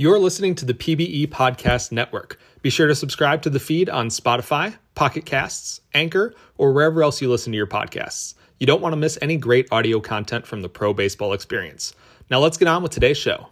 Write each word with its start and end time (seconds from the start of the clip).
You're 0.00 0.18
listening 0.18 0.54
to 0.54 0.64
the 0.64 0.72
PBE 0.72 1.26
Podcast 1.26 1.92
Network. 1.92 2.38
Be 2.62 2.70
sure 2.70 2.86
to 2.86 2.94
subscribe 2.94 3.42
to 3.42 3.50
the 3.50 3.60
feed 3.60 3.90
on 3.90 4.08
Spotify, 4.08 4.78
Pocket 4.94 5.26
Casts, 5.26 5.82
Anchor, 5.92 6.32
or 6.56 6.72
wherever 6.72 7.02
else 7.02 7.20
you 7.20 7.28
listen 7.28 7.52
to 7.52 7.58
your 7.58 7.66
podcasts. 7.66 8.32
You 8.58 8.66
don't 8.66 8.80
want 8.80 8.94
to 8.94 8.96
miss 8.96 9.18
any 9.20 9.36
great 9.36 9.68
audio 9.70 10.00
content 10.00 10.46
from 10.46 10.62
the 10.62 10.70
pro 10.70 10.94
baseball 10.94 11.34
experience. 11.34 11.94
Now 12.30 12.38
let's 12.38 12.56
get 12.56 12.66
on 12.66 12.82
with 12.82 12.92
today's 12.92 13.18
show. 13.18 13.48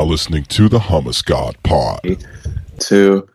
Now 0.00 0.06
listening 0.06 0.42
to 0.44 0.66
the 0.66 0.78
Hummus 0.78 1.22
God 1.22 1.58
Pod. 1.62 2.24
Two, 2.78 3.28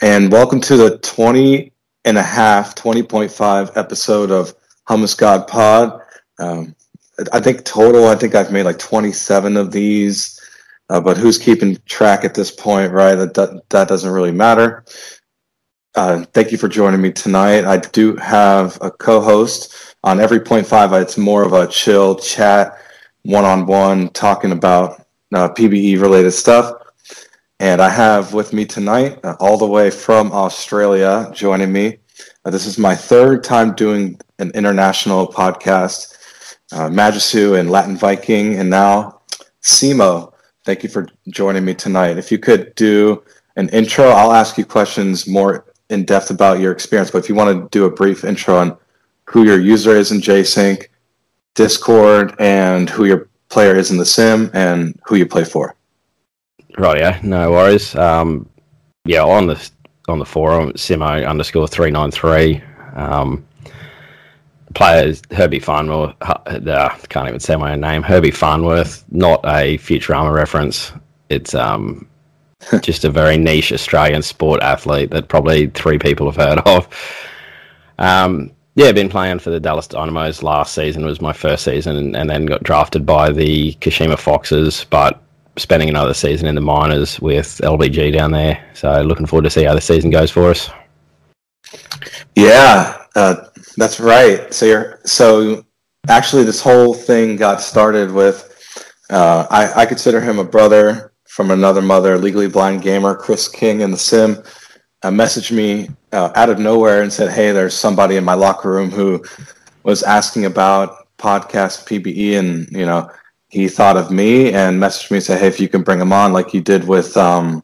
and 0.00 0.30
welcome 0.30 0.60
to 0.60 0.76
the 0.76 0.96
20 0.98 1.72
and 2.04 2.16
a 2.16 2.22
half 2.22 2.76
20.5 2.76 3.76
episode 3.76 4.30
of 4.30 4.54
hummus 4.88 5.18
god 5.18 5.48
pod. 5.48 6.00
Um, 6.38 6.76
i 7.32 7.40
think 7.40 7.64
total 7.64 8.06
i 8.06 8.14
think 8.14 8.36
i've 8.36 8.52
made 8.52 8.62
like 8.62 8.78
27 8.78 9.56
of 9.56 9.72
these 9.72 10.40
uh, 10.88 11.00
but 11.00 11.16
who's 11.16 11.36
keeping 11.36 11.76
track 11.86 12.24
at 12.24 12.34
this 12.34 12.52
point 12.52 12.92
right? 12.92 13.16
That, 13.16 13.34
that, 13.34 13.68
that 13.70 13.88
doesn't 13.88 14.12
really 14.12 14.30
matter. 14.30 14.84
Uh, 15.96 16.24
thank 16.32 16.52
you 16.52 16.58
for 16.58 16.68
joining 16.68 17.02
me 17.02 17.10
tonight. 17.10 17.64
I 17.64 17.78
do 17.78 18.14
have 18.16 18.78
a 18.80 18.92
co-host. 18.92 19.96
On 20.04 20.20
every 20.20 20.38
point 20.38 20.68
five 20.68 20.92
it's 20.92 21.18
more 21.18 21.42
of 21.42 21.54
a 21.54 21.66
chill 21.66 22.14
chat 22.14 22.78
one-on-one 23.24 24.10
talking 24.10 24.52
about 24.52 25.07
uh, 25.34 25.48
pbe 25.48 26.00
related 26.00 26.32
stuff 26.32 26.72
and 27.60 27.80
I 27.82 27.88
have 27.88 28.34
with 28.34 28.52
me 28.52 28.64
tonight, 28.64 29.18
uh, 29.24 29.34
all 29.40 29.58
the 29.58 29.66
way 29.66 29.90
from 29.90 30.30
Australia, 30.30 31.28
joining 31.34 31.72
me. 31.72 31.98
Uh, 32.44 32.50
this 32.50 32.66
is 32.66 32.78
my 32.78 32.94
third 32.94 33.42
time 33.42 33.74
doing 33.74 34.20
an 34.38 34.52
international 34.54 35.26
podcast. 35.26 36.14
Uh, 36.70 36.88
Magisu 36.88 37.58
and 37.58 37.70
Latin 37.70 37.96
Viking, 37.96 38.56
and 38.56 38.70
now 38.70 39.22
Simo. 39.62 40.32
Thank 40.64 40.82
you 40.82 40.88
for 40.88 41.08
joining 41.30 41.64
me 41.64 41.74
tonight. 41.74 42.18
If 42.18 42.30
you 42.30 42.38
could 42.38 42.74
do 42.74 43.24
an 43.56 43.70
intro, 43.70 44.06
I'll 44.06 44.32
ask 44.32 44.58
you 44.58 44.64
questions 44.64 45.26
more 45.26 45.64
in 45.88 46.04
depth 46.04 46.30
about 46.30 46.60
your 46.60 46.70
experience. 46.70 47.10
But 47.10 47.18
if 47.18 47.28
you 47.28 47.34
want 47.34 47.58
to 47.58 47.68
do 47.76 47.86
a 47.86 47.90
brief 47.90 48.22
intro 48.22 48.56
on 48.56 48.76
who 49.24 49.44
your 49.44 49.58
user 49.58 49.96
is 49.96 50.12
in 50.12 50.20
JSync, 50.20 50.86
Discord, 51.54 52.36
and 52.38 52.88
who 52.88 53.06
your 53.06 53.27
player 53.48 53.76
is 53.76 53.90
in 53.90 53.96
the 53.96 54.06
sim, 54.06 54.50
and 54.54 54.98
who 55.04 55.16
you 55.16 55.26
play 55.26 55.44
for. 55.44 55.74
Right, 56.76 56.98
yeah, 56.98 57.20
no 57.22 57.50
worries. 57.50 57.94
Um, 57.94 58.48
yeah, 59.04 59.22
on 59.22 59.46
the 59.46 59.70
on 60.08 60.18
the 60.18 60.24
forum, 60.24 60.72
Simo 60.72 61.28
underscore 61.28 61.68
three 61.68 61.90
nine 61.90 62.10
three. 62.10 62.62
Um, 62.94 63.44
players 64.74 65.22
Herbie 65.30 65.60
Farnworth. 65.60 66.14
Uh, 66.20 66.90
can't 67.08 67.28
even 67.28 67.40
say 67.40 67.56
my 67.56 67.72
own 67.72 67.80
name. 67.80 68.02
Herbie 68.02 68.30
Farnworth, 68.30 69.04
not 69.10 69.40
a 69.44 69.78
Futurama 69.78 70.32
reference. 70.32 70.92
It's 71.28 71.54
um, 71.54 72.06
just 72.82 73.04
a 73.04 73.10
very 73.10 73.36
niche 73.36 73.72
Australian 73.72 74.22
sport 74.22 74.62
athlete 74.62 75.10
that 75.10 75.28
probably 75.28 75.68
three 75.68 75.98
people 75.98 76.30
have 76.30 76.36
heard 76.36 76.58
of. 76.66 76.88
Um, 77.98 78.52
yeah, 78.78 78.92
been 78.92 79.08
playing 79.08 79.40
for 79.40 79.50
the 79.50 79.58
Dallas 79.58 79.88
Dynamos 79.88 80.44
last 80.44 80.72
season 80.72 81.04
was 81.04 81.20
my 81.20 81.32
first 81.32 81.64
season, 81.64 81.96
and, 81.96 82.16
and 82.16 82.30
then 82.30 82.46
got 82.46 82.62
drafted 82.62 83.04
by 83.04 83.32
the 83.32 83.72
Kashima 83.80 84.16
Foxes, 84.16 84.86
but 84.88 85.20
spending 85.56 85.88
another 85.88 86.14
season 86.14 86.46
in 86.46 86.54
the 86.54 86.60
minors 86.60 87.18
with 87.18 87.60
LBG 87.64 88.12
down 88.12 88.30
there. 88.30 88.64
So 88.74 89.02
looking 89.02 89.26
forward 89.26 89.42
to 89.42 89.50
see 89.50 89.64
how 89.64 89.74
the 89.74 89.80
season 89.80 90.10
goes 90.10 90.30
for 90.30 90.50
us. 90.50 90.70
Yeah, 92.36 93.02
uh, 93.16 93.48
that's 93.76 93.98
right. 93.98 94.54
So 94.54 94.64
you're 94.64 95.00
so 95.04 95.66
actually 96.06 96.44
this 96.44 96.62
whole 96.62 96.94
thing 96.94 97.34
got 97.34 97.60
started 97.60 98.12
with 98.12 98.44
uh, 99.10 99.48
I, 99.50 99.82
I 99.82 99.86
consider 99.86 100.20
him 100.20 100.38
a 100.38 100.44
brother 100.44 101.12
from 101.26 101.50
another 101.50 101.82
mother, 101.82 102.16
legally 102.16 102.46
blind 102.46 102.82
gamer, 102.82 103.16
Chris 103.16 103.48
King 103.48 103.80
in 103.80 103.90
the 103.90 103.98
sim. 103.98 104.40
Uh, 105.08 105.10
messaged 105.10 105.52
me 105.52 105.88
uh, 106.12 106.30
out 106.34 106.50
of 106.50 106.58
nowhere 106.58 107.00
and 107.00 107.10
said, 107.10 107.30
"Hey, 107.30 107.50
there's 107.50 107.72
somebody 107.72 108.16
in 108.16 108.24
my 108.24 108.34
locker 108.34 108.70
room 108.70 108.90
who 108.90 109.24
was 109.82 110.02
asking 110.02 110.44
about 110.44 111.08
podcast 111.16 111.86
PBE, 111.88 112.38
and 112.38 112.68
you 112.70 112.84
know, 112.84 113.10
he 113.48 113.68
thought 113.68 113.96
of 113.96 114.10
me 114.10 114.52
and 114.52 114.78
messaged 114.78 115.10
me 115.10 115.16
and 115.16 115.24
said, 115.24 115.40
"Hey, 115.40 115.46
if 115.46 115.60
you 115.60 115.66
can 115.66 115.82
bring 115.82 115.98
him 115.98 116.12
on, 116.12 116.34
like 116.34 116.52
you 116.52 116.60
did 116.60 116.86
with 116.86 117.16
um, 117.16 117.62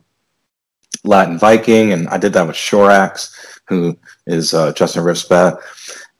Latin 1.04 1.38
Viking, 1.38 1.92
and 1.92 2.08
I 2.08 2.16
did 2.16 2.32
that 2.32 2.46
with 2.46 2.56
Shorax, 2.56 3.60
who 3.68 3.94
is 4.26 4.54
uh, 4.54 4.72
Justin 4.72 5.04
Ripsbat, 5.04 5.58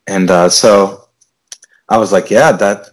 and 0.06 0.30
uh, 0.30 0.50
so 0.50 1.08
I 1.88 1.96
was 1.96 2.12
like, 2.12 2.28
yeah, 2.28 2.52
that 2.52 2.90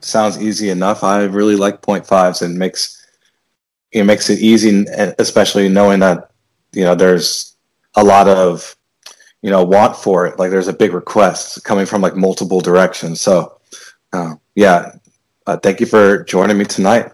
sounds 0.00 0.42
easy 0.42 0.70
enough. 0.70 1.04
I 1.04 1.26
really 1.26 1.54
like 1.54 1.80
point 1.82 2.08
fives 2.08 2.42
and 2.42 2.58
makes 2.58 3.06
it 3.92 4.02
makes 4.02 4.30
it 4.30 4.40
easy, 4.40 4.84
especially 5.20 5.68
knowing 5.68 6.00
that 6.00 6.32
you 6.72 6.82
know 6.82 6.96
there's 6.96 7.54
a 7.98 8.04
lot 8.04 8.28
of 8.28 8.76
you 9.42 9.50
know 9.50 9.64
want 9.64 9.96
for 9.96 10.26
it. 10.26 10.38
Like 10.38 10.50
there's 10.50 10.68
a 10.68 10.72
big 10.72 10.92
request 10.92 11.64
coming 11.64 11.86
from 11.86 12.02
like 12.02 12.16
multiple 12.16 12.60
directions. 12.60 13.20
So 13.20 13.58
uh, 14.12 14.34
yeah, 14.54 14.92
uh, 15.46 15.56
thank 15.58 15.80
you 15.80 15.86
for 15.86 16.24
joining 16.24 16.58
me 16.58 16.64
tonight. 16.64 17.12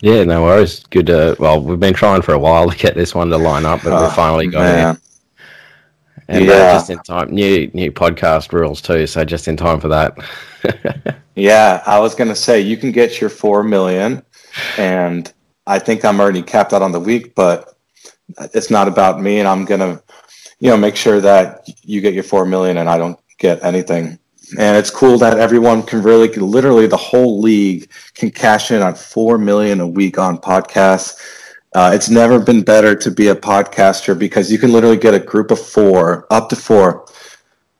Yeah, 0.00 0.24
no 0.24 0.42
worries. 0.42 0.80
Good. 0.90 1.10
Uh, 1.10 1.36
well, 1.38 1.62
we've 1.62 1.78
been 1.78 1.94
trying 1.94 2.22
for 2.22 2.34
a 2.34 2.38
while 2.38 2.68
to 2.68 2.76
get 2.76 2.94
this 2.94 3.14
one 3.14 3.28
to 3.28 3.38
line 3.38 3.64
up, 3.64 3.82
but 3.84 3.92
oh, 3.92 4.04
we 4.04 4.14
finally 4.14 4.48
got 4.48 4.60
man. 4.60 4.94
it. 4.96 5.02
And 6.28 6.48
uh, 6.48 6.52
yeah. 6.52 6.58
Uh, 6.58 6.72
just 6.74 6.90
in 6.90 6.98
time, 7.00 7.30
new 7.30 7.70
new 7.72 7.92
podcast 7.92 8.52
rules 8.52 8.80
too. 8.80 9.06
So 9.06 9.24
just 9.24 9.48
in 9.48 9.56
time 9.56 9.80
for 9.80 9.88
that. 9.88 10.18
yeah, 11.36 11.82
I 11.86 11.98
was 12.00 12.14
gonna 12.14 12.34
say 12.34 12.60
you 12.60 12.76
can 12.76 12.90
get 12.90 13.20
your 13.20 13.30
four 13.30 13.62
million, 13.62 14.22
and 14.76 15.32
I 15.66 15.78
think 15.78 16.04
I'm 16.04 16.20
already 16.20 16.42
capped 16.42 16.72
out 16.72 16.82
on 16.82 16.92
the 16.92 17.00
week, 17.00 17.34
but 17.34 17.71
it's 18.54 18.70
not 18.70 18.88
about 18.88 19.20
me, 19.20 19.38
and 19.38 19.48
I'm 19.48 19.64
gonna, 19.64 20.02
you 20.58 20.70
know, 20.70 20.76
make 20.76 20.96
sure 20.96 21.20
that 21.20 21.68
you 21.82 22.00
get 22.00 22.14
your 22.14 22.24
four 22.24 22.44
million 22.44 22.78
and 22.78 22.88
I 22.88 22.98
don't 22.98 23.18
get 23.38 23.62
anything. 23.64 24.18
And 24.58 24.76
it's 24.76 24.90
cool 24.90 25.18
that 25.18 25.38
everyone 25.38 25.82
can 25.82 26.02
really 26.02 26.28
literally 26.28 26.86
the 26.86 26.96
whole 26.96 27.40
league 27.40 27.90
can 28.14 28.30
cash 28.30 28.70
in 28.70 28.82
on 28.82 28.94
4 28.94 29.38
million 29.38 29.80
a 29.80 29.86
week 29.86 30.18
on 30.18 30.36
podcasts. 30.38 31.18
Uh, 31.74 31.90
it's 31.94 32.10
never 32.10 32.38
been 32.38 32.62
better 32.62 32.94
to 32.94 33.10
be 33.10 33.28
a 33.28 33.34
podcaster 33.34 34.18
because 34.18 34.52
you 34.52 34.58
can 34.58 34.72
literally 34.72 34.98
get 34.98 35.14
a 35.14 35.18
group 35.18 35.50
of 35.50 35.58
four 35.58 36.26
up 36.30 36.50
to 36.50 36.56
four 36.56 37.06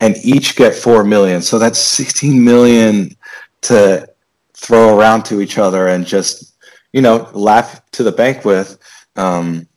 and 0.00 0.16
each 0.25 0.56
get 0.56 0.75
4 0.75 1.04
million. 1.04 1.42
So 1.42 1.58
that's 1.58 1.78
16 1.78 2.42
million 2.42 3.16
to 3.62 4.08
throw 4.54 4.97
around 4.97 5.25
to 5.25 5.41
each 5.41 5.58
other 5.58 5.88
and 5.88 6.06
just 6.06 6.54
you 6.92 7.02
know 7.02 7.28
laugh 7.34 7.82
to 7.92 8.02
the 8.02 8.12
bank 8.12 8.44
with. 8.44 8.78
Um, 9.16 9.69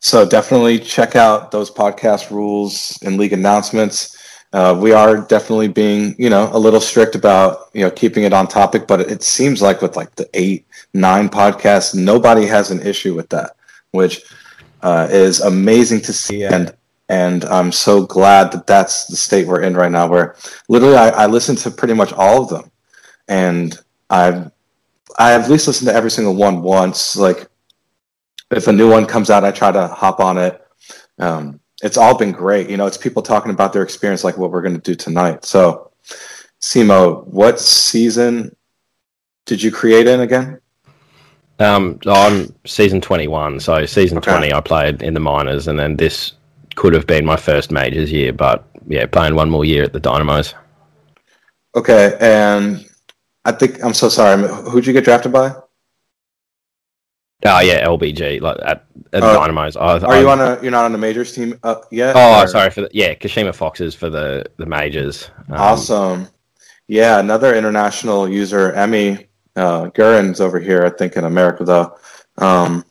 so 0.00 0.28
definitely 0.28 0.78
check 0.78 1.16
out 1.16 1.50
those 1.50 1.70
podcast 1.70 2.30
rules 2.30 2.98
and 3.02 3.16
league 3.16 3.32
announcements 3.32 4.18
uh, 4.52 4.76
we 4.78 4.92
are 4.92 5.18
definitely 5.18 5.68
being, 5.68 6.14
you 6.18 6.30
know, 6.30 6.48
a 6.52 6.58
little 6.58 6.80
strict 6.80 7.14
about, 7.14 7.68
you 7.74 7.82
know, 7.82 7.90
keeping 7.90 8.24
it 8.24 8.32
on 8.32 8.48
topic. 8.48 8.86
But 8.86 9.00
it 9.00 9.22
seems 9.22 9.60
like 9.60 9.82
with 9.82 9.96
like 9.96 10.14
the 10.16 10.28
eight, 10.32 10.66
nine 10.94 11.28
podcasts, 11.28 11.94
nobody 11.94 12.46
has 12.46 12.70
an 12.70 12.80
issue 12.80 13.14
with 13.14 13.28
that, 13.28 13.56
which 13.90 14.22
uh, 14.82 15.08
is 15.10 15.40
amazing 15.40 16.00
to 16.02 16.12
see. 16.12 16.44
And 16.44 16.74
and 17.10 17.44
I'm 17.46 17.72
so 17.72 18.04
glad 18.04 18.52
that 18.52 18.66
that's 18.66 19.06
the 19.06 19.16
state 19.16 19.46
we're 19.46 19.62
in 19.62 19.74
right 19.74 19.92
now, 19.92 20.06
where 20.06 20.36
literally 20.68 20.96
I, 20.96 21.08
I 21.10 21.26
listen 21.26 21.56
to 21.56 21.70
pretty 21.70 21.94
much 21.94 22.12
all 22.14 22.42
of 22.42 22.48
them, 22.48 22.70
and 23.28 23.78
I've 24.08 24.50
I 25.18 25.30
have 25.30 25.42
at 25.42 25.50
least 25.50 25.66
listened 25.66 25.88
to 25.88 25.94
every 25.94 26.10
single 26.10 26.34
one 26.34 26.62
once. 26.62 27.16
Like 27.16 27.48
if 28.50 28.66
a 28.66 28.72
new 28.72 28.90
one 28.90 29.06
comes 29.06 29.30
out, 29.30 29.44
I 29.44 29.50
try 29.50 29.72
to 29.72 29.88
hop 29.88 30.20
on 30.20 30.38
it. 30.38 30.60
Um, 31.18 31.60
it's 31.82 31.96
all 31.96 32.16
been 32.16 32.32
great. 32.32 32.68
You 32.70 32.76
know, 32.76 32.86
it's 32.86 32.96
people 32.96 33.22
talking 33.22 33.52
about 33.52 33.72
their 33.72 33.82
experience, 33.82 34.24
like 34.24 34.38
what 34.38 34.50
we're 34.50 34.62
going 34.62 34.74
to 34.74 34.80
do 34.80 34.94
tonight. 34.94 35.44
So, 35.44 35.90
Simo, 36.60 37.26
what 37.26 37.60
season 37.60 38.54
did 39.46 39.62
you 39.62 39.70
create 39.70 40.06
in 40.06 40.20
again? 40.20 40.60
Um, 41.60 41.98
I'm 42.06 42.54
season 42.64 43.00
21. 43.00 43.60
So, 43.60 43.84
season 43.86 44.18
okay. 44.18 44.30
20, 44.30 44.52
I 44.52 44.60
played 44.60 45.02
in 45.02 45.14
the 45.14 45.20
minors, 45.20 45.68
and 45.68 45.78
then 45.78 45.96
this 45.96 46.32
could 46.76 46.94
have 46.94 47.06
been 47.06 47.24
my 47.24 47.36
first 47.36 47.70
majors 47.70 48.12
year, 48.12 48.32
but 48.32 48.64
yeah, 48.86 49.06
playing 49.06 49.34
one 49.34 49.50
more 49.50 49.64
year 49.64 49.84
at 49.84 49.92
the 49.92 50.00
Dynamos. 50.00 50.54
Okay, 51.74 52.16
and 52.20 52.88
I 53.44 53.52
think 53.52 53.82
I'm 53.84 53.94
so 53.94 54.08
sorry. 54.08 54.48
Who'd 54.70 54.86
you 54.86 54.92
get 54.92 55.04
drafted 55.04 55.32
by? 55.32 55.54
Oh 57.44 57.60
yeah, 57.60 57.86
LBG 57.86 58.40
like 58.40 58.56
at, 58.64 58.84
at 59.12 59.22
uh, 59.22 59.34
Dynamos. 59.34 59.76
I, 59.76 59.98
are 59.98 60.12
I, 60.12 60.20
you 60.20 60.28
on 60.28 60.40
a? 60.40 60.58
You're 60.60 60.72
not 60.72 60.84
on 60.84 60.92
the 60.92 60.98
majors 60.98 61.32
team 61.32 61.58
uh, 61.62 61.76
yet? 61.90 62.16
Oh, 62.16 62.42
or? 62.42 62.48
sorry 62.48 62.70
for 62.70 62.80
the 62.80 62.90
yeah, 62.92 63.14
Kashima 63.14 63.54
Foxes 63.54 63.94
for 63.94 64.10
the 64.10 64.44
the 64.56 64.66
majors. 64.66 65.30
Um, 65.48 65.54
awesome. 65.54 66.28
Yeah, 66.88 67.20
another 67.20 67.54
international 67.54 68.28
user, 68.28 68.72
Emmy 68.72 69.28
uh, 69.54 69.90
Gurins 69.90 70.40
over 70.40 70.58
here, 70.58 70.84
I 70.84 70.90
think 70.90 71.16
in 71.16 71.24
America 71.24 71.64
though. 71.64 71.96
Um, 72.38 72.84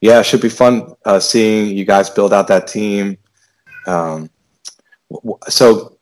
yeah, 0.00 0.20
it 0.20 0.24
should 0.24 0.40
be 0.40 0.48
fun 0.48 0.94
uh, 1.04 1.20
seeing 1.20 1.76
you 1.76 1.84
guys 1.84 2.08
build 2.08 2.32
out 2.32 2.48
that 2.48 2.66
team. 2.66 3.18
Um, 3.86 4.30
so, 5.48 5.98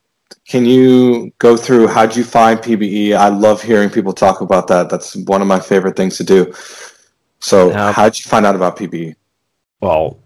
can 0.47 0.65
you 0.65 1.33
go 1.38 1.56
through 1.56 1.88
how'd 1.88 2.15
you 2.15 2.23
find 2.23 2.61
PBE? 2.61 3.17
I 3.17 3.29
love 3.29 3.62
hearing 3.62 3.91
people 3.91 4.12
talk 4.12 4.43
about 4.43 4.69
that. 4.69 4.88
That's 4.91 5.17
one 5.17 5.43
of 5.43 5.49
my 5.49 5.59
favorite 5.59 5.97
things 5.97 6.17
to 6.19 6.25
do. 6.25 6.53
So, 7.43 7.75
um, 7.75 7.93
how 7.93 8.05
did 8.05 8.25
you 8.25 8.29
find 8.29 8.47
out 8.47 8.55
about 8.55 8.77
PBE? 8.77 9.17
Well, 9.81 10.17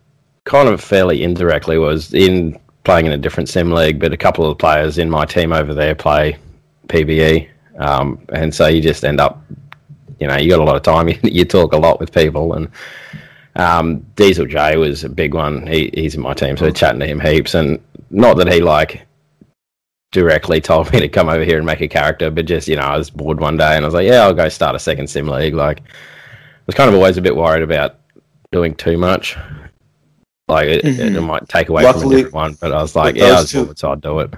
kind 0.45 0.69
of 0.69 0.83
fairly 0.83 1.23
indirectly 1.23 1.79
was 1.79 2.13
in 2.13 2.61
playing 2.85 3.07
in 3.07 3.13
a 3.13 3.17
different 3.17 3.49
sim 3.49 3.71
league, 3.73 3.99
but 3.99 4.13
a 4.13 4.19
couple 4.19 4.49
of 4.49 4.59
players 4.59 4.99
in 4.99 5.09
my 5.09 5.25
team 5.25 5.51
over 5.51 5.73
there 5.73 5.95
play 5.95 6.37
PBE, 6.89 7.49
um, 7.79 8.21
and 8.35 8.55
so 8.55 8.67
you 8.67 8.83
just 8.83 9.03
end 9.03 9.19
up, 9.19 9.43
you 10.21 10.27
know, 10.27 10.37
you 10.37 10.51
got 10.51 10.61
a 10.61 10.65
lot 10.65 10.77
of 10.77 10.83
time. 10.83 11.09
You, 11.23 11.47
talk 11.47 11.73
a 11.73 11.79
lot 11.79 12.01
with 12.01 12.13
people, 12.13 12.53
and 12.53 12.69
um, 13.57 14.01
Diesel 14.17 14.45
J 14.45 14.77
was 14.77 15.03
a 15.03 15.09
big 15.09 15.33
one. 15.33 15.67
He, 15.67 15.91
he's 15.95 16.15
in 16.15 16.21
my 16.21 16.35
team, 16.35 16.59
so 16.59 16.67
we're 16.67 16.73
chatting 16.73 17.01
to 17.01 17.07
him 17.07 17.19
heaps, 17.19 17.55
and 17.55 17.81
not 18.11 18.37
that 18.37 18.53
he 18.53 18.61
like 18.61 19.07
directly 20.12 20.61
told 20.61 20.93
me 20.93 21.01
to 21.01 21.09
come 21.09 21.31
over 21.31 21.45
here 21.45 21.57
and 21.57 21.67
make 21.67 21.81
a 21.81 21.89
character, 21.89 22.31
but 22.31 22.45
just 22.45 22.69
you 22.69 22.77
know, 22.77 22.83
I 22.83 22.99
was 22.99 23.09
bored 23.09 23.41
one 23.41 23.57
day 23.57 23.75
and 23.75 23.87
I 23.87 23.89
was 23.89 23.95
like, 23.95 24.07
yeah, 24.07 24.21
I'll 24.21 24.35
go 24.35 24.51
start 24.51 24.77
a 24.77 24.79
second 24.79 25.09
sim 25.09 25.29
league. 25.29 25.55
Like, 25.55 25.81
was 26.67 26.75
kind 26.75 26.89
of 26.89 26.95
always 26.95 27.17
a 27.17 27.23
bit 27.23 27.37
worried 27.37 27.63
about 27.63 27.97
doing 28.53 28.75
too 28.75 28.99
much. 28.99 29.37
Like 30.49 30.69
it, 30.69 30.85
mm-hmm. 30.85 31.17
it 31.17 31.21
might 31.21 31.49
take 31.49 31.69
away 31.69 31.83
Luckily, 31.83 32.03
from 32.03 32.13
a 32.13 32.17
different 32.17 32.35
one, 32.35 32.55
but 32.61 32.73
I 32.73 32.81
was 32.81 32.95
like, 32.95 33.17
yeah, 33.17 33.25
I 33.25 33.41
was 33.41 33.53
bored, 33.53 33.79
so 33.79 33.93
I'd 33.93 34.01
do 34.01 34.21
it. 34.21 34.35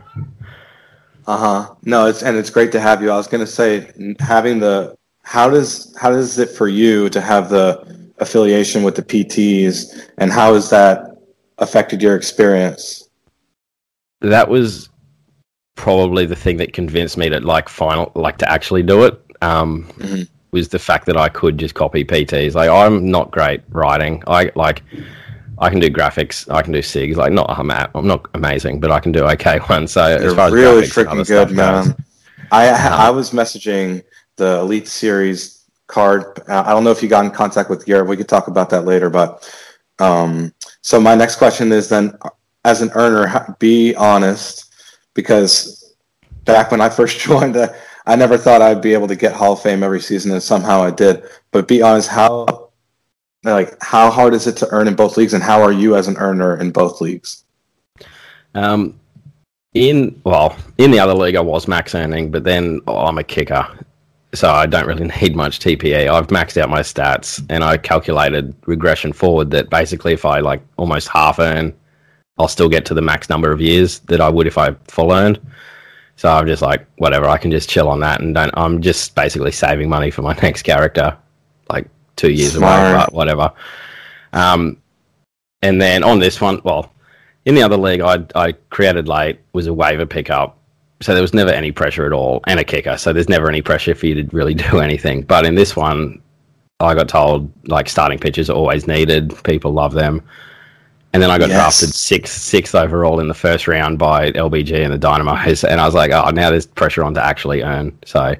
Uh 1.26 1.36
huh. 1.36 1.74
No, 1.82 2.06
it's 2.06 2.22
and 2.22 2.38
it's 2.38 2.48
great 2.48 2.72
to 2.72 2.80
have 2.80 3.02
you. 3.02 3.10
I 3.10 3.16
was 3.16 3.26
going 3.26 3.44
to 3.44 3.50
say 3.50 3.92
having 4.18 4.58
the 4.58 4.96
how 5.22 5.50
does 5.50 5.94
how 6.00 6.08
does 6.10 6.38
it 6.38 6.48
for 6.48 6.68
you 6.68 7.10
to 7.10 7.20
have 7.20 7.50
the 7.50 8.10
affiliation 8.18 8.82
with 8.82 8.96
the 8.96 9.02
PTs, 9.02 10.08
and 10.16 10.32
how 10.32 10.54
has 10.54 10.70
that 10.70 11.18
affected 11.58 12.00
your 12.00 12.16
experience? 12.16 13.10
That 14.22 14.48
was 14.48 14.88
probably 15.74 16.24
the 16.24 16.34
thing 16.34 16.56
that 16.56 16.72
convinced 16.72 17.18
me 17.18 17.28
to 17.28 17.40
like 17.40 17.68
final 17.68 18.10
like 18.14 18.38
to 18.38 18.50
actually 18.50 18.82
do 18.82 19.04
it. 19.04 19.22
Um, 19.42 19.84
mm-hmm. 19.98 20.22
Was 20.50 20.68
the 20.68 20.78
fact 20.78 21.06
that 21.06 21.16
I 21.16 21.28
could 21.28 21.58
just 21.58 21.74
copy 21.74 22.04
PTs. 22.04 22.54
Like 22.54 22.70
I'm 22.70 23.10
not 23.10 23.30
great 23.30 23.62
writing. 23.68 24.22
I 24.26 24.50
like 24.54 24.82
I 25.58 25.70
can 25.70 25.80
do 25.80 25.90
graphics. 25.90 26.50
I 26.52 26.62
can 26.62 26.72
do 26.72 26.78
SIGs. 26.78 27.16
Like 27.16 27.32
not 27.32 27.50
I'm, 27.50 27.70
I'm 27.70 28.06
not 28.06 28.26
amazing, 28.34 28.80
but 28.80 28.90
I 28.90 29.00
can 29.00 29.12
do 29.12 29.24
okay 29.24 29.60
ones. 29.70 29.92
So 29.92 30.06
You're 30.06 30.28
as 30.28 30.34
far 30.34 30.46
as 30.46 30.52
really 30.52 30.82
freaking 30.82 31.26
good, 31.26 31.50
man. 31.50 31.84
Goes, 31.84 31.94
I 32.50 32.68
um, 32.68 32.92
I 32.92 33.10
was 33.10 33.30
messaging 33.32 34.02
the 34.36 34.60
Elite 34.60 34.88
Series 34.88 35.64
card. 35.86 36.40
I 36.48 36.70
don't 36.70 36.84
know 36.84 36.92
if 36.92 37.02
you 37.02 37.08
got 37.08 37.24
in 37.24 37.30
contact 37.30 37.68
with 37.68 37.84
Garrett. 37.84 38.08
We 38.08 38.16
could 38.16 38.28
talk 38.28 38.48
about 38.48 38.70
that 38.70 38.84
later. 38.84 39.10
But 39.10 39.50
um, 39.98 40.54
so 40.80 41.00
my 41.00 41.14
next 41.14 41.36
question 41.36 41.72
is 41.72 41.88
then, 41.88 42.16
as 42.64 42.80
an 42.80 42.90
earner, 42.94 43.56
be 43.58 43.94
honest, 43.96 44.72
because 45.14 45.94
back 46.44 46.70
when 46.70 46.80
I 46.80 46.88
first 46.88 47.18
joined, 47.26 47.56
uh, 47.56 47.72
I 48.08 48.16
never 48.16 48.38
thought 48.38 48.62
I'd 48.62 48.80
be 48.80 48.94
able 48.94 49.06
to 49.08 49.14
get 49.14 49.34
Hall 49.34 49.52
of 49.52 49.60
Fame 49.60 49.82
every 49.82 50.00
season, 50.00 50.32
and 50.32 50.42
somehow 50.42 50.82
I 50.82 50.90
did. 50.90 51.22
But 51.50 51.68
be 51.68 51.82
honest, 51.82 52.08
how 52.08 52.70
like 53.44 53.76
how 53.82 54.10
hard 54.10 54.32
is 54.32 54.46
it 54.46 54.56
to 54.56 54.68
earn 54.70 54.88
in 54.88 54.96
both 54.96 55.18
leagues, 55.18 55.34
and 55.34 55.42
how 55.42 55.60
are 55.60 55.72
you 55.72 55.94
as 55.94 56.08
an 56.08 56.16
earner 56.16 56.56
in 56.56 56.70
both 56.70 57.02
leagues? 57.02 57.44
Um, 58.54 58.98
in 59.74 60.18
well, 60.24 60.56
in 60.78 60.90
the 60.90 60.98
other 60.98 61.12
league, 61.12 61.36
I 61.36 61.40
was 61.40 61.68
max 61.68 61.94
earning, 61.94 62.30
but 62.30 62.44
then 62.44 62.80
oh, 62.86 62.96
I'm 62.96 63.18
a 63.18 63.22
kicker, 63.22 63.66
so 64.32 64.50
I 64.50 64.64
don't 64.64 64.86
really 64.86 65.06
need 65.20 65.36
much 65.36 65.58
TPE. 65.58 66.08
I've 66.08 66.28
maxed 66.28 66.56
out 66.56 66.70
my 66.70 66.80
stats, 66.80 67.44
and 67.50 67.62
I 67.62 67.76
calculated 67.76 68.54
regression 68.64 69.12
forward 69.12 69.50
that 69.50 69.68
basically, 69.68 70.14
if 70.14 70.24
I 70.24 70.40
like 70.40 70.62
almost 70.78 71.08
half 71.08 71.38
earn, 71.38 71.74
I'll 72.38 72.48
still 72.48 72.70
get 72.70 72.86
to 72.86 72.94
the 72.94 73.02
max 73.02 73.28
number 73.28 73.52
of 73.52 73.60
years 73.60 73.98
that 74.00 74.22
I 74.22 74.30
would 74.30 74.46
if 74.46 74.56
I 74.56 74.72
full 74.86 75.12
earned. 75.12 75.38
So 76.18 76.28
I'm 76.28 76.48
just 76.48 76.62
like, 76.62 76.84
whatever, 76.96 77.26
I 77.26 77.38
can 77.38 77.52
just 77.52 77.70
chill 77.70 77.88
on 77.88 78.00
that, 78.00 78.20
and 78.20 78.34
don't. 78.34 78.50
I'm 78.54 78.82
just 78.82 79.14
basically 79.14 79.52
saving 79.52 79.88
money 79.88 80.10
for 80.10 80.22
my 80.22 80.32
next 80.42 80.62
character, 80.62 81.16
like 81.70 81.88
two 82.16 82.32
years 82.32 82.54
Smart. 82.54 82.90
away, 82.90 83.04
but 83.04 83.12
whatever. 83.12 83.52
Um, 84.32 84.82
and 85.62 85.80
then 85.80 86.02
on 86.02 86.18
this 86.18 86.40
one, 86.40 86.60
well, 86.64 86.92
in 87.44 87.54
the 87.54 87.62
other 87.62 87.76
league, 87.76 88.00
I 88.00 88.26
I 88.34 88.52
created 88.70 89.06
late 89.06 89.38
was 89.52 89.68
a 89.68 89.72
waiver 89.72 90.06
pickup, 90.06 90.58
so 91.00 91.12
there 91.12 91.22
was 91.22 91.34
never 91.34 91.50
any 91.50 91.70
pressure 91.70 92.04
at 92.04 92.12
all, 92.12 92.40
and 92.48 92.58
a 92.58 92.64
kicker, 92.64 92.98
so 92.98 93.12
there's 93.12 93.28
never 93.28 93.48
any 93.48 93.62
pressure 93.62 93.94
for 93.94 94.06
you 94.06 94.16
to 94.20 94.36
really 94.36 94.54
do 94.70 94.80
anything. 94.80 95.22
But 95.22 95.46
in 95.46 95.54
this 95.54 95.76
one, 95.76 96.20
I 96.80 96.96
got 96.96 97.08
told 97.08 97.48
like 97.68 97.88
starting 97.88 98.18
pitchers 98.18 98.50
are 98.50 98.56
always 98.56 98.88
needed. 98.88 99.32
People 99.44 99.72
love 99.72 99.92
them. 99.94 100.24
And 101.12 101.22
then 101.22 101.30
I 101.30 101.38
got 101.38 101.48
yes. 101.48 101.56
drafted 101.56 101.94
sixth, 101.94 102.40
sixth 102.40 102.74
overall 102.74 103.18
in 103.20 103.28
the 103.28 103.34
first 103.34 103.66
round 103.66 103.98
by 103.98 104.30
LBG 104.32 104.84
and 104.84 104.92
the 104.92 104.98
Dynamos, 104.98 105.64
and 105.68 105.80
I 105.80 105.86
was 105.86 105.94
like, 105.94 106.10
oh, 106.10 106.30
now 106.30 106.50
there's 106.50 106.66
pressure 106.66 107.02
on 107.02 107.14
to 107.14 107.24
actually 107.24 107.62
earn. 107.62 107.96
So 108.04 108.34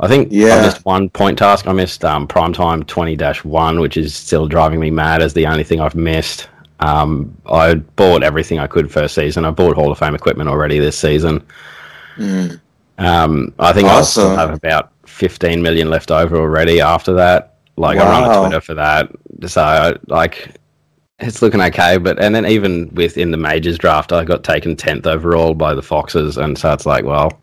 I 0.00 0.08
think 0.08 0.28
yeah. 0.30 0.56
I 0.56 0.62
missed 0.62 0.84
one 0.84 1.10
point 1.10 1.38
task. 1.38 1.66
I 1.66 1.72
missed 1.72 2.04
um, 2.04 2.26
primetime 2.26 2.84
20-1, 2.84 3.80
which 3.80 3.96
is 3.96 4.14
still 4.14 4.46
driving 4.46 4.80
me 4.80 4.90
mad 4.90 5.22
as 5.22 5.34
the 5.34 5.46
only 5.46 5.64
thing 5.64 5.80
I've 5.80 5.94
missed. 5.94 6.48
Um, 6.80 7.34
I 7.46 7.74
bought 7.74 8.22
everything 8.22 8.58
I 8.58 8.66
could 8.66 8.90
first 8.90 9.14
season. 9.14 9.44
I 9.44 9.50
bought 9.50 9.76
Hall 9.76 9.90
of 9.90 9.98
Fame 9.98 10.14
equipment 10.14 10.48
already 10.48 10.78
this 10.78 10.98
season. 10.98 11.42
Mm. 12.16 12.60
Um, 12.98 13.54
I 13.58 13.72
think 13.72 13.88
awesome. 13.88 13.98
I 13.98 14.02
still 14.04 14.36
have 14.36 14.54
about 14.54 14.92
15 15.06 15.62
million 15.62 15.88
left 15.88 16.10
over 16.10 16.36
already 16.36 16.80
after 16.80 17.14
that. 17.14 17.54
Like 17.76 17.98
wow. 17.98 18.06
I 18.06 18.20
run 18.20 18.30
a 18.30 18.40
Twitter 18.40 18.60
for 18.60 18.74
that. 18.74 19.10
So 19.46 19.98
like 20.08 20.56
it's 21.18 21.42
looking 21.42 21.60
okay. 21.60 21.98
But 21.98 22.22
and 22.22 22.34
then 22.34 22.46
even 22.46 22.92
within 22.94 23.30
the 23.30 23.36
majors 23.36 23.78
draft, 23.78 24.12
I 24.12 24.24
got 24.24 24.44
taken 24.44 24.76
10th 24.76 25.06
overall 25.06 25.54
by 25.54 25.74
the 25.74 25.82
Foxes. 25.82 26.36
And 26.36 26.56
so 26.58 26.72
it's 26.72 26.86
like, 26.86 27.04
well, 27.04 27.40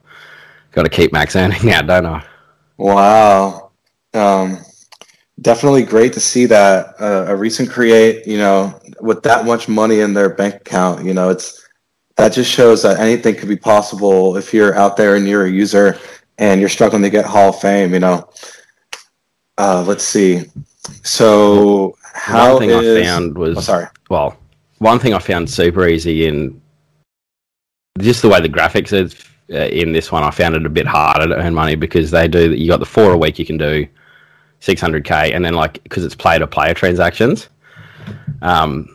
got 0.71 0.83
to 0.83 0.89
keep 0.89 1.11
max 1.11 1.35
earning 1.35 1.65
now, 1.65 1.81
don't 1.81 2.05
I? 2.05 2.25
Wow. 2.77 3.71
Um, 4.13 4.59
definitely 5.41 5.83
great 5.83 6.13
to 6.13 6.19
see 6.19 6.45
that 6.45 6.95
uh, 6.99 7.25
a 7.27 7.35
recent 7.35 7.69
create, 7.69 8.27
you 8.27 8.37
know, 8.37 8.79
with 9.01 9.23
that 9.23 9.45
much 9.45 9.67
money 9.67 10.01
in 10.01 10.13
their 10.13 10.29
bank 10.29 10.55
account, 10.55 11.05
you 11.05 11.13
know, 11.13 11.29
it's 11.29 11.59
that 12.15 12.31
just 12.31 12.51
shows 12.51 12.83
that 12.83 12.99
anything 12.99 13.35
could 13.35 13.49
be 13.49 13.55
possible 13.55 14.37
if 14.37 14.53
you're 14.53 14.75
out 14.75 14.97
there 14.97 15.15
and 15.15 15.27
you're 15.27 15.45
a 15.45 15.51
user 15.51 15.97
and 16.37 16.59
you're 16.59 16.69
struggling 16.69 17.01
to 17.01 17.09
get 17.09 17.25
Hall 17.25 17.49
of 17.49 17.59
Fame, 17.59 17.93
you 17.93 17.99
know. 17.99 18.29
Uh, 19.57 19.83
let's 19.87 20.03
see. 20.03 20.45
So 21.03 21.95
how 22.13 22.53
one 22.53 22.59
thing 22.59 22.69
is... 22.69 22.97
I 22.97 23.03
found 23.03 23.37
was 23.37 23.57
oh, 23.57 23.61
sorry. 23.61 23.87
Well, 24.09 24.37
one 24.77 24.99
thing 24.99 25.13
I 25.13 25.19
found 25.19 25.49
super 25.49 25.87
easy 25.87 26.27
in 26.27 26.61
just 27.99 28.21
the 28.21 28.29
way 28.29 28.41
the 28.41 28.49
graphics 28.49 28.93
is 28.93 29.15
uh, 29.51 29.67
in 29.67 29.91
this 29.91 30.11
one, 30.11 30.23
I 30.23 30.31
found 30.31 30.55
it 30.55 30.65
a 30.65 30.69
bit 30.69 30.87
harder 30.87 31.27
to 31.27 31.35
earn 31.35 31.53
money 31.53 31.75
because 31.75 32.11
they 32.11 32.27
do. 32.27 32.49
That. 32.49 32.57
You 32.57 32.67
got 32.67 32.79
the 32.79 32.85
four 32.85 33.11
a 33.11 33.17
week 33.17 33.37
you 33.37 33.45
can 33.45 33.57
do, 33.57 33.87
six 34.59 34.79
hundred 34.79 35.03
k, 35.03 35.33
and 35.33 35.43
then 35.43 35.53
like 35.53 35.83
because 35.83 36.03
it's 36.03 36.15
player 36.15 36.39
to 36.39 36.47
player 36.47 36.73
transactions, 36.73 37.49
um, 38.41 38.89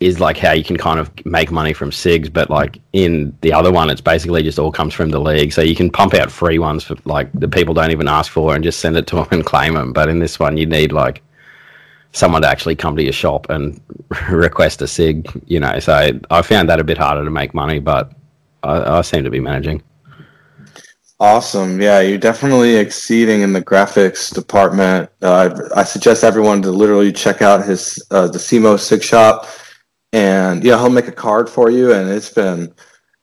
is 0.00 0.18
like 0.18 0.38
how 0.38 0.52
you 0.52 0.64
can 0.64 0.76
kind 0.76 0.98
of 0.98 1.10
make 1.26 1.50
money 1.50 1.72
from 1.72 1.90
SIGs. 1.90 2.32
But 2.32 2.50
like 2.50 2.80
in 2.94 3.36
the 3.42 3.52
other 3.52 3.70
one, 3.70 3.90
it's 3.90 4.00
basically 4.00 4.42
just 4.42 4.58
all 4.58 4.72
comes 4.72 4.94
from 4.94 5.10
the 5.10 5.20
league, 5.20 5.52
so 5.52 5.60
you 5.60 5.76
can 5.76 5.90
pump 5.90 6.14
out 6.14 6.30
free 6.30 6.58
ones 6.58 6.84
for 6.84 6.96
like 7.04 7.30
the 7.34 7.48
people 7.48 7.74
don't 7.74 7.90
even 7.90 8.08
ask 8.08 8.32
for 8.32 8.54
and 8.54 8.64
just 8.64 8.80
send 8.80 8.96
it 8.96 9.06
to 9.08 9.16
them 9.16 9.28
and 9.30 9.44
claim 9.44 9.74
them. 9.74 9.92
But 9.92 10.08
in 10.08 10.18
this 10.18 10.38
one, 10.38 10.56
you 10.56 10.66
need 10.66 10.92
like 10.92 11.22
someone 12.12 12.42
to 12.42 12.48
actually 12.48 12.76
come 12.76 12.96
to 12.96 13.02
your 13.02 13.12
shop 13.12 13.48
and 13.50 13.80
request 14.30 14.82
a 14.82 14.86
sig 14.86 15.28
you 15.46 15.58
know 15.58 15.78
so 15.78 16.20
i 16.30 16.42
found 16.42 16.68
that 16.68 16.78
a 16.78 16.84
bit 16.84 16.98
harder 16.98 17.24
to 17.24 17.30
make 17.30 17.54
money 17.54 17.78
but 17.78 18.12
I, 18.62 18.98
I 18.98 19.00
seem 19.02 19.24
to 19.24 19.30
be 19.30 19.40
managing. 19.40 19.82
Awesome. 21.20 21.80
Yeah, 21.80 22.00
you're 22.00 22.18
definitely 22.18 22.76
exceeding 22.76 23.42
in 23.42 23.52
the 23.52 23.62
graphics 23.62 24.34
department. 24.34 25.08
Uh, 25.22 25.50
I, 25.74 25.80
I, 25.80 25.84
suggest 25.84 26.24
everyone 26.24 26.62
to 26.62 26.72
literally 26.72 27.12
check 27.12 27.42
out 27.42 27.64
his 27.64 28.04
uh, 28.10 28.26
the 28.26 28.38
Simo 28.38 28.78
Sig 28.78 29.04
Shop, 29.04 29.46
and 30.12 30.64
yeah, 30.64 30.76
he'll 30.78 30.90
make 30.90 31.06
a 31.06 31.12
card 31.12 31.48
for 31.48 31.70
you. 31.70 31.92
And 31.92 32.10
it's 32.10 32.30
been, 32.30 32.74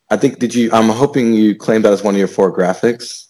I 0.10 0.16
think, 0.16 0.40
did 0.40 0.56
you? 0.56 0.70
I'm 0.72 0.88
hoping 0.88 1.34
you 1.34 1.56
claimed 1.56 1.84
that 1.84 1.92
as 1.92 2.02
one 2.02 2.16
of 2.16 2.20
your 2.20 2.30
four 2.30 2.56
graphics 2.56 3.28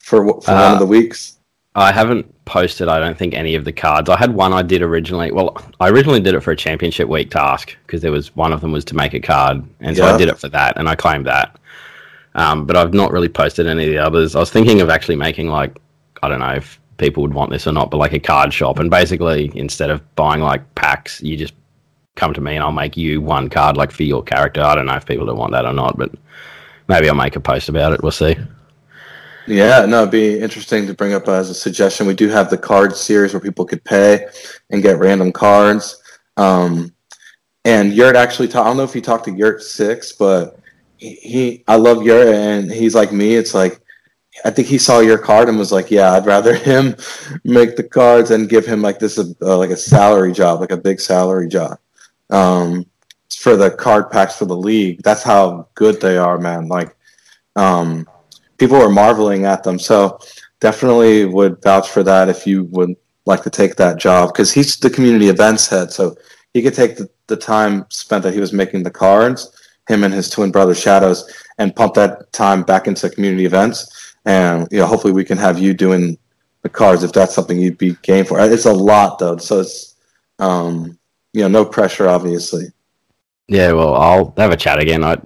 for 0.00 0.40
for 0.40 0.50
uh, 0.50 0.62
one 0.62 0.72
of 0.72 0.80
the 0.80 0.86
weeks. 0.86 1.37
I 1.78 1.92
haven't 1.92 2.44
posted, 2.44 2.88
I 2.88 2.98
don't 2.98 3.16
think, 3.16 3.34
any 3.34 3.54
of 3.54 3.64
the 3.64 3.72
cards. 3.72 4.08
I 4.08 4.16
had 4.16 4.34
one 4.34 4.52
I 4.52 4.62
did 4.62 4.82
originally. 4.82 5.30
Well, 5.30 5.56
I 5.80 5.88
originally 5.90 6.20
did 6.20 6.34
it 6.34 6.40
for 6.40 6.50
a 6.50 6.56
championship 6.56 7.08
week 7.08 7.30
task 7.30 7.76
because 7.86 8.02
there 8.02 8.12
was 8.12 8.34
one 8.34 8.52
of 8.52 8.60
them 8.60 8.72
was 8.72 8.84
to 8.86 8.96
make 8.96 9.14
a 9.14 9.20
card, 9.20 9.62
and 9.80 9.96
so 9.96 10.06
yeah. 10.06 10.14
I 10.14 10.18
did 10.18 10.28
it 10.28 10.38
for 10.38 10.48
that, 10.48 10.76
and 10.76 10.88
I 10.88 10.94
claimed 10.94 11.26
that. 11.26 11.58
Um, 12.34 12.66
but 12.66 12.76
I've 12.76 12.94
not 12.94 13.12
really 13.12 13.28
posted 13.28 13.66
any 13.66 13.84
of 13.84 13.90
the 13.90 13.98
others. 13.98 14.36
I 14.36 14.40
was 14.40 14.50
thinking 14.50 14.80
of 14.80 14.90
actually 14.90 15.16
making 15.16 15.48
like 15.48 15.78
I 16.22 16.28
don't 16.28 16.40
know 16.40 16.54
if 16.54 16.80
people 16.98 17.22
would 17.22 17.34
want 17.34 17.50
this 17.50 17.66
or 17.66 17.72
not, 17.72 17.90
but 17.90 17.98
like 17.98 18.12
a 18.12 18.18
card 18.18 18.52
shop, 18.52 18.78
and 18.78 18.90
basically 18.90 19.50
instead 19.54 19.90
of 19.90 20.02
buying 20.16 20.40
like 20.40 20.74
packs, 20.74 21.22
you 21.22 21.36
just 21.36 21.54
come 22.16 22.34
to 22.34 22.40
me 22.40 22.56
and 22.56 22.64
I'll 22.64 22.72
make 22.72 22.96
you 22.96 23.20
one 23.20 23.48
card 23.48 23.76
like 23.76 23.92
for 23.92 24.02
your 24.02 24.22
character. 24.22 24.60
I 24.60 24.74
don't 24.74 24.86
know 24.86 24.96
if 24.96 25.06
people 25.06 25.26
don't 25.26 25.38
want 25.38 25.52
that 25.52 25.64
or 25.64 25.72
not, 25.72 25.96
but 25.96 26.10
maybe 26.88 27.08
I'll 27.08 27.14
make 27.14 27.36
a 27.36 27.40
post 27.40 27.68
about 27.68 27.92
it. 27.92 28.02
We'll 28.02 28.12
see. 28.12 28.36
Yeah, 29.48 29.86
no, 29.86 30.02
it'd 30.02 30.10
be 30.10 30.38
interesting 30.38 30.86
to 30.86 30.94
bring 30.94 31.14
up 31.14 31.26
as 31.26 31.48
a 31.48 31.54
suggestion. 31.54 32.06
We 32.06 32.14
do 32.14 32.28
have 32.28 32.50
the 32.50 32.58
card 32.58 32.94
series 32.94 33.32
where 33.32 33.40
people 33.40 33.64
could 33.64 33.82
pay 33.82 34.26
and 34.68 34.82
get 34.82 34.98
random 34.98 35.32
cards. 35.32 36.02
Um, 36.36 36.94
and 37.64 37.94
Yurt 37.94 38.14
actually, 38.14 38.48
ta- 38.48 38.62
I 38.62 38.64
don't 38.66 38.76
know 38.76 38.82
if 38.82 38.92
he 38.92 39.00
talked 39.00 39.24
to 39.24 39.32
Yurt 39.32 39.62
Six, 39.62 40.12
but 40.12 40.60
he, 40.98 41.14
he 41.14 41.64
I 41.66 41.76
love 41.76 42.02
Yurt, 42.02 42.28
and 42.28 42.70
he's 42.70 42.94
like 42.94 43.10
me. 43.10 43.36
It's 43.36 43.54
like 43.54 43.80
I 44.44 44.50
think 44.50 44.68
he 44.68 44.76
saw 44.76 45.00
your 45.00 45.18
card 45.18 45.48
and 45.48 45.58
was 45.58 45.72
like, 45.72 45.90
"Yeah, 45.90 46.12
I'd 46.12 46.26
rather 46.26 46.54
him 46.70 46.94
make 47.44 47.76
the 47.76 47.84
cards 47.84 48.30
and 48.30 48.50
give 48.50 48.66
him 48.66 48.82
like 48.82 48.98
this, 48.98 49.18
uh, 49.18 49.56
like 49.56 49.70
a 49.70 49.76
salary 49.76 50.32
job, 50.32 50.60
like 50.60 50.72
a 50.72 50.76
big 50.76 51.00
salary 51.00 51.48
job, 51.48 51.78
um, 52.28 52.84
for 53.34 53.56
the 53.56 53.70
card 53.70 54.10
packs 54.10 54.36
for 54.36 54.44
the 54.44 54.56
league. 54.56 55.02
That's 55.02 55.22
how 55.22 55.68
good 55.74 56.02
they 56.02 56.18
are, 56.18 56.38
man. 56.38 56.68
Like, 56.68 56.94
um, 57.56 58.06
people 58.58 58.78
were 58.78 58.90
marveling 58.90 59.46
at 59.46 59.62
them. 59.62 59.78
So 59.78 60.18
definitely 60.60 61.24
would 61.24 61.62
vouch 61.62 61.88
for 61.88 62.02
that 62.02 62.28
if 62.28 62.46
you 62.46 62.64
would 62.64 62.94
like 63.24 63.42
to 63.42 63.50
take 63.50 63.76
that 63.76 63.98
job 63.98 64.32
because 64.32 64.52
he's 64.52 64.76
the 64.76 64.90
community 64.90 65.28
events 65.28 65.68
head. 65.68 65.92
So 65.92 66.16
he 66.54 66.62
could 66.62 66.74
take 66.74 66.96
the, 66.96 67.08
the 67.26 67.36
time 67.36 67.86
spent 67.90 68.22
that 68.24 68.34
he 68.34 68.40
was 68.40 68.52
making 68.52 68.82
the 68.82 68.90
cards, 68.90 69.52
him 69.88 70.04
and 70.04 70.12
his 70.12 70.30
twin 70.30 70.50
brother 70.50 70.74
Shadows, 70.74 71.30
and 71.58 71.74
pump 71.74 71.94
that 71.94 72.32
time 72.32 72.62
back 72.62 72.86
into 72.86 73.08
community 73.10 73.44
events. 73.44 74.14
And 74.24 74.66
you 74.70 74.78
know, 74.78 74.86
hopefully 74.86 75.12
we 75.12 75.24
can 75.24 75.38
have 75.38 75.58
you 75.58 75.74
doing 75.74 76.18
the 76.62 76.68
cards 76.68 77.04
if 77.04 77.12
that's 77.12 77.34
something 77.34 77.58
you'd 77.58 77.78
be 77.78 77.96
game 78.02 78.24
for. 78.24 78.40
It's 78.40 78.64
a 78.64 78.72
lot 78.72 79.18
though, 79.18 79.36
so 79.36 79.60
it's 79.60 79.94
um, 80.38 80.98
you 81.32 81.42
know 81.42 81.48
no 81.48 81.64
pressure, 81.64 82.08
obviously. 82.08 82.66
Yeah, 83.46 83.72
well, 83.72 83.94
I'll 83.94 84.34
have 84.36 84.50
a 84.50 84.56
chat 84.56 84.78
again. 84.78 85.04
I 85.04 85.16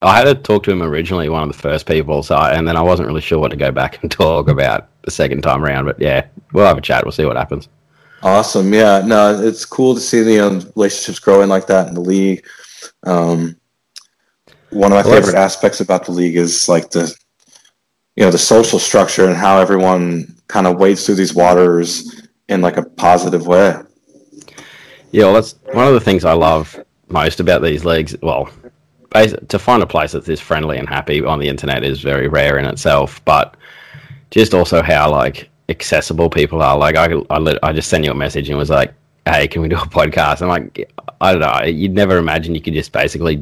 I 0.00 0.18
had 0.18 0.24
to 0.24 0.34
talk 0.34 0.62
to 0.64 0.70
him 0.70 0.82
originally, 0.82 1.28
one 1.28 1.42
of 1.42 1.48
the 1.48 1.60
first 1.60 1.86
people, 1.86 2.22
so 2.22 2.36
I, 2.36 2.52
and 2.52 2.68
then 2.68 2.76
I 2.76 2.82
wasn't 2.82 3.08
really 3.08 3.20
sure 3.20 3.38
what 3.38 3.50
to 3.50 3.56
go 3.56 3.72
back 3.72 3.98
and 4.02 4.10
talk 4.10 4.48
about 4.48 4.88
the 5.02 5.10
second 5.10 5.42
time 5.42 5.64
around. 5.64 5.86
But 5.86 6.00
yeah, 6.00 6.26
we'll 6.52 6.66
have 6.66 6.78
a 6.78 6.82
chat. 6.82 7.04
We'll 7.04 7.12
see 7.12 7.24
what 7.24 7.36
happens. 7.36 7.68
Awesome. 8.22 8.72
Yeah. 8.72 9.02
No, 9.04 9.40
it's 9.40 9.64
cool 9.64 9.94
to 9.94 10.00
see 10.00 10.22
the 10.22 10.40
um, 10.40 10.72
relationships 10.74 11.18
growing 11.18 11.48
like 11.48 11.66
that 11.68 11.88
in 11.88 11.94
the 11.94 12.00
league. 12.00 12.44
Um, 13.04 13.56
one 14.70 14.92
of 14.92 14.96
my 14.96 15.08
well, 15.08 15.20
favorite 15.20 15.36
aspects 15.36 15.80
about 15.80 16.04
the 16.04 16.12
league 16.12 16.36
is 16.36 16.68
like 16.68 16.90
the, 16.90 17.14
you 18.16 18.24
know, 18.24 18.30
the 18.30 18.38
social 18.38 18.78
structure 18.78 19.26
and 19.26 19.36
how 19.36 19.60
everyone 19.60 20.36
kind 20.48 20.66
of 20.66 20.78
wades 20.78 21.06
through 21.06 21.14
these 21.14 21.34
waters 21.34 22.26
in 22.48 22.60
like 22.60 22.76
a 22.76 22.82
positive 22.82 23.46
way. 23.46 23.76
Yeah, 25.10 25.24
well, 25.24 25.34
that's 25.34 25.54
one 25.72 25.86
of 25.86 25.94
the 25.94 26.00
things 26.00 26.24
I 26.24 26.32
love 26.32 26.78
most 27.08 27.40
about 27.40 27.62
these 27.62 27.84
leagues. 27.84 28.16
Well, 28.20 28.50
to 29.12 29.58
find 29.58 29.82
a 29.82 29.86
place 29.86 30.12
that's 30.12 30.26
this 30.26 30.40
friendly 30.40 30.78
and 30.78 30.88
happy 30.88 31.24
on 31.24 31.38
the 31.38 31.48
internet 31.48 31.84
is 31.84 32.00
very 32.00 32.28
rare 32.28 32.58
in 32.58 32.64
itself. 32.64 33.24
But 33.24 33.56
just 34.30 34.54
also 34.54 34.82
how 34.82 35.10
like 35.10 35.48
accessible 35.68 36.30
people 36.30 36.62
are. 36.62 36.76
Like 36.76 36.96
I, 36.96 37.14
I, 37.30 37.58
I 37.62 37.72
just 37.72 37.88
sent 37.88 38.04
you 38.04 38.10
a 38.10 38.14
message 38.14 38.48
and 38.48 38.58
was 38.58 38.70
like, 38.70 38.94
"Hey, 39.26 39.48
can 39.48 39.62
we 39.62 39.68
do 39.68 39.76
a 39.76 39.80
podcast?" 39.80 40.42
I'm 40.42 40.48
like, 40.48 40.90
I 41.20 41.32
don't 41.32 41.40
know. 41.40 41.64
You'd 41.66 41.94
never 41.94 42.18
imagine 42.18 42.54
you 42.54 42.60
could 42.60 42.74
just 42.74 42.92
basically 42.92 43.38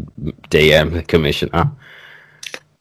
DM 0.51 0.93
the 0.93 1.03
commissioner 1.03 1.71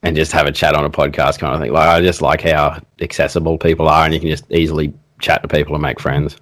and 0.04 0.16
just 0.16 0.32
have 0.32 0.46
a 0.46 0.52
chat 0.52 0.76
on 0.76 0.86
a 0.86 0.90
podcast 0.90 1.40
kind 1.40 1.54
of 1.54 1.62
thing. 1.62 1.74
Like 1.74 1.88
I 1.88 2.02
just 2.02 2.22
like 2.22 2.42
how 2.42 2.80
accessible 3.02 3.58
people 3.58 3.88
are, 3.88 4.06
and 4.06 4.14
you 4.14 4.20
can 4.20 4.30
just 4.30 4.50
easily 4.52 4.94
chat 5.20 5.42
to 5.42 5.48
people 5.48 5.76
and 5.76 5.82
make 5.82 6.00
friends. 6.00 6.38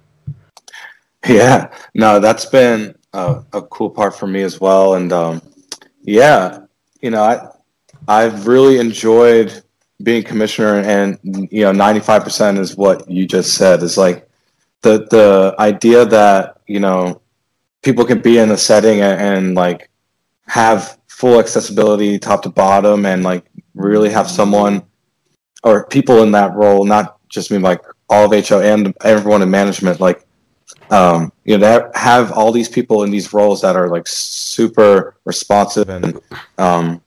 Yeah, 1.26 1.72
no, 1.94 2.20
that's 2.20 2.44
been 2.44 2.94
a, 3.14 3.42
a 3.54 3.62
cool 3.62 3.88
part 3.88 4.14
for 4.14 4.26
me 4.26 4.42
as 4.42 4.60
well, 4.60 4.94
and 4.94 5.12
um, 5.12 5.40
yeah, 6.04 6.60
you 7.00 7.10
know, 7.10 7.22
I 7.22 7.48
I've 8.06 8.46
really 8.46 8.78
enjoyed 8.78 9.62
being 10.02 10.22
commissioner, 10.22 10.80
and 10.80 11.18
you 11.50 11.62
know, 11.62 11.72
ninety 11.72 12.00
five 12.00 12.22
percent 12.22 12.58
is 12.58 12.76
what 12.76 13.10
you 13.10 13.26
just 13.26 13.54
said. 13.54 13.82
Is 13.82 13.96
like 13.96 14.28
the 14.82 15.06
the 15.10 15.54
idea 15.58 16.04
that 16.04 16.60
you 16.66 16.80
know 16.80 17.20
people 17.82 18.04
can 18.04 18.20
be 18.20 18.38
in 18.38 18.50
a 18.50 18.56
setting 18.56 19.00
and, 19.00 19.20
and 19.20 19.54
like 19.54 19.90
have 20.46 20.98
full 21.08 21.40
accessibility 21.40 22.18
top 22.18 22.42
to 22.42 22.50
bottom, 22.50 23.06
and 23.06 23.24
like 23.24 23.44
really 23.74 24.10
have 24.10 24.30
someone 24.30 24.82
or 25.62 25.86
people 25.86 26.22
in 26.22 26.32
that 26.32 26.54
role, 26.54 26.84
not 26.84 27.18
just 27.28 27.50
me, 27.50 27.58
like 27.58 27.80
all 28.10 28.30
of 28.30 28.48
HO 28.48 28.60
and 28.60 28.94
everyone 29.02 29.40
in 29.40 29.50
management, 29.50 29.98
like 29.98 30.23
um, 30.90 31.32
you 31.44 31.56
know, 31.56 31.78
to 31.78 31.98
have 31.98 32.32
all 32.32 32.52
these 32.52 32.68
people 32.68 33.02
in 33.02 33.10
these 33.10 33.32
roles 33.32 33.62
that 33.62 33.76
are 33.76 33.88
like 33.88 34.06
super 34.06 35.16
responsive 35.24 35.88
and 35.88 36.20
um, 36.58 37.02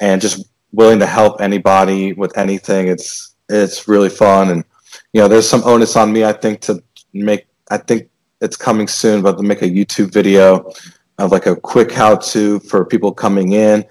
and 0.00 0.20
just 0.20 0.46
willing 0.72 0.98
to 0.98 1.06
help 1.06 1.40
anybody 1.40 2.12
with 2.12 2.36
anything. 2.36 2.88
It's 2.88 3.34
it's 3.48 3.88
really 3.88 4.08
fun, 4.08 4.50
and 4.50 4.64
you 5.12 5.20
know, 5.20 5.28
there's 5.28 5.48
some 5.48 5.62
onus 5.64 5.96
on 5.96 6.12
me. 6.12 6.24
I 6.24 6.32
think 6.32 6.60
to 6.62 6.82
make. 7.12 7.46
I 7.70 7.78
think 7.78 8.08
it's 8.40 8.56
coming 8.56 8.88
soon, 8.88 9.22
but 9.22 9.36
to 9.36 9.42
make 9.42 9.62
a 9.62 9.70
YouTube 9.70 10.12
video 10.12 10.70
of 11.18 11.32
like 11.32 11.46
a 11.46 11.56
quick 11.56 11.92
how-to 11.92 12.58
for 12.60 12.84
people 12.84 13.12
coming 13.12 13.52
in, 13.52 13.84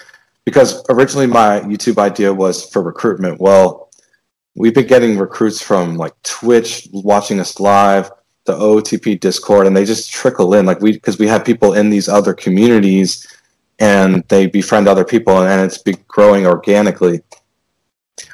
because 0.45 0.83
originally 0.89 1.27
my 1.27 1.61
YouTube 1.61 1.97
idea 1.97 2.33
was 2.33 2.69
for 2.69 2.81
recruitment. 2.81 3.39
Well, 3.39 3.89
we've 4.55 4.73
been 4.73 4.87
getting 4.87 5.17
recruits 5.17 5.61
from 5.61 5.95
like 5.95 6.13
Twitch 6.23 6.87
watching 6.91 7.39
us 7.39 7.59
live 7.59 8.11
the 8.45 8.53
OTP 8.53 9.19
Discord, 9.19 9.67
and 9.67 9.75
they 9.75 9.85
just 9.85 10.11
trickle 10.11 10.53
in. 10.53 10.65
Like 10.65 10.81
we, 10.81 10.93
because 10.93 11.19
we 11.19 11.27
have 11.27 11.45
people 11.45 11.73
in 11.73 11.89
these 11.89 12.09
other 12.09 12.33
communities, 12.33 13.27
and 13.79 14.23
they 14.29 14.47
befriend 14.47 14.87
other 14.87 15.05
people, 15.05 15.41
and 15.41 15.61
it's 15.61 15.77
be 15.77 15.93
growing 16.07 16.45
organically. 16.45 17.21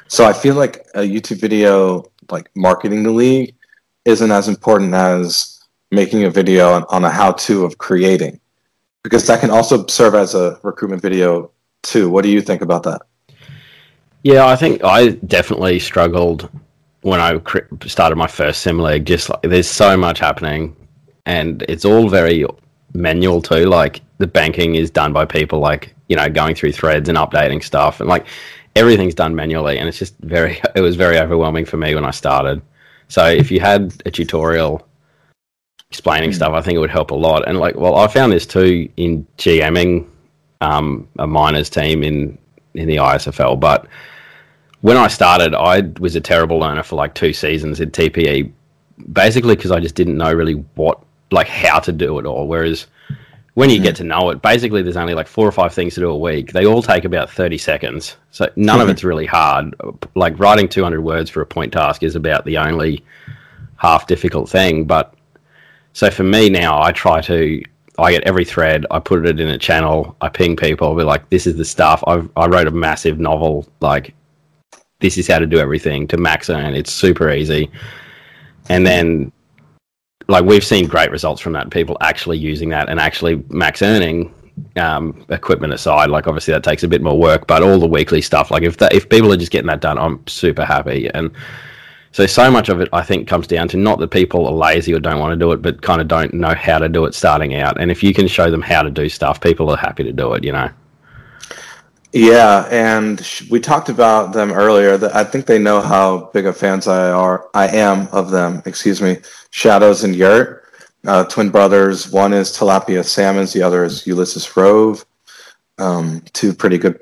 So 0.08 0.24
I 0.24 0.32
feel 0.32 0.54
like 0.54 0.86
a 0.94 1.00
YouTube 1.00 1.40
video, 1.40 2.10
like 2.30 2.50
marketing 2.54 3.02
the 3.02 3.10
league, 3.10 3.54
isn't 4.04 4.30
as 4.30 4.48
important 4.48 4.94
as 4.94 5.60
making 5.90 6.24
a 6.24 6.30
video 6.30 6.72
on, 6.72 6.84
on 6.88 7.04
a 7.04 7.10
how-to 7.10 7.64
of 7.64 7.78
creating, 7.78 8.40
because 9.02 9.26
that 9.26 9.40
can 9.40 9.50
also 9.50 9.86
serve 9.86 10.14
as 10.14 10.34
a 10.34 10.58
recruitment 10.62 11.02
video 11.02 11.50
too. 11.82 12.10
What 12.10 12.24
do 12.24 12.30
you 12.30 12.40
think 12.40 12.62
about 12.62 12.82
that? 12.84 13.02
Yeah, 14.22 14.46
I 14.46 14.56
think 14.56 14.82
I 14.84 15.10
definitely 15.10 15.78
struggled 15.78 16.50
when 17.02 17.20
I 17.20 17.40
started 17.86 18.16
my 18.16 18.26
first 18.26 18.62
sim 18.62 18.78
league, 18.78 19.04
just 19.04 19.28
like 19.28 19.42
there's 19.42 19.68
so 19.68 19.96
much 19.96 20.18
happening, 20.18 20.74
and 21.26 21.64
it's 21.68 21.84
all 21.84 22.08
very 22.08 22.44
manual 22.94 23.40
too. 23.40 23.66
Like 23.66 24.00
the 24.18 24.26
banking 24.26 24.74
is 24.74 24.90
done 24.90 25.12
by 25.12 25.24
people, 25.24 25.60
like 25.60 25.94
you 26.08 26.16
know, 26.16 26.28
going 26.28 26.54
through 26.54 26.72
threads 26.72 27.08
and 27.08 27.18
updating 27.18 27.62
stuff, 27.62 28.00
and 28.00 28.08
like 28.08 28.26
everything's 28.76 29.14
done 29.14 29.34
manually, 29.34 29.78
and 29.78 29.88
it's 29.88 29.98
just 29.98 30.16
very. 30.20 30.60
It 30.74 30.80
was 30.80 30.96
very 30.96 31.18
overwhelming 31.18 31.64
for 31.64 31.76
me 31.76 31.94
when 31.94 32.04
I 32.04 32.10
started. 32.10 32.62
So 33.08 33.24
if 33.26 33.50
you 33.50 33.60
had 33.60 33.94
a 34.04 34.10
tutorial 34.10 34.86
explaining 35.90 36.30
mm. 36.30 36.34
stuff, 36.34 36.52
I 36.52 36.60
think 36.60 36.76
it 36.76 36.80
would 36.80 36.90
help 36.90 37.10
a 37.10 37.14
lot. 37.14 37.48
And 37.48 37.58
like, 37.58 37.74
well, 37.74 37.96
I 37.96 38.06
found 38.06 38.32
this 38.32 38.46
too 38.46 38.88
in 38.96 39.26
GMing 39.38 40.06
um, 40.60 41.08
a 41.18 41.26
minors 41.26 41.70
team 41.70 42.02
in 42.02 42.38
in 42.74 42.86
the 42.86 42.96
ISFL, 42.96 43.58
but 43.58 43.86
when 44.80 44.96
I 44.96 45.08
started, 45.08 45.54
I 45.54 45.92
was 45.98 46.14
a 46.16 46.20
terrible 46.20 46.58
learner 46.58 46.82
for 46.82 46.96
like 46.96 47.14
two 47.14 47.32
seasons 47.32 47.80
in 47.80 47.90
TPE, 47.90 48.50
basically 49.12 49.56
because 49.56 49.70
I 49.70 49.80
just 49.80 49.94
didn't 49.94 50.16
know 50.16 50.32
really 50.32 50.54
what, 50.74 51.02
like, 51.30 51.48
how 51.48 51.78
to 51.80 51.92
do 51.92 52.18
it 52.18 52.26
all. 52.26 52.46
Whereas 52.46 52.86
when 53.54 53.70
you 53.70 53.80
mm. 53.80 53.82
get 53.82 53.96
to 53.96 54.04
know 54.04 54.30
it, 54.30 54.40
basically 54.40 54.82
there's 54.82 54.96
only 54.96 55.14
like 55.14 55.26
four 55.26 55.46
or 55.46 55.52
five 55.52 55.74
things 55.74 55.94
to 55.94 56.00
do 56.00 56.10
a 56.10 56.16
week. 56.16 56.52
They 56.52 56.64
all 56.64 56.82
take 56.82 57.04
about 57.04 57.30
30 57.30 57.58
seconds. 57.58 58.16
So 58.30 58.48
none 58.54 58.78
mm. 58.78 58.82
of 58.82 58.88
it's 58.88 59.02
really 59.02 59.26
hard. 59.26 59.74
Like, 60.14 60.38
writing 60.38 60.68
200 60.68 61.00
words 61.00 61.28
for 61.28 61.40
a 61.40 61.46
point 61.46 61.72
task 61.72 62.02
is 62.02 62.14
about 62.14 62.44
the 62.44 62.58
only 62.58 63.04
half 63.76 64.06
difficult 64.06 64.48
thing. 64.48 64.84
But 64.84 65.12
so 65.92 66.10
for 66.10 66.22
me 66.22 66.48
now, 66.50 66.80
I 66.80 66.92
try 66.92 67.20
to 67.22 67.62
I 67.98 68.12
get 68.12 68.22
every 68.22 68.44
thread, 68.44 68.86
I 68.92 69.00
put 69.00 69.26
it 69.26 69.40
in 69.40 69.48
a 69.48 69.58
channel, 69.58 70.16
I 70.20 70.28
ping 70.28 70.54
people, 70.54 70.86
I'll 70.86 70.94
be 70.94 71.02
like, 71.02 71.28
this 71.30 71.48
is 71.48 71.56
the 71.56 71.64
stuff. 71.64 72.04
i 72.06 72.22
I 72.36 72.46
wrote 72.46 72.68
a 72.68 72.70
massive 72.70 73.18
novel, 73.18 73.66
like 73.80 74.14
this 75.00 75.16
is 75.16 75.28
how 75.28 75.38
to 75.38 75.46
do 75.46 75.58
everything 75.58 76.06
to 76.08 76.16
max 76.16 76.50
earn. 76.50 76.74
It's 76.74 76.92
super 76.92 77.30
easy. 77.30 77.70
And 78.68 78.86
then 78.86 79.32
like 80.28 80.44
we've 80.44 80.64
seen 80.64 80.86
great 80.86 81.10
results 81.10 81.40
from 81.40 81.52
that. 81.54 81.70
People 81.70 81.96
actually 82.00 82.38
using 82.38 82.68
that 82.70 82.88
and 82.88 83.00
actually 83.00 83.42
max 83.48 83.82
earning. 83.82 84.34
Um, 84.74 85.24
equipment 85.28 85.72
aside, 85.72 86.10
like 86.10 86.26
obviously 86.26 86.52
that 86.52 86.64
takes 86.64 86.82
a 86.82 86.88
bit 86.88 87.00
more 87.00 87.16
work, 87.16 87.46
but 87.46 87.62
all 87.62 87.78
the 87.78 87.86
weekly 87.86 88.20
stuff, 88.20 88.50
like 88.50 88.64
if 88.64 88.78
that, 88.78 88.92
if 88.92 89.08
people 89.08 89.32
are 89.32 89.36
just 89.36 89.52
getting 89.52 89.68
that 89.68 89.80
done, 89.80 89.96
I'm 89.96 90.26
super 90.26 90.64
happy. 90.64 91.08
And 91.14 91.30
so 92.10 92.26
so 92.26 92.50
much 92.50 92.68
of 92.68 92.80
it, 92.80 92.88
I 92.92 93.02
think, 93.04 93.28
comes 93.28 93.46
down 93.46 93.68
to 93.68 93.76
not 93.76 94.00
that 94.00 94.08
people 94.08 94.48
are 94.48 94.52
lazy 94.52 94.92
or 94.92 94.98
don't 94.98 95.20
want 95.20 95.30
to 95.30 95.36
do 95.36 95.52
it, 95.52 95.62
but 95.62 95.82
kind 95.82 96.00
of 96.00 96.08
don't 96.08 96.34
know 96.34 96.56
how 96.56 96.78
to 96.80 96.88
do 96.88 97.04
it 97.04 97.14
starting 97.14 97.54
out. 97.54 97.80
And 97.80 97.92
if 97.92 98.02
you 98.02 98.12
can 98.12 98.26
show 98.26 98.50
them 98.50 98.60
how 98.60 98.82
to 98.82 98.90
do 98.90 99.08
stuff, 99.08 99.40
people 99.40 99.70
are 99.70 99.76
happy 99.76 100.02
to 100.02 100.12
do 100.12 100.32
it. 100.32 100.42
You 100.42 100.50
know. 100.50 100.70
Yeah, 102.12 102.66
and 102.70 103.20
we 103.50 103.60
talked 103.60 103.90
about 103.90 104.32
them 104.32 104.52
earlier. 104.52 104.96
That 104.96 105.14
I 105.14 105.24
think 105.24 105.44
they 105.44 105.58
know 105.58 105.80
how 105.80 106.30
big 106.32 106.46
of 106.46 106.56
fans 106.56 106.88
I 106.88 107.10
are. 107.10 107.48
I 107.52 107.68
am 107.68 108.08
of 108.08 108.30
them. 108.30 108.62
Excuse 108.64 109.02
me. 109.02 109.18
Shadows 109.50 110.04
and 110.04 110.16
Yurt, 110.16 110.64
uh, 111.06 111.24
twin 111.24 111.50
brothers. 111.50 112.10
One 112.10 112.32
is 112.32 112.50
Tilapia 112.50 113.04
Salmons. 113.04 113.52
The 113.52 113.62
other 113.62 113.84
is 113.84 114.06
Ulysses 114.06 114.56
Rove. 114.56 115.04
Um, 115.78 116.22
two 116.32 116.54
pretty 116.54 116.78
good, 116.78 116.98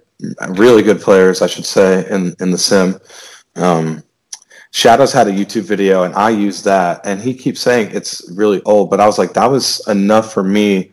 really 0.48 0.82
good 0.82 1.00
players, 1.00 1.40
I 1.40 1.46
should 1.46 1.66
say, 1.66 2.08
in 2.10 2.34
in 2.40 2.50
the 2.50 2.58
sim. 2.58 2.98
Um, 3.54 4.02
Shadows 4.72 5.12
had 5.12 5.28
a 5.28 5.32
YouTube 5.32 5.62
video, 5.62 6.02
and 6.02 6.14
I 6.14 6.30
used 6.30 6.64
that, 6.64 7.00
and 7.06 7.20
he 7.20 7.32
keeps 7.32 7.60
saying 7.60 7.92
it's 7.94 8.28
really 8.34 8.60
old, 8.64 8.90
but 8.90 9.00
I 9.00 9.06
was 9.06 9.18
like, 9.18 9.32
that 9.34 9.50
was 9.50 9.86
enough 9.88 10.34
for 10.34 10.42
me 10.42 10.90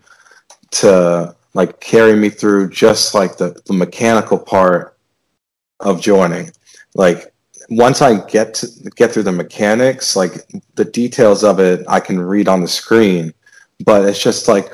to 0.72 1.36
like 1.54 1.80
carry 1.80 2.16
me 2.16 2.30
through 2.30 2.70
just 2.70 3.14
like 3.14 3.38
the, 3.38 3.60
the 3.66 3.74
mechanical 3.74 4.40
part 4.40 4.98
of 5.80 6.02
joining. 6.02 6.52
Like 6.96 7.34
once 7.70 8.02
I 8.02 8.26
get 8.28 8.54
to 8.56 8.68
get 8.96 9.12
through 9.12 9.24
the 9.24 9.32
mechanics, 9.32 10.16
like 10.16 10.34
the 10.76 10.86
details 10.86 11.44
of 11.44 11.60
it, 11.60 11.86
I 11.88 12.00
can 12.00 12.20
read 12.20 12.48
on 12.48 12.62
the 12.62 12.68
screen, 12.68 13.34
but 13.86 14.06
it's 14.06 14.22
just 14.22 14.48
like, 14.48 14.74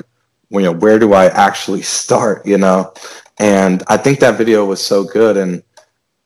you 0.50 0.60
know, 0.60 0.72
where 0.72 0.98
do 0.98 1.12
I 1.12 1.26
actually 1.26 1.82
start? 2.00 2.46
You 2.46 2.58
know, 2.58 2.92
and 3.38 3.82
I 3.88 3.96
think 3.96 4.20
that 4.20 4.38
video 4.38 4.64
was 4.64 4.84
so 4.84 5.04
good, 5.04 5.36
and 5.36 5.62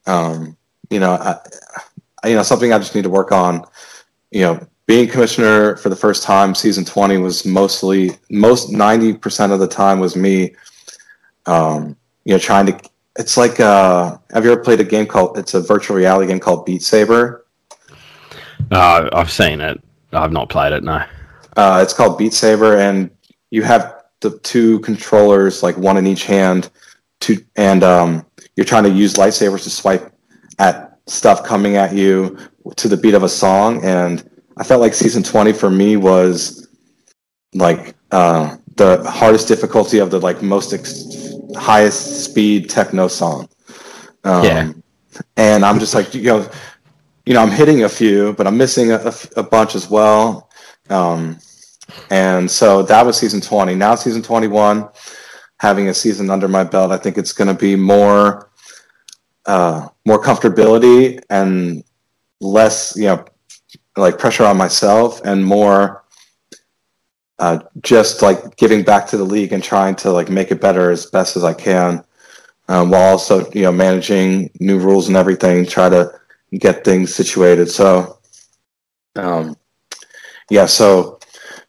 um, 0.06 0.56
you 0.90 1.00
know, 1.00 1.12
I, 1.12 1.38
you 2.28 2.34
know, 2.34 2.42
something 2.42 2.72
I 2.72 2.78
just 2.78 2.94
need 2.94 3.04
to 3.04 3.10
work 3.10 3.32
on. 3.32 3.64
You 4.30 4.40
know, 4.40 4.66
being 4.86 5.08
commissioner 5.08 5.76
for 5.76 5.88
the 5.88 5.96
first 5.96 6.22
time, 6.22 6.54
season 6.54 6.84
twenty 6.84 7.18
was 7.18 7.44
mostly 7.44 8.12
most 8.30 8.70
ninety 8.70 9.14
percent 9.14 9.52
of 9.52 9.60
the 9.60 9.68
time 9.68 10.00
was 10.00 10.16
me. 10.16 10.54
Um, 11.46 11.96
you 12.24 12.34
know, 12.34 12.38
trying 12.38 12.66
to. 12.66 12.80
It's 13.16 13.36
like, 13.36 13.60
uh, 13.60 14.16
have 14.32 14.44
you 14.44 14.52
ever 14.52 14.60
played 14.60 14.80
a 14.80 14.84
game 14.84 15.06
called? 15.06 15.38
It's 15.38 15.54
a 15.54 15.60
virtual 15.60 15.96
reality 15.96 16.26
game 16.26 16.40
called 16.40 16.66
Beat 16.66 16.82
Saber. 16.82 17.46
Uh, 18.70 19.08
I've 19.12 19.30
seen 19.30 19.60
it. 19.60 19.80
I've 20.12 20.32
not 20.32 20.48
played 20.48 20.72
it. 20.72 20.82
No. 20.82 21.04
Uh, 21.56 21.80
it's 21.82 21.92
called 21.92 22.18
Beat 22.18 22.34
Saber, 22.34 22.78
and 22.78 23.10
you 23.50 23.62
have 23.62 24.02
the 24.20 24.38
two 24.40 24.80
controllers, 24.80 25.62
like 25.62 25.76
one 25.76 25.96
in 25.96 26.06
each 26.06 26.24
hand, 26.24 26.70
to 27.20 27.36
and 27.56 27.84
um, 27.84 28.26
you're 28.56 28.66
trying 28.66 28.84
to 28.84 28.90
use 28.90 29.14
lightsabers 29.14 29.62
to 29.62 29.70
swipe 29.70 30.12
at 30.58 30.98
stuff 31.06 31.44
coming 31.44 31.76
at 31.76 31.94
you 31.94 32.36
to 32.76 32.88
the 32.88 32.96
beat 32.96 33.14
of 33.14 33.22
a 33.22 33.28
song. 33.28 33.84
And 33.84 34.28
I 34.56 34.64
felt 34.64 34.80
like 34.80 34.94
season 34.94 35.22
20 35.22 35.52
for 35.52 35.70
me 35.70 35.96
was 35.96 36.68
like 37.54 37.94
uh, 38.10 38.56
the 38.76 39.02
hardest 39.10 39.48
difficulty 39.48 39.98
of 39.98 40.10
the 40.10 40.20
like 40.20 40.42
most 40.42 40.72
ex- 40.72 41.34
highest 41.56 42.24
speed 42.24 42.70
techno 42.70 43.08
song. 43.08 43.48
Um, 44.24 44.44
Yeah. 44.44 44.72
And 45.36 45.64
I'm 45.64 45.78
just 45.78 45.94
like, 45.94 46.12
you 46.14 46.22
know, 46.24 46.48
you 47.24 47.34
know, 47.34 47.40
I'm 47.40 47.50
hitting 47.50 47.84
a 47.84 47.88
few, 47.88 48.32
but 48.34 48.46
I'm 48.46 48.56
missing 48.56 48.90
a, 48.92 48.96
a- 48.96 49.40
a 49.40 49.42
bunch 49.42 49.74
as 49.76 49.88
well. 49.88 50.50
Um, 50.90 51.38
and 52.10 52.50
so 52.50 52.82
that 52.82 53.06
was 53.06 53.16
season 53.16 53.40
20. 53.40 53.74
Now 53.76 53.94
season 53.94 54.22
21, 54.22 54.88
having 55.60 55.88
a 55.88 55.94
season 55.94 56.30
under 56.30 56.48
my 56.48 56.64
belt, 56.64 56.90
I 56.90 56.96
think 56.96 57.16
it's 57.16 57.32
going 57.32 57.48
to 57.48 57.54
be 57.54 57.76
more, 57.76 58.50
uh, 59.46 59.88
more 60.04 60.20
comfortability 60.20 61.20
and 61.30 61.84
less, 62.40 62.96
you 62.96 63.04
know, 63.04 63.24
like 63.96 64.18
pressure 64.18 64.44
on 64.44 64.56
myself 64.56 65.20
and 65.24 65.44
more, 65.44 66.04
uh, 67.38 67.58
just 67.82 68.22
like 68.22 68.56
giving 68.56 68.82
back 68.82 69.06
to 69.08 69.16
the 69.16 69.24
league 69.24 69.52
and 69.52 69.62
trying 69.62 69.94
to 69.96 70.10
like 70.10 70.30
make 70.30 70.50
it 70.50 70.60
better 70.60 70.90
as 70.90 71.06
best 71.06 71.36
as 71.36 71.44
I 71.44 71.54
can, 71.54 72.04
um, 72.68 72.90
while 72.90 73.10
also 73.10 73.50
you 73.52 73.62
know 73.62 73.72
managing 73.72 74.50
new 74.60 74.78
rules 74.78 75.08
and 75.08 75.16
everything. 75.16 75.66
Try 75.66 75.88
to 75.88 76.12
get 76.58 76.84
things 76.84 77.14
situated. 77.14 77.70
So, 77.70 78.18
um, 79.16 79.56
yeah. 80.50 80.66
So 80.66 81.18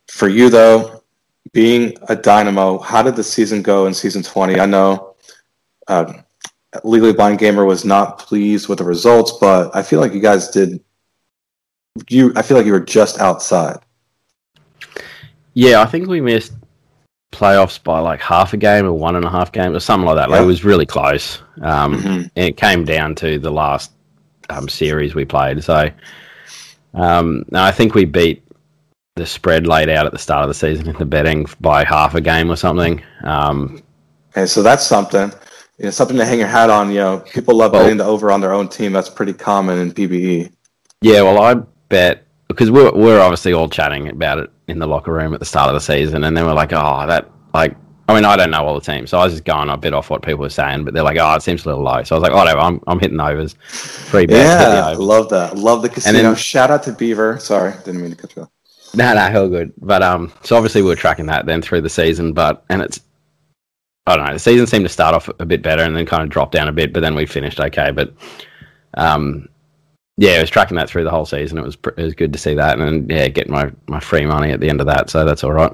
for 0.08 0.28
you 0.28 0.50
though, 0.50 1.04
being 1.52 1.96
a 2.10 2.16
Dynamo, 2.16 2.80
how 2.80 3.02
did 3.02 3.16
the 3.16 3.24
season 3.24 3.62
go 3.62 3.88
in 3.88 3.94
season 3.94 4.24
twenty? 4.24 4.60
I 4.60 4.66
know. 4.66 5.16
Uh, 5.88 6.22
Legally 6.84 7.14
Blind 7.14 7.40
Gamer 7.40 7.64
was 7.64 7.86
not 7.86 8.20
pleased 8.20 8.68
with 8.68 8.80
the 8.80 8.84
results, 8.84 9.38
but 9.40 9.74
I 9.76 9.82
feel 9.82 10.00
like 10.00 10.14
you 10.14 10.20
guys 10.20 10.50
did. 10.50 10.84
You, 12.10 12.34
I 12.36 12.42
feel 12.42 12.58
like 12.58 12.66
you 12.66 12.74
were 12.74 12.80
just 12.80 13.20
outside. 13.20 13.78
Yeah, 15.54 15.82
I 15.82 15.86
think 15.86 16.08
we 16.08 16.20
missed 16.20 16.54
playoffs 17.32 17.82
by 17.82 18.00
like 18.00 18.22
half 18.22 18.54
a 18.54 18.58
game 18.58 18.86
or 18.86 18.94
one 18.94 19.16
and 19.16 19.26
a 19.26 19.30
half 19.30 19.52
games 19.52 19.76
or 19.76 19.80
something 19.80 20.06
like 20.06 20.18
that. 20.18 20.30
Like 20.30 20.40
Yeah. 20.40 20.44
it 20.44 20.48
was 20.48 20.64
really 20.66 20.86
close. 20.86 21.42
Um, 21.62 22.02
Mhm. 22.02 22.30
and 22.36 22.46
it 22.50 22.58
came 22.58 22.86
down 22.86 23.16
to 23.16 23.40
the 23.40 23.52
last 23.52 23.92
um, 24.50 24.70
series 24.70 25.16
we 25.16 25.26
played. 25.26 25.64
So 25.64 25.90
um, 26.94 27.44
I 27.54 27.72
think 27.72 27.96
we 27.96 28.06
beat 28.06 28.44
the 29.16 29.26
spread 29.26 29.66
laid 29.66 29.90
out 29.90 30.06
at 30.06 30.12
the 30.12 30.18
start 30.20 30.44
of 30.44 30.50
the 30.50 30.54
season 30.54 30.88
in 30.88 30.96
the 30.98 31.06
betting 31.06 31.46
by 31.62 31.84
half 31.86 32.16
a 32.16 32.22
game 32.22 32.52
or 32.52 32.56
something. 32.56 33.02
Um, 33.24 33.82
Okay, 34.38 34.46
so 34.46 34.62
that's 34.62 34.86
something. 34.86 35.32
You 35.78 35.86
know, 35.86 35.92
something 35.92 36.18
to 36.18 36.26
hang 36.26 36.40
your 36.40 36.50
hat 36.50 36.70
on. 36.70 36.90
You 36.90 37.00
know, 37.00 37.20
people 37.20 37.56
love 37.56 37.72
Well- 37.72 37.84
betting 37.84 37.98
the 37.98 38.04
over 38.04 38.30
on 38.32 38.42
their 38.42 38.52
own 38.54 38.68
team. 38.68 38.92
That's 38.92 39.10
pretty 39.10 39.32
common 39.32 39.80
in. 39.80 39.92
PBE. 39.94 40.52
Yeah, 41.02 41.22
well, 41.22 41.42
I 41.42 41.56
bet 41.96 42.26
because 42.48 42.70
we're 42.72 42.92
we're 42.94 43.22
obviously 43.22 43.54
all 43.54 43.70
chatting 43.70 44.10
about 44.10 44.38
it 44.40 44.50
in 44.68 44.80
the 44.80 44.88
locker 44.88 45.14
room 45.14 45.34
at 45.34 45.40
the 45.40 45.46
start 45.46 45.70
of 45.70 45.74
the 45.76 45.80
season, 45.80 46.24
and 46.24 46.36
then 46.36 46.46
we're 46.46 46.54
like, 46.54 46.74
oh, 46.74 47.06
that 47.08 47.30
like. 47.54 47.76
I 48.08 48.14
mean, 48.14 48.24
I 48.24 48.36
don't 48.36 48.52
know 48.52 48.64
all 48.64 48.76
the 48.80 48.82
teams, 48.94 49.10
so 49.10 49.18
I 49.18 49.24
was 49.24 49.34
just 49.34 49.46
going 49.46 49.68
a 49.68 49.78
bit 49.78 49.92
off 49.96 50.12
what 50.12 50.22
people 50.22 50.42
were 50.42 50.50
saying, 50.52 50.86
but 50.86 50.94
they're 50.94 51.02
like, 51.02 51.18
"Oh, 51.18 51.34
it 51.34 51.42
seems 51.42 51.66
a 51.66 51.70
little 51.70 51.84
low." 51.84 52.04
So 52.04 52.16
I 52.16 52.20
was 52.20 52.22
like, 52.22 52.34
"Oh, 52.34 52.36
whatever, 52.36 52.60
I'm 52.60 52.80
I'm 52.86 53.00
hitting 53.00 53.20
overs, 53.20 53.54
free 53.64 54.28
bet." 54.28 54.46
Yeah, 54.46 54.90
over. 54.92 55.02
love 55.02 55.30
that. 55.30 55.58
Love 55.58 55.82
the 55.82 55.90
casino. 55.90 56.22
then- 56.22 56.36
Shout 56.36 56.70
out 56.70 56.84
to 56.84 56.92
Beaver. 56.92 57.40
Sorry, 57.40 57.74
didn't 57.84 58.02
mean 58.02 58.12
to 58.12 58.16
cut 58.16 58.36
you 58.36 58.44
off. 58.44 58.50
No, 58.94 59.12
no, 59.16 59.22
hell 59.22 59.50
good. 59.50 59.74
But 59.82 60.04
um, 60.04 60.32
so 60.44 60.56
obviously 60.56 60.84
we 60.84 60.90
were 60.90 60.96
tracking 60.96 61.26
that 61.26 61.48
then 61.48 61.64
through 61.64 61.82
the 61.82 61.90
season, 61.90 62.32
but 62.32 62.64
and 62.70 62.80
it's 62.84 63.00
I 64.06 64.16
don't 64.18 64.28
know. 64.28 64.34
The 64.34 64.40
season 64.40 64.68
seemed 64.68 64.86
to 64.86 64.90
start 64.90 65.16
off 65.16 65.28
a 65.40 65.46
bit 65.46 65.64
better 65.64 65.82
and 65.82 65.96
then 65.96 66.06
kind 66.06 66.22
of 66.22 66.30
drop 66.30 66.52
down 66.52 66.68
a 66.68 66.72
bit, 66.74 66.94
but 66.94 67.00
then 67.00 67.16
we 67.16 67.26
finished 67.26 67.60
okay. 67.60 67.90
But 67.90 68.14
um, 68.94 69.48
yeah, 70.18 70.34
I 70.34 70.42
was 70.42 70.50
tracking 70.50 70.78
that 70.78 70.90
through 70.90 71.04
the 71.04 71.12
whole 71.12 71.26
season. 71.26 71.58
It 71.58 71.64
was 71.64 71.76
pr- 71.76 71.90
it 71.98 72.04
was 72.04 72.16
good 72.16 72.34
to 72.34 72.40
see 72.40 72.54
that, 72.56 72.80
and 72.80 73.10
yeah, 73.10 73.28
get 73.28 73.50
my 73.50 73.72
my 73.88 74.00
free 74.00 74.26
money 74.26 74.52
at 74.52 74.60
the 74.60 74.70
end 74.70 74.80
of 74.80 74.88
that. 74.88 75.10
So 75.10 75.26
that's 75.26 75.44
all 75.44 75.54
right. 75.54 75.74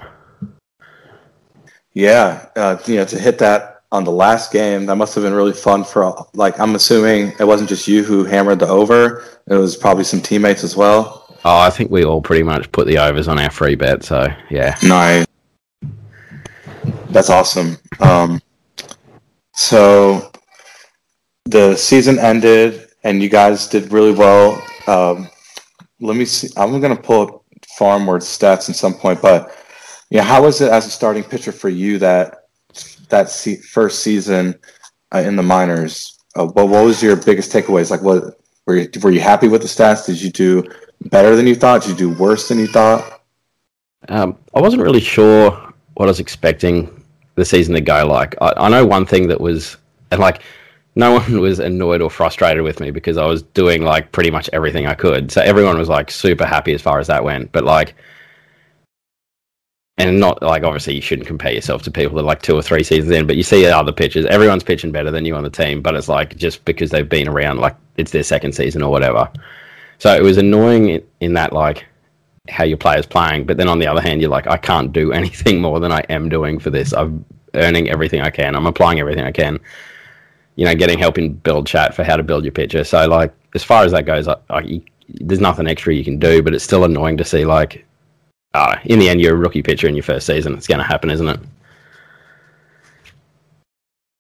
Yeah, 1.94 2.46
uh, 2.56 2.78
you 2.86 2.96
know, 2.96 3.06
to 3.06 3.20
hit 3.20 3.38
that 3.40 3.84
on 3.92 4.06
the 4.06 4.12
last 4.12 4.54
game, 4.54 4.86
that 4.86 4.96
must 4.96 5.14
have 5.16 5.24
been 5.24 5.34
really 5.34 5.54
fun 5.54 5.84
for. 5.84 6.26
Like, 6.34 6.58
I'm 6.60 6.76
assuming 6.76 7.34
it 7.40 7.46
wasn't 7.46 7.70
just 7.70 7.88
you 7.88 8.04
who 8.04 8.24
hammered 8.24 8.60
the 8.60 8.68
over. 8.68 9.26
It 9.48 9.56
was 9.56 9.76
probably 9.76 10.06
some 10.06 10.22
teammates 10.22 10.64
as 10.64 10.78
well. 10.78 11.18
Oh, 11.44 11.60
I 11.60 11.70
think 11.70 11.92
we 11.92 12.06
all 12.06 12.22
pretty 12.22 12.44
much 12.44 12.72
put 12.72 12.88
the 12.88 12.98
overs 12.98 13.28
on 13.28 13.40
our 13.40 13.50
free 13.50 13.76
bet. 13.76 14.04
So 14.04 14.28
yeah, 14.50 14.78
Nice. 14.84 15.26
That's 17.10 17.30
awesome. 17.30 17.78
Um, 18.00 18.42
so 19.54 20.32
the 21.46 21.76
season 21.76 22.18
ended, 22.20 22.81
and 23.04 23.22
you 23.22 23.30
guys 23.30 23.68
did 23.68 23.92
really 23.92 24.12
well. 24.14 24.62
Um, 24.88 25.30
let 26.00 26.16
me 26.16 26.26
see. 26.26 26.50
I'm 26.58 26.80
going 26.80 26.96
to 26.96 27.02
pull 27.02 27.22
up 27.22 27.46
Farnworth 27.78 28.24
stats 28.24 28.70
at 28.70 28.76
some 28.76 28.94
point, 28.94 29.22
but 29.22 29.56
yeah, 30.10 30.24
how 30.24 30.44
was 30.44 30.62
it 30.62 30.72
as 30.72 30.86
a 30.86 30.90
starting 30.90 31.24
pitcher 31.24 31.52
for 31.52 31.70
you 31.70 31.98
that 32.00 32.46
that 33.10 33.30
se- 33.30 33.62
first 33.62 34.04
season 34.04 34.60
uh, 35.14 35.20
in 35.20 35.36
the 35.36 35.44
minors? 35.44 36.20
Uh, 36.36 36.46
what, 36.46 36.70
what 36.70 36.86
was 36.86 37.02
your 37.02 37.16
biggest 37.16 37.52
takeaways? 37.52 37.92
Like, 37.92 38.02
what 38.02 38.40
were 38.66 38.78
you, 38.78 38.90
were 39.02 39.12
you 39.12 39.22
happy 39.22 39.48
with 39.48 39.62
the 39.62 39.68
stats? 39.68 40.06
Did 40.06 40.22
you 40.22 40.32
do 40.32 40.64
better 41.06 41.36
than 41.36 41.48
you 41.48 41.56
thought? 41.56 41.82
Did 41.82 41.92
you 41.92 41.96
do 41.96 42.20
worse 42.20 42.48
than 42.48 42.60
you 42.60 42.68
thought? 42.68 43.22
Um, 44.10 44.38
I 44.54 44.62
wasn't 44.62 44.82
really 44.82 45.00
sure 45.00 45.52
what 45.94 46.06
I 46.06 46.08
was 46.08 46.20
expecting 46.20 47.04
the 47.36 47.46
season 47.46 47.74
to 47.76 47.82
go 47.82 48.06
like. 48.06 48.36
I, 48.42 48.54
I 48.58 48.70
know 48.70 48.86
one 48.86 49.06
thing 49.06 49.28
that 49.28 49.40
was, 49.40 49.78
and 50.12 50.20
like, 50.20 50.42
no 50.96 51.14
one 51.20 51.40
was 51.40 51.60
annoyed 51.60 52.02
or 52.02 52.10
frustrated 52.10 52.64
with 52.64 52.80
me 52.80 52.92
because 52.92 53.18
I 53.18 53.26
was 53.26 53.44
doing 53.44 53.84
like 53.84 54.12
pretty 54.12 54.32
much 54.32 54.50
everything 54.54 54.88
I 54.88 54.94
could. 54.94 55.32
So 55.32 55.42
everyone 55.42 55.78
was 55.78 55.90
like 55.90 56.12
super 56.12 56.46
happy 56.46 56.74
as 56.74 56.82
far 56.82 57.00
as 57.00 57.08
that 57.08 57.24
went. 57.24 57.52
But 57.52 57.64
like, 57.64 57.96
and 59.98 60.20
not 60.20 60.42
like 60.42 60.64
obviously 60.64 60.96
you 60.96 61.02
shouldn't 61.02 61.28
compare 61.28 61.54
yourself 61.54 61.84
to 61.84 61.92
people 61.92 62.16
that 62.16 62.22
are 62.22 62.26
like 62.26 62.42
two 62.42 62.56
or 62.56 62.62
three 62.62 62.84
seasons 62.84 63.12
in, 63.12 63.28
but 63.28 63.38
you 63.38 63.44
see 63.44 63.66
other 63.68 63.92
pitchers, 63.92 64.26
everyone's 64.26 64.64
pitching 64.64 64.92
better 64.92 65.12
than 65.12 65.26
you 65.26 65.36
on 65.36 65.44
the 65.44 65.50
team, 65.50 65.82
but 65.82 65.96
it's 65.96 66.10
like 66.10 66.36
just 66.38 66.66
because 66.66 66.90
they've 66.90 67.08
been 67.08 67.28
around, 67.28 67.60
like 67.60 67.76
it's 67.98 68.12
their 68.12 68.24
second 68.24 68.54
season 68.54 68.82
or 68.82 68.90
whatever. 68.90 69.30
So 70.00 70.16
it 70.16 70.24
was 70.24 70.38
annoying 70.38 70.90
in, 70.90 71.04
in 71.20 71.34
that 71.36 71.54
like 71.54 71.86
how 72.50 72.64
your 72.64 72.78
player's 72.78 73.06
playing, 73.06 73.46
but 73.46 73.58
then 73.58 73.68
on 73.68 73.78
the 73.78 73.86
other 73.86 74.02
hand, 74.02 74.22
you're 74.22 74.32
like, 74.32 74.48
I 74.48 74.58
can't 74.58 74.92
do 74.92 75.12
anything 75.14 75.62
more 75.62 75.80
than 75.80 75.92
I 75.92 76.00
am 76.10 76.30
doing 76.30 76.58
for 76.58 76.72
this. 76.72 76.94
I'm 76.94 77.24
earning 77.54 77.90
everything 77.90 78.22
I 78.22 78.30
can. 78.30 78.56
I'm 78.56 78.66
applying 78.66 79.00
everything 79.00 79.26
I 79.26 79.32
can. 79.32 79.60
You 80.56 80.66
know, 80.66 80.76
getting 80.76 81.00
help 81.00 81.18
in 81.18 81.34
build 81.34 81.66
chat 81.66 81.94
for 81.94 82.04
how 82.04 82.18
to 82.18 82.24
build 82.24 82.44
your 82.44 82.52
pitcher. 82.52 82.84
So 82.84 83.08
like, 83.08 83.34
as 83.56 83.64
far 83.64 83.84
as 83.84 83.92
that 83.92 84.06
goes, 84.06 84.28
you, 84.64 84.82
there's 85.08 85.40
nothing 85.40 85.68
extra 85.68 85.94
you 85.94 86.04
can 86.04 86.20
do, 86.20 86.42
but 86.42 86.54
it's 86.54 86.64
still 86.64 86.84
annoying 86.84 87.18
to 87.18 87.26
see 87.26 87.46
like, 87.46 87.86
uh, 88.54 88.78
in 88.86 89.00
the 89.00 89.10
end, 89.10 89.22
you're 89.22 89.36
a 89.36 89.38
rookie 89.38 89.64
pitcher 89.64 89.88
in 89.88 89.96
your 89.96 90.04
first 90.04 90.28
season. 90.28 90.54
It's 90.54 90.68
going 90.68 90.80
to 90.80 90.86
happen, 90.86 91.10
isn't 91.10 91.28
it? 91.28 91.40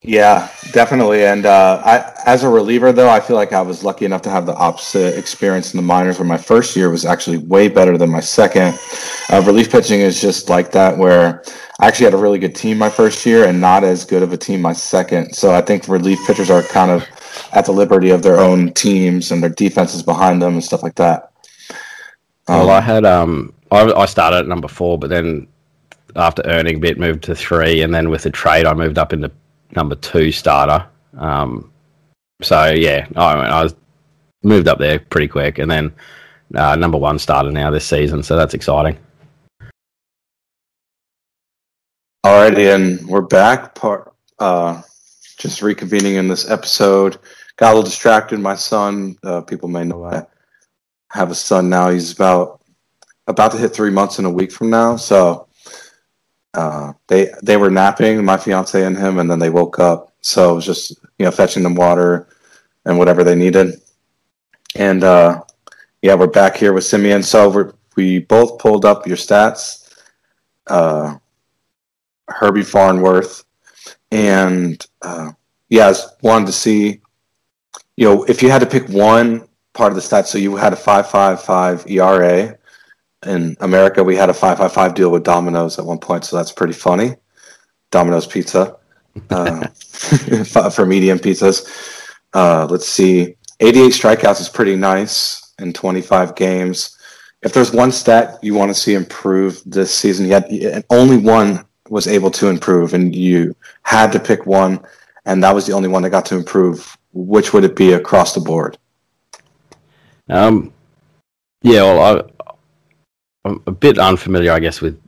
Yeah, 0.03 0.49
definitely. 0.71 1.25
And 1.25 1.45
uh, 1.45 1.79
I, 1.85 2.11
as 2.25 2.43
a 2.43 2.49
reliever, 2.49 2.91
though, 2.91 3.09
I 3.09 3.19
feel 3.19 3.35
like 3.35 3.53
I 3.53 3.61
was 3.61 3.83
lucky 3.83 4.03
enough 4.03 4.23
to 4.23 4.31
have 4.31 4.47
the 4.47 4.55
opposite 4.55 5.15
experience 5.15 5.73
in 5.73 5.77
the 5.77 5.83
minors, 5.83 6.17
where 6.17 6.27
my 6.27 6.37
first 6.37 6.75
year 6.75 6.89
was 6.89 7.05
actually 7.05 7.37
way 7.37 7.67
better 7.67 7.99
than 7.99 8.09
my 8.09 8.19
second. 8.19 8.79
Uh, 9.29 9.43
relief 9.45 9.71
pitching 9.71 9.99
is 9.99 10.19
just 10.19 10.49
like 10.49 10.71
that, 10.71 10.97
where 10.97 11.43
I 11.79 11.87
actually 11.87 12.05
had 12.05 12.15
a 12.15 12.17
really 12.17 12.39
good 12.39 12.55
team 12.55 12.79
my 12.79 12.89
first 12.89 13.23
year 13.27 13.45
and 13.45 13.61
not 13.61 13.83
as 13.83 14.03
good 14.03 14.23
of 14.23 14.33
a 14.33 14.37
team 14.37 14.59
my 14.59 14.73
second. 14.73 15.35
So 15.35 15.53
I 15.53 15.61
think 15.61 15.87
relief 15.87 16.17
pitchers 16.25 16.49
are 16.49 16.63
kind 16.63 16.89
of 16.89 17.07
at 17.53 17.65
the 17.65 17.71
liberty 17.71 18.09
of 18.09 18.23
their 18.23 18.39
own 18.39 18.73
teams 18.73 19.31
and 19.31 19.43
their 19.43 19.51
defenses 19.51 20.01
behind 20.01 20.41
them 20.41 20.53
and 20.53 20.63
stuff 20.63 20.81
like 20.81 20.95
that. 20.95 21.31
Um, 22.47 22.57
well, 22.57 22.69
I 22.71 22.81
had 22.81 23.05
um, 23.05 23.53
I, 23.69 23.83
I 23.93 24.05
started 24.07 24.37
at 24.37 24.47
number 24.47 24.67
four, 24.67 24.97
but 24.97 25.11
then 25.11 25.47
after 26.15 26.41
earning 26.45 26.77
a 26.77 26.79
bit, 26.79 26.97
moved 26.97 27.23
to 27.25 27.35
three, 27.35 27.83
and 27.83 27.93
then 27.93 28.09
with 28.09 28.23
the 28.23 28.31
trade, 28.31 28.65
I 28.65 28.73
moved 28.73 28.97
up 28.97 29.13
into 29.13 29.31
number 29.75 29.95
two 29.95 30.31
starter. 30.31 30.87
Um, 31.17 31.71
so 32.41 32.71
yeah, 32.71 33.07
I, 33.15 33.33
I 33.33 33.63
was 33.63 33.75
moved 34.43 34.67
up 34.67 34.79
there 34.79 34.99
pretty 34.99 35.27
quick, 35.27 35.59
and 35.59 35.69
then 35.69 35.93
uh, 36.55 36.75
number 36.75 36.97
one 36.97 37.19
starter 37.19 37.51
now 37.51 37.71
this 37.71 37.85
season, 37.85 38.23
so 38.23 38.35
that's 38.35 38.53
exciting. 38.53 38.97
Alrighty, 42.25 42.73
and 42.73 43.07
we're 43.07 43.21
back. 43.21 43.73
Part 43.75 44.13
uh, 44.39 44.81
just 45.37 45.61
reconvening 45.61 46.15
in 46.15 46.27
this 46.27 46.49
episode. 46.49 47.17
Got 47.57 47.67
a 47.67 47.75
little 47.75 47.83
distracted. 47.83 48.39
My 48.39 48.55
son, 48.55 49.17
uh, 49.23 49.41
people 49.41 49.69
may 49.69 49.83
know 49.83 50.03
I 50.03 50.25
have 51.11 51.31
a 51.31 51.35
son 51.35 51.69
now. 51.69 51.89
He's 51.89 52.11
about 52.11 52.61
about 53.27 53.51
to 53.51 53.57
hit 53.57 53.73
three 53.73 53.91
months 53.91 54.19
in 54.19 54.25
a 54.25 54.29
week 54.29 54.51
from 54.51 54.69
now. 54.69 54.95
So 54.95 55.47
uh, 56.53 56.93
they 57.07 57.31
they 57.41 57.57
were 57.57 57.69
napping, 57.69 58.23
my 58.23 58.37
fiance 58.37 58.83
and 58.83 58.97
him, 58.97 59.19
and 59.19 59.29
then 59.29 59.39
they 59.39 59.49
woke 59.49 59.79
up. 59.79 60.13
So 60.21 60.51
it 60.51 60.55
was 60.55 60.65
just 60.65 60.91
you 61.17 61.25
know 61.25 61.31
fetching 61.31 61.63
them 61.63 61.75
water 61.75 62.27
and 62.85 62.97
whatever 62.97 63.23
they 63.23 63.35
needed. 63.35 63.81
And 64.75 65.03
uh, 65.03 65.43
yeah, 66.01 66.15
we're 66.15 66.27
back 66.27 66.57
here 66.57 66.73
with 66.73 66.83
Simeon. 66.83 67.23
So 67.23 67.49
we 67.49 67.63
we 67.95 68.19
both 68.19 68.59
pulled 68.59 68.85
up 68.85 69.07
your 69.07 69.17
stats. 69.17 69.77
Uh, 70.67 71.17
Herbie 72.27 72.63
Farnworth, 72.63 73.43
and 74.11 74.85
uh, 75.01 75.31
yeah, 75.69 75.89
I 75.89 75.93
wanted 76.21 76.45
to 76.45 76.53
see, 76.53 77.01
you 77.97 78.05
know, 78.05 78.23
if 78.23 78.41
you 78.41 78.49
had 78.49 78.59
to 78.59 78.65
pick 78.65 78.87
one 78.87 79.47
part 79.73 79.91
of 79.91 79.95
the 79.95 80.01
stats. 80.01 80.27
So 80.27 80.37
you 80.37 80.55
had 80.55 80.73
a 80.73 80.77
five 80.77 81.09
five 81.09 81.41
five 81.41 81.85
ERA. 81.89 82.57
In 83.25 83.55
America, 83.59 84.03
we 84.03 84.15
had 84.15 84.29
a 84.29 84.33
five 84.33 84.57
five 84.57 84.73
five 84.73 84.95
deal 84.95 85.11
with 85.11 85.23
Domino's 85.23 85.77
at 85.77 85.85
one 85.85 85.99
point, 85.99 86.25
so 86.25 86.35
that's 86.35 86.51
pretty 86.51 86.73
funny. 86.73 87.15
Domino's 87.91 88.25
Pizza 88.25 88.77
uh, 89.29 89.67
for 90.69 90.85
medium 90.85 91.19
pizzas. 91.19 92.09
Uh, 92.33 92.65
let's 92.69 92.87
see, 92.87 93.35
88 93.59 93.91
strikeouts 93.91 94.41
is 94.41 94.49
pretty 94.49 94.75
nice 94.75 95.53
in 95.59 95.73
25 95.73 96.35
games. 96.35 96.97
If 97.43 97.53
there's 97.53 97.71
one 97.71 97.91
stat 97.91 98.39
you 98.41 98.53
want 98.53 98.69
to 98.69 98.73
see 98.73 98.93
improve 98.93 99.61
this 99.65 99.93
season, 99.93 100.27
yet 100.27 100.49
only 100.89 101.17
one 101.17 101.65
was 101.89 102.07
able 102.07 102.31
to 102.31 102.47
improve, 102.47 102.93
and 102.93 103.15
you 103.15 103.55
had 103.83 104.11
to 104.13 104.19
pick 104.19 104.45
one, 104.45 104.79
and 105.25 105.43
that 105.43 105.53
was 105.53 105.67
the 105.67 105.73
only 105.73 105.89
one 105.89 106.03
that 106.03 106.11
got 106.11 106.25
to 106.27 106.35
improve, 106.35 106.97
which 107.13 107.53
would 107.53 107.63
it 107.63 107.75
be 107.75 107.93
across 107.93 108.33
the 108.33 108.39
board? 108.39 108.77
Um, 110.29 110.71
yeah, 111.61 111.81
well, 111.81 112.17
I, 112.17 112.40
I'm 113.45 113.61
a 113.67 113.71
bit 113.71 113.97
unfamiliar, 113.97 114.51
I 114.51 114.59
guess, 114.59 114.81
with 114.81 115.01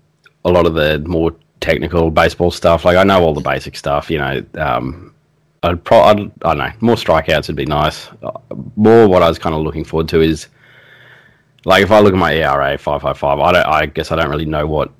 a 0.46 0.52
lot 0.52 0.66
of 0.66 0.74
the 0.74 1.00
more 1.08 1.36
technical 1.62 2.12
baseball 2.12 2.52
stuff. 2.52 2.86
Like 2.86 2.98
I 2.98 3.04
know 3.04 3.22
all 3.24 3.34
the 3.34 3.42
basic 3.42 3.76
stuff, 3.76 4.10
you 4.10 4.18
know. 4.18 4.44
Um, 4.56 5.14
I'd 5.64 5.84
pro- 5.84 6.02
I'd, 6.02 6.20
I 6.20 6.54
don't 6.54 6.58
know, 6.58 6.72
more 6.82 6.96
strikeouts 6.96 7.48
would 7.48 7.56
be 7.56 7.66
nice. 7.66 8.10
More 8.76 9.08
what 9.08 9.24
I 9.24 9.30
was 9.30 9.40
kind 9.40 9.56
of 9.56 9.62
looking 9.62 9.86
forward 9.86 10.10
to 10.10 10.22
is, 10.22 10.48
like, 11.64 11.84
if 11.84 11.92
I 11.92 12.00
look 12.02 12.14
at 12.14 12.20
my 12.20 12.34
ERA 12.34 12.78
five 12.78 13.02
five 13.02 13.18
five, 13.18 13.40
I 13.40 13.52
don't. 13.54 13.66
I 13.66 13.86
guess 13.86 14.12
I 14.12 14.18
don't 14.18 14.30
really 14.30 14.46
know 14.46 14.68
what 14.68 14.92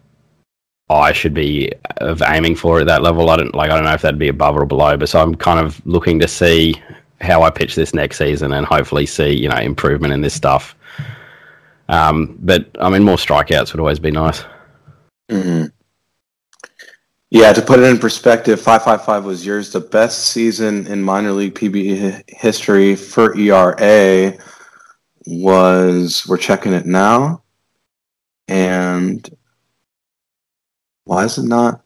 I 0.90 1.12
should 1.12 1.34
be 1.34 1.72
of 1.98 2.22
aiming 2.22 2.56
for 2.56 2.80
at 2.80 2.88
that 2.88 3.02
level. 3.02 3.30
I 3.30 3.38
don't 3.38 3.54
like. 3.54 3.72
I 3.72 3.76
don't 3.76 3.84
know 3.84 3.94
if 3.94 4.02
that'd 4.02 4.20
be 4.20 4.30
above 4.30 4.56
or 4.56 4.66
below, 4.66 4.96
but 4.96 5.10
so 5.10 5.22
I'm 5.22 5.36
kind 5.36 5.60
of 5.60 5.86
looking 5.86 6.20
to 6.20 6.28
see 6.28 6.82
how 7.20 7.42
I 7.44 7.50
pitch 7.50 7.76
this 7.76 7.94
next 7.94 8.18
season 8.18 8.54
and 8.54 8.66
hopefully 8.66 9.06
see 9.06 9.32
you 9.32 9.50
know 9.50 9.58
improvement 9.58 10.14
in 10.14 10.22
this 10.22 10.34
stuff. 10.34 10.76
Um, 11.90 12.38
but 12.40 12.70
I 12.80 12.90
mean, 12.90 13.04
more 13.04 13.18
strikeouts 13.18 13.74
would 13.74 13.80
always 13.80 14.00
be 14.00 14.12
nice. 14.12 14.44
Mm-hmm. 15.30 15.66
Yeah, 17.30 17.52
to 17.52 17.62
put 17.64 17.80
it 17.80 17.86
in 17.86 17.98
perspective, 17.98 18.62
five 18.62 18.84
five 18.84 19.04
five 19.04 19.26
was 19.26 19.46
yours. 19.46 19.72
The 19.72 19.80
best 19.80 20.28
season 20.28 20.86
in 20.86 21.02
minor 21.02 21.32
league 21.32 21.56
PBE 21.56 22.30
history 22.30 22.96
for 22.96 23.36
ERA 23.36 24.38
was. 25.26 26.28
We're 26.28 26.38
checking 26.38 26.74
it 26.74 26.86
now, 26.86 27.42
and 28.48 29.28
why 31.06 31.26
is 31.26 31.40
it 31.40 31.46
not 31.46 31.82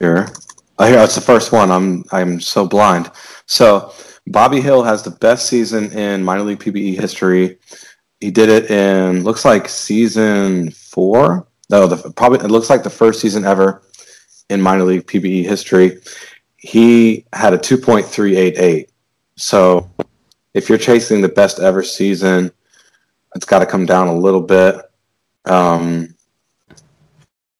here? 0.00 0.28
Oh, 0.78 0.86
here 0.86 1.00
it's 1.00 1.14
the 1.14 1.20
first 1.20 1.52
one. 1.52 1.70
I'm 1.70 2.04
I'm 2.10 2.40
so 2.40 2.66
blind. 2.66 3.10
So 3.44 3.92
Bobby 4.28 4.60
Hill 4.60 4.82
has 4.82 5.02
the 5.02 5.10
best 5.10 5.48
season 5.48 5.92
in 5.92 6.24
minor 6.24 6.42
league 6.42 6.60
PBE 6.60 6.98
history. 6.98 7.58
He 8.20 8.30
did 8.30 8.48
it 8.48 8.70
in 8.70 9.24
looks 9.24 9.44
like 9.44 9.68
season 9.68 10.70
four. 10.70 11.46
No, 11.70 11.86
the 11.86 12.10
probably 12.12 12.40
it 12.40 12.50
looks 12.50 12.70
like 12.70 12.82
the 12.82 12.90
first 12.90 13.20
season 13.20 13.44
ever 13.44 13.82
in 14.50 14.60
minor 14.60 14.84
league 14.84 15.06
PBE 15.06 15.44
history. 15.44 16.00
He 16.56 17.24
had 17.32 17.54
a 17.54 17.58
2.388. 17.58 18.88
So 19.36 19.88
if 20.54 20.68
you're 20.68 20.78
chasing 20.78 21.20
the 21.20 21.28
best 21.28 21.60
ever 21.60 21.82
season, 21.82 22.50
it's 23.34 23.44
got 23.44 23.60
to 23.60 23.66
come 23.66 23.86
down 23.86 24.08
a 24.08 24.16
little 24.16 24.40
bit. 24.40 24.76
Um, 25.44 26.14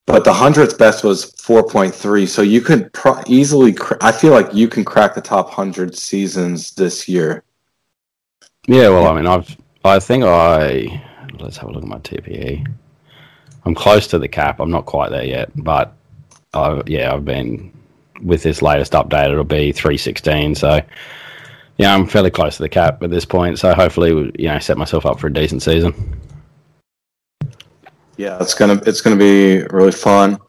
but 0.09 0.23
the 0.23 0.33
hundredth 0.33 0.79
best 0.79 1.03
was 1.03 1.31
4.3 1.33 2.27
so 2.27 2.41
you 2.41 2.61
could 2.61 2.91
pro- 2.93 3.21
easily 3.27 3.77
i 4.01 4.11
feel 4.11 4.31
like 4.31 4.51
you 4.53 4.67
can 4.67 4.83
crack 4.83 5.13
the 5.13 5.21
top 5.21 5.45
100 5.45 5.95
seasons 5.95 6.71
this 6.71 7.07
year. 7.07 7.43
Yeah 8.67 8.89
well 8.89 9.07
i 9.07 9.13
mean 9.13 9.27
i've 9.27 9.55
i 9.85 9.99
think 9.99 10.23
i 10.23 11.01
let's 11.39 11.57
have 11.57 11.69
a 11.69 11.71
look 11.71 11.83
at 11.83 11.89
my 11.89 11.99
tpe 11.99 12.67
i'm 13.65 13.75
close 13.75 14.07
to 14.07 14.17
the 14.17 14.27
cap 14.27 14.59
i'm 14.59 14.71
not 14.71 14.87
quite 14.87 15.11
there 15.11 15.23
yet 15.23 15.51
but 15.55 15.93
I, 16.53 16.81
yeah 16.87 17.13
i've 17.13 17.25
been 17.25 17.71
with 18.23 18.41
this 18.41 18.61
latest 18.61 18.93
update 18.93 19.29
it'll 19.29 19.43
be 19.43 19.71
316 19.71 20.55
so 20.55 20.81
yeah 21.77 21.93
i'm 21.93 22.07
fairly 22.07 22.31
close 22.31 22.57
to 22.57 22.63
the 22.63 22.69
cap 22.69 23.03
at 23.03 23.11
this 23.11 23.25
point 23.25 23.59
so 23.59 23.73
hopefully 23.73 24.31
you 24.39 24.47
know 24.47 24.57
set 24.57 24.77
myself 24.77 25.05
up 25.05 25.19
for 25.19 25.27
a 25.27 25.33
decent 25.33 25.61
season 25.61 26.19
yeah, 28.19 28.37
it's 28.41 28.53
gonna 28.53 28.81
it's 28.85 28.99
gonna 28.99 29.15
be 29.15 29.63
really 29.69 29.93
fun. 29.93 30.39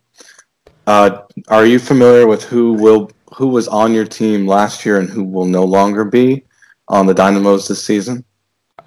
Uh, 0.88 1.22
are 1.46 1.64
you 1.64 1.78
familiar 1.78 2.26
with 2.26 2.42
who 2.42 2.72
will 2.72 3.12
who 3.32 3.46
was 3.46 3.68
on 3.68 3.94
your 3.94 4.04
team 4.04 4.44
last 4.44 4.84
year 4.84 4.98
and 4.98 5.08
who 5.08 5.22
will 5.22 5.44
no 5.44 5.64
longer 5.64 6.04
be 6.04 6.42
on 6.88 7.06
the 7.06 7.14
Dynamos 7.14 7.68
this 7.68 7.84
season? 7.84 8.24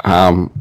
Um, 0.04 0.52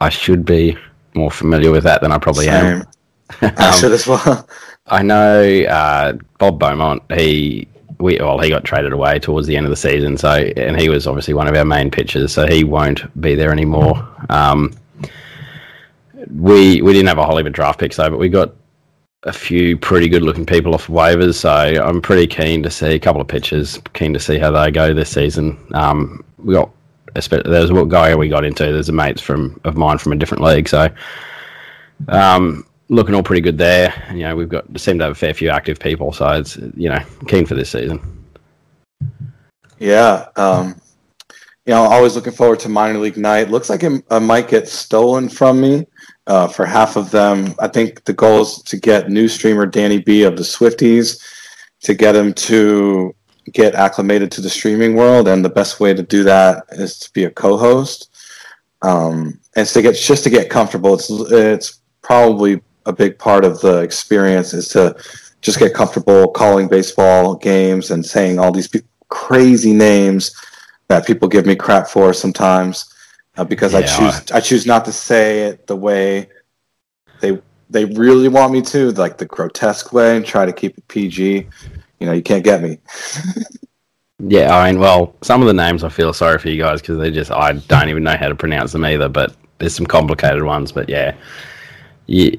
I 0.00 0.08
should 0.08 0.46
be 0.46 0.78
more 1.12 1.30
familiar 1.30 1.70
with 1.70 1.84
that 1.84 2.00
than 2.00 2.12
I 2.12 2.18
probably 2.18 2.46
Same. 2.46 2.80
am. 2.80 2.86
I 3.58 3.68
um, 3.68 3.78
should 3.78 3.92
as 3.92 4.06
well. 4.06 4.48
I 4.86 5.02
know 5.02 5.64
uh, 5.64 6.14
Bob 6.38 6.58
Beaumont. 6.58 7.02
He 7.12 7.68
we 7.98 8.16
well 8.18 8.38
he 8.40 8.48
got 8.48 8.64
traded 8.64 8.94
away 8.94 9.18
towards 9.18 9.46
the 9.46 9.54
end 9.54 9.66
of 9.66 9.70
the 9.70 9.76
season. 9.76 10.16
So 10.16 10.30
and 10.30 10.80
he 10.80 10.88
was 10.88 11.06
obviously 11.06 11.34
one 11.34 11.46
of 11.46 11.54
our 11.54 11.66
main 11.66 11.90
pitchers. 11.90 12.32
So 12.32 12.46
he 12.46 12.64
won't 12.64 13.20
be 13.20 13.34
there 13.34 13.52
anymore. 13.52 14.08
Um, 14.30 14.72
we 16.30 16.82
we 16.82 16.92
didn't 16.92 17.08
have 17.08 17.18
a 17.18 17.24
Hollywood 17.26 17.52
draft 17.52 17.80
pick, 17.80 17.92
so 17.92 18.08
but 18.10 18.18
we 18.18 18.28
got 18.28 18.52
a 19.22 19.32
few 19.32 19.76
pretty 19.76 20.08
good 20.08 20.22
looking 20.22 20.46
people 20.46 20.74
off 20.74 20.86
waivers. 20.86 21.34
So 21.34 21.50
I'm 21.50 22.00
pretty 22.00 22.26
keen 22.26 22.62
to 22.62 22.70
see 22.70 22.94
a 22.94 22.98
couple 22.98 23.20
of 23.20 23.28
pitchers. 23.28 23.78
Keen 23.92 24.12
to 24.14 24.20
see 24.20 24.38
how 24.38 24.50
they 24.50 24.70
go 24.70 24.94
this 24.94 25.10
season. 25.10 25.58
Um, 25.74 26.24
we 26.38 26.54
got 26.54 26.70
there's 27.14 27.72
what 27.72 27.88
guy 27.88 28.14
we 28.14 28.28
got 28.28 28.44
into. 28.44 28.64
There's 28.64 28.88
a 28.88 28.92
mates 28.92 29.22
from 29.22 29.60
of 29.64 29.76
mine 29.76 29.98
from 29.98 30.12
a 30.12 30.16
different 30.16 30.44
league. 30.44 30.68
So 30.68 30.88
um, 32.08 32.66
looking 32.88 33.14
all 33.14 33.22
pretty 33.22 33.42
good 33.42 33.58
there. 33.58 33.92
You 34.10 34.20
know, 34.20 34.36
we've 34.36 34.48
got 34.48 34.64
seem 34.78 34.98
to 34.98 35.04
have 35.04 35.12
a 35.12 35.16
fair 35.16 35.34
few 35.34 35.50
active 35.50 35.78
people. 35.78 36.12
So 36.12 36.28
it's 36.32 36.56
you 36.76 36.88
know 36.88 37.00
keen 37.26 37.46
for 37.46 37.54
this 37.54 37.70
season. 37.70 38.24
Yeah. 39.78 40.28
Um, 40.36 40.80
you 41.66 41.74
know, 41.74 41.82
always 41.82 42.14
looking 42.14 42.32
forward 42.32 42.60
to 42.60 42.68
minor 42.68 42.98
league 42.98 43.16
night. 43.16 43.50
Looks 43.50 43.68
like 43.68 43.82
it 43.82 44.04
uh, 44.10 44.20
might 44.20 44.48
get 44.48 44.68
stolen 44.68 45.28
from 45.28 45.60
me 45.60 45.86
uh, 46.26 46.48
for 46.48 46.66
half 46.66 46.96
of 46.96 47.10
them. 47.10 47.54
I 47.58 47.68
think 47.68 48.04
the 48.04 48.12
goal 48.12 48.42
is 48.42 48.62
to 48.62 48.76
get 48.76 49.10
new 49.10 49.28
streamer 49.28 49.66
Danny 49.66 49.98
B 49.98 50.22
of 50.24 50.36
the 50.36 50.42
Swifties 50.42 51.22
to 51.82 51.94
get 51.94 52.16
him 52.16 52.32
to 52.32 53.14
get 53.52 53.74
acclimated 53.74 54.32
to 54.32 54.40
the 54.40 54.50
streaming 54.50 54.96
world, 54.96 55.28
and 55.28 55.44
the 55.44 55.48
best 55.48 55.78
way 55.78 55.94
to 55.94 56.02
do 56.02 56.24
that 56.24 56.64
is 56.72 56.98
to 56.98 57.12
be 57.12 57.24
a 57.24 57.30
co-host. 57.30 58.10
Um, 58.82 59.40
and 59.56 59.66
to 59.66 59.82
get 59.82 59.94
just 59.94 60.24
to 60.24 60.30
get 60.30 60.50
comfortable. 60.50 60.94
It's 60.94 61.10
it's 61.10 61.80
probably 62.02 62.60
a 62.84 62.92
big 62.92 63.18
part 63.18 63.44
of 63.44 63.60
the 63.60 63.78
experience 63.78 64.52
is 64.52 64.68
to 64.68 64.96
just 65.40 65.58
get 65.58 65.74
comfortable 65.74 66.28
calling 66.28 66.68
baseball 66.68 67.34
games 67.34 67.90
and 67.90 68.04
saying 68.04 68.38
all 68.38 68.52
these 68.52 68.70
crazy 69.08 69.72
names 69.72 70.34
that 70.88 71.06
people 71.06 71.28
give 71.28 71.46
me 71.46 71.56
crap 71.56 71.88
for 71.88 72.12
sometimes 72.12 72.92
uh, 73.36 73.44
because 73.44 73.72
yeah. 73.72 73.80
I 73.80 73.82
choose 73.82 74.30
I 74.32 74.40
choose 74.40 74.66
not 74.66 74.84
to 74.86 74.92
say 74.92 75.42
it 75.42 75.66
the 75.66 75.76
way 75.76 76.28
they 77.20 77.40
they 77.70 77.84
really 77.84 78.28
want 78.28 78.52
me 78.52 78.62
to, 78.62 78.92
like 78.92 79.18
the 79.18 79.26
grotesque 79.26 79.92
way, 79.92 80.16
and 80.16 80.24
try 80.24 80.46
to 80.46 80.52
keep 80.52 80.78
it 80.78 80.86
PG. 80.88 81.46
You 81.98 82.06
know, 82.06 82.12
you 82.12 82.22
can't 82.22 82.44
get 82.44 82.62
me. 82.62 82.78
Yeah, 84.18 84.56
I 84.56 84.70
mean, 84.70 84.80
well, 84.80 85.14
some 85.22 85.42
of 85.42 85.46
the 85.46 85.52
names 85.52 85.84
I 85.84 85.90
feel 85.90 86.12
sorry 86.14 86.38
for 86.38 86.48
you 86.48 86.58
guys 86.58 86.80
because 86.80 86.98
they 86.98 87.10
just 87.10 87.30
I 87.30 87.52
don't 87.52 87.90
even 87.90 88.02
know 88.02 88.16
how 88.16 88.28
to 88.28 88.34
pronounce 88.34 88.72
them 88.72 88.84
either. 88.84 89.10
But 89.10 89.36
there's 89.58 89.74
some 89.74 89.86
complicated 89.86 90.42
ones. 90.42 90.72
But 90.72 90.88
yeah, 90.88 91.14
you, 92.06 92.38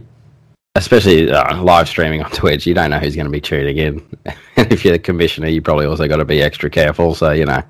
especially 0.73 1.31
uh, 1.31 1.62
live 1.62 1.88
streaming 1.88 2.23
on 2.23 2.31
Twitch, 2.31 2.65
you 2.65 2.73
don't 2.73 2.89
know 2.89 2.97
who's 2.97 3.15
going 3.15 3.27
to 3.27 3.31
be 3.31 3.41
tuning 3.41 3.77
in. 3.77 4.17
and 4.55 4.71
if 4.73 4.83
you're 4.83 4.93
the 4.93 4.99
commissioner, 4.99 5.49
you 5.49 5.62
probably 5.62 5.86
also 5.86 6.07
got 6.07 6.17
to 6.17 6.25
be 6.25 6.41
extra 6.41 6.69
careful. 6.69 7.13
So 7.13 7.31
you 7.31 7.45
know. 7.45 7.62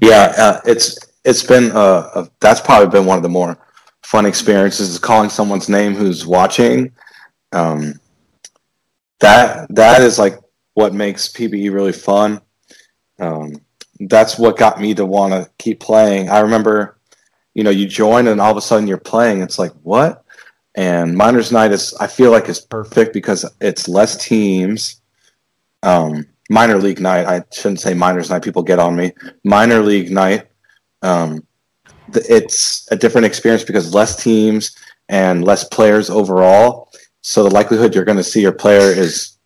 Yeah, 0.00 0.32
uh, 0.36 0.60
it's 0.66 0.98
it's 1.24 1.42
been 1.42 1.72
uh, 1.72 2.10
uh, 2.14 2.26
that's 2.40 2.60
probably 2.60 2.88
been 2.88 3.06
one 3.06 3.16
of 3.16 3.22
the 3.22 3.28
more 3.28 3.58
fun 4.02 4.26
experiences 4.26 4.90
is 4.90 4.98
calling 4.98 5.30
someone's 5.30 5.68
name 5.68 5.94
who's 5.94 6.26
watching. 6.26 6.92
Um, 7.52 8.00
that 9.20 9.66
that 9.74 10.02
is 10.02 10.18
like 10.18 10.38
what 10.74 10.92
makes 10.92 11.28
PBE 11.28 11.72
really 11.72 11.92
fun. 11.92 12.40
Um, 13.18 13.54
that's 14.00 14.38
what 14.38 14.58
got 14.58 14.80
me 14.80 14.94
to 14.94 15.06
want 15.06 15.32
to 15.32 15.50
keep 15.58 15.80
playing. 15.80 16.28
I 16.28 16.40
remember, 16.40 16.98
you 17.54 17.62
know, 17.64 17.70
you 17.70 17.86
join 17.86 18.26
and 18.26 18.40
all 18.40 18.50
of 18.50 18.56
a 18.56 18.60
sudden 18.60 18.88
you're 18.88 18.98
playing. 18.98 19.40
It's 19.40 19.58
like 19.58 19.72
what? 19.82 20.24
And 20.74 21.16
Minors 21.16 21.52
Night 21.52 21.72
is 21.72 21.94
I 22.00 22.08
feel 22.08 22.32
like 22.32 22.48
is 22.48 22.60
perfect 22.60 23.12
because 23.12 23.44
it's 23.60 23.88
less 23.88 24.22
teams. 24.22 25.00
Um, 25.82 26.26
minor 26.50 26.78
league 26.78 27.00
night. 27.00 27.26
I 27.26 27.42
shouldn't 27.52 27.80
say 27.80 27.94
minors 27.94 28.30
night. 28.30 28.42
People 28.42 28.62
get 28.62 28.78
on 28.78 28.96
me. 28.96 29.12
Minor 29.44 29.80
league 29.80 30.10
night. 30.10 30.46
Um, 31.02 31.46
it's 32.14 32.86
a 32.90 32.96
different 32.96 33.26
experience 33.26 33.64
because 33.64 33.94
less 33.94 34.22
teams 34.22 34.76
and 35.08 35.44
less 35.44 35.64
players 35.64 36.10
overall. 36.10 36.90
So 37.22 37.42
the 37.42 37.50
likelihood 37.50 37.94
you're 37.94 38.04
going 38.04 38.18
to 38.18 38.24
see 38.24 38.40
your 38.40 38.52
player 38.52 38.92
is 38.92 39.38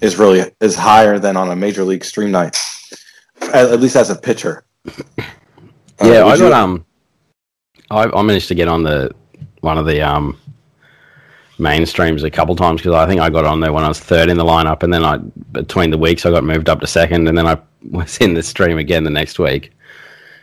is 0.00 0.18
really 0.18 0.50
is 0.60 0.74
higher 0.74 1.18
than 1.18 1.36
on 1.36 1.50
a 1.50 1.56
major 1.56 1.84
league 1.84 2.04
stream 2.04 2.30
night, 2.30 2.56
at, 3.40 3.70
at 3.70 3.80
least 3.80 3.96
as 3.96 4.08
a 4.10 4.16
pitcher. 4.16 4.64
Yeah, 6.02 6.22
uh, 6.22 6.26
I 6.26 6.38
got 6.38 6.38
you... 6.38 6.54
um, 6.54 6.86
I, 7.90 8.04
I 8.04 8.22
managed 8.22 8.48
to 8.48 8.54
get 8.54 8.68
on 8.68 8.82
the 8.82 9.10
one 9.60 9.78
of 9.78 9.86
the 9.86 10.00
um 10.00 10.38
main 11.58 11.86
streams 11.86 12.22
a 12.22 12.30
couple 12.30 12.54
times 12.54 12.80
because 12.80 12.94
I 12.94 13.06
think 13.06 13.20
I 13.20 13.30
got 13.30 13.44
on 13.44 13.60
there 13.60 13.72
when 13.72 13.84
I 13.84 13.88
was 13.88 14.00
third 14.00 14.28
in 14.28 14.36
the 14.36 14.44
lineup, 14.44 14.82
and 14.82 14.92
then 14.92 15.04
I 15.04 15.18
between 15.52 15.90
the 15.90 15.98
weeks 15.98 16.26
I 16.26 16.30
got 16.30 16.44
moved 16.44 16.68
up 16.68 16.80
to 16.80 16.86
second, 16.86 17.28
and 17.28 17.36
then 17.36 17.46
I 17.46 17.58
was 17.90 18.18
in 18.18 18.34
the 18.34 18.42
stream 18.42 18.78
again 18.78 19.04
the 19.04 19.10
next 19.10 19.38
week. 19.38 19.72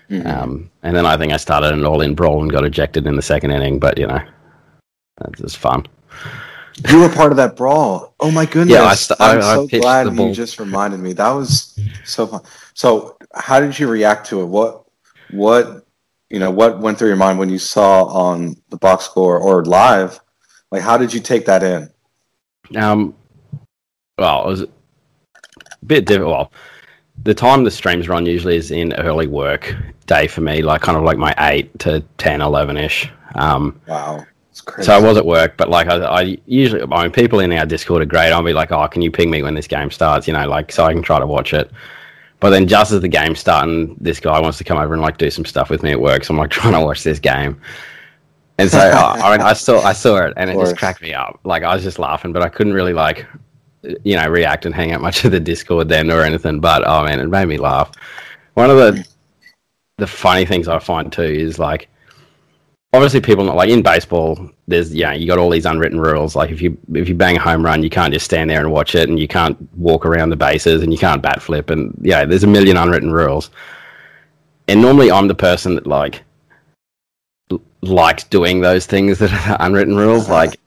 Mm-hmm. 0.10 0.28
Um, 0.28 0.69
and 0.84 0.95
then 0.95 1.06
I 1.06 1.17
think 1.17 1.34
I 1.34 1.38
started 1.38 1.71
an 1.71 1.86
all-in 1.86 2.13
brawl 2.13 2.41
and 2.41 2.52
got 2.52 2.65
ejected 2.65 3.08
in 3.08 3.15
the 3.15 3.21
second 3.21 3.52
inning, 3.52 3.80
but 3.80 3.97
you 3.97 4.06
know, 4.06 4.19
that's 5.17 5.39
just 5.39 5.58
fun. 5.58 5.88
You 6.89 7.02
were 7.02 7.10
part 7.10 7.32
of 7.32 7.38
that 7.38 7.56
brawl. 7.56 8.15
Oh 8.19 8.32
my 8.32 8.45
goodness! 8.45 8.76
Yeah, 8.76 8.84
I 8.84 8.95
st- 8.95 9.21
I'm 9.21 9.38
I, 9.38 9.41
so 9.41 9.63
I 9.71 9.80
glad 9.80 10.17
you 10.17 10.34
just 10.34 10.60
reminded 10.60 10.99
me. 10.99 11.13
That 11.13 11.32
was 11.32 11.80
so 12.04 12.28
fun. 12.28 12.41
So, 12.73 13.17
how 13.36 13.60
did 13.60 13.78
you 13.78 13.88
react 13.88 14.28
to 14.30 14.41
it? 14.41 14.45
What, 14.45 14.86
what, 15.30 15.86
you 16.32 16.39
know, 16.39 16.49
what 16.49 16.80
went 16.80 16.97
through 16.97 17.10
your 17.10 17.17
mind 17.17 17.38
when 17.38 17.49
you 17.49 17.60
saw 17.60 18.06
on 18.06 18.56
the 18.69 18.78
box 18.78 19.06
score 19.06 19.38
or 19.38 19.63
live 19.63 20.19
like, 20.74 20.82
how 20.82 20.98
did 20.98 21.14
you 21.14 21.20
take 21.20 21.46
that 21.46 21.62
in? 21.62 21.88
Um, 22.76 23.14
well, 24.18 24.44
it 24.44 24.48
was 24.48 24.62
a 24.62 24.68
bit 25.86 26.06
difficult. 26.06 26.32
Well, 26.32 26.52
the 27.26 27.36
time 27.36 27.64
the 27.64 27.70
streams 27.70 28.10
run 28.10 28.26
usually 28.26 28.56
is 28.56 28.72
in 28.72 28.92
early 28.94 29.28
work 29.28 29.76
day 30.08 30.26
for 30.26 30.42
me, 30.42 30.64
like 30.64 30.82
kind 30.82 30.98
of 30.98 31.04
like 31.04 31.20
my 31.20 31.36
8 31.38 31.78
to 31.80 32.04
10, 32.18 32.42
11 32.42 32.78
ish. 32.78 33.12
Um, 33.36 33.80
wow. 33.88 34.26
So 34.82 34.94
I 34.94 35.00
was 35.00 35.16
at 35.16 35.28
work, 35.28 35.58
but 35.58 35.70
like 35.70 35.88
I, 35.88 35.98
I, 35.98 36.38
usually, 36.48 36.82
I 36.82 37.04
mean, 37.04 37.12
people 37.12 37.40
in 37.40 37.52
our 37.52 37.68
Discord 37.68 38.02
are 38.02 38.06
great. 38.06 38.32
I'll 38.32 38.42
be 38.42 38.54
like, 38.54 38.72
oh, 38.72 38.88
can 38.88 39.04
you 39.04 39.12
ping 39.12 39.30
me 39.30 39.44
when 39.44 39.54
this 39.54 39.68
game 39.68 39.92
starts? 39.92 40.28
You 40.28 40.34
know, 40.34 40.48
like, 40.48 40.72
so 40.72 40.86
I 40.86 40.94
can 40.94 41.04
try 41.04 41.20
to 41.20 41.28
watch 41.28 41.54
it. 41.54 41.70
But 42.40 42.50
then 42.50 42.68
just 42.68 42.92
as 42.92 43.02
the 43.02 43.08
game's 43.08 43.40
starting, 43.40 43.96
this 44.02 44.20
guy 44.20 44.40
wants 44.40 44.58
to 44.58 44.64
come 44.64 44.80
over 44.80 44.94
and 44.94 45.04
like 45.04 45.20
do 45.20 45.30
some 45.30 45.46
stuff 45.46 45.70
with 45.70 45.84
me 45.84 45.92
at 45.92 46.02
work. 46.02 46.24
So 46.24 46.34
I'm 46.34 46.40
like 46.40 46.50
trying 46.50 46.74
to 46.74 46.82
watch 46.82 47.04
this 47.04 47.20
game. 47.20 47.62
And 48.58 48.70
so 48.70 48.78
uh, 48.80 49.20
I 49.24 49.32
mean, 49.32 49.42
I 49.46 49.54
saw 49.54 49.82
I 49.82 49.94
saw 49.94 50.18
it, 50.26 50.34
and 50.38 50.50
it 50.50 50.54
just 50.54 50.78
cracked 50.78 51.02
me 51.02 51.13
up. 51.13 51.39
Like 51.44 51.63
I 51.63 51.74
was 51.74 51.84
just 51.84 52.00
laughing, 52.00 52.34
but 52.34 52.44
I 52.44 52.50
couldn't 52.50 52.74
really 52.74 52.94
like, 52.94 53.26
you 54.04 54.16
know, 54.16 54.28
react 54.28 54.66
and 54.66 54.74
hang 54.74 54.92
out 54.92 55.02
much 55.02 55.26
of 55.26 55.32
the 55.32 55.39
Discord 55.39 55.89
then 55.89 56.12
or 56.12 56.22
anything. 56.22 56.60
But 56.60 56.84
oh 56.88 57.04
man, 57.04 57.20
it 57.20 57.28
made 57.28 57.48
me 57.48 57.58
laugh. 57.58 57.92
One 58.54 58.70
of 58.70 58.78
the 58.78 59.06
the 59.98 60.08
funny 60.08 60.46
things 60.46 60.68
I 60.68 60.80
find 60.80 61.12
too 61.12 61.22
is 61.22 61.60
like, 61.60 61.88
obviously 62.94 63.22
people 63.22 63.44
not 63.44 63.56
like 63.56 63.70
in 63.70 63.82
baseball. 63.82 64.50
There's 64.68 64.94
yeah, 64.94 65.13
you 65.13 65.28
got 65.28 65.39
all 65.39 65.50
these 65.50 65.66
unwritten 65.66 66.00
rules. 66.00 66.36
Like 66.36 66.52
if 66.52 66.62
you 66.62 66.78
if 66.94 67.10
you 67.10 67.16
bang 67.16 67.38
a 67.38 67.39
home 67.39 67.66
run, 67.66 67.84
you 67.84 67.89
can't 67.89 68.13
just 68.13 68.26
stand 68.26 68.50
there 68.50 68.60
and 68.60 68.72
watch 68.72 68.96
it, 68.96 69.10
and 69.10 69.20
you 69.20 69.28
can't 69.28 69.58
walk 69.78 70.06
around 70.06 70.30
the 70.30 70.36
bases, 70.36 70.84
and 70.84 70.92
you 70.92 71.00
can't 71.00 71.22
bat 71.22 71.42
flip, 71.42 71.70
and 71.70 71.98
yeah, 72.02 72.24
there's 72.26 72.44
a 72.44 72.48
million 72.48 72.78
unwritten 72.78 73.12
rules. 73.12 73.50
And 74.68 74.82
normally 74.82 75.12
I'm 75.12 75.28
the 75.28 75.36
person 75.36 75.76
that 75.76 75.88
like 75.88 76.24
liked 77.82 78.30
doing 78.30 78.62
those 78.62 78.86
things 78.86 79.20
that 79.20 79.32
are 79.32 79.58
unwritten 79.60 79.96
rules. 79.96 80.26
Uh-huh. 80.26 80.34
Like, 80.34 80.60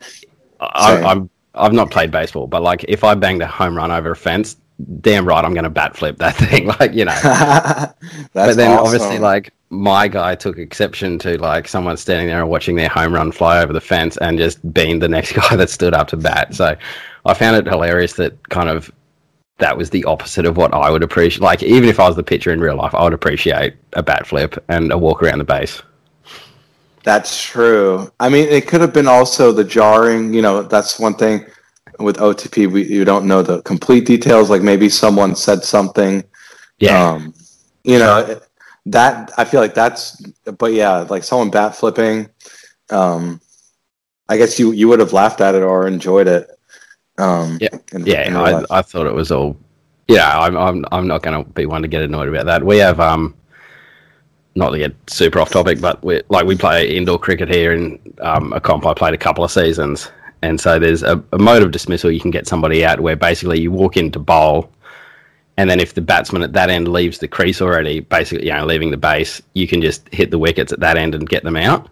I, 0.60 1.02
I'm 1.02 1.30
I've 1.56 1.72
not 1.72 1.90
played 1.90 2.10
baseball, 2.10 2.46
but 2.46 2.62
like 2.62 2.84
if 2.88 3.02
I 3.04 3.14
banged 3.14 3.42
a 3.42 3.46
home 3.46 3.76
run 3.76 3.90
over 3.90 4.10
a 4.10 4.16
fence, 4.16 4.56
damn 5.00 5.26
right 5.26 5.44
I'm 5.44 5.54
going 5.54 5.64
to 5.64 5.70
bat 5.70 5.96
flip 5.96 6.18
that 6.18 6.36
thing. 6.36 6.66
Like 6.66 6.92
you 6.92 7.04
know. 7.04 7.18
but 8.32 8.56
then 8.56 8.72
awesome. 8.72 8.86
obviously 8.86 9.18
like 9.18 9.52
my 9.70 10.06
guy 10.06 10.34
took 10.34 10.58
exception 10.58 11.18
to 11.20 11.38
like 11.38 11.66
someone 11.66 11.96
standing 11.96 12.28
there 12.28 12.40
and 12.40 12.50
watching 12.50 12.76
their 12.76 12.88
home 12.88 13.14
run 13.14 13.32
fly 13.32 13.62
over 13.62 13.72
the 13.72 13.80
fence 13.80 14.16
and 14.18 14.38
just 14.38 14.72
being 14.72 14.98
the 14.98 15.08
next 15.08 15.32
guy 15.50 15.56
that 15.56 15.70
stood 15.70 15.94
up 15.94 16.08
to 16.08 16.16
bat. 16.16 16.54
So 16.54 16.76
I 17.24 17.34
found 17.34 17.56
it 17.56 17.66
hilarious 17.66 18.14
that 18.14 18.48
kind 18.50 18.68
of 18.68 18.90
that 19.58 19.78
was 19.78 19.88
the 19.88 20.04
opposite 20.04 20.44
of 20.44 20.58
what 20.58 20.74
I 20.74 20.90
would 20.90 21.02
appreciate. 21.02 21.40
Like 21.40 21.62
even 21.62 21.88
if 21.88 21.98
I 21.98 22.06
was 22.06 22.16
the 22.16 22.22
pitcher 22.22 22.52
in 22.52 22.60
real 22.60 22.76
life, 22.76 22.94
I 22.94 23.02
would 23.04 23.14
appreciate 23.14 23.74
a 23.94 24.02
bat 24.02 24.26
flip 24.26 24.62
and 24.68 24.92
a 24.92 24.98
walk 24.98 25.22
around 25.22 25.38
the 25.38 25.44
base. 25.44 25.82
That's 27.06 27.40
true. 27.40 28.10
I 28.18 28.28
mean, 28.28 28.48
it 28.48 28.66
could 28.66 28.80
have 28.80 28.92
been 28.92 29.06
also 29.06 29.52
the 29.52 29.62
jarring. 29.62 30.34
You 30.34 30.42
know, 30.42 30.62
that's 30.62 30.98
one 30.98 31.14
thing 31.14 31.46
with 32.00 32.16
OTP. 32.16 32.68
We 32.68 32.84
you 32.84 33.04
don't 33.04 33.28
know 33.28 33.42
the 33.42 33.62
complete 33.62 34.06
details. 34.06 34.50
Like 34.50 34.60
maybe 34.60 34.88
someone 34.88 35.36
said 35.36 35.62
something. 35.62 36.24
Yeah. 36.80 37.10
Um, 37.10 37.32
you 37.84 38.00
know 38.00 38.40
that 38.86 39.30
I 39.38 39.44
feel 39.44 39.60
like 39.60 39.72
that's. 39.72 40.20
But 40.58 40.72
yeah, 40.72 41.06
like 41.08 41.22
someone 41.22 41.48
bat 41.48 41.76
flipping. 41.76 42.28
Um, 42.90 43.40
I 44.28 44.36
guess 44.36 44.58
you 44.58 44.72
you 44.72 44.88
would 44.88 44.98
have 44.98 45.12
laughed 45.12 45.40
at 45.40 45.54
it 45.54 45.62
or 45.62 45.86
enjoyed 45.86 46.26
it. 46.26 46.50
Um, 47.18 47.58
yeah. 47.60 47.78
In, 47.92 48.04
yeah. 48.04 48.26
In 48.26 48.34
I, 48.34 48.64
I 48.68 48.82
thought 48.82 49.06
it 49.06 49.14
was 49.14 49.30
all. 49.30 49.56
Yeah, 50.08 50.36
I'm 50.36 50.56
I'm 50.56 50.84
I'm 50.90 51.06
not 51.06 51.22
going 51.22 51.44
to 51.44 51.48
be 51.52 51.66
one 51.66 51.82
to 51.82 51.88
get 51.88 52.02
annoyed 52.02 52.28
about 52.28 52.46
that. 52.46 52.64
We 52.64 52.78
have 52.78 52.98
um 52.98 53.36
not 54.56 54.70
to 54.70 54.78
get 54.78 54.94
super 55.06 55.38
off 55.38 55.50
topic, 55.50 55.80
but 55.80 56.02
we 56.02 56.22
like 56.28 56.46
we 56.46 56.56
play 56.56 56.96
indoor 56.96 57.18
cricket 57.18 57.48
here 57.48 57.72
in 57.72 58.00
um, 58.20 58.52
a 58.52 58.60
comp 58.60 58.86
I 58.86 58.94
played 58.94 59.14
a 59.14 59.18
couple 59.18 59.44
of 59.44 59.50
seasons, 59.50 60.10
and 60.42 60.60
so 60.60 60.78
there's 60.78 61.02
a, 61.02 61.22
a, 61.32 61.38
mode 61.38 61.62
of 61.62 61.70
dismissal 61.70 62.10
you 62.10 62.20
can 62.20 62.30
get 62.30 62.46
somebody 62.46 62.84
out 62.84 63.00
where 63.00 63.16
basically 63.16 63.60
you 63.60 63.70
walk 63.70 63.96
into 63.96 64.18
bowl, 64.18 64.70
and 65.58 65.68
then 65.68 65.78
if 65.78 65.94
the 65.94 66.00
batsman 66.00 66.42
at 66.42 66.54
that 66.54 66.70
end 66.70 66.88
leaves 66.88 67.18
the 67.18 67.28
crease 67.28 67.60
already, 67.60 68.00
basically 68.00 68.46
you 68.46 68.52
know 68.52 68.64
leaving 68.64 68.90
the 68.90 68.96
base, 68.96 69.42
you 69.52 69.68
can 69.68 69.82
just 69.82 70.08
hit 70.12 70.30
the 70.30 70.38
wickets 70.38 70.72
at 70.72 70.80
that 70.80 70.96
end 70.96 71.14
and 71.14 71.28
get 71.28 71.44
them 71.44 71.56
out. 71.56 71.88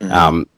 Mm-hmm. 0.00 0.12
Um, 0.12 0.48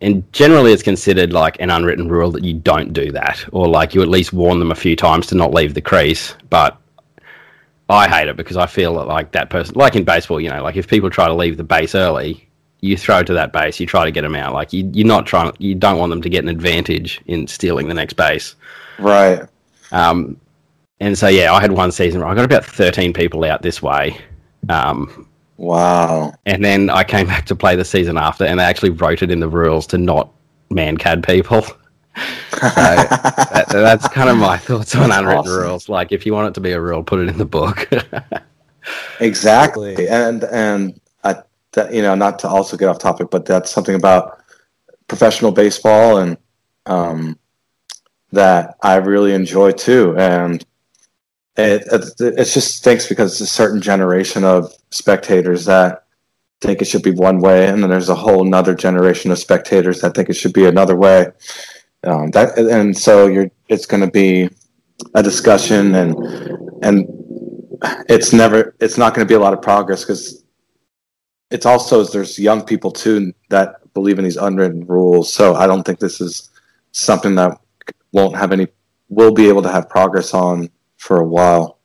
and 0.00 0.30
generally, 0.32 0.72
it's 0.72 0.82
considered 0.82 1.32
like 1.32 1.60
an 1.60 1.70
unwritten 1.70 2.08
rule 2.08 2.30
that 2.32 2.44
you 2.44 2.54
don't 2.54 2.92
do 2.92 3.10
that, 3.12 3.44
or 3.52 3.66
like 3.66 3.94
you 3.94 4.02
at 4.02 4.08
least 4.08 4.32
warn 4.32 4.60
them 4.60 4.70
a 4.70 4.76
few 4.76 4.94
times 4.94 5.26
to 5.28 5.34
not 5.34 5.52
leave 5.52 5.74
the 5.74 5.80
crease. 5.80 6.36
But 6.50 6.78
I 7.88 8.08
hate 8.08 8.28
it 8.28 8.36
because 8.36 8.56
I 8.56 8.66
feel 8.66 8.92
like 8.92 9.32
that 9.32 9.50
person, 9.50 9.74
like 9.74 9.94
in 9.94 10.04
baseball, 10.04 10.40
you 10.40 10.48
know, 10.48 10.62
like 10.62 10.76
if 10.76 10.88
people 10.88 11.10
try 11.10 11.26
to 11.26 11.34
leave 11.34 11.56
the 11.56 11.64
base 11.64 11.94
early, 11.94 12.48
you 12.80 12.96
throw 12.96 13.22
to 13.22 13.32
that 13.34 13.52
base, 13.52 13.78
you 13.78 13.86
try 13.86 14.04
to 14.04 14.10
get 14.10 14.22
them 14.22 14.34
out. 14.34 14.54
Like 14.54 14.72
you, 14.72 14.90
you're 14.92 15.06
not 15.06 15.26
trying, 15.26 15.52
you 15.58 15.74
don't 15.74 15.98
want 15.98 16.10
them 16.10 16.22
to 16.22 16.28
get 16.28 16.42
an 16.42 16.48
advantage 16.48 17.20
in 17.26 17.46
stealing 17.46 17.88
the 17.88 17.94
next 17.94 18.14
base. 18.14 18.54
Right. 18.98 19.42
Um, 19.92 20.40
and 21.00 21.18
so 21.18 21.28
yeah, 21.28 21.52
I 21.52 21.60
had 21.60 21.72
one 21.72 21.92
season 21.92 22.20
where 22.20 22.28
I 22.28 22.34
got 22.34 22.44
about 22.44 22.64
13 22.64 23.12
people 23.12 23.44
out 23.44 23.62
this 23.62 23.82
way. 23.82 24.16
Um, 24.70 25.28
wow. 25.58 26.32
And 26.46 26.64
then 26.64 26.88
I 26.88 27.04
came 27.04 27.26
back 27.26 27.44
to 27.46 27.56
play 27.56 27.76
the 27.76 27.84
season 27.84 28.16
after, 28.16 28.44
and 28.44 28.58
they 28.58 28.64
actually 28.64 28.90
wrote 28.90 29.22
it 29.22 29.30
in 29.30 29.40
the 29.40 29.48
rules 29.48 29.86
to 29.88 29.98
not 29.98 30.30
Mankad 30.70 31.26
people. 31.26 31.66
so 32.16 32.60
that, 32.60 33.66
that's 33.70 34.08
kind 34.08 34.28
of 34.28 34.36
my 34.36 34.56
thoughts 34.56 34.94
on 34.94 35.10
unwritten 35.10 35.40
awesome. 35.40 35.62
rules. 35.62 35.88
Like, 35.88 36.12
if 36.12 36.24
you 36.26 36.32
want 36.32 36.48
it 36.48 36.54
to 36.54 36.60
be 36.60 36.72
a 36.72 36.80
rule, 36.80 37.02
put 37.02 37.20
it 37.20 37.28
in 37.28 37.38
the 37.38 37.44
book. 37.44 37.88
exactly, 39.20 40.08
and 40.08 40.44
and 40.44 41.00
I, 41.24 41.36
that, 41.72 41.92
you 41.92 42.02
know, 42.02 42.14
not 42.14 42.38
to 42.40 42.48
also 42.48 42.76
get 42.76 42.88
off 42.88 42.98
topic, 42.98 43.28
but 43.30 43.46
that's 43.46 43.70
something 43.70 43.94
about 43.94 44.40
professional 45.08 45.52
baseball 45.52 46.18
and 46.18 46.36
um, 46.86 47.38
that 48.32 48.76
I 48.82 48.96
really 48.96 49.32
enjoy 49.32 49.72
too. 49.72 50.16
And 50.16 50.64
it, 51.56 51.82
it 51.90 52.04
it's 52.20 52.54
just 52.54 52.76
stinks 52.76 53.08
because 53.08 53.32
it's 53.32 53.50
a 53.50 53.52
certain 53.52 53.80
generation 53.80 54.44
of 54.44 54.72
spectators 54.90 55.64
that 55.66 56.04
think 56.60 56.80
it 56.80 56.86
should 56.86 57.02
be 57.02 57.10
one 57.10 57.40
way, 57.40 57.68
and 57.68 57.82
then 57.82 57.90
there's 57.90 58.08
a 58.08 58.14
whole 58.14 58.44
another 58.44 58.74
generation 58.74 59.30
of 59.30 59.38
spectators 59.38 60.00
that 60.00 60.14
think 60.14 60.28
it 60.28 60.34
should 60.34 60.52
be 60.52 60.66
another 60.66 60.96
way. 60.96 61.28
Um, 62.06 62.30
that 62.32 62.58
and 62.58 62.96
so 62.96 63.26
you're 63.26 63.50
it's 63.68 63.86
going 63.86 64.02
to 64.02 64.10
be 64.10 64.50
a 65.14 65.22
discussion 65.22 65.94
and 65.94 66.14
and 66.82 67.06
it's 68.08 68.32
never 68.32 68.74
it's 68.80 68.98
not 68.98 69.14
going 69.14 69.26
to 69.26 69.30
be 69.30 69.34
a 69.34 69.40
lot 69.40 69.52
of 69.52 69.62
progress 69.62 70.02
because 70.02 70.44
it's 71.50 71.66
also 71.66 72.04
there's 72.04 72.38
young 72.38 72.62
people 72.62 72.90
too 72.90 73.32
that 73.50 73.92
believe 73.94 74.18
in 74.18 74.24
these 74.24 74.36
unwritten 74.36 74.86
rules. 74.86 75.32
So 75.32 75.54
I 75.54 75.66
don't 75.66 75.84
think 75.84 75.98
this 75.98 76.20
is 76.20 76.50
something 76.92 77.34
that 77.36 77.58
won't 78.12 78.36
have 78.36 78.52
any 78.52 78.68
will 79.08 79.32
be 79.32 79.48
able 79.48 79.62
to 79.62 79.70
have 79.70 79.88
progress 79.88 80.34
on 80.34 80.68
for 80.96 81.20
a 81.20 81.24
while. 81.24 81.78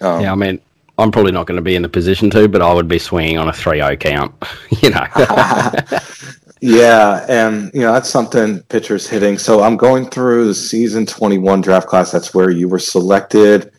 Um, 0.00 0.22
yeah, 0.22 0.32
I 0.32 0.34
mean, 0.34 0.60
I'm 0.98 1.10
probably 1.10 1.32
not 1.32 1.46
going 1.46 1.56
to 1.56 1.62
be 1.62 1.74
in 1.74 1.82
the 1.82 1.88
position 1.88 2.30
to, 2.30 2.48
but 2.48 2.62
I 2.62 2.72
would 2.72 2.88
be 2.88 2.98
swinging 2.98 3.38
on 3.38 3.48
a 3.48 3.52
3-0 3.52 3.98
count. 4.00 4.34
you 4.82 4.90
know. 4.90 5.06
yeah, 6.66 7.26
and 7.28 7.70
you 7.74 7.82
know 7.82 7.92
that's 7.92 8.08
something 8.08 8.60
pitchers 8.62 9.06
hitting. 9.06 9.36
So 9.36 9.62
I'm 9.62 9.76
going 9.76 10.08
through 10.08 10.46
the 10.46 10.54
season 10.54 11.04
21 11.04 11.60
draft 11.60 11.86
class. 11.86 12.10
That's 12.10 12.32
where 12.32 12.48
you 12.48 12.68
were 12.70 12.78
selected 12.78 13.70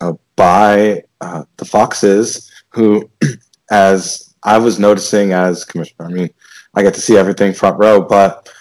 uh, 0.00 0.14
by 0.34 1.04
uh, 1.20 1.44
the 1.58 1.64
Foxes, 1.64 2.50
who, 2.70 3.08
as 3.70 4.34
I 4.42 4.58
was 4.58 4.80
noticing 4.80 5.32
as 5.32 5.64
commissioner, 5.64 6.08
I 6.08 6.10
mean, 6.10 6.30
I 6.74 6.82
get 6.82 6.94
to 6.94 7.00
see 7.00 7.16
everything 7.16 7.52
front 7.52 7.78
row, 7.78 8.00
but 8.00 8.52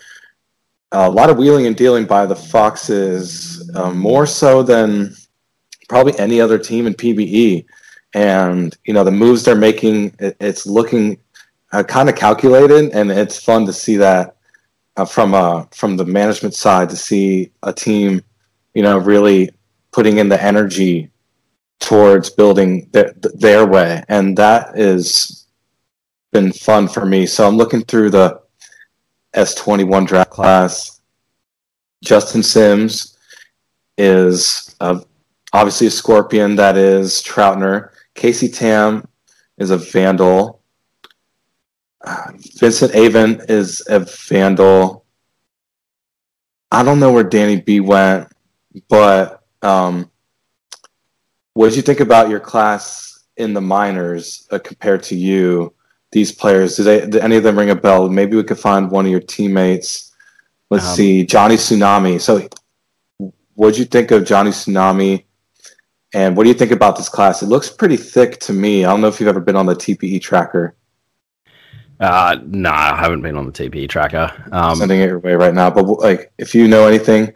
a 0.91 1.09
lot 1.09 1.31
of 1.31 1.37
wheeling 1.37 1.65
and 1.65 1.75
dealing 1.75 2.05
by 2.05 2.27
the 2.27 2.35
Foxes, 2.35 3.71
uh, 3.73 3.89
more 3.89 4.27
so 4.27 4.61
than 4.61 5.15
probably 5.89 6.15
any 6.19 6.39
other 6.39 6.59
team 6.59 6.85
in 6.85 6.93
PBE. 6.93 7.65
And 8.13 8.77
you 8.85 8.93
know 8.93 9.03
the 9.03 9.09
moves 9.09 9.43
they're 9.43 9.55
making, 9.55 10.13
it, 10.19 10.37
it's 10.39 10.67
looking 10.67 11.17
uh, 11.73 11.83
kind 11.83 12.07
of 12.07 12.15
calculated, 12.15 12.91
and 12.91 13.11
it's 13.11 13.43
fun 13.43 13.65
to 13.65 13.73
see 13.73 13.97
that 13.97 14.37
uh, 14.95 15.05
from 15.05 15.33
uh, 15.33 15.65
from 15.71 15.97
the 15.97 16.05
management 16.05 16.53
side 16.53 16.89
to 16.89 16.95
see 16.95 17.51
a 17.63 17.73
team, 17.73 18.21
you 18.73 18.83
know, 18.83 18.97
really 18.97 19.49
putting 19.91 20.17
in 20.17 20.29
the 20.29 20.41
energy 20.41 21.09
towards 21.79 22.29
building 22.29 22.87
their, 22.91 23.13
their 23.17 23.65
way, 23.65 24.03
and 24.07 24.37
that 24.37 24.77
is 24.77 25.47
been 26.31 26.51
fun 26.51 26.87
for 26.87 27.05
me. 27.05 27.25
So 27.25 27.47
I'm 27.47 27.57
looking 27.57 27.83
through 27.83 28.09
the 28.09 28.41
S21 29.35 30.07
draft 30.07 30.31
class. 30.31 30.99
Justin 32.03 32.43
Sims 32.43 33.17
is 33.97 34.75
uh, 34.79 34.99
obviously 35.53 35.87
a 35.87 35.91
Scorpion 35.91 36.55
that 36.55 36.75
is 36.75 37.21
Troutner. 37.23 37.91
Casey 38.15 38.49
Tam 38.49 39.07
is 39.57 39.69
a 39.69 39.77
Vandal. 39.77 40.62
Vincent 42.57 42.95
Avon 42.95 43.41
is 43.47 43.81
a 43.87 43.99
Vandal. 43.99 45.05
I 46.71 46.83
don't 46.83 46.99
know 46.99 47.11
where 47.11 47.23
Danny 47.23 47.61
B 47.61 47.79
went, 47.79 48.29
but 48.89 49.43
um, 49.61 50.09
what 51.53 51.69
did 51.69 51.75
you 51.75 51.81
think 51.81 51.99
about 51.99 52.29
your 52.29 52.39
class 52.39 53.23
in 53.37 53.53
the 53.53 53.61
minors 53.61 54.47
uh, 54.51 54.59
compared 54.59 55.03
to 55.03 55.15
you? 55.15 55.73
These 56.11 56.31
players, 56.31 56.75
did, 56.75 56.83
they, 56.83 56.99
did 57.01 57.15
any 57.17 57.37
of 57.37 57.43
them 57.43 57.57
ring 57.57 57.69
a 57.69 57.75
bell? 57.75 58.09
Maybe 58.09 58.35
we 58.35 58.43
could 58.43 58.59
find 58.59 58.91
one 58.91 59.05
of 59.05 59.11
your 59.11 59.19
teammates. 59.19 60.13
Let's 60.69 60.87
um, 60.89 60.95
see, 60.95 61.25
Johnny 61.25 61.55
Tsunami. 61.55 62.19
So, 62.19 62.47
what 63.55 63.71
did 63.71 63.79
you 63.79 63.85
think 63.85 64.11
of 64.11 64.25
Johnny 64.25 64.51
Tsunami? 64.51 65.25
And 66.13 66.37
what 66.37 66.43
do 66.43 66.49
you 66.49 66.55
think 66.55 66.71
about 66.71 66.95
this 66.95 67.09
class? 67.09 67.41
It 67.41 67.47
looks 67.47 67.69
pretty 67.69 67.97
thick 67.97 68.39
to 68.41 68.53
me. 68.53 68.85
I 68.85 68.91
don't 68.91 69.01
know 69.01 69.07
if 69.07 69.19
you've 69.19 69.29
ever 69.29 69.39
been 69.39 69.55
on 69.55 69.65
the 69.65 69.75
TPE 69.75 70.21
tracker. 70.21 70.75
Uh, 72.03 72.37
no, 72.47 72.69
I 72.69 72.97
haven't 72.97 73.21
been 73.21 73.37
on 73.37 73.45
the 73.45 73.51
TPE 73.51 73.87
tracker. 73.87 74.29
Um, 74.51 74.75
Sending 74.75 74.99
it 74.99 75.05
your 75.05 75.19
way 75.19 75.35
right 75.35 75.53
now, 75.53 75.69
but 75.69 75.85
like, 75.85 76.33
if 76.37 76.53
you 76.53 76.67
know 76.67 76.85
anything, 76.85 77.33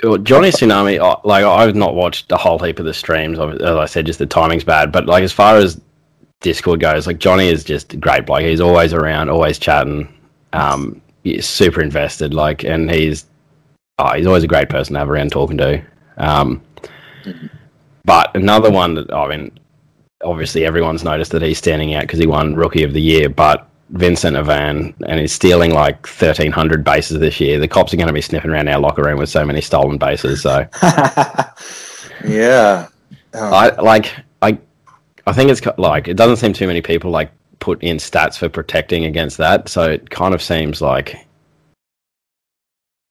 Johnny 0.00 0.50
Tsunami, 0.50 1.24
like 1.24 1.44
I've 1.44 1.74
not 1.74 1.96
watched 1.96 2.30
a 2.30 2.36
whole 2.36 2.60
heap 2.60 2.78
of 2.78 2.84
the 2.84 2.94
streams. 2.94 3.40
As 3.40 3.60
I 3.60 3.86
said, 3.86 4.06
just 4.06 4.20
the 4.20 4.26
timing's 4.26 4.62
bad. 4.62 4.92
But 4.92 5.06
like 5.06 5.24
as 5.24 5.32
far 5.32 5.56
as 5.56 5.80
Discord 6.40 6.78
goes, 6.78 7.08
like 7.08 7.18
Johnny 7.18 7.48
is 7.48 7.64
just 7.64 7.92
a 7.92 7.96
great. 7.96 8.28
Like 8.28 8.46
he's 8.46 8.60
always 8.60 8.92
around, 8.92 9.30
always 9.30 9.58
chatting. 9.58 10.08
Um, 10.52 11.02
he's 11.24 11.48
super 11.48 11.82
invested. 11.82 12.32
Like, 12.32 12.62
and 12.62 12.88
he's 12.88 13.26
oh, 13.98 14.14
he's 14.14 14.28
always 14.28 14.44
a 14.44 14.48
great 14.48 14.68
person 14.68 14.92
to 14.92 15.00
have 15.00 15.10
around 15.10 15.32
talking 15.32 15.58
to. 15.58 15.82
Um, 16.18 16.62
but 18.04 18.36
another 18.36 18.70
one 18.70 18.94
that 18.94 19.12
I 19.12 19.36
mean, 19.36 19.58
obviously 20.22 20.64
everyone's 20.64 21.04
noticed 21.04 21.32
that 21.32 21.42
he's 21.42 21.58
standing 21.58 21.94
out 21.94 22.02
because 22.02 22.18
he 22.18 22.26
won 22.26 22.54
Rookie 22.54 22.82
of 22.82 22.92
the 22.92 23.00
Year, 23.00 23.28
but 23.28 23.68
Vincent 23.90 24.36
Avan 24.36 24.94
and 25.06 25.20
he's 25.20 25.32
stealing 25.32 25.72
like 25.72 26.06
1,300 26.06 26.84
bases 26.84 27.18
this 27.20 27.40
year. 27.40 27.58
The 27.58 27.68
cops 27.68 27.92
are 27.94 27.96
going 27.96 28.08
to 28.08 28.12
be 28.12 28.20
sniffing 28.20 28.50
around 28.50 28.68
our 28.68 28.80
locker 28.80 29.02
room 29.02 29.18
with 29.18 29.30
so 29.30 29.44
many 29.44 29.60
stolen 29.60 29.98
bases. 29.98 30.42
So, 30.42 30.66
yeah, 32.26 32.88
um, 33.34 33.54
I 33.54 33.70
like 33.80 34.12
I 34.42 34.58
I 35.26 35.32
think 35.32 35.50
it's 35.50 35.62
like 35.78 36.08
it 36.08 36.16
doesn't 36.16 36.36
seem 36.36 36.52
too 36.52 36.66
many 36.66 36.82
people 36.82 37.10
like 37.10 37.30
put 37.60 37.82
in 37.82 37.96
stats 37.96 38.36
for 38.36 38.48
protecting 38.48 39.04
against 39.04 39.38
that. 39.38 39.68
So 39.68 39.90
it 39.90 40.10
kind 40.10 40.34
of 40.34 40.42
seems 40.42 40.80
like 40.80 41.16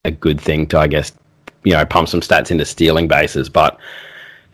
a 0.04 0.12
good 0.12 0.40
thing 0.40 0.68
to 0.68 0.80
I 0.80 0.88
guess 0.88 1.12
you 1.64 1.74
know 1.74 1.86
pump 1.86 2.08
some 2.08 2.22
stats 2.22 2.52
into 2.52 2.66
stealing 2.66 3.08
bases, 3.08 3.50
but 3.50 3.80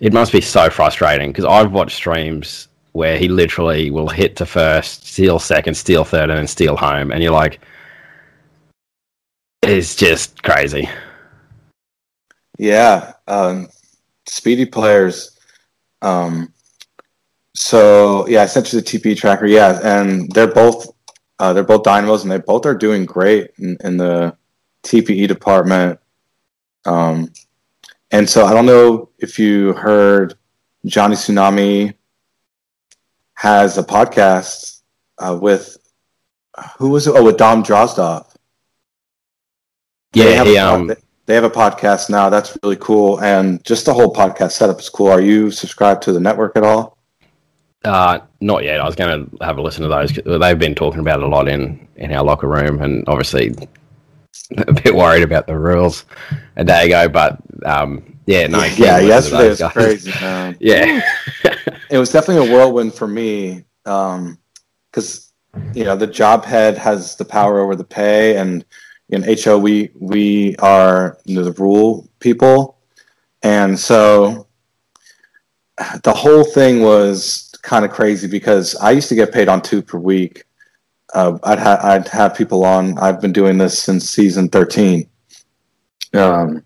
it 0.03 0.11
must 0.11 0.33
be 0.33 0.41
so 0.41 0.69
frustrating 0.69 1.31
because 1.31 1.45
I've 1.45 1.71
watched 1.71 1.95
streams 1.95 2.67
where 2.91 3.17
he 3.17 3.29
literally 3.29 3.89
will 3.89 4.09
hit 4.09 4.35
to 4.35 4.45
first, 4.45 5.07
steal 5.07 5.39
second, 5.39 5.75
steal 5.75 6.03
third, 6.03 6.29
and 6.29 6.37
then 6.37 6.45
steal 6.45 6.75
home, 6.75 7.09
and 7.09 7.23
you're 7.23 7.31
like, 7.31 7.61
it's 9.61 9.95
just 9.95 10.43
crazy. 10.43 10.89
Yeah, 12.59 13.13
um, 13.29 13.69
speedy 14.25 14.65
players. 14.65 15.39
Um, 16.01 16.51
so 17.55 18.27
yeah, 18.27 18.41
I 18.41 18.47
sent 18.47 18.73
you 18.73 18.81
the 18.81 18.85
TP 18.85 19.15
tracker. 19.15 19.45
Yeah, 19.45 19.79
and 19.81 20.29
they're 20.33 20.53
both 20.53 20.85
uh, 21.39 21.53
they're 21.53 21.63
both 21.63 21.83
dynamos, 21.83 22.23
and 22.23 22.31
they 22.31 22.39
both 22.39 22.65
are 22.65 22.75
doing 22.75 23.05
great 23.05 23.51
in, 23.57 23.77
in 23.85 23.95
the 23.95 24.35
TPE 24.83 25.29
department. 25.29 25.97
Um, 26.83 27.29
and 28.13 28.29
so 28.29 28.45
I 28.45 28.53
don't 28.53 28.67
know 28.67 29.09
if 29.17 29.39
you 29.39 29.73
heard 29.73 30.35
Johnny 30.85 31.15
Tsunami 31.15 31.95
has 33.33 33.77
a 33.77 33.83
podcast 33.83 34.81
uh, 35.17 35.37
with 35.41 35.77
who 36.77 36.89
was 36.89 37.07
it? 37.07 37.15
Oh, 37.15 37.23
with 37.23 37.37
Dom 37.37 37.63
Drozdov. 37.63 38.27
Yeah, 40.13 40.25
they 40.25 40.35
have, 40.35 40.47
he, 40.47 40.55
a, 40.57 40.65
um, 40.67 40.93
they 41.25 41.33
have 41.33 41.43
a 41.43 41.49
podcast 41.49 42.11
now. 42.11 42.29
That's 42.29 42.55
really 42.61 42.75
cool, 42.75 43.19
and 43.21 43.63
just 43.65 43.85
the 43.87 43.93
whole 43.93 44.13
podcast 44.13 44.51
setup 44.51 44.79
is 44.79 44.89
cool. 44.89 45.07
Are 45.07 45.19
you 45.19 45.49
subscribed 45.49 46.03
to 46.03 46.13
the 46.13 46.19
network 46.19 46.55
at 46.55 46.63
all? 46.63 46.99
Uh, 47.83 48.19
not 48.39 48.63
yet. 48.63 48.79
I 48.79 48.85
was 48.85 48.95
going 48.95 49.27
to 49.27 49.43
have 49.43 49.57
a 49.57 49.61
listen 49.61 49.81
to 49.81 49.89
those. 49.89 50.13
They've 50.39 50.59
been 50.59 50.75
talking 50.75 50.99
about 50.99 51.19
it 51.19 51.25
a 51.25 51.27
lot 51.27 51.47
in 51.47 51.87
in 51.95 52.13
our 52.13 52.23
locker 52.23 52.47
room, 52.47 52.79
and 52.79 53.03
obviously 53.07 53.55
a 54.57 54.73
bit 54.73 54.95
worried 54.95 55.23
about 55.23 55.47
the 55.47 55.57
rules 55.57 56.05
a 56.55 56.63
day 56.63 56.87
ago. 56.87 57.09
But 57.09 57.39
um, 57.65 58.19
yeah, 58.25 58.47
no, 58.47 58.63
yeah, 58.63 58.99
yesterday 58.99 59.49
was 59.49 59.59
guys. 59.59 59.71
crazy, 59.71 60.11
man. 60.21 60.57
yeah, 60.59 61.01
it 61.89 61.97
was 61.97 62.11
definitely 62.11 62.49
a 62.49 62.53
whirlwind 62.53 62.93
for 62.93 63.07
me 63.07 63.65
because 63.83 65.33
um, 65.53 65.71
you 65.73 65.83
know 65.83 65.95
the 65.95 66.07
job 66.07 66.45
head 66.45 66.77
has 66.77 67.15
the 67.15 67.25
power 67.25 67.59
over 67.59 67.75
the 67.75 67.83
pay, 67.83 68.37
and 68.37 68.65
in 69.09 69.23
HO 69.23 69.57
we 69.57 69.91
we 69.99 70.55
are 70.57 71.17
you 71.25 71.35
know, 71.35 71.43
the 71.43 71.51
rule 71.53 72.09
people, 72.19 72.77
and 73.43 73.77
so 73.77 74.47
the 76.03 76.13
whole 76.13 76.43
thing 76.43 76.81
was 76.81 77.51
kind 77.61 77.85
of 77.85 77.91
crazy 77.91 78.27
because 78.27 78.75
I 78.75 78.91
used 78.91 79.09
to 79.09 79.15
get 79.15 79.31
paid 79.31 79.47
on 79.47 79.61
two 79.61 79.81
per 79.81 79.97
week. 79.97 80.43
Uh, 81.13 81.37
I'd 81.43 81.59
ha- 81.59 81.79
I'd 81.81 82.07
have 82.09 82.35
people 82.35 82.65
on. 82.65 82.97
I've 82.97 83.21
been 83.21 83.33
doing 83.33 83.57
this 83.57 83.77
since 83.77 84.09
season 84.09 84.49
thirteen. 84.49 85.07
Um, 86.13 86.63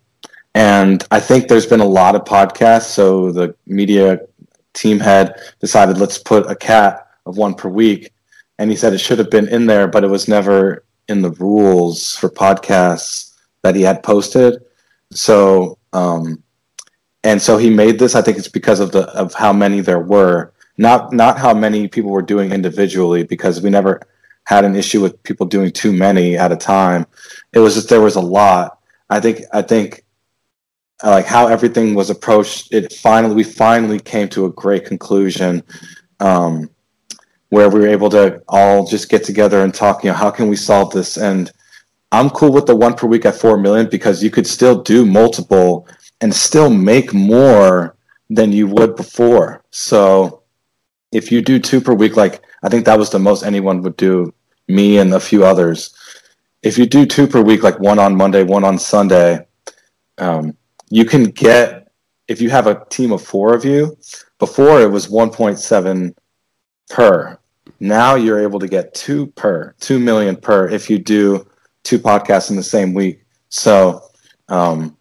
and 0.55 1.03
I 1.11 1.19
think 1.19 1.47
there's 1.47 1.65
been 1.65 1.79
a 1.79 1.85
lot 1.85 2.15
of 2.15 2.23
podcasts. 2.23 2.89
So 2.89 3.31
the 3.31 3.55
media 3.65 4.19
team 4.73 4.99
had 4.99 5.35
decided 5.59 5.97
let's 5.97 6.17
put 6.17 6.49
a 6.49 6.55
cat 6.55 7.07
of 7.25 7.37
one 7.37 7.53
per 7.53 7.69
week. 7.69 8.13
And 8.59 8.71
he 8.71 8.75
said 8.75 8.93
it 8.93 8.99
should 8.99 9.19
have 9.19 9.29
been 9.29 9.47
in 9.49 9.67
there, 9.67 9.87
but 9.87 10.03
it 10.03 10.09
was 10.09 10.27
never 10.27 10.83
in 11.07 11.21
the 11.21 11.31
rules 11.31 12.15
for 12.15 12.29
podcasts 12.29 13.35
that 13.61 13.75
he 13.75 13.83
had 13.83 14.01
posted. 14.01 14.63
So, 15.11 15.77
um, 15.93 16.41
and 17.23 17.41
so 17.41 17.57
he 17.57 17.69
made 17.69 17.99
this. 17.99 18.15
I 18.15 18.21
think 18.21 18.37
it's 18.37 18.47
because 18.47 18.79
of 18.79 18.91
the 18.91 19.03
of 19.09 19.33
how 19.33 19.53
many 19.53 19.81
there 19.81 19.99
were, 19.99 20.53
not 20.77 21.13
not 21.13 21.37
how 21.37 21.53
many 21.53 21.87
people 21.87 22.09
were 22.09 22.21
doing 22.21 22.51
individually, 22.51 23.23
because 23.23 23.61
we 23.61 23.69
never 23.69 24.01
had 24.47 24.63
an 24.63 24.77
issue 24.77 25.01
with 25.01 25.21
people 25.23 25.45
doing 25.45 25.69
too 25.69 25.91
many 25.91 26.37
at 26.37 26.53
a 26.53 26.55
time. 26.55 27.05
It 27.51 27.59
was 27.59 27.75
just 27.75 27.89
there 27.89 27.99
was 27.99 28.15
a 28.15 28.21
lot. 28.21 28.79
I 29.09 29.19
think 29.19 29.41
I 29.51 29.61
think 29.61 30.05
uh, 31.03 31.11
like 31.11 31.25
how 31.25 31.47
everything 31.47 31.95
was 31.95 32.09
approached. 32.09 32.73
It 32.73 32.93
finally, 32.93 33.35
we 33.35 33.43
finally 33.43 33.99
came 33.99 34.29
to 34.29 34.45
a 34.45 34.51
great 34.51 34.85
conclusion, 34.85 35.63
um, 36.21 36.69
where 37.49 37.67
we 37.69 37.81
were 37.81 37.89
able 37.89 38.09
to 38.11 38.41
all 38.47 38.87
just 38.87 39.09
get 39.09 39.25
together 39.25 39.63
and 39.63 39.73
talk. 39.73 40.05
You 40.05 40.11
know, 40.11 40.15
how 40.15 40.31
can 40.31 40.47
we 40.47 40.55
solve 40.55 40.93
this? 40.93 41.17
And 41.17 41.51
I'm 42.13 42.29
cool 42.29 42.53
with 42.53 42.67
the 42.67 42.75
one 42.75 42.93
per 42.93 43.05
week 43.05 43.25
at 43.25 43.35
four 43.35 43.57
million 43.57 43.89
because 43.89 44.23
you 44.23 44.29
could 44.29 44.47
still 44.47 44.81
do 44.81 45.05
multiple 45.05 45.89
and 46.21 46.33
still 46.33 46.69
make 46.69 47.13
more 47.13 47.97
than 48.29 48.53
you 48.53 48.67
would 48.67 48.95
before. 48.95 49.61
So 49.71 50.43
if 51.11 51.33
you 51.33 51.41
do 51.41 51.59
two 51.59 51.81
per 51.81 51.93
week, 51.93 52.15
like 52.15 52.43
I 52.63 52.69
think 52.69 52.85
that 52.85 52.97
was 52.97 53.09
the 53.09 53.19
most 53.19 53.43
anyone 53.43 53.81
would 53.81 53.97
do, 53.97 54.33
me 54.68 54.97
and 54.97 55.13
a 55.13 55.20
few 55.20 55.45
others. 55.45 55.93
If 56.63 56.78
you 56.78 56.86
do 56.86 57.05
two 57.05 57.28
per 57.28 57.41
week, 57.41 57.63
like 57.63 57.80
one 57.80 57.99
on 57.99 58.15
Monday, 58.15 58.43
one 58.43 58.63
on 58.63 58.78
Sunday, 58.78 59.45
um, 60.18 60.57
you 60.89 61.05
can 61.05 61.26
get 61.26 61.91
if 62.28 62.41
you 62.41 62.49
have 62.49 62.68
a 62.68 62.84
team 62.89 63.11
of 63.11 63.22
four 63.22 63.53
of 63.53 63.63
you. 63.63 63.97
Before 64.39 64.82
it 64.82 64.91
was 64.91 65.07
1.7 65.07 66.13
per. 66.89 67.39
Now 67.80 68.15
you're 68.15 68.39
able 68.39 68.59
to 68.59 68.68
get 68.68 68.93
two 68.93 69.28
per, 69.28 69.74
two 69.80 69.99
million 69.99 70.36
per 70.36 70.68
if 70.68 70.89
you 70.89 70.99
do 70.99 71.47
two 71.84 71.99
podcasts 71.99 72.49
in 72.49 72.55
the 72.55 72.63
same 72.63 72.93
week. 72.93 73.24
So 73.49 74.01
um, 74.49 74.97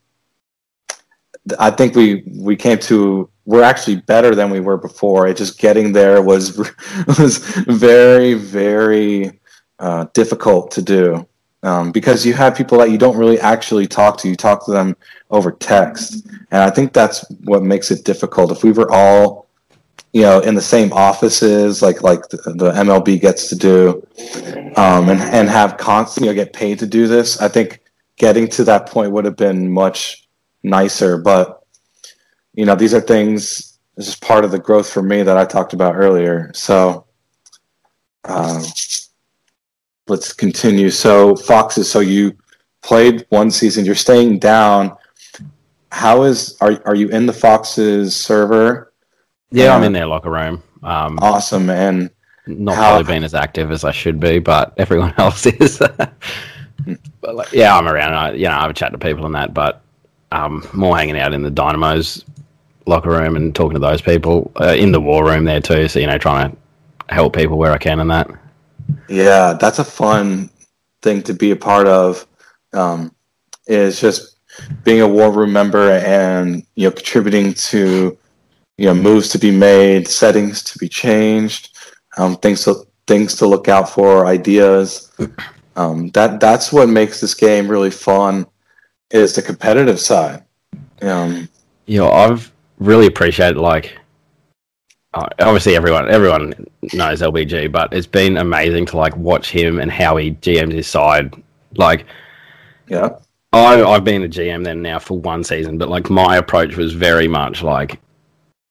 I 1.59 1.71
think 1.71 1.95
we 1.95 2.25
we 2.27 2.57
came 2.57 2.79
to 2.81 3.31
we're 3.45 3.63
actually 3.63 3.97
better 3.97 4.35
than 4.35 4.51
we 4.51 4.61
were 4.61 4.77
before. 4.77 5.27
It 5.27 5.37
just 5.37 5.59
getting 5.59 5.93
there 5.93 6.21
was 6.23 6.57
was 7.19 7.39
very 7.67 8.35
very 8.35 9.39
uh, 9.79 10.07
difficult 10.13 10.71
to 10.73 10.83
do 10.83 11.27
um, 11.63 11.93
because 11.93 12.25
you 12.25 12.35
have 12.35 12.57
people 12.57 12.79
that 12.79 12.91
you 12.91 12.99
don't 12.99 13.17
really 13.17 13.41
actually 13.41 13.87
talk 13.87 14.19
to. 14.19 14.29
You 14.29 14.37
talk 14.37 14.65
to 14.67 14.71
them 14.71 14.97
over 15.31 15.53
text, 15.53 16.27
and 16.51 16.63
I 16.63 16.71
think 16.71 16.93
that's 16.93 17.29
what 17.45 17.63
makes 17.63 17.91
it 17.91 18.05
difficult. 18.05 18.53
If 18.53 18.63
we 18.63 18.73
were 18.73 18.91
all 18.93 19.47
you 20.13 20.23
know 20.23 20.41
in 20.41 20.55
the 20.55 20.63
same 20.63 20.93
offices 20.93 21.83
like 21.83 22.03
like 22.03 22.29
the, 22.29 22.37
the 22.57 22.73
MLB 22.73 23.21
gets 23.21 23.49
to 23.49 23.57
do 23.57 24.07
um, 24.77 25.09
and 25.09 25.21
and 25.21 25.49
have 25.49 25.77
constant 25.77 26.25
you 26.25 26.31
know 26.31 26.35
get 26.35 26.53
paid 26.53 26.79
to 26.79 26.87
do 26.87 27.07
this 27.07 27.41
I 27.41 27.49
think 27.49 27.81
getting 28.17 28.49
to 28.49 28.65
that 28.65 28.89
point 28.89 29.13
would 29.13 29.25
have 29.25 29.37
been 29.37 29.71
much 29.71 30.27
nicer. 30.63 31.19
But 31.19 31.63
you 32.55 32.65
know, 32.65 32.75
these 32.75 32.95
are 32.95 33.01
things. 33.01 33.79
This 33.97 34.09
is 34.09 34.17
part 34.17 34.45
of 34.45 34.51
the 34.51 34.59
growth 34.59 34.91
for 34.91 35.03
me 35.03 35.23
that 35.23 35.37
I 35.37 35.45
talked 35.45 35.73
about 35.73 35.95
earlier. 35.95 36.51
So 36.55 37.07
uh, 38.25 38.63
let's 40.09 40.33
continue. 40.33 40.91
So 40.91 41.37
Foxes. 41.37 41.91
So 41.91 42.01
you 42.01 42.37
played 42.83 43.27
one 43.31 43.51
season. 43.51 43.85
You're 43.85 43.95
staying 43.95 44.39
down. 44.39 44.97
How 45.93 46.23
is 46.23 46.57
are 46.61 46.81
are 46.85 46.95
you 46.95 47.09
in 47.09 47.27
the 47.27 47.33
Foxes 47.33 48.15
server? 48.15 48.93
Yeah, 49.51 49.75
I'm 49.75 49.83
in 49.85 49.93
their 49.93 50.07
locker 50.07 50.31
room. 50.31 50.63
Um, 50.83 51.19
awesome, 51.21 51.71
and 51.71 52.11
not 52.47 52.77
how, 52.77 52.91
probably 52.91 53.13
been 53.15 53.25
as 53.25 53.35
active 53.35 53.71
as 53.71 53.85
I 53.85 53.93
should 53.93 54.21
be, 54.21 54.39
but 54.39 54.75
everyone 54.79 55.15
else 55.19 55.47
is. 55.47 55.79
but 57.21 57.35
like, 57.35 57.53
yeah, 57.53 57.77
I'm 57.77 57.89
around. 57.89 58.15
I, 58.15 58.33
you 58.33 58.45
know, 58.45 58.53
I 58.53 58.63
have 58.63 58.71
a 58.71 58.75
chat 58.75 58.93
to 58.93 58.99
people 58.99 59.27
and 59.27 59.35
that, 59.35 59.55
but 59.55 59.83
um, 60.33 60.67
more 60.73 60.97
hanging 60.97 61.19
out 61.19 61.33
in 61.33 61.43
the 61.43 61.51
Dynamos 61.51 62.25
locker 62.87 63.11
room 63.11 63.37
and 63.37 63.55
talking 63.55 63.75
to 63.75 63.81
those 63.81 64.01
people 64.01 64.51
uh, 64.61 64.75
in 64.77 64.93
the 64.93 65.01
war 65.01 65.25
room 65.25 65.45
there 65.45 65.61
too. 65.61 65.89
So 65.89 65.99
you 65.99 66.07
know, 66.07 66.19
trying 66.19 66.51
to 66.51 67.15
help 67.15 67.35
people 67.35 67.59
where 67.59 67.73
I 67.73 67.79
can 67.79 68.01
and 68.01 68.11
that. 68.11 68.29
Yeah, 69.09 69.55
that's 69.55 69.79
a 69.79 69.85
fun 69.85 70.51
thing 71.03 71.23
to 71.23 71.35
be 71.35 71.51
a 71.51 71.57
part 71.57 71.87
of. 71.87 72.27
Um, 72.73 73.15
is 73.67 74.01
just 74.01 74.37
being 74.85 75.01
a 75.01 75.09
war 75.09 75.31
room 75.33 75.53
member 75.53 75.91
and 75.91 76.65
you 76.75 76.89
know 76.89 76.91
contributing 76.91 77.53
to 77.55 78.17
you 78.79 78.87
know 78.87 78.95
moves 78.95 79.29
to 79.31 79.39
be 79.39 79.51
made, 79.51 80.09
settings 80.09 80.63
to 80.65 80.79
be 80.79 80.89
changed, 80.89 81.77
um, 82.17 82.37
things 82.37 82.65
to 82.65 82.87
things 83.07 83.35
to 83.37 83.47
look 83.47 83.69
out 83.69 83.89
for, 83.89 84.27
ideas. 84.27 85.13
Um, 85.77 86.09
that 86.11 86.41
that's 86.41 86.73
what 86.73 86.89
makes 86.89 87.21
this 87.21 87.35
game 87.35 87.69
really 87.69 87.91
fun 87.91 88.47
is 89.11 89.35
the 89.35 89.43
competitive 89.43 90.01
side. 90.01 90.43
Um, 91.03 91.49
you 91.87 91.99
know, 91.99 92.11
I've 92.11 92.53
really 92.79 93.07
appreciated 93.07 93.59
like 93.59 93.99
Uh, 95.17 95.27
obviously 95.39 95.75
everyone 95.75 96.11
everyone 96.11 96.53
knows 96.93 97.23
LBG, 97.23 97.73
but 97.73 97.91
it's 97.93 98.07
been 98.07 98.37
amazing 98.37 98.85
to 98.85 98.99
like 98.99 99.17
watch 99.17 99.51
him 99.51 99.81
and 99.81 99.91
how 99.91 100.17
he 100.19 100.33
GMs 100.33 100.73
his 100.73 100.87
side. 100.87 101.35
Like, 101.77 102.05
yeah, 102.87 103.17
I 103.51 103.83
I've 103.83 104.05
been 104.05 104.25
a 104.25 104.29
GM 104.29 104.63
then 104.63 104.83
now 104.83 104.99
for 104.99 105.19
one 105.19 105.43
season, 105.43 105.79
but 105.79 105.89
like 105.89 106.11
my 106.11 106.37
approach 106.37 106.77
was 106.77 106.93
very 106.93 107.29
much 107.29 107.63
like 107.63 107.99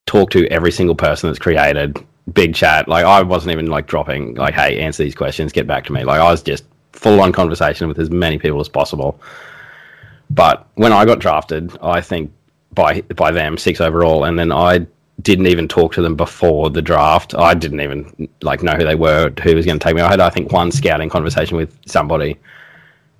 talk 0.06 0.30
to 0.30 0.46
every 0.46 0.70
single 0.70 0.94
person 0.94 1.28
that's 1.28 1.40
created 1.40 1.98
big 2.32 2.54
chat. 2.54 2.86
Like 2.86 3.04
I 3.04 3.22
wasn't 3.22 3.52
even 3.52 3.66
like 3.66 3.88
dropping 3.88 4.36
like, 4.36 4.54
hey, 4.54 4.78
answer 4.78 5.02
these 5.02 5.16
questions, 5.16 5.50
get 5.50 5.66
back 5.66 5.84
to 5.86 5.92
me. 5.92 6.04
Like 6.04 6.20
I 6.20 6.30
was 6.30 6.42
just 6.42 6.64
full 6.92 7.20
on 7.20 7.32
conversation 7.32 7.88
with 7.88 7.98
as 7.98 8.10
many 8.10 8.38
people 8.38 8.60
as 8.60 8.68
possible. 8.68 9.20
But 10.30 10.68
when 10.76 10.92
I 10.92 11.04
got 11.04 11.18
drafted, 11.18 11.76
I 11.82 12.00
think 12.00 12.32
by 12.72 13.00
by 13.00 13.32
them 13.32 13.58
six 13.58 13.80
overall, 13.80 14.22
and 14.22 14.38
then 14.38 14.52
I 14.52 14.86
didn't 15.22 15.46
even 15.46 15.66
talk 15.66 15.92
to 15.94 16.02
them 16.02 16.14
before 16.14 16.70
the 16.70 16.82
draft. 16.82 17.34
I 17.34 17.54
didn't 17.54 17.80
even 17.80 18.28
like 18.42 18.62
know 18.62 18.74
who 18.74 18.84
they 18.84 18.94
were, 18.94 19.32
who 19.42 19.54
was 19.54 19.64
going 19.64 19.78
to 19.78 19.84
take 19.84 19.96
me. 19.96 20.02
I 20.02 20.10
had 20.10 20.20
I 20.20 20.30
think 20.30 20.52
one 20.52 20.70
scouting 20.70 21.08
conversation 21.08 21.56
with 21.56 21.76
somebody, 21.86 22.36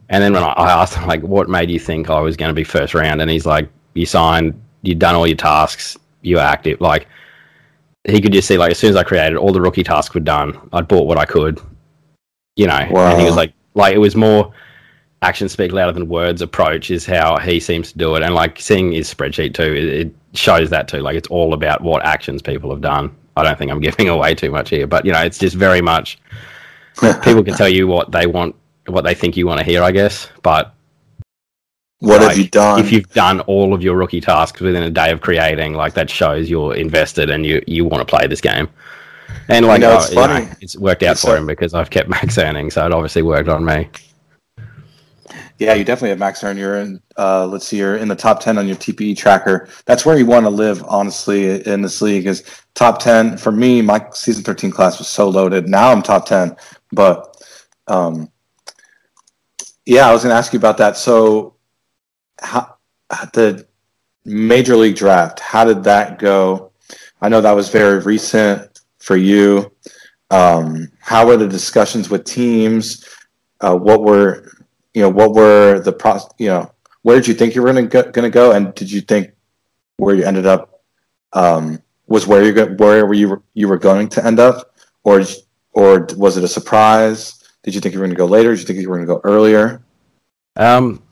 and 0.09 0.23
then 0.23 0.33
when 0.33 0.43
I, 0.43 0.53
I 0.53 0.83
asked 0.83 0.95
him 0.95 1.07
like, 1.07 1.23
"What 1.23 1.49
made 1.49 1.71
you 1.71 1.79
think 1.79 2.11
I 2.11 2.21
was 2.21 2.37
going 2.37 2.51
to 2.51 2.55
be 2.55 2.65
first 2.65 2.95
round?" 2.95 3.21
and 3.21 3.31
he's 3.31 3.47
like, 3.47 3.69
"You 3.95 4.07
signed, 4.07 4.61
you'd 4.83 4.99
done 4.99 5.15
all 5.15 5.27
your 5.27 5.37
tasks, 5.37 5.97
you 6.23 6.37
were 6.37 6.43
active." 6.43 6.81
Like 6.81 7.09
he 8.05 8.21
could 8.21 8.33
just 8.33 8.47
see 8.47 8.59
like 8.59 8.71
as 8.71 8.79
soon 8.79 8.91
as 8.91 8.97
I 8.97 9.03
created 9.03 9.37
all 9.37 9.53
the 9.53 9.61
rookie 9.61 9.83
tasks 9.83 10.15
were 10.15 10.21
done, 10.21 10.59
I'd 10.73 10.89
bought 10.89 11.07
what 11.07 11.19
I 11.19 11.25
could, 11.25 11.61
you 12.57 12.67
know. 12.67 12.87
Wow. 12.91 13.11
And 13.11 13.21
he 13.21 13.27
was 13.27 13.37
like, 13.37 13.53
like 13.75 13.95
it 13.95 13.99
was 13.99 14.15
more 14.15 14.53
actions 15.23 15.53
speak 15.53 15.73
louder 15.73 15.93
than 15.93 16.09
words 16.09 16.43
approach 16.43 16.91
is 16.91 17.07
how 17.07 17.39
he 17.39 17.59
seems 17.59 17.91
to 17.93 17.99
do 17.99 18.15
it. 18.15 18.23
And 18.23 18.35
like 18.35 18.61
seeing 18.61 18.93
his 18.93 19.13
spreadsheet 19.13 19.55
too, 19.55 19.63
it, 19.63 19.85
it 19.85 20.15
shows 20.37 20.71
that 20.71 20.89
too. 20.89 21.01
Like 21.01 21.17
it's 21.17 21.29
all 21.29 21.55
about 21.55 21.83
what 21.83 22.05
actions 22.05 22.43
people 22.43 22.71
have 22.71 22.81
done. 22.81 23.15
I 23.37 23.43
don't 23.43 23.59
think 23.59 23.71
I'm 23.71 23.81
giving 23.89 24.09
away 24.09 24.35
too 24.35 24.51
much 24.51 24.71
here, 24.71 24.87
but 24.87 25.05
you 25.05 25.13
know, 25.13 25.21
it's 25.21 25.39
just 25.39 25.57
very 25.57 25.81
much 25.81 26.19
people 27.23 27.45
can 27.45 27.55
tell 27.55 27.69
you 27.69 27.87
what 27.87 28.13
they 28.13 28.27
want, 28.27 28.55
what 28.87 29.03
they 29.03 29.15
think 29.15 29.37
you 29.37 29.47
want 29.47 29.59
to 29.59 29.65
hear, 29.65 29.83
I 29.83 29.93
guess. 29.93 30.29
But 30.43 30.75
what 32.01 32.21
like, 32.21 32.31
have 32.31 32.39
you 32.39 32.49
done? 32.49 32.81
If 32.81 32.93
you've 32.93 33.09
done 33.11 33.41
all 33.41 33.73
of 33.73 33.83
your 33.83 33.97
rookie 33.97 34.21
tasks 34.21 34.61
within 34.61 34.83
a 34.83 34.91
day 34.91 35.11
of 35.11 35.21
creating, 35.21 35.75
like 35.75 35.95
that 35.95 36.11
shows 36.11 36.51
you're 36.51 36.75
invested 36.75 37.31
and 37.31 37.47
you 37.47 37.63
you 37.67 37.85
want 37.85 38.07
to 38.07 38.11
play 38.11 38.27
this 38.27 38.41
game. 38.41 38.69
And 39.49 39.67
like, 39.67 39.81
you 39.81 39.87
know, 39.87 39.97
it's, 39.97 40.11
oh, 40.11 40.15
funny. 40.15 40.45
You 40.45 40.47
know, 40.47 40.57
it's 40.61 40.77
worked 40.77 41.03
out 41.03 41.13
it's 41.13 41.23
for 41.23 41.37
him 41.37 41.47
because 41.47 41.75
I've 41.75 41.91
kept 41.91 42.09
max 42.17 42.39
earning, 42.39 42.71
so 42.71 42.85
it 42.85 42.93
obviously 42.93 43.23
worked 43.23 43.49
on 43.49 43.65
me. 43.65 43.89
Yeah, 45.59 45.73
you 45.75 45.85
definitely 45.85 46.11
have 46.11 46.19
max 46.19 46.45
earn. 46.45 46.59
You're 46.59 46.81
in, 46.81 47.01
uh, 47.17 47.47
let's 47.47 47.67
see, 47.67 47.79
you're 47.79 47.97
in 47.97 48.09
the 48.09 48.17
top 48.17 48.41
10 48.41 48.59
on 48.59 48.67
your 48.67 48.77
TPE 48.77 49.17
tracker. 49.17 49.69
That's 49.87 50.05
where 50.05 50.19
you 50.19 50.27
want 50.27 50.45
to 50.45 50.51
live, 50.51 50.85
honestly, 50.87 51.67
in 51.67 51.81
this 51.81 52.03
league 52.03 52.27
is 52.27 52.45
top 52.75 52.99
10. 52.99 53.39
For 53.39 53.53
me, 53.53 53.81
my 53.81 54.05
season 54.13 54.45
13 54.45 54.71
class 54.71 54.99
was 54.99 55.09
so 55.09 55.29
loaded. 55.29 55.67
Now 55.67 55.91
I'm 55.91 56.03
top 56.03 56.27
10. 56.27 56.57
But 56.93 57.43
um, 57.87 58.31
yeah, 59.87 60.09
I 60.09 60.13
was 60.13 60.23
going 60.23 60.33
to 60.33 60.37
ask 60.37 60.53
you 60.53 60.59
about 60.59 60.77
that. 60.79 60.99
So, 60.99 61.55
how, 62.43 62.77
the 63.33 63.67
major 64.27 64.77
league 64.77 64.97
draft, 64.97 65.41
how 65.41 65.65
did 65.65 65.85
that 65.85 66.19
go? 66.19 66.73
I 67.23 67.31
know 67.31 67.41
that 67.41 67.53
was 67.53 67.71
very 67.71 68.01
recent 68.01 68.81
for 68.99 69.17
you. 69.17 69.73
Um, 70.31 70.91
how 71.01 71.27
were 71.27 71.37
the 71.37 71.49
discussions 71.49 72.11
with 72.11 72.25
teams? 72.25 73.09
Uh, 73.61 73.77
what 73.77 74.03
were 74.03 74.51
you 74.97 75.03
know, 75.03 75.11
what 75.11 75.35
were 75.35 75.79
the 75.79 75.93
pro, 75.93 76.19
you 76.39 76.49
know, 76.49 76.73
where 77.03 77.17
did 77.17 77.29
you 77.29 77.35
think 77.35 77.55
you 77.55 77.61
were 77.61 77.71
going 77.71 77.91
to 78.11 78.31
go, 78.31 78.53
and 78.53 78.75
did 78.75 78.91
you 78.91 79.03
think 79.03 79.33
where 79.99 80.15
you 80.15 80.25
ended 80.25 80.47
up 80.47 80.81
um, 81.35 81.83
was 82.07 82.27
where 82.27 82.43
you 82.43 82.55
go, 82.55 82.65
where 82.77 83.13
you 83.13 83.29
were, 83.29 83.43
you 83.53 83.69
were 83.69 83.77
going 83.77 84.09
to 84.09 84.25
end 84.25 84.41
up, 84.41 84.75
or 85.05 85.23
or 85.73 86.09
was 86.17 86.39
it 86.39 86.45
a 86.45 86.49
surprise? 86.49 87.45
Did 87.63 87.75
you 87.75 87.81
think 87.83 87.93
you 87.93 88.01
were 88.01 88.07
going 88.07 88.17
to 88.17 88.19
go 88.19 88.25
later? 88.25 88.53
Did 88.53 88.61
you 88.61 88.67
think 88.67 88.81
you 88.81 88.89
were 88.89 88.97
going 88.97 89.07
to 89.07 89.15
go 89.15 89.21
earlier? 89.23 89.83
Um, 90.57 91.03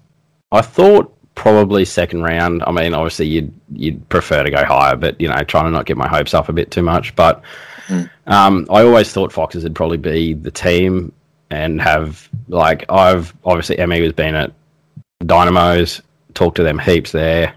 I 0.50 0.62
thought 0.62 1.14
probably 1.34 1.84
second 1.84 2.22
round. 2.22 2.62
I 2.66 2.72
mean, 2.72 2.94
obviously 2.94 3.26
you'd 3.26 3.52
you'd 3.70 4.08
prefer 4.08 4.44
to 4.44 4.50
go 4.50 4.64
higher, 4.64 4.96
but 4.96 5.20
you 5.20 5.28
know, 5.28 5.36
trying 5.44 5.66
to 5.66 5.70
not 5.70 5.84
get 5.84 5.98
my 5.98 6.08
hopes 6.08 6.32
up 6.32 6.48
a 6.48 6.54
bit 6.54 6.70
too 6.70 6.82
much. 6.82 7.14
But 7.16 7.42
mm. 7.88 8.08
um, 8.28 8.66
I 8.70 8.82
always 8.82 9.12
thought 9.12 9.30
Foxes 9.30 9.62
would 9.62 9.74
probably 9.74 9.98
be 9.98 10.32
the 10.32 10.50
team 10.50 11.12
and 11.50 11.80
have 11.80 12.28
like 12.48 12.84
I've 12.90 13.34
obviously 13.44 13.78
Emmy 13.78 14.02
has 14.02 14.12
been 14.12 14.34
at 14.34 14.52
Dynamos, 15.24 16.02
talked 16.34 16.56
to 16.56 16.62
them 16.62 16.78
heaps 16.78 17.12
there. 17.12 17.54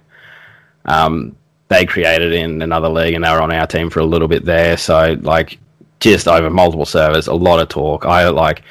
Um, 0.85 1.35
they 1.69 1.85
created 1.85 2.33
in 2.33 2.61
another 2.61 2.89
league 2.89 3.13
and 3.13 3.23
they 3.23 3.31
were 3.31 3.41
on 3.41 3.51
our 3.51 3.67
team 3.67 3.89
for 3.89 3.99
a 3.99 4.05
little 4.05 4.27
bit 4.27 4.45
there. 4.45 4.77
So 4.77 5.17
like 5.21 5.59
just 5.99 6.27
over 6.27 6.49
multiple 6.49 6.85
servers, 6.85 7.27
a 7.27 7.33
lot 7.33 7.59
of 7.59 7.69
talk. 7.69 8.05
I 8.05 8.29
like 8.29 8.63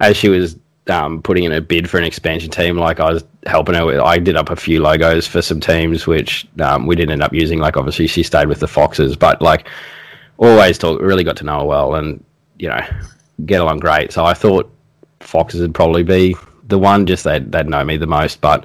as 0.00 0.16
she 0.16 0.28
was 0.28 0.56
um, 0.88 1.20
putting 1.22 1.44
in 1.44 1.52
a 1.52 1.60
bid 1.60 1.90
for 1.90 1.98
an 1.98 2.04
expansion 2.04 2.50
team, 2.50 2.76
like 2.76 3.00
I 3.00 3.12
was 3.12 3.24
helping 3.46 3.74
her 3.74 3.84
with. 3.84 3.98
I 3.98 4.18
did 4.18 4.36
up 4.36 4.50
a 4.50 4.56
few 4.56 4.80
logos 4.80 5.26
for 5.26 5.42
some 5.42 5.60
teams, 5.60 6.06
which 6.06 6.46
um, 6.60 6.86
we 6.86 6.94
didn't 6.94 7.12
end 7.12 7.22
up 7.22 7.32
using. 7.32 7.58
Like 7.58 7.76
obviously 7.76 8.06
she 8.06 8.22
stayed 8.22 8.46
with 8.46 8.60
the 8.60 8.68
Foxes, 8.68 9.16
but 9.16 9.42
like 9.42 9.68
always 10.38 10.78
talk. 10.78 11.00
Really 11.00 11.24
got 11.24 11.36
to 11.38 11.44
know 11.44 11.60
her 11.60 11.66
well, 11.66 11.94
and 11.96 12.22
you 12.58 12.68
know 12.68 12.80
get 13.44 13.60
along 13.60 13.78
great. 13.78 14.12
So 14.12 14.24
I 14.24 14.34
thought 14.34 14.72
Foxes 15.20 15.60
would 15.60 15.74
probably 15.74 16.02
be 16.02 16.36
the 16.68 16.78
one, 16.78 17.06
just 17.06 17.24
they'd, 17.24 17.50
they'd 17.52 17.68
know 17.68 17.84
me 17.84 17.96
the 17.96 18.06
most. 18.06 18.40
But 18.40 18.64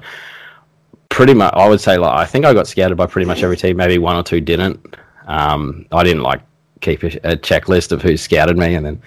pretty 1.08 1.34
much, 1.34 1.52
I 1.54 1.68
would 1.68 1.80
say, 1.80 1.98
like 1.98 2.12
I 2.12 2.24
think 2.24 2.44
I 2.44 2.54
got 2.54 2.66
scouted 2.66 2.96
by 2.96 3.06
pretty 3.06 3.26
much 3.26 3.42
every 3.42 3.56
team. 3.56 3.76
Maybe 3.76 3.98
one 3.98 4.16
or 4.16 4.22
two 4.22 4.40
didn't. 4.40 4.96
Um, 5.26 5.86
I 5.92 6.02
didn't 6.02 6.22
like 6.22 6.40
keep 6.80 7.02
a, 7.02 7.08
a, 7.22 7.36
checklist 7.36 7.92
of 7.92 8.02
who 8.02 8.16
scouted 8.16 8.56
me, 8.56 8.74
and 8.74 8.84
then 8.84 9.02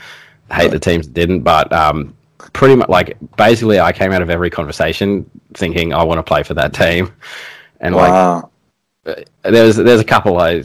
hate 0.51 0.71
the 0.71 0.79
teams 0.79 1.07
that 1.07 1.13
didn't. 1.13 1.41
But 1.41 1.73
um, 1.73 2.15
pretty 2.53 2.75
much, 2.75 2.89
like 2.89 3.17
basically, 3.35 3.79
I 3.79 3.91
came 3.91 4.11
out 4.11 4.21
of 4.21 4.29
every 4.29 4.49
conversation 4.49 5.29
thinking 5.55 5.93
I 5.93 6.03
want 6.03 6.19
to 6.19 6.23
play 6.23 6.43
for 6.43 6.53
that 6.53 6.73
team, 6.73 7.11
and 7.81 7.95
wow. 7.95 8.49
like 9.05 9.27
there's 9.43 9.75
there's 9.75 9.99
a 9.99 10.05
couple 10.05 10.37
I 10.37 10.63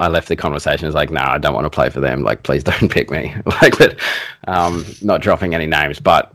I 0.00 0.08
left 0.08 0.28
the 0.28 0.36
conversation 0.36 0.88
as 0.88 0.94
like, 0.94 1.10
nah, 1.10 1.34
I 1.34 1.38
don't 1.38 1.52
want 1.52 1.66
to 1.66 1.70
play 1.70 1.90
for 1.90 2.00
them. 2.00 2.22
Like, 2.22 2.42
please 2.42 2.64
don't 2.70 2.90
pick 2.90 3.10
me. 3.10 3.34
like, 3.62 3.78
but 3.78 4.00
um, 4.48 4.84
not 5.02 5.20
dropping 5.20 5.54
any 5.54 5.66
names, 5.66 6.00
but 6.00 6.32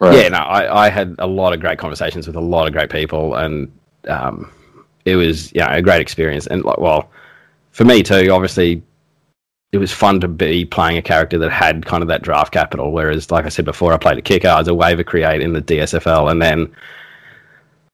right. 0.00 0.16
yeah, 0.16 0.28
no, 0.28 0.38
I, 0.38 0.86
I 0.86 0.90
had 0.90 1.14
a 1.20 1.26
lot 1.26 1.52
of 1.52 1.60
great 1.60 1.78
conversations 1.78 2.26
with 2.26 2.36
a 2.36 2.40
lot 2.40 2.66
of 2.66 2.72
great 2.72 2.90
people, 2.90 3.36
and 3.36 3.72
um, 4.08 4.50
it 5.04 5.16
was 5.16 5.52
yeah 5.54 5.72
a 5.72 5.80
great 5.80 6.00
experience. 6.00 6.46
And 6.48 6.64
like, 6.64 6.78
well, 6.78 7.08
for 7.70 7.84
me 7.84 8.02
too, 8.02 8.30
obviously, 8.30 8.82
it 9.70 9.78
was 9.78 9.92
fun 9.92 10.20
to 10.20 10.28
be 10.28 10.64
playing 10.64 10.98
a 10.98 11.02
character 11.02 11.38
that 11.38 11.50
had 11.50 11.86
kind 11.86 12.02
of 12.02 12.08
that 12.08 12.22
draft 12.22 12.52
capital. 12.52 12.90
Whereas, 12.90 13.30
like 13.30 13.46
I 13.46 13.48
said 13.48 13.64
before, 13.64 13.92
I 13.92 13.96
played 13.96 14.18
a 14.18 14.22
kicker, 14.22 14.48
I 14.48 14.58
was 14.58 14.68
a 14.68 14.74
waiver 14.74 15.04
create 15.04 15.40
in 15.40 15.52
the 15.52 15.62
DSFL, 15.62 16.30
and 16.30 16.42
then 16.42 16.74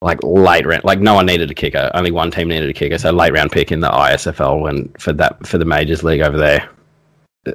like 0.01 0.19
late 0.23 0.65
round, 0.65 0.83
like 0.83 0.99
no 0.99 1.13
one 1.13 1.25
needed 1.25 1.51
a 1.51 1.53
kicker. 1.53 1.91
Only 1.93 2.11
one 2.11 2.31
team 2.31 2.47
needed 2.47 2.69
a 2.69 2.73
kicker, 2.73 2.97
so 2.97 3.11
late 3.11 3.33
round 3.33 3.51
pick 3.51 3.71
in 3.71 3.79
the 3.79 3.89
ISFL 3.89 4.61
when 4.61 4.89
for 4.99 5.13
that 5.13 5.45
for 5.45 5.57
the 5.57 5.65
majors 5.65 6.03
league 6.03 6.21
over 6.21 6.37
there. 6.37 6.69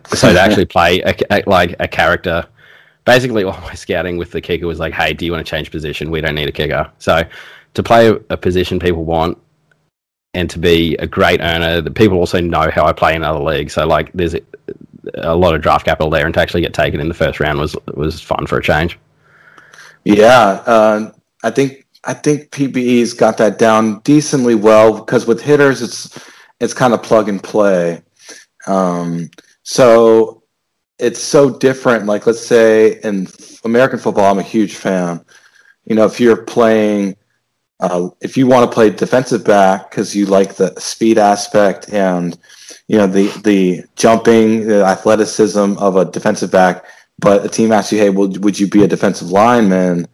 So 0.06 0.32
to 0.32 0.40
actually 0.40 0.64
play 0.76 1.00
a, 1.00 1.14
a, 1.30 1.42
like 1.46 1.74
a 1.80 1.88
character, 1.88 2.46
basically 3.04 3.44
all 3.44 3.60
my 3.62 3.74
scouting 3.74 4.16
with 4.16 4.30
the 4.30 4.40
kicker 4.40 4.66
was 4.66 4.78
like, 4.78 4.92
hey, 4.92 5.12
do 5.12 5.24
you 5.24 5.32
want 5.32 5.44
to 5.44 5.50
change 5.50 5.70
position? 5.70 6.10
We 6.10 6.20
don't 6.20 6.36
need 6.36 6.48
a 6.48 6.52
kicker. 6.52 6.90
So 6.98 7.22
to 7.74 7.82
play 7.82 8.08
a, 8.08 8.14
a 8.30 8.36
position 8.36 8.78
people 8.78 9.04
want 9.04 9.38
and 10.34 10.48
to 10.50 10.58
be 10.58 10.96
a 10.96 11.06
great 11.06 11.40
earner, 11.40 11.80
the 11.80 11.90
people 11.90 12.18
also 12.18 12.40
know 12.40 12.70
how 12.70 12.84
I 12.84 12.92
play 12.92 13.14
in 13.14 13.24
other 13.24 13.40
leagues. 13.40 13.72
So 13.72 13.86
like 13.86 14.12
there's 14.12 14.34
a, 14.34 14.40
a 15.14 15.34
lot 15.34 15.54
of 15.54 15.62
draft 15.62 15.86
capital 15.86 16.10
there, 16.10 16.26
and 16.26 16.34
to 16.34 16.40
actually 16.40 16.60
get 16.60 16.74
taken 16.74 17.00
in 17.00 17.08
the 17.08 17.14
first 17.14 17.40
round 17.40 17.58
was 17.58 17.76
was 17.94 18.20
fun 18.20 18.46
for 18.46 18.58
a 18.58 18.62
change. 18.62 18.98
Yeah, 20.04 20.62
uh, 20.66 21.10
I 21.42 21.50
think 21.50 21.85
I 22.06 22.14
think 22.14 22.50
PBE's 22.50 23.12
got 23.12 23.36
that 23.38 23.58
down 23.58 24.00
decently 24.00 24.54
well 24.54 25.00
because 25.00 25.26
with 25.26 25.42
hitters, 25.42 25.82
it's 25.82 26.18
it's 26.60 26.72
kind 26.72 26.94
of 26.94 27.02
plug 27.02 27.28
and 27.28 27.42
play. 27.42 28.02
Um, 28.66 29.28
so 29.62 30.44
it's 30.98 31.20
so 31.20 31.58
different. 31.58 32.06
Like 32.06 32.26
let's 32.26 32.46
say 32.46 33.00
in 33.02 33.26
American 33.64 33.98
football, 33.98 34.30
I'm 34.30 34.38
a 34.38 34.42
huge 34.42 34.76
fan. 34.76 35.24
You 35.84 35.96
know, 35.96 36.04
if 36.04 36.20
you're 36.20 36.44
playing, 36.44 37.16
uh, 37.80 38.08
if 38.20 38.36
you 38.36 38.46
want 38.46 38.70
to 38.70 38.74
play 38.74 38.90
defensive 38.90 39.44
back 39.44 39.90
because 39.90 40.14
you 40.14 40.26
like 40.26 40.54
the 40.54 40.78
speed 40.80 41.18
aspect 41.18 41.92
and 41.92 42.38
you 42.86 42.98
know 42.98 43.08
the 43.08 43.28
the 43.42 43.84
jumping, 43.96 44.66
the 44.68 44.84
athleticism 44.84 45.76
of 45.78 45.96
a 45.96 46.04
defensive 46.04 46.52
back, 46.52 46.84
but 47.18 47.44
a 47.44 47.48
team 47.48 47.72
asks 47.72 47.92
you, 47.92 47.98
hey, 47.98 48.10
well, 48.10 48.28
would 48.40 48.58
you 48.58 48.68
be 48.68 48.84
a 48.84 48.88
defensive 48.88 49.30
lineman? 49.30 50.06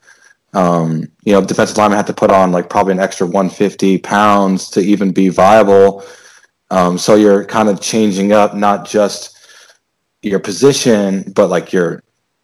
Um, 0.55 1.09
you 1.25 1.33
know, 1.33 1.43
defensive 1.43 1.77
linemen 1.77 1.97
have 1.97 2.07
to 2.07 2.13
put 2.13 2.31
on 2.31 2.53
like 2.53 2.69
probably 2.69 2.93
an 2.93 3.01
extra 3.01 3.27
150 3.27 3.99
pounds 3.99 4.69
to 4.71 4.81
even 4.81 5.13
be 5.13 5.29
viable. 5.29 6.05
Um, 6.71 6.99
so 6.99 7.15
you're 7.15 7.45
kind 7.45 7.69
of 7.69 7.81
changing 7.81 8.33
up 8.33 8.55
not 8.55 8.87
just 8.87 9.39
your 10.23 10.41
position, 10.41 11.33
but 11.35 11.49
like 11.49 11.73
your 11.73 12.03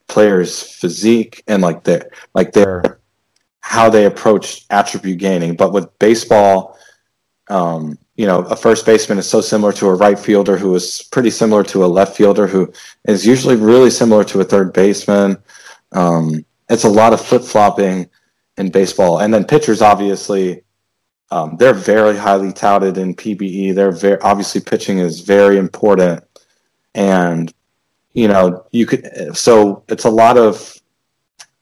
player's 0.08 0.62
physique 0.62 1.42
and 1.46 1.62
like 1.62 1.84
their 1.84 2.10
like 2.34 2.52
their 2.52 3.00
how 3.60 3.90
they 3.90 4.06
approach 4.06 4.66
attribute 4.70 5.18
gaining. 5.18 5.54
But 5.54 5.72
with 5.72 5.98
baseball, 5.98 6.78
um, 7.48 7.98
you 8.16 8.26
know, 8.26 8.40
a 8.40 8.56
first 8.56 8.84
baseman 8.84 9.18
is 9.18 9.28
so 9.28 9.40
similar 9.40 9.72
to 9.74 9.86
a 9.88 9.94
right 9.94 10.18
fielder 10.18 10.56
who 10.56 10.74
is 10.74 11.02
pretty 11.12 11.30
similar 11.30 11.62
to 11.64 11.84
a 11.84 11.86
left 11.86 12.16
fielder 12.16 12.46
who 12.46 12.72
is 13.04 13.26
usually 13.26 13.56
really 13.56 13.90
similar 13.90 14.24
to 14.24 14.40
a 14.40 14.44
third 14.44 14.72
baseman. 14.72 15.36
Um, 15.92 16.44
it's 16.68 16.84
a 16.84 16.88
lot 16.88 17.12
of 17.12 17.20
flip 17.20 17.42
flopping 17.42 18.08
in 18.56 18.70
baseball. 18.70 19.18
And 19.18 19.32
then 19.32 19.44
pitchers, 19.44 19.82
obviously, 19.82 20.62
um, 21.30 21.56
they're 21.58 21.74
very 21.74 22.16
highly 22.16 22.52
touted 22.52 22.98
in 22.98 23.14
PBE. 23.14 23.74
They're 23.74 23.92
very 23.92 24.20
obviously 24.20 24.60
pitching 24.60 24.98
is 24.98 25.20
very 25.20 25.58
important, 25.58 26.24
and 26.94 27.52
you 28.14 28.28
know 28.28 28.64
you 28.70 28.86
could. 28.86 29.36
So 29.36 29.84
it's 29.88 30.04
a 30.04 30.10
lot 30.10 30.38
of 30.38 30.74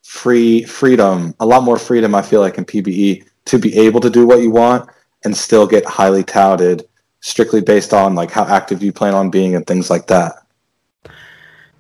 free 0.02 0.62
freedom, 0.62 1.34
a 1.40 1.46
lot 1.46 1.64
more 1.64 1.78
freedom. 1.78 2.14
I 2.14 2.22
feel 2.22 2.40
like 2.40 2.58
in 2.58 2.64
PBE 2.64 3.24
to 3.46 3.58
be 3.58 3.76
able 3.76 4.00
to 4.00 4.10
do 4.10 4.26
what 4.26 4.40
you 4.40 4.50
want 4.50 4.88
and 5.24 5.36
still 5.36 5.66
get 5.66 5.84
highly 5.84 6.22
touted, 6.22 6.86
strictly 7.20 7.60
based 7.60 7.92
on 7.92 8.14
like 8.14 8.30
how 8.30 8.44
active 8.44 8.82
you 8.84 8.92
plan 8.92 9.14
on 9.14 9.30
being 9.30 9.56
and 9.56 9.66
things 9.66 9.90
like 9.90 10.06
that. 10.06 10.46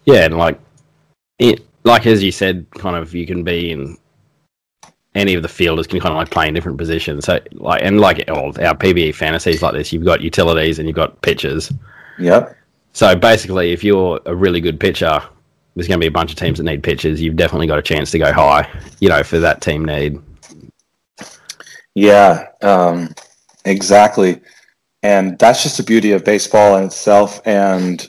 Yeah, 0.04 0.24
and 0.24 0.36
like 0.36 0.58
it 1.38 1.65
like 1.86 2.04
as 2.06 2.22
you 2.22 2.32
said, 2.32 2.66
kind 2.72 2.96
of 2.96 3.14
you 3.14 3.26
can 3.26 3.44
be 3.44 3.70
in 3.70 3.96
any 5.14 5.34
of 5.34 5.42
the 5.42 5.48
fielders 5.48 5.86
can 5.86 5.98
kind 5.98 6.12
of 6.12 6.18
like 6.18 6.30
play 6.30 6.46
in 6.46 6.52
different 6.52 6.76
positions. 6.76 7.24
So 7.24 7.40
like 7.52 7.80
and 7.82 8.00
like 8.00 8.28
all 8.30 8.48
our 8.60 8.74
PBE 8.74 9.14
fantasies 9.14 9.62
like 9.62 9.72
this, 9.72 9.92
you've 9.92 10.04
got 10.04 10.20
utilities 10.20 10.78
and 10.78 10.86
you've 10.86 10.96
got 10.96 11.22
pitchers. 11.22 11.72
Yep. 12.18 12.54
So 12.92 13.14
basically, 13.16 13.72
if 13.72 13.84
you're 13.84 14.20
a 14.26 14.34
really 14.34 14.60
good 14.60 14.80
pitcher, 14.80 15.20
there's 15.74 15.86
going 15.86 16.00
to 16.00 16.04
be 16.04 16.08
a 16.08 16.10
bunch 16.10 16.32
of 16.32 16.38
teams 16.38 16.58
that 16.58 16.64
need 16.64 16.82
pitchers. 16.82 17.20
You've 17.20 17.36
definitely 17.36 17.66
got 17.66 17.78
a 17.78 17.82
chance 17.82 18.10
to 18.12 18.18
go 18.18 18.32
high, 18.32 18.68
you 19.00 19.08
know, 19.08 19.22
for 19.22 19.38
that 19.38 19.60
team 19.60 19.84
need. 19.84 20.18
Yeah, 21.94 22.46
um, 22.62 23.14
exactly. 23.64 24.40
And 25.02 25.38
that's 25.38 25.62
just 25.62 25.76
the 25.76 25.82
beauty 25.82 26.12
of 26.12 26.24
baseball 26.24 26.76
in 26.76 26.84
itself. 26.84 27.40
And 27.46 28.08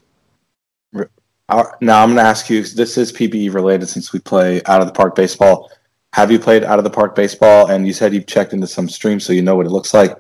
now 1.49 2.03
I'm 2.03 2.09
going 2.09 2.15
to 2.15 2.21
ask 2.21 2.49
you. 2.49 2.63
This 2.63 2.97
is 2.97 3.11
PBE 3.11 3.53
related 3.53 3.87
since 3.87 4.11
we 4.11 4.19
play 4.19 4.61
out 4.65 4.81
of 4.81 4.87
the 4.87 4.93
park 4.93 5.15
baseball. 5.15 5.71
Have 6.13 6.31
you 6.31 6.39
played 6.39 6.63
out 6.63 6.77
of 6.77 6.83
the 6.83 6.89
park 6.89 7.15
baseball? 7.15 7.69
And 7.69 7.87
you 7.87 7.93
said 7.93 8.13
you've 8.13 8.27
checked 8.27 8.53
into 8.53 8.67
some 8.67 8.89
streams, 8.89 9.25
so 9.25 9.33
you 9.33 9.41
know 9.41 9.55
what 9.55 9.65
it 9.65 9.71
looks 9.71 9.93
like. 9.93 10.15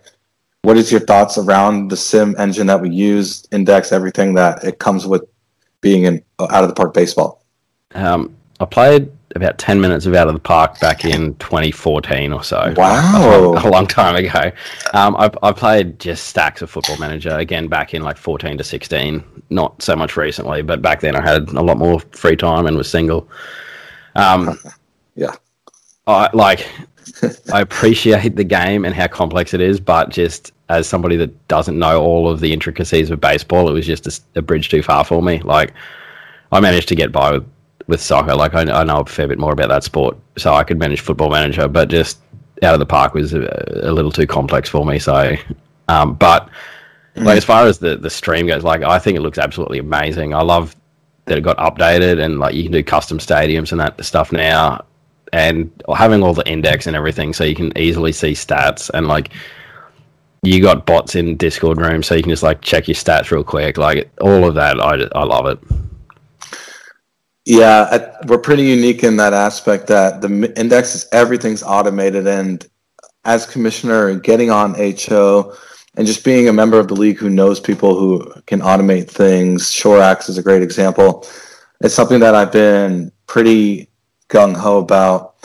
What 0.61 0.77
is 0.77 0.91
your 0.91 1.01
thoughts 1.01 1.37
around 1.37 1.89
the 1.89 1.97
sim 1.97 2.35
engine 2.37 2.67
that 2.67 2.81
we 2.81 2.89
use, 2.89 3.45
index, 3.51 3.91
everything 3.91 4.33
that 4.35 4.63
it 4.63 4.79
comes 4.79 5.05
with 5.05 5.23
being 5.81 6.03
in 6.03 6.23
out 6.39 6.63
of 6.63 6.69
the 6.69 6.75
park 6.75 6.93
baseball? 6.93 7.43
Um, 7.93 8.35
I 8.59 8.65
played 8.65 9.11
about 9.37 9.57
10 9.57 9.79
minutes 9.79 10.05
of 10.05 10.13
Out 10.13 10.27
of 10.27 10.33
the 10.33 10.39
Park 10.39 10.79
back 10.79 11.05
in 11.05 11.35
2014 11.35 12.33
or 12.33 12.43
so. 12.43 12.73
Wow. 12.75 13.53
A, 13.63 13.69
long 13.69 13.87
time 13.87 14.15
ago. 14.15 14.51
Um, 14.93 15.15
I, 15.15 15.31
I, 15.41 15.53
played 15.53 15.99
just 15.99 16.25
stacks 16.27 16.61
of 16.61 16.69
Football 16.69 16.97
Manager, 16.97 17.29
again, 17.37 17.67
back 17.67 17.93
in 17.93 18.01
like 18.01 18.17
14 18.17 18.57
to 18.57 18.63
16. 18.63 19.23
Not 19.49 19.81
so 19.81 19.95
much 19.95 20.17
recently, 20.17 20.61
but 20.61 20.81
back 20.81 20.99
then 20.99 21.15
I 21.15 21.21
had 21.21 21.49
a 21.49 21.61
lot 21.61 21.77
more 21.77 21.99
free 22.11 22.35
time 22.35 22.65
and 22.65 22.75
was 22.75 22.89
single. 22.89 23.29
Um, 24.15 24.59
yeah. 25.15 25.35
I 26.07 26.29
like, 26.33 26.69
I 27.53 27.61
appreciate 27.61 28.35
the 28.35 28.43
game 28.43 28.83
and 28.83 28.93
how 28.93 29.07
complex 29.07 29.53
it 29.53 29.61
is, 29.61 29.79
but 29.79 30.09
just 30.09 30.51
as 30.69 30.87
somebody 30.87 31.15
that 31.15 31.47
doesn't 31.47 31.79
know 31.79 32.01
all 32.01 32.29
of 32.29 32.41
the 32.41 32.51
intricacies 32.51 33.09
of 33.09 33.21
baseball, 33.21 33.69
it 33.69 33.73
was 33.73 33.85
just 33.85 34.07
a, 34.07 34.39
a 34.39 34.41
bridge 34.41 34.67
too 34.69 34.83
far 34.83 35.05
for 35.05 35.21
me. 35.21 35.39
Like, 35.39 35.73
I 36.51 36.59
managed 36.59 36.87
to 36.89 36.95
get 36.95 37.11
by 37.11 37.31
with 37.31 37.45
with 37.87 38.01
soccer. 38.01 38.35
Like 38.35 38.53
I, 38.53 38.61
I, 38.61 38.83
know 38.83 38.97
a 38.97 39.05
fair 39.05 39.27
bit 39.27 39.39
more 39.39 39.53
about 39.53 39.69
that 39.69 39.83
sport, 39.83 40.17
so 40.37 40.53
I 40.53 40.63
could 40.63 40.77
manage 40.77 41.01
Football 41.01 41.29
Manager, 41.29 41.67
but 41.67 41.89
just 41.89 42.19
out 42.63 42.73
of 42.73 42.79
the 42.79 42.85
park 42.85 43.13
was 43.13 43.33
a, 43.33 43.81
a 43.83 43.91
little 43.91 44.11
too 44.11 44.27
complex 44.27 44.69
for 44.69 44.85
me. 44.85 44.99
So, 44.99 45.35
um, 45.87 46.15
but 46.15 46.49
like 47.15 47.37
as 47.37 47.45
far 47.45 47.65
as 47.65 47.79
the 47.79 47.95
the 47.95 48.09
stream 48.09 48.47
goes, 48.47 48.63
like 48.63 48.83
I 48.83 48.99
think 48.99 49.17
it 49.17 49.21
looks 49.21 49.37
absolutely 49.37 49.79
amazing. 49.79 50.33
I 50.33 50.41
love 50.41 50.75
that 51.25 51.37
it 51.37 51.41
got 51.41 51.57
updated 51.57 52.23
and 52.23 52.39
like 52.39 52.55
you 52.55 52.63
can 52.63 52.71
do 52.71 52.83
custom 52.83 53.17
stadiums 53.17 53.71
and 53.71 53.81
that 53.81 54.03
stuff 54.05 54.31
now, 54.31 54.85
and 55.33 55.71
having 55.95 56.23
all 56.23 56.33
the 56.33 56.47
index 56.47 56.87
and 56.87 56.95
everything, 56.95 57.33
so 57.33 57.43
you 57.43 57.55
can 57.55 57.75
easily 57.77 58.11
see 58.11 58.33
stats 58.33 58.89
and 58.93 59.07
like 59.07 59.31
you 60.43 60.61
got 60.61 60.85
bots 60.85 61.15
in 61.15 61.35
Discord 61.35 61.79
room, 61.79 62.03
so 62.03 62.15
you 62.15 62.21
can 62.21 62.29
just 62.29 62.43
like 62.43 62.61
check 62.61 62.87
your 62.87 62.95
stats 62.95 63.31
real 63.31 63.43
quick. 63.43 63.77
Like 63.77 64.09
all 64.21 64.45
of 64.45 64.55
that, 64.55 64.79
I 64.79 65.07
I 65.17 65.23
love 65.23 65.47
it. 65.47 65.59
Yeah, 67.49 67.87
I, 67.89 68.25
we're 68.25 68.39
pretty 68.39 68.63
unique 68.63 69.05
in 69.05 69.15
that 69.17 69.31
aspect 69.31 69.87
that 69.87 70.19
the 70.19 70.53
index 70.59 70.95
is 70.95 71.07
everything's 71.13 71.63
automated, 71.63 72.27
and 72.27 72.65
as 73.23 73.45
commissioner, 73.45 74.19
getting 74.19 74.51
on 74.51 74.75
HO 74.75 75.55
and 75.95 76.05
just 76.05 76.25
being 76.25 76.49
a 76.49 76.53
member 76.53 76.77
of 76.77 76.89
the 76.89 76.93
league 76.93 77.17
who 77.17 77.29
knows 77.29 77.61
people 77.61 77.97
who 77.97 78.33
can 78.47 78.59
automate 78.59 79.09
things. 79.09 79.71
Shorax 79.71 80.27
is 80.27 80.37
a 80.37 80.43
great 80.43 80.61
example. 80.61 81.25
It's 81.79 81.93
something 81.93 82.19
that 82.19 82.35
I've 82.35 82.51
been 82.51 83.13
pretty 83.27 83.91
gung 84.27 84.53
ho 84.53 84.79
about 84.79 85.35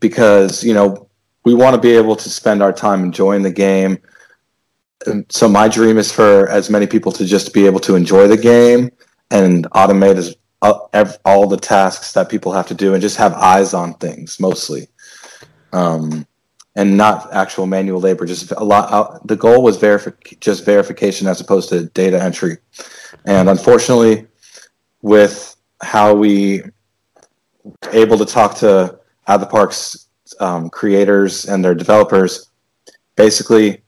because 0.00 0.64
you 0.64 0.72
know 0.72 1.10
we 1.44 1.52
want 1.52 1.74
to 1.74 1.80
be 1.80 1.92
able 1.92 2.16
to 2.16 2.30
spend 2.30 2.62
our 2.62 2.72
time 2.72 3.04
enjoying 3.04 3.42
the 3.42 3.52
game. 3.52 3.98
And 5.04 5.26
so 5.28 5.46
my 5.46 5.68
dream 5.68 5.98
is 5.98 6.10
for 6.10 6.48
as 6.48 6.70
many 6.70 6.86
people 6.86 7.12
to 7.12 7.26
just 7.26 7.52
be 7.52 7.66
able 7.66 7.80
to 7.80 7.96
enjoy 7.96 8.28
the 8.28 8.38
game 8.38 8.90
and 9.30 9.70
automate 9.72 10.16
as 10.16 10.34
all 10.60 11.46
the 11.46 11.56
tasks 11.56 12.12
that 12.12 12.28
people 12.28 12.52
have 12.52 12.66
to 12.66 12.74
do 12.74 12.94
and 12.94 13.02
just 13.02 13.16
have 13.16 13.32
eyes 13.34 13.74
on 13.74 13.94
things 13.94 14.40
mostly. 14.40 14.88
Um, 15.72 16.26
and 16.78 16.96
not 16.96 17.32
actual 17.32 17.66
manual 17.66 18.00
labor. 18.00 18.24
Just 18.24 18.52
a 18.52 18.62
lot. 18.62 18.92
Uh, 18.92 19.18
the 19.24 19.34
goal 19.34 19.62
was 19.62 19.78
verifi- 19.78 20.38
just 20.40 20.64
verification 20.64 21.26
as 21.26 21.40
opposed 21.40 21.68
to 21.70 21.86
data 21.86 22.22
entry. 22.22 22.58
And 23.24 23.48
unfortunately, 23.48 24.28
with 25.02 25.56
how 25.82 26.14
we 26.14 26.62
able 27.92 28.16
to 28.16 28.24
talk 28.24 28.54
to 28.58 28.98
Out 29.26 29.40
the 29.40 29.46
Parks 29.46 30.06
um, 30.38 30.70
creators 30.70 31.46
and 31.46 31.64
their 31.64 31.74
developers, 31.74 32.48
basically, 33.16 33.82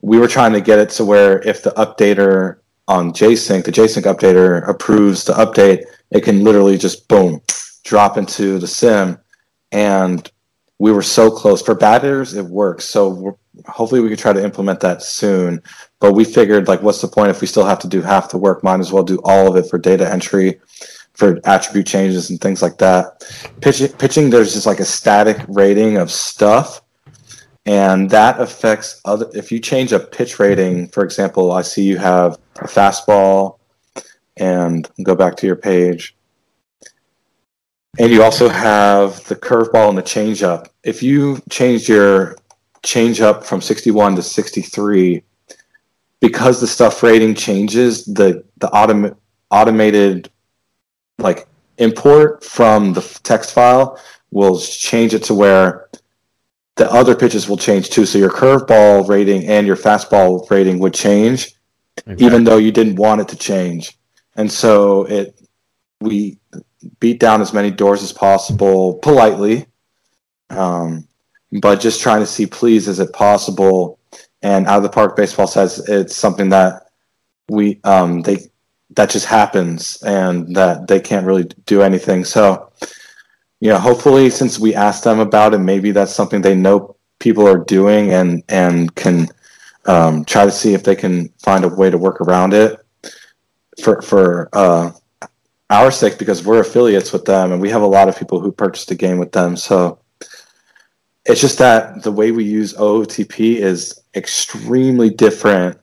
we 0.00 0.18
were 0.18 0.28
trying 0.28 0.52
to 0.52 0.60
get 0.60 0.80
it 0.80 0.90
to 0.90 1.04
where 1.04 1.40
if 1.42 1.62
the 1.62 1.70
updater 1.70 2.58
on 2.88 3.12
Jcink, 3.12 3.64
the 3.64 3.72
Jcink 3.72 4.02
updater 4.02 4.66
approves 4.68 5.24
the 5.24 5.34
update, 5.34 5.84
it 6.10 6.22
can 6.22 6.42
literally 6.42 6.78
just 6.78 7.06
boom 7.06 7.40
drop 7.84 8.16
into 8.18 8.58
the 8.58 8.66
sim. 8.66 9.18
And 9.70 10.30
we 10.78 10.92
were 10.92 11.02
so 11.02 11.30
close. 11.30 11.62
For 11.62 11.74
batters, 11.74 12.34
it 12.34 12.44
works. 12.44 12.84
So 12.86 13.38
hopefully 13.66 14.00
we 14.00 14.08
could 14.08 14.18
try 14.18 14.32
to 14.32 14.42
implement 14.42 14.80
that 14.80 15.02
soon. 15.02 15.62
But 16.00 16.12
we 16.12 16.24
figured, 16.24 16.68
like, 16.68 16.82
what's 16.82 17.00
the 17.00 17.08
point 17.08 17.30
if 17.30 17.40
we 17.40 17.46
still 17.46 17.64
have 17.64 17.80
to 17.80 17.88
do 17.88 18.00
half 18.00 18.30
the 18.30 18.38
work? 18.38 18.62
Might 18.62 18.80
as 18.80 18.92
well 18.92 19.02
do 19.02 19.20
all 19.24 19.48
of 19.48 19.56
it 19.56 19.68
for 19.68 19.78
data 19.78 20.10
entry, 20.10 20.60
for 21.14 21.40
attribute 21.44 21.86
changes 21.86 22.30
and 22.30 22.40
things 22.40 22.62
like 22.62 22.78
that. 22.78 23.24
Pitching, 23.60 23.88
pitching 23.88 24.30
there's 24.30 24.54
just 24.54 24.66
like 24.66 24.80
a 24.80 24.84
static 24.84 25.38
rating 25.48 25.96
of 25.96 26.10
stuff. 26.10 26.80
And 27.68 28.10
that 28.10 28.40
affects 28.40 29.00
other. 29.04 29.30
If 29.34 29.52
you 29.52 29.60
change 29.60 29.92
a 29.92 30.00
pitch 30.00 30.40
rating, 30.40 30.88
for 30.88 31.04
example, 31.04 31.52
I 31.52 31.62
see 31.62 31.84
you 31.84 31.98
have 31.98 32.38
a 32.56 32.66
fastball, 32.66 33.58
and 34.38 34.88
go 35.02 35.14
back 35.14 35.36
to 35.36 35.46
your 35.46 35.56
page 35.56 36.16
and 37.98 38.12
you 38.12 38.22
also 38.22 38.48
have 38.48 39.24
the 39.24 39.34
curveball 39.34 39.88
and 39.88 39.98
the 39.98 40.02
changeup. 40.02 40.68
If 40.84 41.02
you 41.02 41.42
change 41.50 41.88
your 41.88 42.36
changeup 42.82 43.44
from 43.44 43.60
61 43.60 44.16
to 44.16 44.22
63, 44.22 45.22
because 46.20 46.60
the 46.60 46.66
stuff 46.66 47.02
rating 47.02 47.34
changes, 47.34 48.04
the 48.04 48.44
the 48.58 48.68
autom- 48.68 49.16
automated 49.50 50.30
like 51.18 51.48
import 51.78 52.44
from 52.44 52.92
the 52.92 53.02
text 53.22 53.52
file 53.52 54.00
will 54.30 54.58
change 54.58 55.14
it 55.14 55.24
to 55.24 55.34
where 55.34 55.88
the 56.78 56.90
other 56.92 57.14
pitches 57.14 57.48
will 57.48 57.56
change 57.56 57.90
too. 57.90 58.06
So 58.06 58.18
your 58.18 58.30
curveball 58.30 59.08
rating 59.08 59.46
and 59.46 59.66
your 59.66 59.76
fastball 59.76 60.48
rating 60.48 60.78
would 60.78 60.94
change, 60.94 61.52
okay. 62.08 62.24
even 62.24 62.44
though 62.44 62.56
you 62.56 62.72
didn't 62.72 62.96
want 62.96 63.20
it 63.20 63.28
to 63.28 63.36
change. 63.36 63.98
And 64.36 64.50
so 64.50 65.04
it 65.04 65.38
we 66.00 66.38
beat 67.00 67.18
down 67.18 67.40
as 67.40 67.52
many 67.52 67.72
doors 67.72 68.02
as 68.02 68.12
possible 68.12 68.94
politely, 69.02 69.66
um, 70.50 71.06
but 71.60 71.80
just 71.80 72.00
trying 72.00 72.20
to 72.20 72.26
see 72.26 72.46
please 72.46 72.86
is 72.86 73.00
it 73.00 73.12
possible. 73.12 73.98
And 74.42 74.68
out 74.68 74.76
of 74.76 74.84
the 74.84 74.88
park 74.88 75.16
baseball 75.16 75.48
says 75.48 75.86
it's 75.88 76.14
something 76.14 76.50
that 76.50 76.84
we 77.48 77.80
um, 77.82 78.22
they 78.22 78.38
that 78.90 79.10
just 79.10 79.26
happens 79.26 80.00
and 80.02 80.54
that 80.54 80.86
they 80.86 81.00
can't 81.00 81.26
really 81.26 81.50
do 81.66 81.82
anything. 81.82 82.24
So 82.24 82.70
you 83.60 83.70
know, 83.70 83.78
hopefully 83.78 84.30
since 84.30 84.58
we 84.58 84.74
asked 84.74 85.04
them 85.04 85.18
about 85.18 85.54
it, 85.54 85.58
maybe 85.58 85.90
that's 85.90 86.14
something 86.14 86.40
they 86.40 86.54
know 86.54 86.96
people 87.18 87.46
are 87.46 87.58
doing 87.58 88.12
and 88.12 88.42
and 88.48 88.94
can 88.94 89.26
um, 89.86 90.24
try 90.24 90.44
to 90.44 90.50
see 90.50 90.74
if 90.74 90.84
they 90.84 90.94
can 90.94 91.28
find 91.38 91.64
a 91.64 91.68
way 91.68 91.90
to 91.90 91.98
work 91.98 92.20
around 92.20 92.54
it 92.54 92.78
for 93.82 94.00
for 94.02 94.48
uh, 94.52 94.92
our 95.70 95.90
sake 95.90 96.18
because 96.18 96.44
we're 96.44 96.60
affiliates 96.60 97.12
with 97.12 97.24
them 97.24 97.52
and 97.52 97.60
we 97.60 97.70
have 97.70 97.82
a 97.82 97.86
lot 97.86 98.08
of 98.08 98.18
people 98.18 98.40
who 98.40 98.52
purchased 98.52 98.90
a 98.90 98.94
game 98.94 99.18
with 99.18 99.32
them. 99.32 99.56
So 99.56 99.98
it's 101.24 101.40
just 101.40 101.58
that 101.58 102.02
the 102.02 102.12
way 102.12 102.30
we 102.30 102.44
use 102.44 102.74
OOTP 102.74 103.56
is 103.56 104.00
extremely 104.14 105.10
different 105.10 105.78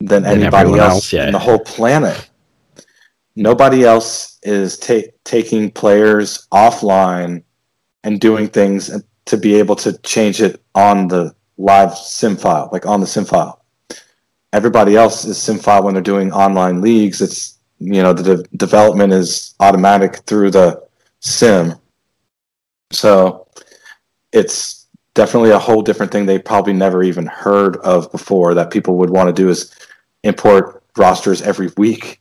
than, 0.00 0.22
than 0.22 0.42
anybody 0.42 0.78
else, 0.78 0.94
else 0.94 1.12
yeah. 1.12 1.26
in 1.26 1.32
the 1.32 1.38
whole 1.38 1.58
planet. 1.58 2.30
Nobody 3.38 3.84
else 3.84 4.38
is 4.42 4.76
ta- 4.76 5.12
taking 5.24 5.70
players 5.70 6.48
offline 6.52 7.44
and 8.02 8.20
doing 8.20 8.48
things 8.48 8.90
to 9.26 9.36
be 9.36 9.54
able 9.54 9.76
to 9.76 9.96
change 9.98 10.42
it 10.42 10.60
on 10.74 11.06
the 11.06 11.34
live 11.56 11.96
sim 11.96 12.36
file, 12.36 12.68
like 12.72 12.84
on 12.84 13.00
the 13.00 13.06
sim 13.06 13.24
file. 13.24 13.64
Everybody 14.52 14.96
else 14.96 15.24
is 15.24 15.40
sim 15.40 15.58
file 15.58 15.84
when 15.84 15.94
they're 15.94 16.02
doing 16.02 16.32
online 16.32 16.80
leagues. 16.80 17.22
It's 17.22 17.58
you 17.78 18.02
know 18.02 18.12
the 18.12 18.36
de- 18.36 18.56
development 18.56 19.12
is 19.12 19.54
automatic 19.60 20.16
through 20.26 20.50
the 20.50 20.82
sim 21.20 21.74
so 22.90 23.46
it's 24.32 24.86
definitely 25.14 25.50
a 25.50 25.58
whole 25.58 25.82
different 25.82 26.10
thing 26.10 26.26
they 26.26 26.38
probably 26.38 26.72
never 26.72 27.02
even 27.02 27.26
heard 27.26 27.76
of 27.78 28.10
before 28.10 28.54
that 28.54 28.70
people 28.70 28.96
would 28.96 29.10
want 29.10 29.28
to 29.28 29.32
do 29.32 29.48
is 29.48 29.72
import 30.24 30.82
rosters 30.96 31.42
every 31.42 31.70
week 31.76 32.20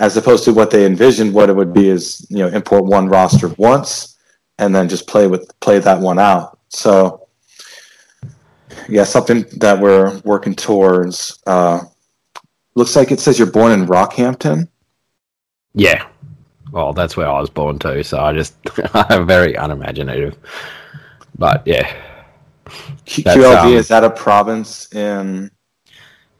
as 0.00 0.16
opposed 0.16 0.44
to 0.44 0.52
what 0.52 0.70
they 0.70 0.84
envisioned 0.84 1.32
what 1.32 1.48
it 1.48 1.54
would 1.54 1.72
be 1.72 1.88
is 1.88 2.26
you 2.28 2.38
know 2.38 2.48
import 2.48 2.84
one 2.84 3.08
roster 3.08 3.48
once 3.58 4.16
and 4.58 4.74
then 4.74 4.88
just 4.88 5.06
play 5.06 5.26
with 5.26 5.48
play 5.60 5.78
that 5.78 6.00
one 6.00 6.18
out 6.18 6.58
so 6.68 7.28
yeah 8.88 9.04
something 9.04 9.44
that 9.58 9.78
we're 9.78 10.18
working 10.24 10.54
towards 10.54 11.38
uh, 11.46 11.80
looks 12.74 12.96
like 12.96 13.12
it 13.12 13.20
says 13.20 13.38
you're 13.38 13.50
born 13.50 13.72
in 13.72 13.86
rockhampton 13.86 14.66
yeah. 15.74 16.06
Well, 16.72 16.92
that's 16.92 17.16
where 17.16 17.28
I 17.28 17.40
was 17.40 17.50
born 17.50 17.78
too, 17.78 18.02
so 18.02 18.18
I 18.20 18.32
just 18.32 18.54
I'm 18.94 19.26
very 19.26 19.54
unimaginative. 19.54 20.36
But 21.36 21.66
yeah. 21.66 21.92
QLD 23.06 23.62
um, 23.62 23.72
is 23.72 23.88
that 23.88 24.04
a 24.04 24.10
province 24.10 24.92
in 24.94 25.50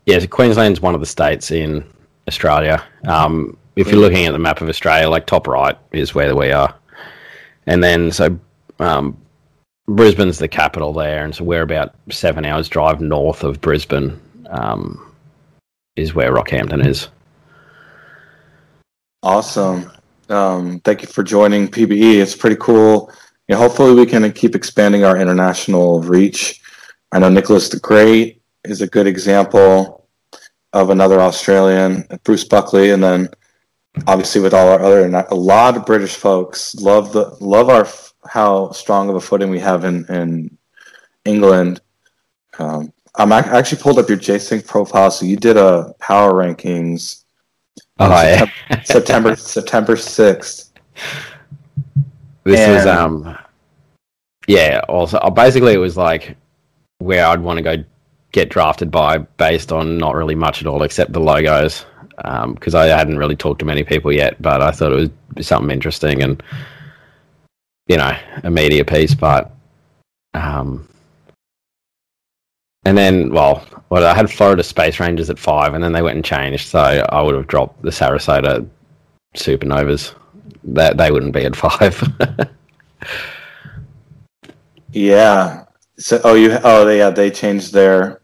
Yeah, 0.06 0.18
so 0.18 0.26
Queensland's 0.28 0.80
one 0.80 0.94
of 0.94 1.00
the 1.00 1.06
states 1.06 1.50
in 1.50 1.84
Australia. 2.30 2.80
Um, 3.08 3.56
if 3.74 3.88
you're 3.88 3.98
looking 3.98 4.24
at 4.26 4.30
the 4.30 4.38
map 4.38 4.60
of 4.60 4.68
Australia, 4.68 5.08
like 5.08 5.26
top 5.26 5.48
right 5.48 5.76
is 5.90 6.14
where 6.14 6.36
we 6.36 6.52
are. 6.52 6.72
And 7.66 7.82
then 7.82 8.12
so 8.12 8.38
um, 8.78 9.16
Brisbane's 9.88 10.38
the 10.38 10.46
capital 10.46 10.92
there, 10.92 11.24
and 11.24 11.34
so 11.34 11.42
we're 11.42 11.62
about 11.62 11.96
seven 12.08 12.44
hours 12.44 12.68
drive 12.68 13.00
north 13.00 13.42
of 13.42 13.60
Brisbane. 13.60 14.20
Um, 14.48 15.12
is 15.96 16.14
where 16.14 16.32
Rockhampton 16.32 16.86
is. 16.86 17.08
Awesome. 19.22 19.90
Um, 20.28 20.80
thank 20.80 21.02
you 21.02 21.08
for 21.08 21.24
joining 21.24 21.68
PBE. 21.68 22.22
It's 22.22 22.36
pretty 22.36 22.56
cool. 22.56 23.12
You 23.48 23.56
know, 23.56 23.60
hopefully, 23.60 23.94
we 23.94 24.06
can 24.06 24.30
keep 24.32 24.54
expanding 24.54 25.04
our 25.04 25.16
international 25.16 26.00
reach. 26.02 26.60
I 27.10 27.18
know 27.18 27.28
Nicholas 27.28 27.68
the 27.68 27.80
Great 27.80 28.40
is 28.64 28.82
a 28.82 28.86
good 28.86 29.08
example 29.08 29.99
of 30.72 30.90
another 30.90 31.20
Australian, 31.20 32.06
Bruce 32.24 32.44
Buckley, 32.44 32.90
and 32.90 33.02
then 33.02 33.28
obviously 34.06 34.40
with 34.40 34.54
all 34.54 34.68
our 34.68 34.80
other 34.80 35.04
and 35.04 35.16
a 35.16 35.34
lot 35.34 35.76
of 35.76 35.84
British 35.84 36.14
folks 36.14 36.76
love 36.76 37.12
the 37.12 37.36
love 37.40 37.68
our 37.68 37.86
how 38.28 38.70
strong 38.70 39.08
of 39.08 39.16
a 39.16 39.20
footing 39.20 39.50
we 39.50 39.58
have 39.58 39.84
in 39.84 40.04
in 40.06 40.56
England. 41.24 41.80
Um, 42.58 42.92
I'm 43.16 43.32
I 43.32 43.38
actually 43.38 43.82
pulled 43.82 43.98
up 43.98 44.08
your 44.08 44.18
Jcink 44.18 44.66
profile, 44.66 45.10
so 45.10 45.26
you 45.26 45.36
did 45.36 45.56
a 45.56 45.94
power 45.98 46.32
rankings 46.32 47.24
Oh, 48.00 48.08
September, 48.08 48.52
yeah. 48.70 48.82
September 48.84 49.36
September 49.36 49.96
sixth. 49.96 50.72
This 52.44 52.60
and, 52.60 52.72
was 52.72 52.86
um, 52.86 53.38
yeah. 54.46 54.80
Also, 54.88 55.18
uh, 55.18 55.28
basically, 55.28 55.74
it 55.74 55.78
was 55.78 55.98
like 55.98 56.36
where 56.98 57.26
I'd 57.26 57.40
want 57.40 57.58
to 57.58 57.62
go 57.62 57.84
get 58.32 58.48
drafted 58.48 58.90
by, 58.90 59.18
based 59.18 59.72
on 59.72 59.98
not 59.98 60.14
really 60.14 60.34
much 60.34 60.60
at 60.60 60.66
all 60.66 60.82
except 60.82 61.12
the 61.12 61.20
logos, 61.20 61.84
because 62.16 62.74
um, 62.74 62.80
I 62.80 62.86
hadn't 62.86 63.18
really 63.18 63.36
talked 63.36 63.60
to 63.60 63.64
many 63.64 63.84
people 63.84 64.12
yet. 64.12 64.40
But 64.40 64.62
I 64.62 64.70
thought 64.70 64.92
it 64.92 65.10
was 65.36 65.46
something 65.46 65.70
interesting 65.70 66.22
and 66.22 66.42
you 67.86 67.96
know 67.96 68.16
a 68.44 68.50
media 68.50 68.84
piece, 68.84 69.14
but 69.14 69.50
um, 70.34 70.88
and 72.84 72.96
then, 72.96 73.30
well, 73.30 73.64
well, 73.90 74.06
I 74.06 74.14
had 74.14 74.30
Florida 74.30 74.62
Space 74.62 75.00
Rangers 75.00 75.28
at 75.28 75.38
five, 75.38 75.74
and 75.74 75.84
then 75.84 75.92
they 75.92 76.02
went 76.02 76.16
and 76.16 76.24
changed, 76.24 76.68
so 76.68 76.78
I 76.78 77.20
would 77.20 77.34
have 77.34 77.46
dropped 77.46 77.82
the 77.82 77.90
Sarasota 77.90 78.66
Supernovas. 79.36 80.14
That 80.64 80.96
they 80.96 81.10
wouldn't 81.10 81.32
be 81.32 81.44
at 81.44 81.56
five. 81.56 82.02
yeah. 84.92 85.64
So, 85.98 86.20
oh, 86.24 86.34
you, 86.34 86.58
oh, 86.64 86.88
yeah, 86.88 87.10
they 87.10 87.30
changed 87.30 87.72
their 87.72 88.19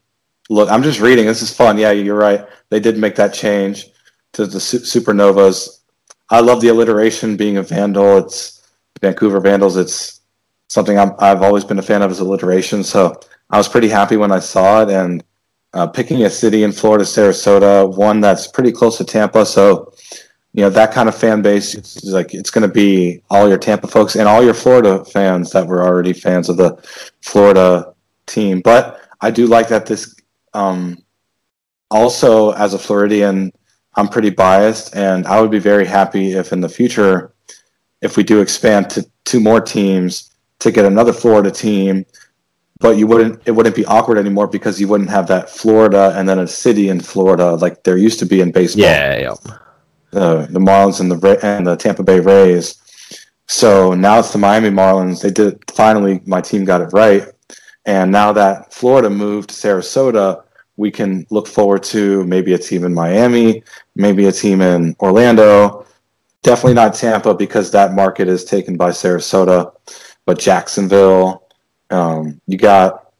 look. 0.49 0.71
I'm 0.71 0.83
just 0.83 1.01
reading. 1.01 1.27
This 1.27 1.43
is 1.43 1.55
fun. 1.55 1.79
Yeah, 1.79 1.93
you're 1.93 2.17
right. 2.17 2.47
They 2.71 2.81
did 2.81 2.99
make 2.99 3.17
that 3.17 3.35
change 3.35 3.87
to 4.33 4.47
the 4.47 4.61
su- 4.61 4.79
Supernovas. 4.79 5.81
I 6.31 6.41
love 6.41 6.61
the 6.61 6.69
alliteration 6.69 7.37
being 7.37 7.57
a 7.57 7.63
Vandal. 7.63 8.19
It's 8.19 8.69
Vancouver 9.01 9.41
Vandals. 9.41 9.77
It's 9.77 10.21
something 10.69 10.99
i 10.99 11.27
have 11.27 11.43
always 11.43 11.65
been 11.65 11.79
a 11.79 11.83
fan 11.83 12.03
of 12.03 12.11
is 12.11 12.21
alliteration. 12.21 12.83
So 12.83 13.19
I 13.51 13.59
was 13.59 13.69
pretty 13.69 13.89
happy 13.89 14.17
when 14.17 14.33
I 14.33 14.41
saw 14.41 14.83
it, 14.83 14.91
and 14.91 15.23
uh, 15.73 15.87
picking 15.87 16.25
a 16.25 16.31
city 16.31 16.63
in 16.65 16.73
Florida, 16.73 17.05
Sarasota, 17.05 17.97
one 17.97 18.21
that's 18.21 18.49
pretty 18.49 18.73
close 18.73 18.99
to 18.99 19.05
Tampa, 19.05 19.47
so 19.47 19.93
you 20.53 20.63
know 20.63 20.71
that 20.71 20.93
kind 20.93 21.09
of 21.09 21.15
fan 21.15 21.43
base. 21.43 21.75
It's 21.75 22.03
like 22.05 22.35
it's 22.35 22.51
going 22.51 22.67
to 22.67 22.73
be 22.73 23.23
all 23.31 23.49
your 23.49 23.59
Tampa 23.59 23.87
folks 23.87 24.17
and 24.17 24.27
all 24.27 24.43
your 24.43 24.55
Florida 24.55 25.05
fans 25.05 25.53
that 25.53 25.67
were 25.67 25.83
already 25.83 26.15
fans 26.15 26.49
of 26.49 26.57
the 26.57 26.77
Florida 27.21 27.95
team. 28.27 28.63
But 28.63 29.03
I 29.21 29.31
do 29.31 29.47
like 29.47 29.69
that 29.69 29.87
this. 29.87 30.16
Um, 30.57 31.05
also, 31.91 32.53
as 32.53 32.73
a 32.73 32.79
Floridian, 32.79 33.53
I'm 33.95 34.09
pretty 34.09 34.31
biased, 34.31 34.97
and 34.97 35.27
I 35.27 35.41
would 35.41 35.51
be 35.51 35.59
very 35.59 35.85
happy 35.85 36.33
if 36.33 36.53
in 36.53 36.61
the 36.61 36.69
future, 36.69 37.35
if 38.01 38.17
we 38.17 38.23
do 38.23 38.41
expand 38.41 38.91
to 38.91 39.07
two 39.25 39.41
more 39.41 39.61
teams, 39.61 40.31
to 40.61 40.71
get 40.71 40.87
another 40.87 41.13
Florida 41.13 41.51
team. 41.51 42.07
But 42.79 42.97
you 42.97 43.07
wouldn't. 43.07 43.43
It 43.47 43.53
wouldn't 43.53 43.77
be 43.77 43.87
awkward 43.87 44.19
anymore 44.19 44.47
because 44.49 44.81
you 44.81 44.89
wouldn't 44.89 45.11
have 45.11 45.27
that 45.29 45.49
Florida 45.49 46.13
and 46.17 46.29
then 46.29 46.39
a 46.39 46.47
city 46.47 46.89
in 46.89 47.01
Florida 47.01 47.55
like 47.55 47.85
there 47.85 47.97
used 47.97 48.19
to 48.19 48.27
be 48.27 48.41
in 48.41 48.53
baseball. 48.53 48.85
Yeah, 48.85 49.19
yeah. 49.19 49.35
The 50.11 50.47
the 50.51 50.61
Marlins 50.61 51.01
and 51.01 51.11
the 51.11 51.39
and 51.43 51.67
the 51.67 51.77
Tampa 51.77 52.03
Bay 52.03 52.21
Rays. 52.21 52.77
So 53.47 53.95
now 53.95 54.19
it's 54.19 54.33
the 54.33 54.39
Miami 54.39 54.71
Marlins. 54.71 55.23
They 55.23 55.31
did 55.31 55.63
finally. 55.71 56.21
My 56.27 56.43
team 56.43 56.67
got 56.67 56.83
it 56.83 56.91
right, 56.93 57.27
and 57.87 58.13
now 58.13 58.33
that 58.33 58.75
Florida 58.75 59.09
moved 59.09 59.51
to 59.51 59.55
Sarasota, 59.55 60.43
we 60.77 60.91
can 60.91 61.27
look 61.31 61.47
forward 61.47 61.83
to 61.83 62.25
maybe 62.25 62.53
a 62.53 62.59
team 62.59 62.85
in 62.85 62.93
Miami, 62.93 63.63
maybe 63.95 64.27
a 64.27 64.33
team 64.33 64.61
in 64.61 64.95
Orlando. 65.01 65.87
Definitely 66.43 66.75
not 66.75 66.95
Tampa 66.95 67.35
because 67.35 67.71
that 67.71 67.95
market 67.95 68.29
is 68.29 68.45
taken 68.45 68.77
by 68.77 68.91
Sarasota, 68.91 69.73
but 70.27 70.39
Jacksonville. 70.39 71.49
Um, 71.91 72.41
you 72.47 72.59
got, 72.59 73.13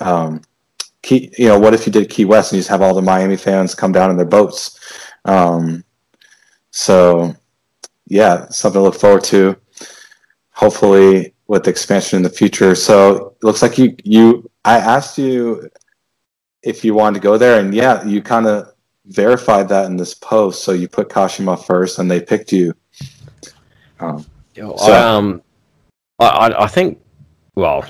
um, 0.00 0.42
Key, 1.02 1.30
you 1.36 1.48
know, 1.48 1.58
what 1.58 1.74
if 1.74 1.86
you 1.86 1.92
did 1.92 2.08
Key 2.08 2.24
West 2.24 2.52
and 2.52 2.56
you 2.56 2.60
just 2.60 2.70
have 2.70 2.80
all 2.80 2.94
the 2.94 3.02
Miami 3.02 3.36
fans 3.36 3.74
come 3.74 3.92
down 3.92 4.10
in 4.10 4.16
their 4.16 4.24
boats? 4.24 4.80
Um, 5.26 5.84
so, 6.70 7.36
yeah, 8.06 8.48
something 8.48 8.80
to 8.80 8.82
look 8.82 8.94
forward 8.94 9.24
to. 9.24 9.56
Hopefully, 10.52 11.34
with 11.46 11.68
expansion 11.68 12.16
in 12.16 12.22
the 12.22 12.30
future. 12.30 12.74
So, 12.74 13.34
it 13.36 13.44
looks 13.44 13.60
like 13.60 13.76
you 13.76 13.94
you. 14.02 14.50
I 14.64 14.78
asked 14.78 15.18
you 15.18 15.68
if 16.64 16.84
you 16.84 16.94
wanted 16.94 17.20
to 17.20 17.22
go 17.22 17.38
there, 17.38 17.60
and 17.60 17.74
yeah, 17.74 18.04
you 18.04 18.22
kind 18.22 18.46
of 18.46 18.72
verified 19.06 19.68
that 19.68 19.86
in 19.86 19.96
this 19.96 20.14
post. 20.14 20.64
So 20.64 20.72
you 20.72 20.88
put 20.88 21.08
Kashima 21.08 21.62
first, 21.64 21.98
and 21.98 22.10
they 22.10 22.20
picked 22.20 22.52
you. 22.52 22.74
Um, 24.00 24.26
so, 24.56 24.94
um, 24.94 25.42
I, 26.18 26.54
I 26.58 26.66
think, 26.66 27.00
well, 27.54 27.84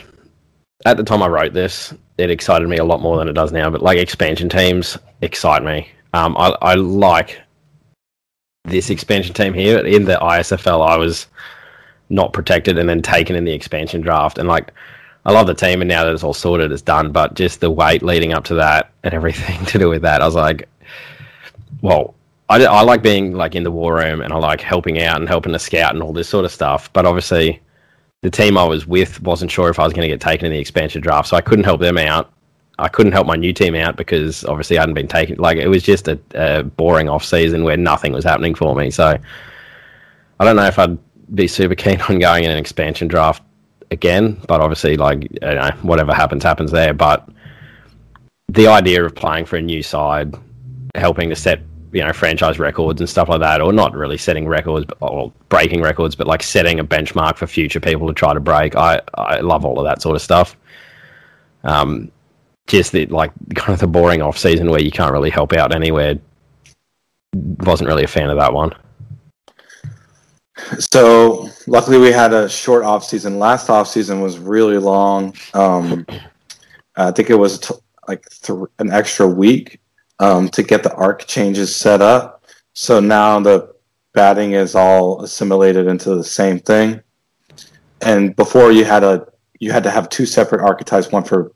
at 0.87 0.97
the 0.97 1.05
time 1.05 1.23
I 1.23 1.29
wrote 1.29 1.53
this, 1.53 1.95
it 2.19 2.31
excited 2.31 2.69
me 2.69 2.79
a 2.79 2.85
lot 2.85 3.01
more 3.01 3.19
than 3.19 3.29
it 3.29 3.33
does 3.33 3.53
now. 3.53 3.71
But 3.71 3.83
like 3.83 3.99
expansion 3.99 4.49
teams 4.49 4.99
excite 5.21 5.63
me. 5.63 5.89
Um, 6.13 6.37
I, 6.37 6.57
I 6.63 6.75
like 6.75 7.41
this 8.65 8.91
expansion 8.91 9.35
team 9.35 9.53
here 9.53 9.79
in 9.79 10.05
the 10.05 10.17
ISFL. 10.17 10.89
I 10.89 10.97
was 10.97 11.27
not 12.09 12.33
protected 12.33 12.79
and 12.79 12.89
then 12.89 13.03
taken 13.03 13.35
in 13.37 13.45
the 13.45 13.53
expansion 13.53 14.01
draft, 14.01 14.39
and 14.39 14.49
like 14.49 14.73
I 15.27 15.33
love 15.33 15.47
the 15.47 15.55
team, 15.55 15.81
and 15.81 15.89
now 15.89 16.05
that 16.05 16.13
it's 16.13 16.23
all 16.23 16.35
sorted, 16.35 16.71
it's 16.71 16.83
done. 16.83 17.11
But 17.11 17.35
just 17.35 17.61
the 17.61 17.71
wait 17.71 18.03
leading 18.03 18.33
up 18.33 18.45
to 18.45 18.55
that 18.55 18.93
and 19.03 19.15
everything 19.15 19.65
to 19.67 19.79
do 19.79 19.89
with 19.89 20.03
that, 20.03 20.21
I 20.21 20.27
was 20.27 20.35
like, 20.35 20.69
well, 21.81 22.15
I, 22.49 22.65
I 22.65 22.83
like 22.83 23.03
being 23.03 23.33
like 23.33 23.55
in 23.55 23.63
the 23.63 23.71
war 23.71 23.97
room, 23.97 24.21
and 24.21 24.33
I 24.33 24.37
like 24.37 24.61
helping 24.61 25.01
out 25.01 25.19
and 25.19 25.29
helping 25.29 25.53
the 25.53 25.59
scout 25.59 25.95
and 25.95 26.03
all 26.03 26.13
this 26.13 26.29
sort 26.29 26.45
of 26.45 26.53
stuff. 26.53 26.93
But 26.93 27.07
obviously, 27.07 27.61
the 28.21 28.31
team 28.31 28.59
I 28.59 28.65
was 28.65 28.87
with 28.87 29.23
wasn't 29.23 29.51
sure 29.51 29.71
if 29.71 29.79
I 29.79 29.85
was 29.85 29.93
going 29.93 30.09
to 30.09 30.13
get 30.13 30.21
taken 30.21 30.47
in 30.47 30.53
the 30.53 30.59
expansion 30.59 31.01
draft, 31.01 31.29
so 31.29 31.37
I 31.37 31.41
couldn't 31.41 31.65
help 31.65 31.81
them 31.81 31.99
out. 31.99 32.31
I 32.79 32.89
couldn't 32.89 33.13
help 33.13 33.27
my 33.27 33.37
new 33.37 33.53
team 33.53 33.77
out 33.77 33.97
because 33.97 34.45
obviously 34.47 34.77
I 34.77 34.81
hadn't 34.81 34.97
been 34.97 35.07
taken. 35.07 35.37
Like 35.37 35.59
it 35.59 35.69
was 35.69 35.83
just 35.83 36.09
a, 36.09 36.19
a 36.35 36.65
boring 36.65 37.09
off 37.09 37.25
season 37.25 37.63
where 37.63 37.77
nothing 37.77 38.13
was 38.13 38.25
happening 38.25 38.55
for 38.55 38.75
me. 38.75 38.91
So 38.91 39.17
I 40.41 40.45
don't 40.45 40.57
know 40.57 40.67
if 40.67 40.79
I'd 40.79 40.99
be 41.35 41.47
super 41.47 41.77
keen 41.77 42.01
on 42.09 42.19
going 42.19 42.45
in 42.45 42.51
an 42.51 42.59
expansion 42.59 43.07
draft 43.07 43.43
again, 43.91 44.41
but 44.49 44.61
obviously, 44.61 44.97
like 44.97 45.23
you 45.23 45.39
know, 45.41 45.71
whatever 45.83 46.13
happens, 46.15 46.43
happens 46.43 46.71
there. 46.71 46.95
But 46.95 47.29
the 48.49 48.67
idea 48.67 49.05
of 49.05 49.15
playing 49.15 49.47
for 49.47 49.57
a 49.57 49.63
new 49.63 49.83
side, 49.83 50.35
helping 50.95 51.31
to 51.31 51.37
set 51.37 51.61
you 51.93 52.03
know 52.03 52.13
franchise 52.13 52.59
records 52.59 53.01
and 53.01 53.09
stuff 53.09 53.29
like 53.29 53.41
that, 53.41 53.61
or 53.61 53.73
not 53.73 53.95
really 53.95 54.19
setting 54.19 54.47
records 54.47 54.87
or 55.01 55.33
breaking 55.49 55.83
records, 55.83 56.15
but 56.15 56.27
like 56.27 56.43
setting 56.43 56.81
a 56.81 56.85
benchmark 56.85 57.37
for 57.37 57.47
future 57.47 57.81
people 57.81 58.07
to 58.09 58.15
try 58.15 58.35
to 58.35 58.41
break. 58.41 58.77
I 58.77 59.01
I 59.15 59.41
love 59.41 59.65
all 59.65 59.79
of 59.79 59.85
that 59.85 60.03
sort 60.03 60.17
of 60.17 60.23
stuff. 60.23 60.57
Um, 61.63 62.11
just 62.67 62.93
the 62.93 63.07
like 63.07 63.33
kind 63.55 63.75
of 63.75 63.81
the 63.81 63.87
boring 63.87 64.23
off 64.23 64.39
season 64.39 64.71
where 64.71 64.83
you 64.83 64.91
can't 64.91 65.13
really 65.13 65.31
help 65.31 65.53
out 65.53 65.75
anywhere. 65.75 66.19
Wasn't 67.35 67.89
really 67.89 68.05
a 68.05 68.09
fan 68.09 68.31
of 68.31 68.39
that 68.39 68.53
one. 68.53 68.75
So 70.79 71.51
luckily 71.67 71.99
we 71.99 72.13
had 72.13 72.33
a 72.33 72.49
short 72.49 72.85
off 72.85 73.05
season. 73.05 73.39
Last 73.39 73.69
off 73.69 73.89
season 73.89 74.21
was 74.21 74.39
really 74.39 74.79
long. 74.79 75.35
Um, 75.53 76.07
I 76.97 77.11
think 77.11 77.31
it 77.31 77.35
was 77.35 77.59
t- 77.59 77.75
like 78.07 78.29
th- 78.31 78.59
an 78.79 78.93
extra 78.93 79.27
week 79.27 79.81
um, 80.21 80.49
to 80.51 80.63
get 80.63 80.83
the 80.83 80.95
arc 80.95 81.27
changes 81.27 81.75
set 81.75 82.01
up. 82.01 82.45
So 82.73 83.01
now 83.01 83.41
the 83.41 83.75
batting 84.13 84.53
is 84.53 84.75
all 84.75 85.23
assimilated 85.23 85.87
into 85.87 86.15
the 86.15 86.25
same 86.25 86.61
thing. 86.61 87.01
And 88.01 88.37
before 88.37 88.71
you 88.71 88.85
had 88.85 89.03
a 89.03 89.27
you 89.61 89.73
had 89.73 89.83
to 89.85 89.91
have 89.91 90.09
two 90.09 90.27
separate 90.27 90.61
archetypes, 90.61 91.11
one 91.11 91.25
for 91.25 91.53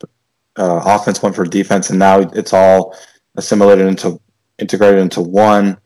uh, 0.57 0.81
offense, 0.85 1.23
one 1.23 1.33
for 1.33 1.45
defense, 1.45 1.91
and 1.91 1.99
now 1.99 2.21
it's 2.21 2.53
all 2.53 2.97
assimilated 3.37 3.87
into 3.87 4.21
integrated 4.59 5.01
into 5.01 5.21
one 5.21 5.79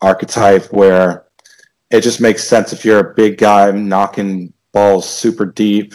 archetype 0.00 0.64
where 0.72 1.25
it 1.90 2.00
just 2.00 2.20
makes 2.20 2.44
sense 2.44 2.72
if 2.72 2.84
you're 2.84 3.10
a 3.10 3.14
big 3.14 3.38
guy 3.38 3.70
knocking 3.70 4.52
balls 4.72 5.08
super 5.08 5.46
deep. 5.46 5.94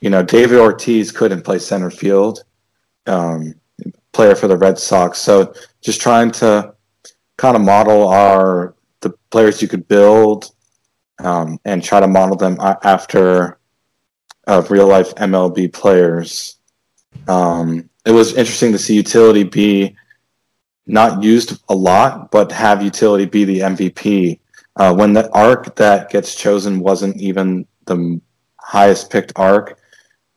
You 0.00 0.10
know, 0.10 0.22
David 0.22 0.58
Ortiz 0.58 1.12
couldn't 1.12 1.42
play 1.42 1.58
center 1.58 1.90
field, 1.90 2.44
um, 3.06 3.54
player 4.12 4.34
for 4.34 4.48
the 4.48 4.56
Red 4.56 4.78
Sox. 4.78 5.18
So 5.18 5.52
just 5.82 6.00
trying 6.00 6.30
to 6.32 6.74
kind 7.36 7.56
of 7.56 7.62
model 7.62 8.08
our 8.08 8.74
the 9.00 9.10
players 9.30 9.60
you 9.60 9.68
could 9.68 9.86
build 9.88 10.52
um, 11.18 11.58
and 11.64 11.82
try 11.82 12.00
to 12.00 12.08
model 12.08 12.36
them 12.36 12.56
after 12.60 13.58
uh, 14.46 14.62
real 14.70 14.86
life 14.86 15.14
MLB 15.16 15.72
players. 15.72 16.56
Um, 17.28 17.88
it 18.04 18.12
was 18.12 18.34
interesting 18.34 18.72
to 18.72 18.78
see 18.78 18.94
utility 18.94 19.42
be 19.44 19.96
not 20.86 21.22
used 21.22 21.60
a 21.68 21.74
lot, 21.74 22.30
but 22.30 22.52
have 22.52 22.82
utility 22.82 23.24
be 23.24 23.44
the 23.44 23.60
MVP 23.60 24.38
uh, 24.76 24.94
when 24.94 25.12
the 25.12 25.30
arc 25.32 25.74
that 25.76 26.10
gets 26.10 26.34
chosen 26.34 26.80
wasn't 26.80 27.16
even 27.20 27.66
the 27.86 28.20
highest 28.60 29.10
picked 29.10 29.32
arc, 29.36 29.78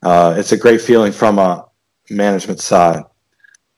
uh, 0.03 0.33
it's 0.37 0.51
a 0.51 0.57
great 0.57 0.81
feeling 0.81 1.11
from 1.11 1.39
a 1.39 1.65
management 2.09 2.59
side. 2.59 3.03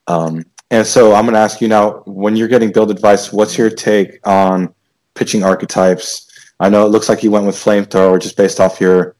Um, 0.07 0.43
and 0.69 0.85
so 0.85 1.13
I'm 1.13 1.25
going 1.25 1.33
to 1.33 1.39
ask 1.39 1.61
you 1.61 1.67
now, 1.67 2.03
when 2.05 2.35
you're 2.35 2.47
getting 2.47 2.71
build 2.71 2.91
advice, 2.91 3.33
what's 3.33 3.57
your 3.57 3.69
take 3.69 4.25
on 4.25 4.73
pitching 5.15 5.43
archetypes? 5.43 6.29
I 6.59 6.69
know 6.69 6.85
it 6.85 6.89
looks 6.89 7.09
like 7.09 7.23
you 7.23 7.31
went 7.31 7.45
with 7.45 7.55
flamethrower 7.55 8.21
just 8.21 8.37
based 8.37 8.59
off 8.59 8.79
your 8.79 9.15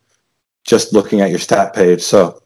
just 0.64 0.94
looking 0.94 1.22
at 1.22 1.32
your 1.32 1.40
stat 1.40 1.74
page. 1.74 2.02
So, 2.02 2.42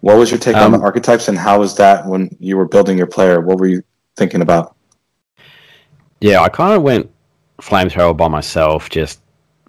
what 0.00 0.16
was 0.16 0.30
your 0.30 0.40
take 0.40 0.56
um, 0.56 0.64
on 0.64 0.70
the 0.72 0.78
um, 0.78 0.84
archetypes, 0.84 1.28
and 1.28 1.36
how 1.36 1.60
was 1.60 1.76
that 1.76 2.06
when 2.06 2.34
you 2.40 2.56
were 2.56 2.66
building 2.66 2.96
your 2.96 3.06
player? 3.06 3.40
What 3.42 3.58
were 3.58 3.66
you 3.66 3.82
thinking 4.16 4.40
about? 4.40 4.74
Yeah, 6.20 6.40
I 6.40 6.48
kind 6.48 6.72
of 6.74 6.82
went 6.82 7.10
flamethrower 7.60 8.16
by 8.16 8.28
myself 8.28 8.90
just 8.90 9.20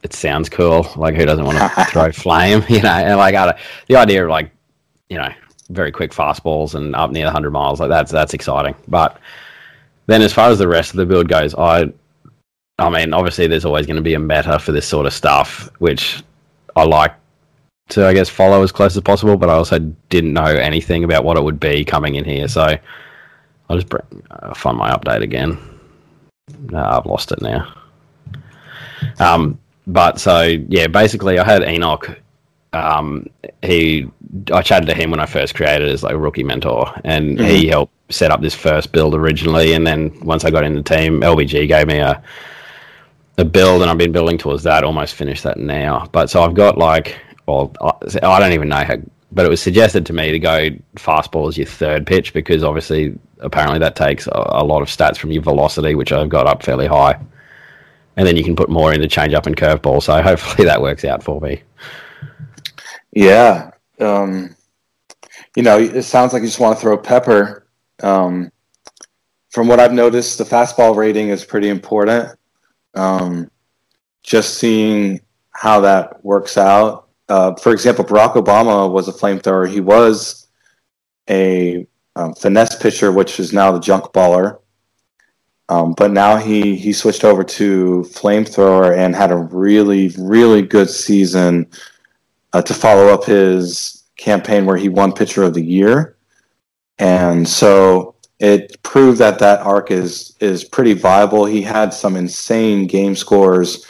it 0.04 0.14
sounds 0.14 0.50
cool. 0.50 0.88
Like 0.96 1.16
who 1.16 1.26
doesn't 1.26 1.46
want 1.46 1.58
to 1.58 1.86
throw 1.92 2.12
flame? 2.12 2.64
You 2.70 2.82
know, 2.82 2.89
and 2.89 3.18
like 3.18 3.36
I, 3.36 3.60
the 3.88 3.96
idea 3.96 4.24
of 4.24 4.30
like 4.30 4.52
you 5.10 5.18
know 5.18 5.30
very 5.70 5.92
quick 5.92 6.12
fastballs 6.12 6.76
and 6.76 6.96
up 6.96 7.12
near 7.12 7.26
100 7.26 7.52
miles 7.52 7.80
like 7.80 7.89
that's 7.89 8.12
that's 8.12 8.34
exciting. 8.34 8.76
But 8.88 9.20
then 10.08 10.22
as 10.22 10.34
far 10.34 10.50
as 10.50 10.60
the 10.60 10.68
rest 10.68 10.92
of 10.92 10.98
the 10.98 11.06
build 11.06 11.28
goes, 11.30 11.54
I 11.56 11.92
I 12.80 12.89
mean 12.89 13.14
obviously 13.14 13.48
there's 13.48 13.66
always 13.66 13.86
going 13.86 13.98
to 13.98 14.02
be 14.02 14.14
a 14.14 14.20
meta 14.20 14.60
for 14.60 14.72
this 14.72 14.88
sort 14.88 15.06
of 15.06 15.14
stuff, 15.14 15.70
which 15.80 16.24
I 16.76 16.84
like 16.84 17.14
to 17.89 18.08
I 18.08 18.14
guess 18.14 18.30
follow 18.30 18.64
as 18.64 18.72
close 18.72 18.96
as 18.96 19.04
possible. 19.04 19.38
But 19.38 19.50
I 19.50 19.54
also 19.54 19.80
didn't 20.10 20.34
know 20.34 20.46
anything 20.46 21.04
about 21.04 21.24
what 21.24 21.38
it 21.38 21.44
would 21.44 21.60
be 21.60 21.86
coming 21.86 22.16
in 22.16 22.26
here, 22.26 22.48
so 22.48 22.76
I'll 23.70 23.78
just 23.78 23.89
bring, 23.89 24.24
uh, 24.32 24.54
find 24.54 24.78
my 24.78 24.89
update 24.92 25.22
again. 25.22 25.58
No, 26.70 26.84
I've 26.84 27.06
lost 27.06 27.32
it 27.32 27.42
now. 27.42 27.74
Um, 29.22 29.59
but 29.88 30.19
so 30.19 30.41
yeah, 30.67 30.88
basically, 30.88 31.39
I 31.39 31.45
had 31.45 31.63
Enoch. 31.63 32.19
Um, 32.74 33.28
he, 33.61 34.09
I 34.53 34.61
chatted 34.61 34.88
to 34.88 34.95
him 34.95 35.11
when 35.11 35.19
I 35.19 35.26
first 35.26 35.55
created 35.55 35.89
as 35.89 36.03
like 36.03 36.13
a 36.13 36.17
rookie 36.17 36.43
mentor, 36.43 36.91
and 37.03 37.38
mm-hmm. 37.38 37.47
he 37.47 37.67
helped 37.67 37.93
set 38.11 38.32
up 38.32 38.41
this 38.41 38.55
first 38.55 38.91
build 38.91 39.13
originally. 39.15 39.74
And 39.74 39.86
then 39.86 40.17
once 40.22 40.45
I 40.45 40.51
got 40.51 40.63
in 40.63 40.76
the 40.76 40.84
team, 40.84 41.22
LBG 41.22 41.67
gave 41.67 41.88
me 41.88 41.99
a 41.99 42.22
a 43.38 43.45
build, 43.45 43.82
and 43.82 43.89
I've 43.89 43.97
been 43.97 44.11
building 44.11 44.38
towards 44.38 44.63
that. 44.63 44.84
Almost 44.84 45.15
finished 45.15 45.43
that 45.43 45.57
now. 45.57 46.07
But 46.11 46.30
so 46.30 46.43
I've 46.43 46.53
got 46.53 46.78
like, 46.78 47.19
well, 47.47 47.74
I 47.82 48.39
don't 48.39 48.53
even 48.53 48.69
know 48.69 48.84
how, 48.84 48.97
but 49.32 49.45
it 49.45 49.49
was 49.49 49.61
suggested 49.61 50.05
to 50.07 50.13
me 50.13 50.32
to 50.32 50.39
go 50.39 50.69
fastball 50.95 51.47
as 51.47 51.57
your 51.57 51.67
third 51.67 52.05
pitch 52.07 52.34
because 52.34 52.63
obviously, 52.63 53.17
apparently, 53.39 53.80
that 53.80 53.95
takes 53.95 54.28
a, 54.28 54.32
a 54.34 54.63
lot 54.63 54.82
of 54.82 54.88
stats 54.88 55.17
from 55.17 55.32
your 55.32 55.43
velocity, 55.43 55.95
which 55.95 56.11
I've 56.11 56.30
got 56.30 56.47
up 56.47 56.63
fairly 56.63 56.88
high 56.88 57.19
and 58.18 58.28
then 58.28 58.36
you 58.36 58.43
can 58.43 58.55
put 58.55 58.70
more 58.70 58.93
in 58.93 59.01
the 59.01 59.07
change 59.07 59.34
up 59.34 59.45
and 59.45 59.55
curveball. 59.55 60.01
So 60.01 60.22
hopefully 60.22 60.66
that 60.68 60.82
works 60.82 61.05
out 61.05 61.24
for 61.24 61.39
me. 61.41 61.62
Yeah. 63.12 63.72
Um, 63.99 64.55
you 65.55 65.64
know, 65.64 65.78
it 65.78 66.03
sounds 66.03 66.34
like 66.34 66.41
you 66.41 66.47
just 66.47 66.59
want 66.59 66.78
to 66.78 66.82
throw 66.82 66.97
pepper. 66.97 67.68
Um, 68.01 68.51
from 69.49 69.68
what 69.68 69.80
I've 69.80 69.93
noticed, 69.93 70.38
the 70.38 70.43
fastball 70.43 70.95
rating 70.95 71.30
is 71.30 71.43
pretty 71.43 71.70
important. 71.70 72.38
Um, 72.95 73.51
just 74.24 74.55
seeing 74.55 75.20
how 75.51 75.82
that 75.82 76.24
works 76.24 76.57
out. 76.57 77.09
Uh, 77.28 77.55
for 77.55 77.72
example, 77.72 78.05
Barack 78.05 78.34
Obama 78.34 78.91
was 78.91 79.07
a 79.07 79.14
flamethrower. 79.14 79.70
He 79.70 79.82
was 79.82 80.47
a 81.30 81.86
um, 82.16 82.34
finesse 82.34 82.76
pitcher, 82.82 83.12
which 83.12 83.39
is 83.39 83.53
now 83.53 83.72
the 83.72 83.80
junk 83.80 84.05
baller. 84.14 84.59
Um, 85.72 85.93
but 85.93 86.11
now 86.11 86.36
he 86.36 86.76
he 86.76 86.91
switched 86.91 87.24
over 87.24 87.45
to 87.45 88.05
flamethrower 88.09 88.93
and 88.93 89.15
had 89.15 89.32
a 89.32 89.38
really 89.38 90.09
really 90.17 90.61
good 90.61 90.89
season 90.89 91.65
uh, 92.51 92.61
to 92.61 92.74
follow 92.74 93.07
up 93.07 93.24
his 93.24 94.03
campaign 94.17 94.65
where 94.65 94.76
he 94.76 94.89
won 94.89 95.13
pitcher 95.13 95.43
of 95.43 95.53
the 95.53 95.63
year, 95.63 96.17
and 96.99 97.47
so 97.47 98.15
it 98.39 98.84
proved 98.84 99.19
that 99.19 99.39
that 99.39 99.61
arc 99.61 99.91
is 99.91 100.36
is 100.41 100.65
pretty 100.65 100.91
viable. 100.91 101.45
He 101.45 101.61
had 101.61 101.93
some 101.93 102.17
insane 102.17 102.86
game 102.86 103.15
scores, 103.15 103.88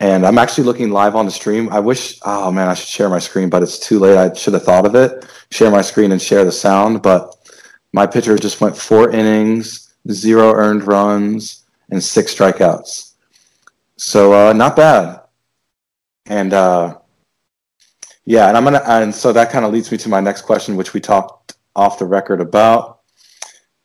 and 0.00 0.24
I'm 0.24 0.38
actually 0.38 0.64
looking 0.64 0.90
live 0.90 1.16
on 1.16 1.26
the 1.26 1.32
stream. 1.32 1.68
I 1.70 1.80
wish, 1.80 2.18
oh 2.22 2.50
man, 2.50 2.68
I 2.68 2.72
should 2.72 2.88
share 2.88 3.10
my 3.10 3.18
screen, 3.18 3.50
but 3.50 3.62
it's 3.62 3.78
too 3.78 3.98
late. 3.98 4.16
I 4.16 4.32
should 4.32 4.54
have 4.54 4.64
thought 4.64 4.86
of 4.86 4.94
it. 4.94 5.26
Share 5.50 5.70
my 5.70 5.82
screen 5.82 6.12
and 6.12 6.22
share 6.22 6.46
the 6.46 6.52
sound, 6.52 7.02
but 7.02 7.36
my 7.92 8.06
pitcher 8.06 8.38
just 8.38 8.62
went 8.62 8.74
four 8.74 9.10
innings 9.10 9.89
zero 10.10 10.52
earned 10.52 10.86
runs, 10.86 11.64
and 11.90 12.02
six 12.02 12.34
strikeouts. 12.34 13.14
So 13.96 14.32
uh, 14.32 14.52
not 14.52 14.76
bad. 14.76 15.20
And 16.26 16.52
uh, 16.52 16.98
yeah, 18.24 18.48
and 18.48 18.56
I'm 18.56 18.64
gonna, 18.64 18.82
and 18.86 19.14
so 19.14 19.32
that 19.32 19.50
kind 19.50 19.64
of 19.64 19.72
leads 19.72 19.90
me 19.90 19.98
to 19.98 20.08
my 20.08 20.20
next 20.20 20.42
question, 20.42 20.76
which 20.76 20.94
we 20.94 21.00
talked 21.00 21.54
off 21.74 21.98
the 21.98 22.06
record 22.06 22.40
about. 22.40 23.00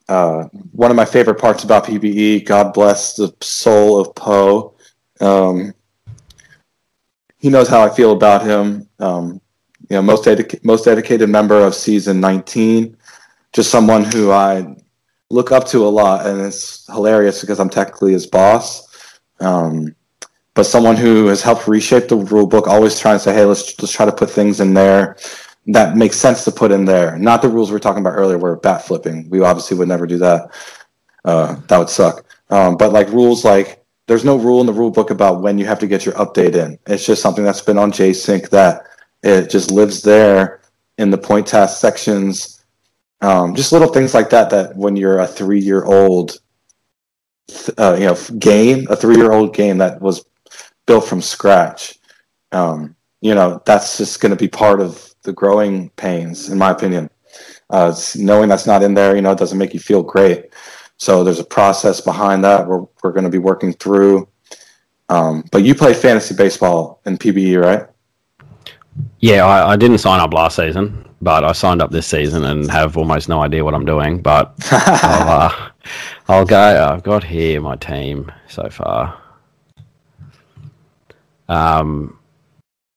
Uh, 0.08 0.44
one 0.72 0.92
of 0.92 0.98
my 0.98 1.06
favorite 1.06 1.40
parts 1.40 1.64
about 1.64 1.86
PBE, 1.86 2.46
God 2.46 2.74
bless 2.74 3.16
the 3.16 3.34
soul 3.42 4.00
of 4.00 4.14
Poe. 4.14 4.76
Um, 5.20 5.74
he 7.38 7.50
knows 7.50 7.68
how 7.68 7.82
I 7.82 7.90
feel 7.90 8.12
about 8.12 8.46
him. 8.46 8.88
Um, 9.00 9.42
you 9.90 9.96
know, 9.96 10.02
most 10.02 10.28
most 10.64 10.86
dedicated 10.86 11.30
member 11.30 11.60
of 11.60 11.76
season 11.76 12.20
19. 12.20 12.98
Just 13.54 13.72
someone 13.72 14.04
who 14.04 14.32
I 14.32 14.76
look 15.30 15.52
up 15.52 15.66
to 15.68 15.86
a 15.86 15.90
lot, 15.90 16.26
and 16.26 16.42
it's 16.42 16.86
hilarious 16.88 17.42
because 17.42 17.60
I'm 17.60 17.70
technically 17.70 18.14
his 18.14 18.28
boss. 18.28 18.88
Um, 19.40 19.96
but 20.54 20.64
someone 20.66 20.96
who 20.96 21.28
has 21.28 21.42
helped 21.42 21.68
reshape 21.68 22.08
the 22.08 22.16
rule 22.18 22.48
book, 22.48 22.68
always 22.68 23.00
trying 23.00 23.16
to 23.16 23.20
say, 23.20 23.34
"Hey, 23.34 23.46
let's 23.46 23.78
let's 23.82 23.92
try 23.92 24.06
to 24.06 24.12
put 24.12 24.30
things 24.30 24.60
in 24.60 24.74
there 24.74 25.18
that 25.68 25.98
makes 25.98 26.18
sense 26.18 26.46
to 26.46 26.52
put 26.52 26.72
in 26.72 26.86
there." 26.86 27.18
Not 27.18 27.42
the 27.42 27.50
rules 27.50 27.72
we 27.72 27.76
are 27.76 27.80
talking 27.80 28.02
about 28.02 28.14
earlier, 28.16 28.38
where 28.38 28.56
bat 28.56 28.86
flipping. 28.86 29.30
We 29.30 29.42
obviously 29.42 29.78
would 29.78 29.88
never 29.88 30.08
do 30.08 30.18
that. 30.20 30.52
Uh, 31.26 31.58
that 31.68 31.78
would 31.78 31.90
suck. 31.90 32.26
Um, 32.50 32.78
but 32.78 32.94
like 32.94 33.10
rules 33.10 33.44
like 33.44 33.84
there's 34.08 34.24
no 34.24 34.38
rule 34.38 34.62
in 34.62 34.68
the 34.68 34.74
rule 34.74 34.92
book 34.92 35.10
about 35.10 35.42
when 35.42 35.58
you 35.58 35.66
have 35.66 35.80
to 35.80 35.88
get 35.88 36.06
your 36.06 36.14
update 36.16 36.56
in. 36.56 36.78
It's 36.86 37.06
just 37.06 37.22
something 37.22 37.44
that's 37.44 37.62
been 37.62 37.80
on 37.80 37.92
Jcink 37.92 38.50
that 38.50 38.84
it 39.24 39.50
just 39.50 39.72
lives 39.72 40.04
there 40.04 40.62
in 40.98 41.10
the 41.10 41.18
point 41.18 41.48
task 41.48 41.82
sections 41.82 42.55
um, 43.22 43.56
just 43.56 43.72
little 43.72 43.88
things 43.88 44.14
like 44.14 44.30
that. 44.32 44.50
That 44.50 44.76
when 44.76 44.96
you're 44.96 45.20
a 45.20 45.28
three 45.28 45.60
year 45.60 45.84
old, 45.84 46.40
uh, 47.78 47.96
you 48.00 48.06
know, 48.06 48.18
game, 48.40 48.88
a 48.90 48.96
three 48.96 49.16
year 49.16 49.32
old 49.32 49.56
game 49.56 49.78
that 49.80 50.02
was 50.02 50.26
built 50.86 51.06
from 51.06 51.22
scratch, 51.22 51.98
um, 52.52 52.96
you 53.22 53.34
know, 53.36 53.62
that's 53.66 53.98
just 53.98 54.22
going 54.22 54.32
to 54.32 54.36
be 54.36 54.48
part 54.48 54.80
of 54.80 55.14
the 55.24 55.34
growing 55.34 55.90
pains, 55.92 56.50
in 56.50 56.58
my 56.58 56.72
opinion. 56.72 57.10
Uh, 57.70 57.94
knowing 58.16 58.48
that's 58.48 58.68
not 58.68 58.84
in 58.84 58.94
there, 58.94 59.16
you 59.16 59.22
know, 59.22 59.32
it 59.32 59.40
doesn't 59.40 59.58
make 59.58 59.74
you 59.74 59.80
feel 59.80 60.04
great. 60.04 60.54
So 60.98 61.24
there's 61.24 61.40
a 61.40 61.46
process 61.46 62.00
behind 62.00 62.44
that 62.44 62.68
we're, 62.68 62.86
we're 63.04 63.12
going 63.12 63.24
to 63.24 63.30
be 63.30 63.38
working 63.38 63.74
through. 63.74 64.28
Um, 65.10 65.44
but 65.52 65.64
you 65.64 65.76
play 65.76 65.94
fantasy 65.94 66.36
baseball 66.36 67.02
in 67.06 67.18
PBE, 67.18 67.62
right? 67.62 67.88
Yeah, 69.20 69.46
I, 69.46 69.74
I, 69.74 69.76
didn't 69.76 69.98
sign 70.00 70.20
up 70.20 70.34
last 70.34 70.56
season, 70.56 71.05
but 71.22 71.44
I 71.44 71.52
signed 71.54 71.82
up 71.82 71.92
this 71.92 72.08
season 72.08 72.44
and 72.44 72.70
have 72.70 72.98
almost 72.98 73.30
no 73.30 73.42
idea 73.42 73.64
what 73.64 73.74
I'm 73.74 73.86
doing. 73.86 74.22
But 74.22 74.54
I'll, 74.72 75.30
uh, 75.30 75.70
I'll 76.28 76.46
go. 76.46 76.90
I've 76.92 77.04
got 77.04 77.24
here 77.24 77.62
my 77.62 77.76
team 77.76 78.32
so 78.48 78.70
far. 78.70 79.20
Um, 81.48 82.18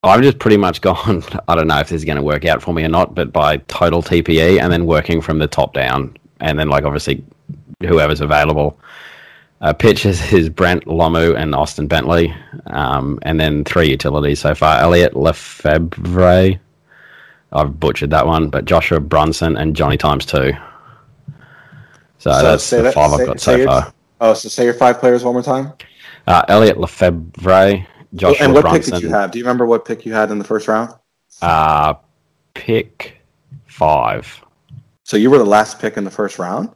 I've 0.02 0.22
just 0.22 0.38
pretty 0.38 0.56
much 0.56 0.80
gone. 0.82 1.22
I 1.48 1.54
don't 1.54 1.66
know 1.66 1.78
if 1.78 1.88
this 1.88 1.96
is 1.96 2.04
going 2.04 2.16
to 2.16 2.22
work 2.22 2.44
out 2.44 2.62
for 2.62 2.72
me 2.72 2.84
or 2.84 2.88
not, 2.88 3.14
but 3.14 3.32
by 3.32 3.58
total 3.68 4.02
TPE 4.02 4.60
and 4.60 4.72
then 4.72 4.86
working 4.86 5.20
from 5.20 5.38
the 5.38 5.48
top 5.48 5.74
down, 5.74 6.16
and 6.40 6.58
then 6.58 6.68
like 6.68 6.84
obviously 6.84 7.24
whoever's 7.86 8.20
available. 8.20 8.78
Uh, 9.60 9.72
pitches 9.72 10.32
is 10.32 10.48
Brent 10.48 10.84
Lomu 10.84 11.36
and 11.36 11.52
Austin 11.52 11.88
Bentley, 11.88 12.32
um, 12.68 13.18
and 13.22 13.40
then 13.40 13.64
three 13.64 13.90
utilities 13.90 14.38
so 14.38 14.54
far: 14.54 14.80
Elliot 14.80 15.16
Lefebvre. 15.16 16.60
I've 17.52 17.80
butchered 17.80 18.10
that 18.10 18.26
one, 18.26 18.48
but 18.48 18.64
Joshua 18.64 19.00
Brunson 19.00 19.56
and 19.56 19.74
Johnny 19.74 19.96
Times 19.96 20.26
two. 20.26 20.52
So, 22.18 22.32
so 22.32 22.42
that's 22.42 22.70
the 22.70 22.82
that, 22.82 22.94
five 22.94 23.10
say, 23.10 23.20
I've 23.20 23.26
got 23.26 23.40
so 23.40 23.64
far. 23.64 23.94
Oh, 24.20 24.34
so 24.34 24.48
say 24.48 24.64
your 24.64 24.74
five 24.74 24.98
players 24.98 25.24
one 25.24 25.34
more 25.34 25.42
time. 25.42 25.72
Uh, 26.26 26.44
Elliot 26.48 26.78
Lefebvre, 26.78 27.86
Joshua 28.14 28.44
And 28.44 28.52
what 28.52 28.62
Brunson. 28.62 28.92
pick 28.92 29.00
did 29.00 29.02
you 29.02 29.14
have? 29.14 29.30
Do 29.30 29.38
you 29.38 29.44
remember 29.44 29.66
what 29.66 29.84
pick 29.84 30.04
you 30.04 30.12
had 30.12 30.30
in 30.30 30.38
the 30.38 30.44
first 30.44 30.68
round? 30.68 30.92
Uh, 31.40 31.94
pick 32.54 33.18
five. 33.66 34.44
So 35.04 35.16
you 35.16 35.30
were 35.30 35.38
the 35.38 35.44
last 35.44 35.78
pick 35.78 35.96
in 35.96 36.04
the 36.04 36.10
first 36.10 36.38
round. 36.38 36.70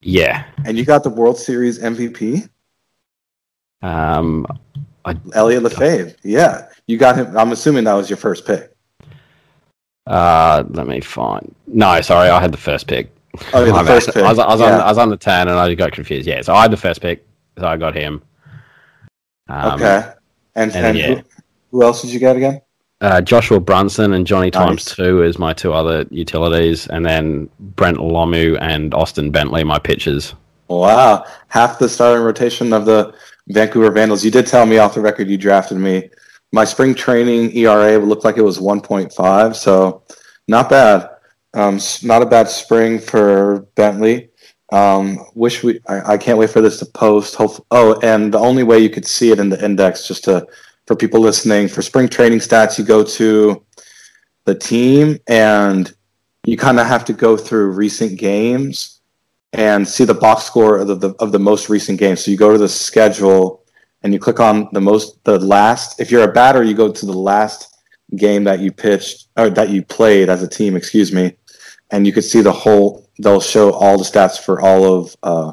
Yeah. 0.00 0.46
And 0.64 0.78
you 0.78 0.84
got 0.84 1.04
the 1.04 1.10
World 1.10 1.38
Series 1.38 1.78
MVP? 1.78 2.48
Um, 3.82 4.46
I, 5.04 5.14
Elliot 5.34 5.62
Lefebvre. 5.62 6.16
Yeah. 6.22 6.68
You 6.86 6.96
got 6.96 7.16
him. 7.16 7.36
I'm 7.36 7.52
assuming 7.52 7.84
that 7.84 7.94
was 7.94 8.08
your 8.10 8.16
first 8.16 8.46
pick. 8.46 8.74
Uh, 10.06 10.64
let 10.70 10.86
me 10.86 11.00
find. 11.00 11.54
No, 11.66 12.00
sorry, 12.00 12.28
I 12.28 12.40
had 12.40 12.52
the 12.52 12.58
first 12.58 12.86
pick. 12.86 13.10
Oh, 13.52 13.64
the 13.64 13.84
first 13.84 14.12
pick. 14.12 14.24
I 14.24 14.28
was, 14.28 14.38
I, 14.38 14.46
was 14.46 14.60
yeah. 14.60 14.74
on, 14.74 14.80
I 14.80 14.88
was 14.88 14.98
on 14.98 15.10
the 15.10 15.16
10 15.16 15.48
and 15.48 15.58
I 15.58 15.74
got 15.74 15.92
confused. 15.92 16.26
Yeah, 16.26 16.42
so 16.42 16.54
I 16.54 16.62
had 16.62 16.70
the 16.70 16.76
first 16.76 17.00
pick, 17.00 17.24
so 17.58 17.66
I 17.66 17.76
got 17.76 17.94
him. 17.94 18.22
Um, 19.48 19.74
okay. 19.74 20.12
And, 20.54 20.74
and, 20.74 20.86
and 20.86 20.98
yeah. 20.98 21.14
who, 21.14 21.22
who, 21.70 21.82
else 21.82 22.02
did 22.02 22.12
you 22.12 22.18
get 22.18 22.36
again? 22.36 22.60
Uh, 23.00 23.20
Joshua 23.20 23.60
Brunson 23.60 24.12
and 24.12 24.26
Johnny 24.26 24.50
Times 24.50 24.86
nice. 24.86 24.96
2 24.96 25.22
is 25.22 25.38
my 25.38 25.52
two 25.52 25.72
other 25.72 26.04
utilities, 26.10 26.86
and 26.88 27.06
then 27.06 27.48
Brent 27.58 27.96
Lomu 27.96 28.58
and 28.60 28.92
Austin 28.92 29.30
Bentley, 29.30 29.64
my 29.64 29.78
pitchers. 29.78 30.34
Wow. 30.68 31.24
Half 31.48 31.78
the 31.78 31.88
starting 31.88 32.22
rotation 32.22 32.72
of 32.72 32.84
the 32.84 33.14
Vancouver 33.48 33.90
Vandals. 33.90 34.24
You 34.24 34.30
did 34.30 34.46
tell 34.46 34.66
me 34.66 34.78
off 34.78 34.94
the 34.94 35.00
record 35.00 35.28
you 35.28 35.38
drafted 35.38 35.78
me. 35.78 36.10
My 36.52 36.64
spring 36.64 36.94
training 36.94 37.56
ERA 37.56 37.98
looked 37.98 38.24
like 38.24 38.36
it 38.36 38.42
was 38.42 38.58
1.5, 38.58 39.54
so 39.54 40.02
not 40.48 40.68
bad. 40.68 41.08
Um, 41.54 41.80
not 42.02 42.22
a 42.22 42.26
bad 42.26 42.48
spring 42.48 42.98
for 42.98 43.66
Bentley. 43.74 44.30
Um, 44.72 45.18
wish 45.34 45.62
we. 45.64 45.80
I, 45.88 46.12
I, 46.12 46.18
can't 46.18 46.38
wait 46.38 46.50
for 46.50 46.60
this 46.60 46.78
to 46.78 46.86
post. 46.86 47.34
Hope, 47.34 47.66
oh, 47.72 47.98
and 48.00 48.32
the 48.32 48.38
only 48.38 48.62
way 48.62 48.78
you 48.78 48.88
could 48.88 49.06
see 49.06 49.32
it 49.32 49.40
in 49.40 49.48
the 49.48 49.64
index, 49.64 50.06
just 50.06 50.24
to 50.24 50.46
for 50.86 50.94
people 50.94 51.20
listening, 51.20 51.68
for 51.68 51.82
spring 51.82 52.08
training 52.08 52.38
stats, 52.38 52.78
you 52.78 52.84
go 52.84 53.02
to 53.02 53.64
the 54.44 54.54
team 54.54 55.18
and 55.28 55.94
you 56.44 56.56
kind 56.56 56.80
of 56.80 56.86
have 56.86 57.04
to 57.04 57.12
go 57.12 57.36
through 57.36 57.70
recent 57.72 58.18
games 58.18 59.00
and 59.52 59.86
see 59.86 60.04
the 60.04 60.14
box 60.14 60.44
score 60.44 60.78
of 60.78 60.88
the, 60.88 60.94
the, 60.94 61.14
of 61.20 61.32
the 61.32 61.38
most 61.38 61.68
recent 61.68 61.98
games. 61.98 62.24
So 62.24 62.30
you 62.30 62.36
go 62.36 62.52
to 62.52 62.58
the 62.58 62.68
schedule 62.68 63.59
and 64.02 64.12
you 64.12 64.18
click 64.18 64.40
on 64.40 64.68
the 64.72 64.80
most 64.80 65.22
the 65.24 65.38
last. 65.38 66.00
If 66.00 66.10
you're 66.10 66.28
a 66.28 66.32
batter, 66.32 66.62
you 66.62 66.74
go 66.74 66.90
to 66.90 67.06
the 67.06 67.12
last 67.12 67.76
game 68.16 68.44
that 68.44 68.60
you 68.60 68.72
pitched 68.72 69.28
or 69.36 69.50
that 69.50 69.70
you 69.70 69.82
played 69.82 70.28
as 70.28 70.42
a 70.42 70.48
team. 70.48 70.76
Excuse 70.76 71.12
me, 71.12 71.36
and 71.90 72.06
you 72.06 72.12
could 72.12 72.24
see 72.24 72.40
the 72.40 72.52
whole. 72.52 73.08
They'll 73.18 73.40
show 73.40 73.72
all 73.72 73.98
the 73.98 74.04
stats 74.04 74.42
for 74.42 74.60
all 74.60 74.84
of 74.84 75.16
uh, 75.22 75.52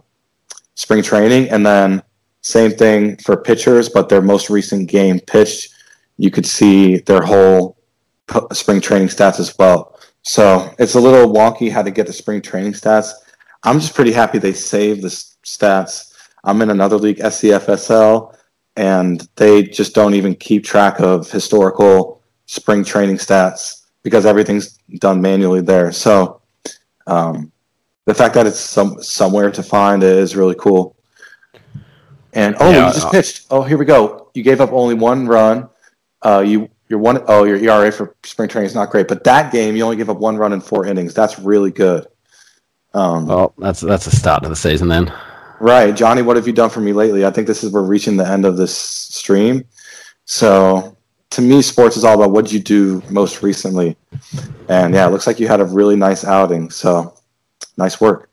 spring 0.75 1.03
training, 1.03 1.49
and 1.49 1.65
then 1.65 2.03
same 2.41 2.71
thing 2.71 3.17
for 3.17 3.35
pitchers, 3.35 3.89
but 3.89 4.07
their 4.07 4.21
most 4.21 4.49
recent 4.49 4.87
game 4.87 5.19
pitched, 5.19 5.73
you 6.17 6.31
could 6.31 6.45
see 6.45 6.99
their 6.99 7.21
whole 7.21 7.77
spring 8.53 8.79
training 8.79 9.09
stats 9.09 9.39
as 9.39 9.57
well. 9.57 9.99
So 10.21 10.73
it's 10.79 10.95
a 10.95 10.99
little 10.99 11.33
wonky 11.33 11.71
how 11.71 11.81
to 11.81 11.91
get 11.91 12.07
the 12.07 12.13
spring 12.13 12.41
training 12.41 12.73
stats. 12.73 13.11
I'm 13.63 13.79
just 13.79 13.95
pretty 13.95 14.11
happy 14.11 14.39
they 14.39 14.53
saved 14.53 15.01
the 15.01 15.09
stats. 15.09 16.13
I'm 16.43 16.61
in 16.61 16.69
another 16.69 16.97
league, 16.97 17.17
SCFSL, 17.17 18.36
and 18.77 19.27
they 19.35 19.63
just 19.63 19.95
don't 19.95 20.13
even 20.13 20.35
keep 20.35 20.63
track 20.63 20.99
of 20.99 21.29
historical 21.29 22.21
spring 22.45 22.83
training 22.83 23.17
stats 23.17 23.87
because 24.03 24.25
everything's 24.25 24.77
done 24.99 25.19
manually 25.19 25.61
there. 25.61 25.91
So 25.91 26.41
um, 27.07 27.51
the 28.05 28.13
fact 28.13 28.35
that 28.35 28.45
it's 28.45 28.59
some 28.59 29.01
somewhere 29.01 29.51
to 29.51 29.63
find 29.63 30.03
is 30.03 30.35
really 30.35 30.55
cool. 30.55 30.95
And 32.33 32.55
oh, 32.59 32.69
yeah, 32.69 32.87
you 32.87 32.93
just 32.93 33.07
uh, 33.07 33.09
pitched. 33.09 33.47
Oh, 33.49 33.63
here 33.63 33.79
we 33.79 33.85
go. 33.85 34.29
You 34.35 34.43
gave 34.43 34.61
up 34.61 34.71
only 34.71 34.93
one 34.93 35.27
run. 35.27 35.69
Uh, 36.21 36.43
you 36.45 36.69
your 36.87 36.99
one 36.99 37.23
oh 37.27 37.45
your 37.45 37.57
ERA 37.57 37.91
for 37.91 38.15
spring 38.23 38.47
training 38.47 38.67
is 38.67 38.75
not 38.75 38.91
great, 38.91 39.07
but 39.07 39.23
that 39.23 39.51
game 39.51 39.75
you 39.75 39.83
only 39.83 39.97
give 39.97 40.09
up 40.09 40.17
one 40.17 40.37
run 40.37 40.53
in 40.53 40.61
four 40.61 40.85
innings. 40.85 41.15
That's 41.15 41.39
really 41.39 41.71
good. 41.71 42.05
Um, 42.93 43.25
well, 43.25 43.53
that's 43.57 43.81
that's 43.81 44.05
a 44.05 44.15
start 44.15 44.43
to 44.43 44.49
the 44.49 44.55
season 44.55 44.87
then. 44.87 45.11
Right, 45.59 45.95
Johnny. 45.95 46.21
What 46.21 46.35
have 46.35 46.45
you 46.45 46.53
done 46.53 46.69
for 46.69 46.81
me 46.81 46.93
lately? 46.93 47.25
I 47.25 47.31
think 47.31 47.47
this 47.47 47.63
is 47.63 47.71
we're 47.71 47.81
reaching 47.81 48.17
the 48.17 48.27
end 48.27 48.45
of 48.45 48.57
this 48.57 48.75
stream. 48.75 49.65
So 50.25 50.95
to 51.31 51.41
me, 51.41 51.61
sports 51.61 51.97
is 51.97 52.03
all 52.03 52.15
about 52.15 52.31
what 52.31 52.51
you 52.51 52.59
do 52.59 53.01
most 53.09 53.41
recently. 53.41 53.97
And 54.69 54.93
yeah, 54.93 55.07
it 55.07 55.11
looks 55.11 55.25
like 55.25 55.39
you 55.39 55.47
had 55.47 55.59
a 55.59 55.65
really 55.65 55.95
nice 55.95 56.23
outing. 56.23 56.69
So 56.69 57.15
nice 57.75 57.99
work. 57.99 58.29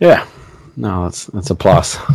Yeah, 0.00 0.26
no, 0.76 1.04
that's 1.04 1.26
that's 1.26 1.50
a 1.50 1.54
plus. 1.54 1.96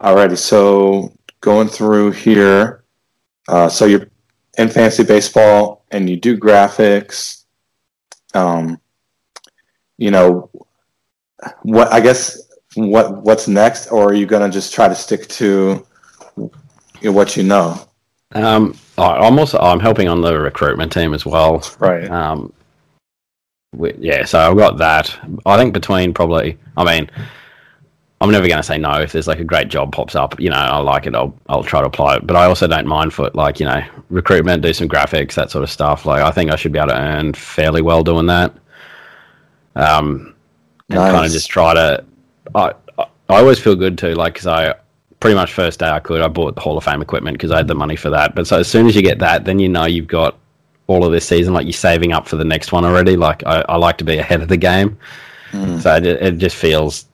Alrighty, 0.00 0.38
so 0.38 1.12
going 1.40 1.68
through 1.68 2.12
here, 2.12 2.84
uh, 3.48 3.68
so 3.68 3.84
you're 3.84 4.06
in 4.56 4.68
fantasy 4.68 5.04
baseball 5.04 5.84
and 5.90 6.08
you 6.08 6.16
do 6.16 6.38
graphics. 6.38 7.44
Um, 8.32 8.80
you 9.98 10.10
know, 10.10 10.50
what 11.62 11.92
I 11.92 12.00
guess 12.00 12.40
what 12.74 13.22
what's 13.22 13.48
next, 13.48 13.88
or 13.88 14.10
are 14.10 14.14
you 14.14 14.26
gonna 14.26 14.50
just 14.50 14.72
try 14.72 14.88
to 14.88 14.94
stick 14.94 15.28
to 15.28 15.86
what 17.02 17.36
you 17.36 17.42
know? 17.42 17.80
Um, 18.32 18.76
I'm 18.98 19.38
also 19.38 19.58
I'm 19.58 19.80
helping 19.80 20.08
on 20.08 20.20
the 20.20 20.38
recruitment 20.38 20.92
team 20.92 21.14
as 21.14 21.26
well. 21.26 21.64
Right. 21.78 22.08
Um, 22.10 22.52
we, 23.72 23.94
yeah, 23.98 24.24
so 24.24 24.38
I've 24.38 24.56
got 24.56 24.78
that. 24.78 25.16
I 25.46 25.56
think 25.56 25.72
between 25.72 26.12
probably, 26.12 26.58
I 26.76 26.84
mean, 26.84 27.08
I'm 28.20 28.30
never 28.30 28.46
going 28.46 28.58
to 28.58 28.64
say 28.64 28.78
no 28.78 29.00
if 29.00 29.12
there's 29.12 29.28
like 29.28 29.38
a 29.38 29.44
great 29.44 29.68
job 29.68 29.92
pops 29.92 30.14
up. 30.14 30.38
You 30.38 30.50
know, 30.50 30.56
I 30.56 30.78
like 30.78 31.06
it. 31.06 31.14
I'll 31.14 31.34
I'll 31.48 31.64
try 31.64 31.80
to 31.80 31.86
apply 31.86 32.16
it. 32.16 32.26
But 32.26 32.36
I 32.36 32.44
also 32.44 32.66
don't 32.66 32.86
mind 32.86 33.14
for 33.14 33.30
like 33.34 33.60
you 33.60 33.66
know 33.66 33.82
recruitment, 34.10 34.62
do 34.62 34.72
some 34.72 34.88
graphics, 34.88 35.34
that 35.34 35.50
sort 35.50 35.64
of 35.64 35.70
stuff. 35.70 36.04
Like 36.04 36.22
I 36.22 36.30
think 36.30 36.50
I 36.50 36.56
should 36.56 36.72
be 36.72 36.78
able 36.78 36.88
to 36.88 37.00
earn 37.00 37.32
fairly 37.32 37.80
well 37.80 38.02
doing 38.02 38.26
that. 38.26 38.54
Um, 39.74 40.34
and 40.90 40.98
nice. 40.98 41.12
kind 41.12 41.26
of 41.26 41.32
just 41.32 41.48
try 41.48 41.74
to. 41.74 42.04
I 42.54 42.72
I 42.98 43.38
always 43.38 43.58
feel 43.58 43.76
good 43.76 43.96
too, 43.96 44.14
like 44.14 44.34
because 44.34 44.46
I 44.46 44.74
pretty 45.20 45.36
much 45.36 45.52
first 45.52 45.78
day 45.78 45.88
I 45.88 46.00
could, 46.00 46.20
I 46.20 46.28
bought 46.28 46.54
the 46.54 46.60
Hall 46.60 46.76
of 46.76 46.84
Fame 46.84 47.02
equipment 47.02 47.36
because 47.36 47.50
I 47.50 47.58
had 47.58 47.68
the 47.68 47.74
money 47.74 47.96
for 47.96 48.10
that. 48.10 48.34
But 48.34 48.46
so 48.46 48.58
as 48.58 48.68
soon 48.68 48.86
as 48.86 48.96
you 48.96 49.02
get 49.02 49.18
that, 49.20 49.44
then 49.44 49.58
you 49.58 49.68
know 49.68 49.84
you've 49.84 50.08
got 50.08 50.36
all 50.86 51.04
of 51.04 51.12
this 51.12 51.26
season, 51.26 51.54
like 51.54 51.66
you're 51.66 51.72
saving 51.72 52.12
up 52.12 52.26
for 52.26 52.36
the 52.36 52.44
next 52.44 52.72
one 52.72 52.84
already. 52.84 53.16
Like 53.16 53.46
I, 53.46 53.64
I 53.68 53.76
like 53.76 53.98
to 53.98 54.04
be 54.04 54.18
ahead 54.18 54.42
of 54.42 54.48
the 54.48 54.56
game, 54.56 54.98
mm. 55.52 55.80
so 55.80 55.94
it, 55.94 56.04
it, 56.04 56.38
just 56.38 56.56
feels 56.56 57.06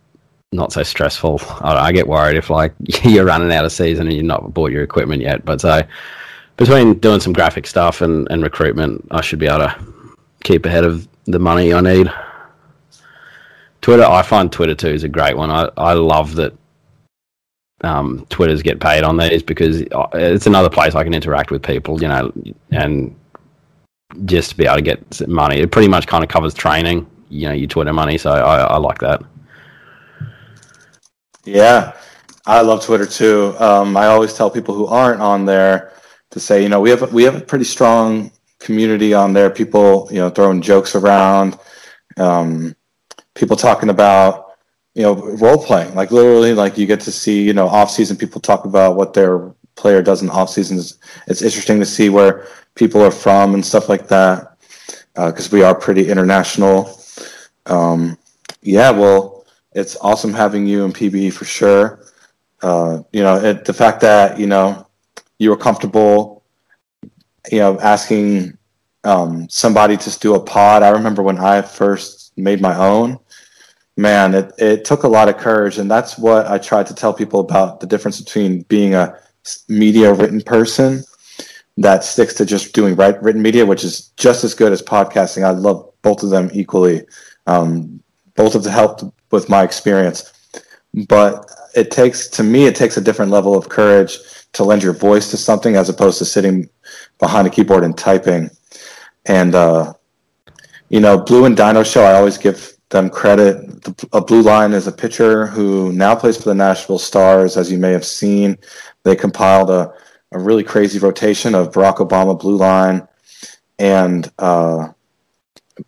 not 0.52 0.72
so 0.72 0.82
stressful. 0.82 1.40
I, 1.60 1.88
I, 1.88 1.92
get 1.92 2.08
worried 2.08 2.36
if 2.36 2.48
like 2.48 2.72
you're 3.02 3.26
running 3.26 3.52
out 3.52 3.66
of 3.66 3.72
season 3.72 4.06
and 4.06 4.16
you're 4.16 4.24
not 4.24 4.54
bought 4.54 4.72
your 4.72 4.82
equipment 4.82 5.20
yet. 5.20 5.44
But 5.44 5.60
so 5.60 5.82
between 6.56 6.94
doing 7.00 7.20
some 7.20 7.34
graphic 7.34 7.66
stuff 7.66 8.00
and, 8.00 8.26
and 8.30 8.42
recruitment, 8.42 9.06
I 9.10 9.20
should 9.20 9.38
be 9.38 9.46
able 9.46 9.58
to 9.58 9.76
keep 10.42 10.64
ahead 10.64 10.84
of 10.84 11.06
the 11.26 11.38
money 11.38 11.74
I 11.74 11.80
need. 11.80 12.10
Twitter, 13.80 14.04
I 14.04 14.22
find 14.22 14.50
Twitter 14.50 14.74
too 14.74 14.88
is 14.88 15.04
a 15.04 15.08
great 15.08 15.36
one. 15.36 15.50
I, 15.50 15.68
I 15.76 15.92
love 15.92 16.34
that 16.36 16.54
um, 17.82 18.26
Twitters 18.30 18.62
get 18.62 18.80
paid 18.80 19.04
on 19.04 19.16
these 19.16 19.42
because 19.42 19.82
uh, 19.92 20.08
it's 20.14 20.46
another 20.46 20.70
place 20.70 20.94
I 20.94 21.04
can 21.04 21.14
interact 21.14 21.50
with 21.50 21.62
people, 21.62 22.00
you 22.00 22.08
know, 22.08 22.32
and 22.70 23.14
just 24.24 24.50
to 24.50 24.56
be 24.56 24.64
able 24.64 24.76
to 24.76 24.82
get 24.82 25.28
money. 25.28 25.58
It 25.58 25.70
pretty 25.70 25.88
much 25.88 26.06
kind 26.06 26.24
of 26.24 26.30
covers 26.30 26.54
training, 26.54 27.06
you 27.28 27.48
know, 27.48 27.54
your 27.54 27.68
Twitter 27.68 27.92
money. 27.92 28.18
So 28.18 28.32
I, 28.32 28.60
I 28.60 28.76
like 28.78 28.98
that. 28.98 29.22
Yeah, 31.44 31.92
I 32.46 32.62
love 32.62 32.84
Twitter 32.84 33.06
too. 33.06 33.54
Um, 33.58 33.96
I 33.96 34.06
always 34.06 34.34
tell 34.34 34.50
people 34.50 34.74
who 34.74 34.86
aren't 34.86 35.20
on 35.20 35.44
there 35.44 35.92
to 36.30 36.40
say, 36.40 36.62
you 36.62 36.68
know, 36.68 36.80
we 36.80 36.90
have 36.90 37.12
we 37.12 37.22
have 37.24 37.36
a 37.36 37.40
pretty 37.40 37.64
strong 37.64 38.32
community 38.58 39.14
on 39.14 39.32
there. 39.32 39.50
People, 39.50 40.08
you 40.10 40.18
know, 40.18 40.30
throwing 40.30 40.60
jokes 40.62 40.94
around. 40.94 41.58
Um, 42.16 42.74
people 43.37 43.57
talking 43.57 43.91
about 43.91 44.47
you 44.95 45.03
know 45.03 45.14
role 45.14 45.62
playing. 45.62 45.95
Like 45.95 46.11
literally 46.11 46.55
like 46.55 46.76
you 46.76 46.87
get 46.87 47.01
to 47.01 47.12
see 47.12 47.43
you 47.43 47.53
know 47.53 47.68
off 47.68 47.91
season 47.91 48.16
people 48.16 48.41
talk 48.41 48.64
about 48.64 48.97
what 48.97 49.14
their 49.14 49.55
player 49.76 50.03
does 50.03 50.22
in 50.22 50.30
off 50.30 50.49
seasons 50.49 50.99
it's 51.26 51.43
interesting 51.43 51.78
to 51.78 51.84
see 51.84 52.09
where 52.09 52.47
people 52.74 53.03
are 53.03 53.11
from 53.11 53.53
and 53.53 53.64
stuff 53.64 53.91
like 53.91 54.09
that 54.09 54.57
because 55.14 55.53
uh, 55.53 55.57
we 55.57 55.62
are 55.62 55.74
pretty 55.74 56.09
international. 56.09 56.99
Um, 57.66 58.18
yeah 58.62 58.91
well 58.91 59.45
it's 59.72 59.97
awesome 60.01 60.32
having 60.32 60.66
you 60.66 60.84
in 60.84 60.93
pbe 60.93 61.32
for 61.32 61.45
sure. 61.45 62.01
Uh, 62.62 63.03
you 63.12 63.22
know 63.22 63.37
it, 63.37 63.64
the 63.66 63.74
fact 63.74 64.01
that 64.01 64.39
you 64.41 64.47
know 64.47 64.87
you 65.39 65.51
were 65.51 65.57
comfortable 65.57 66.43
you 67.53 67.59
know 67.59 67.78
asking 67.80 68.57
um, 69.05 69.49
somebody 69.49 69.97
to 69.97 70.18
do 70.18 70.34
a 70.34 70.41
pod 70.41 70.82
i 70.82 70.89
remember 70.89 71.22
when 71.22 71.39
i 71.39 71.61
first 71.62 72.32
made 72.37 72.61
my 72.61 72.76
own 72.76 73.18
man, 73.97 74.34
it, 74.34 74.53
it 74.59 74.84
took 74.84 75.03
a 75.03 75.09
lot 75.09 75.28
of 75.28 75.38
courage. 75.38 75.78
And 75.78 75.90
that's 75.90 76.18
what 76.18 76.47
I 76.47 76.59
tried 76.59 76.86
to 76.86 76.94
tell 76.94 77.14
people 77.14 77.40
about 77.40 77.80
the 77.80 77.86
difference 77.86 78.20
between 78.20 78.62
being 78.62 78.94
a 78.94 79.18
media 79.68 80.12
written 80.12 80.40
person 80.42 81.03
that 81.78 82.05
sticks 82.05 82.34
to 82.34 82.47
just 82.47 82.74
doing 82.74 82.97
write, 82.97 83.22
written 83.22 83.42
media, 83.42 83.66
which 83.66 83.84
is 83.84 84.09
just 84.16 84.44
as 84.44 84.55
good 84.55 84.72
as 84.72 84.82
podcasting. 84.82 85.44
I 85.44 85.51
love 85.51 85.90
both 86.03 86.22
of 86.22 86.30
them 86.30 86.51
equally. 86.53 87.03
Um, 87.47 88.03
both 88.34 88.55
of 88.55 88.64
them 88.64 88.72
helped 88.72 89.05
with 89.30 89.49
my 89.49 89.62
experience. 89.62 90.32
But 91.09 91.51
it 91.74 91.90
takes, 91.90 92.28
to 92.28 92.42
me, 92.42 92.66
it 92.66 92.74
takes 92.74 92.97
a 92.97 93.03
different 93.03 93.30
level 93.30 93.57
of 93.57 93.68
courage 93.68 94.18
to 94.53 94.64
lend 94.64 94.82
your 94.82 94.94
voice 94.94 95.30
to 95.30 95.36
something 95.36 95.76
as 95.76 95.88
opposed 95.88 96.18
to 96.18 96.24
sitting 96.24 96.68
behind 97.18 97.47
a 97.47 97.51
keyboard 97.51 97.84
and 97.84 97.97
typing. 97.97 98.51
And, 99.26 99.55
uh, 99.55 99.92
you 100.88 101.01
know, 101.01 101.18
Blue 101.18 101.44
and 101.44 101.57
Dino 101.57 101.82
Show, 101.82 102.03
I 102.03 102.14
always 102.14 102.38
give 102.38 102.75
them 102.91 103.11
credit. 103.11 103.82
The, 103.82 104.09
a 104.12 104.20
blue 104.20 104.43
line 104.43 104.72
is 104.72 104.87
a 104.87 104.93
pitcher 104.93 105.47
who 105.47 105.93
now 105.93 106.14
plays 106.14 106.37
for 106.37 106.45
the 106.45 106.55
Nashville 106.55 106.99
Stars. 106.99 107.57
As 107.57 107.70
you 107.70 107.78
may 107.78 107.93
have 107.93 108.05
seen, 108.05 108.57
they 109.03 109.16
compiled 109.16 109.70
a, 109.70 109.93
a 110.32 110.39
really 110.39 110.62
crazy 110.62 110.99
rotation 110.99 111.55
of 111.55 111.72
Barack 111.72 111.97
Obama 111.97 112.39
blue 112.39 112.57
line 112.57 113.07
and 113.78 114.30
uh, 114.39 114.89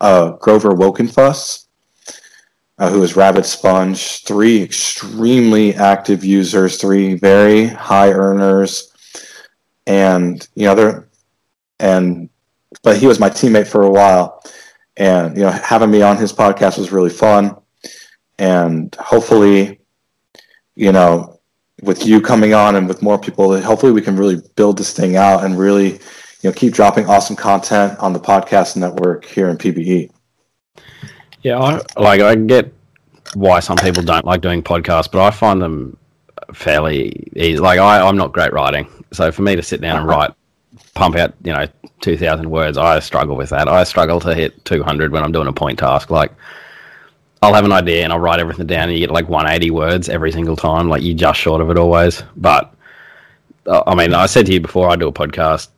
uh, 0.01 0.33
Grover 0.33 0.71
Wokenfuss, 0.71 1.67
uh, 2.79 2.91
who 2.91 3.03
is 3.03 3.17
Rabbit 3.17 3.47
Sponge. 3.47 4.25
Three 4.25 4.63
extremely 4.63 5.75
active 5.75 6.25
users, 6.25 6.81
three 6.81 7.15
very 7.15 7.67
high 7.67 8.13
earners, 8.13 8.93
and 9.87 10.47
you 10.55 10.65
know 10.65 10.75
they're 10.75 11.09
and 11.81 12.29
but 12.83 12.99
he 12.99 13.07
was 13.07 13.19
my 13.19 13.31
teammate 13.31 13.69
for 13.69 13.83
a 13.83 13.91
while 13.91 14.43
and 14.99 15.37
you 15.37 15.43
know 15.43 15.51
having 15.51 15.91
me 15.91 16.03
on 16.03 16.17
his 16.17 16.33
podcast 16.33 16.79
was 16.79 16.93
really 16.93 17.11
fun. 17.11 17.57
And 18.39 18.95
hopefully 18.97 19.81
you 20.77 20.93
know 20.93 21.41
with 21.83 22.07
you 22.07 22.21
coming 22.21 22.55
on 22.55 22.77
and 22.77 22.87
with 22.87 23.03
more 23.03 23.19
people 23.19 23.59
hopefully 23.61 23.93
we 23.93 24.03
can 24.03 24.17
really 24.17 24.41
build 24.57 24.77
this 24.77 24.93
thing 24.93 25.17
out 25.17 25.45
and 25.45 25.59
really 25.59 25.93
you 25.93 26.45
know 26.45 26.53
keep 26.53 26.73
dropping 26.73 27.07
awesome 27.07 27.37
content 27.37 27.99
on 27.99 28.13
the 28.13 28.21
podcast 28.21 28.77
network 28.77 29.25
here 29.25 29.49
in 29.49 29.57
pbe 29.57 30.11
yeah 31.43 31.59
I, 31.59 31.81
like 31.97 32.21
i 32.21 32.35
get 32.35 32.73
why 33.35 33.61
some 33.61 33.77
people 33.77 34.03
don't 34.03 34.25
like 34.25 34.41
doing 34.41 34.63
podcasts 34.63 35.11
but 35.11 35.21
i 35.21 35.31
find 35.31 35.63
them 35.63 35.97
fairly 36.53 37.31
easy. 37.37 37.59
Like 37.59 37.79
I, 37.79 38.01
i'm 38.01 38.17
not 38.17 38.33
great 38.33 38.53
writing. 38.53 38.89
So 39.13 39.31
for 39.33 39.43
me 39.43 39.57
to 39.57 39.63
sit 39.63 39.81
down 39.81 39.99
and 39.99 40.07
write 40.09 40.33
pump 40.95 41.17
out, 41.17 41.35
you 41.45 41.53
know, 41.53 41.67
2,000 42.01 42.51
words. 42.51 42.79
I 42.79 42.99
struggle 43.01 43.37
with 43.37 43.51
that. 43.51 43.69
I 43.69 43.85
struggle 43.85 44.21
to 44.21 44.35
hit 44.35 44.65
200 44.65 45.13
when 45.13 45.23
I'm 45.23 45.33
doing 45.33 45.49
a 45.49 45.53
point 45.53 45.79
task. 45.79 46.11
Like, 46.11 46.33
I'll 47.43 47.55
have 47.55 47.65
an 47.65 47.73
idea 47.73 48.05
and 48.05 48.13
I'll 48.13 48.19
write 48.19 48.41
everything 48.41 48.67
down 48.67 48.89
and 48.89 48.93
you 48.93 49.01
get 49.01 49.11
like 49.11 49.29
180 49.29 49.71
words 49.71 50.09
every 50.09 50.33
single 50.33 50.57
time. 50.57 50.89
Like, 50.89 51.03
you're 51.03 51.17
just 51.17 51.41
short 51.41 51.61
of 51.61 51.71
it 51.71 51.79
always. 51.79 52.23
But, 52.37 52.75
uh, 53.67 53.83
I 53.87 53.95
mean, 53.95 54.15
I 54.15 54.27
said 54.27 54.47
to 54.47 54.53
you 54.53 54.61
before 54.61 54.89
I 54.91 54.97
do 54.97 55.09
a 55.09 55.13
podcast, 55.13 55.69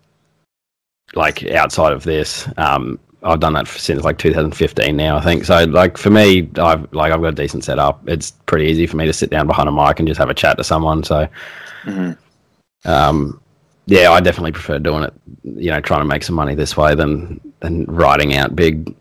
like, 1.14 1.44
outside 1.46 1.92
of 1.92 2.04
this, 2.04 2.48
um, 2.56 2.98
I've 3.22 3.40
done 3.40 3.52
that 3.52 3.68
since 3.68 4.02
like 4.02 4.18
2015 4.18 4.96
now, 4.96 5.16
I 5.16 5.20
think. 5.20 5.44
So, 5.44 5.64
like 5.64 5.98
for 5.98 6.10
me, 6.10 6.48
I've 6.56 6.90
like 6.92 7.12
I've 7.12 7.20
got 7.20 7.28
a 7.28 7.32
decent 7.32 7.64
setup. 7.64 8.08
It's 8.08 8.30
pretty 8.46 8.66
easy 8.66 8.86
for 8.86 8.96
me 8.96 9.06
to 9.06 9.12
sit 9.12 9.30
down 9.30 9.46
behind 9.46 9.68
a 9.68 9.72
mic 9.72 9.98
and 9.98 10.08
just 10.08 10.18
have 10.18 10.30
a 10.30 10.34
chat 10.34 10.56
to 10.56 10.64
someone. 10.64 11.04
So, 11.04 11.28
mm-hmm. 11.84 12.90
um, 12.90 13.40
yeah, 13.90 14.12
I 14.12 14.20
definitely 14.20 14.52
prefer 14.52 14.78
doing 14.78 15.02
it. 15.02 15.12
You 15.42 15.72
know, 15.72 15.80
trying 15.80 16.00
to 16.00 16.06
make 16.06 16.22
some 16.22 16.36
money 16.36 16.54
this 16.54 16.76
way 16.76 16.94
than 16.94 17.40
than 17.58 17.84
writing 17.86 18.36
out 18.36 18.54
big 18.54 18.94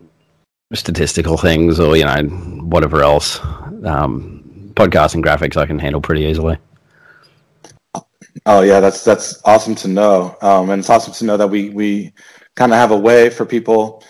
statistical 0.74 1.36
things 1.36 1.78
or 1.78 1.96
you 1.96 2.04
know 2.04 2.22
whatever 2.62 3.02
else. 3.02 3.38
Um, 3.84 4.72
podcasts 4.74 5.14
and 5.14 5.24
graphics 5.24 5.56
I 5.56 5.66
can 5.66 5.78
handle 5.78 6.00
pretty 6.00 6.22
easily. 6.22 6.58
Oh 8.46 8.62
yeah, 8.62 8.80
that's 8.80 9.04
that's 9.04 9.40
awesome 9.44 9.76
to 9.76 9.88
know, 9.88 10.36
um, 10.42 10.70
and 10.70 10.80
it's 10.80 10.90
awesome 10.90 11.14
to 11.14 11.24
know 11.24 11.36
that 11.36 11.46
we 11.46 11.70
we 11.70 12.12
kind 12.56 12.72
of 12.72 12.78
have 12.78 12.90
a 12.90 12.98
way 12.98 13.30
for 13.30 13.46
people. 13.46 14.02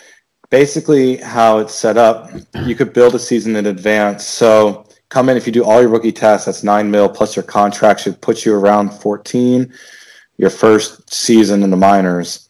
Basically, 0.49 1.17
how 1.19 1.59
it's 1.59 1.75
set 1.75 1.99
up, 1.99 2.31
you 2.65 2.75
could 2.75 2.95
build 2.95 3.15
a 3.15 3.19
season 3.19 3.55
in 3.55 3.67
advance. 3.67 4.25
So 4.25 4.87
come 5.11 5.29
in 5.29 5.37
if 5.37 5.47
you 5.47 5.53
do 5.53 5.63
all 5.63 5.83
your 5.83 5.91
rookie 5.91 6.11
tests. 6.11 6.47
That's 6.47 6.65
nine 6.65 6.91
mil 6.91 7.09
plus 7.09 7.37
your 7.37 7.43
contract 7.43 8.01
should 8.01 8.19
put 8.23 8.47
you 8.47 8.55
around 8.55 8.91
fourteen 8.95 9.75
your 10.41 10.49
first 10.49 11.13
season 11.13 11.63
in 11.63 11.71
the 11.71 11.77
minors, 11.77 12.49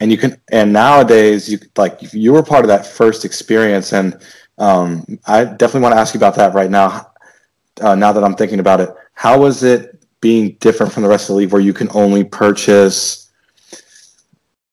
and 0.00 0.10
you 0.10 0.16
can. 0.16 0.40
And 0.50 0.72
nowadays, 0.72 1.50
you 1.50 1.58
like 1.76 1.98
you 2.14 2.32
were 2.32 2.42
part 2.42 2.64
of 2.64 2.68
that 2.68 2.86
first 2.86 3.26
experience, 3.26 3.92
and 3.92 4.18
um, 4.56 5.18
I 5.26 5.44
definitely 5.44 5.82
want 5.82 5.94
to 5.94 6.00
ask 6.00 6.14
you 6.14 6.18
about 6.18 6.34
that 6.36 6.54
right 6.54 6.70
now. 6.70 7.10
Uh, 7.82 7.94
now 7.94 8.10
that 8.10 8.24
I'm 8.24 8.34
thinking 8.34 8.58
about 8.58 8.80
it, 8.80 8.88
how 9.12 9.38
was 9.38 9.62
it 9.62 10.02
being 10.22 10.56
different 10.60 10.90
from 10.94 11.02
the 11.02 11.10
rest 11.10 11.28
of 11.28 11.34
the 11.34 11.40
league, 11.40 11.52
where 11.52 11.60
you 11.60 11.74
can 11.74 11.90
only 11.92 12.24
purchase? 12.24 13.30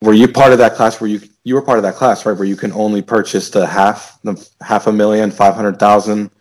Were 0.01 0.14
you 0.14 0.30
part 0.30 0.53
of 0.53 0.57
that 0.59 0.76
class 0.76 1.01
where 1.01 1.09
you 1.09 1.20
you 1.43 1.55
were 1.55 1.61
part 1.61 1.80
of 1.80 1.84
that 1.84 1.95
class, 1.95 2.26
right? 2.26 2.38
Where 2.38 2.47
you 2.47 2.55
can 2.55 2.72
only 2.72 3.01
purchase 3.01 3.49
the 3.49 3.68
half 3.68 4.22
the 4.24 4.36
half 4.61 4.88
a 4.88 4.91
million, 4.93 5.32
five 5.32 5.53
hundred 5.53 5.80
thousand. 5.80 6.32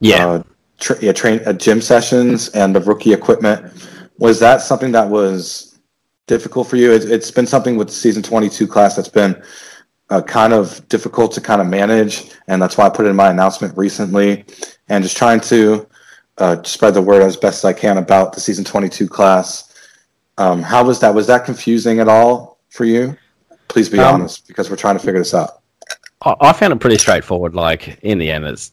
Yeah. 0.00 0.26
Uh, 0.26 0.42
tra- 0.78 0.98
yeah, 1.00 1.12
train 1.12 1.40
uh, 1.46 1.52
gym 1.52 1.80
sessions 1.80 2.48
and 2.50 2.74
the 2.74 2.80
rookie 2.80 3.12
equipment. 3.12 3.72
Was 4.18 4.38
that 4.40 4.60
something 4.60 4.92
that 4.92 5.08
was 5.08 5.78
difficult 6.26 6.68
for 6.68 6.76
you? 6.76 6.92
It, 6.92 7.10
it's 7.10 7.30
been 7.30 7.46
something 7.46 7.76
with 7.76 7.88
the 7.88 7.94
season 7.94 8.22
twenty 8.22 8.48
two 8.48 8.66
class 8.66 8.96
that's 8.96 9.08
been 9.08 9.40
uh, 10.10 10.22
kind 10.22 10.52
of 10.52 10.86
difficult 10.88 11.32
to 11.32 11.40
kind 11.40 11.60
of 11.60 11.66
manage, 11.66 12.30
and 12.48 12.60
that's 12.60 12.76
why 12.76 12.86
I 12.86 12.90
put 12.90 13.06
it 13.06 13.10
in 13.10 13.16
my 13.16 13.30
announcement 13.30 13.76
recently, 13.76 14.44
and 14.88 15.04
just 15.04 15.16
trying 15.16 15.40
to 15.40 15.86
uh, 16.38 16.62
spread 16.62 16.94
the 16.94 17.02
word 17.02 17.22
as 17.22 17.36
best 17.36 17.58
as 17.60 17.64
I 17.64 17.72
can 17.72 17.98
about 17.98 18.32
the 18.32 18.40
season 18.40 18.64
twenty 18.64 18.88
two 18.88 19.08
class. 19.08 19.72
Um, 20.36 20.62
how 20.62 20.84
was 20.84 21.00
that? 21.00 21.14
Was 21.14 21.26
that 21.26 21.44
confusing 21.44 22.00
at 22.00 22.08
all 22.08 22.58
for 22.70 22.84
you? 22.84 23.16
Please 23.68 23.88
be 23.88 23.98
Um, 23.98 24.14
honest, 24.14 24.46
because 24.46 24.70
we're 24.70 24.76
trying 24.76 24.96
to 24.96 25.04
figure 25.04 25.20
this 25.20 25.34
out. 25.34 25.62
I, 26.22 26.34
I 26.40 26.52
found 26.52 26.72
it 26.72 26.80
pretty 26.80 26.98
straightforward. 26.98 27.54
Like 27.54 27.98
in 28.02 28.18
the 28.18 28.30
end, 28.30 28.44
it's 28.46 28.72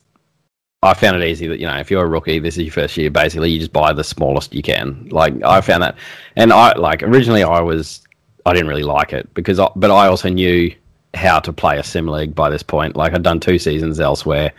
I 0.86 0.94
found 0.94 1.22
it 1.22 1.28
easy 1.28 1.48
that 1.48 1.60
you 1.60 1.66
know 1.66 1.78
if 1.78 1.90
you're 1.90 2.04
a 2.04 2.08
rookie, 2.08 2.38
this 2.38 2.58
is 2.58 2.64
your 2.64 2.72
first 2.72 2.96
year. 2.96 3.10
Basically, 3.10 3.50
you 3.50 3.60
just 3.60 3.74
buy 3.74 3.92
the 3.92 4.04
smallest 4.04 4.54
you 4.54 4.62
can. 4.62 5.08
Like 5.10 5.34
I 5.44 5.60
found 5.62 5.82
that, 5.82 5.96
and 6.36 6.54
I 6.54 6.74
like 6.78 7.02
originally 7.02 7.44
I 7.44 7.60
was 7.62 8.02
I 8.46 8.54
didn't 8.54 8.68
really 8.68 8.84
like 8.84 9.12
it 9.12 9.34
because 9.34 9.60
I, 9.60 9.68
but 9.76 9.90
I 9.90 10.08
also 10.08 10.30
knew 10.30 10.74
how 11.16 11.40
to 11.40 11.52
play 11.52 11.80
a 11.80 11.84
sim 11.84 12.08
league 12.08 12.36
by 12.36 12.50
this 12.50 12.62
point. 12.62 12.96
Like 12.96 13.14
I'd 13.14 13.24
done 13.24 13.40
two 13.40 13.58
seasons 13.58 14.00
elsewhere. 14.00 14.52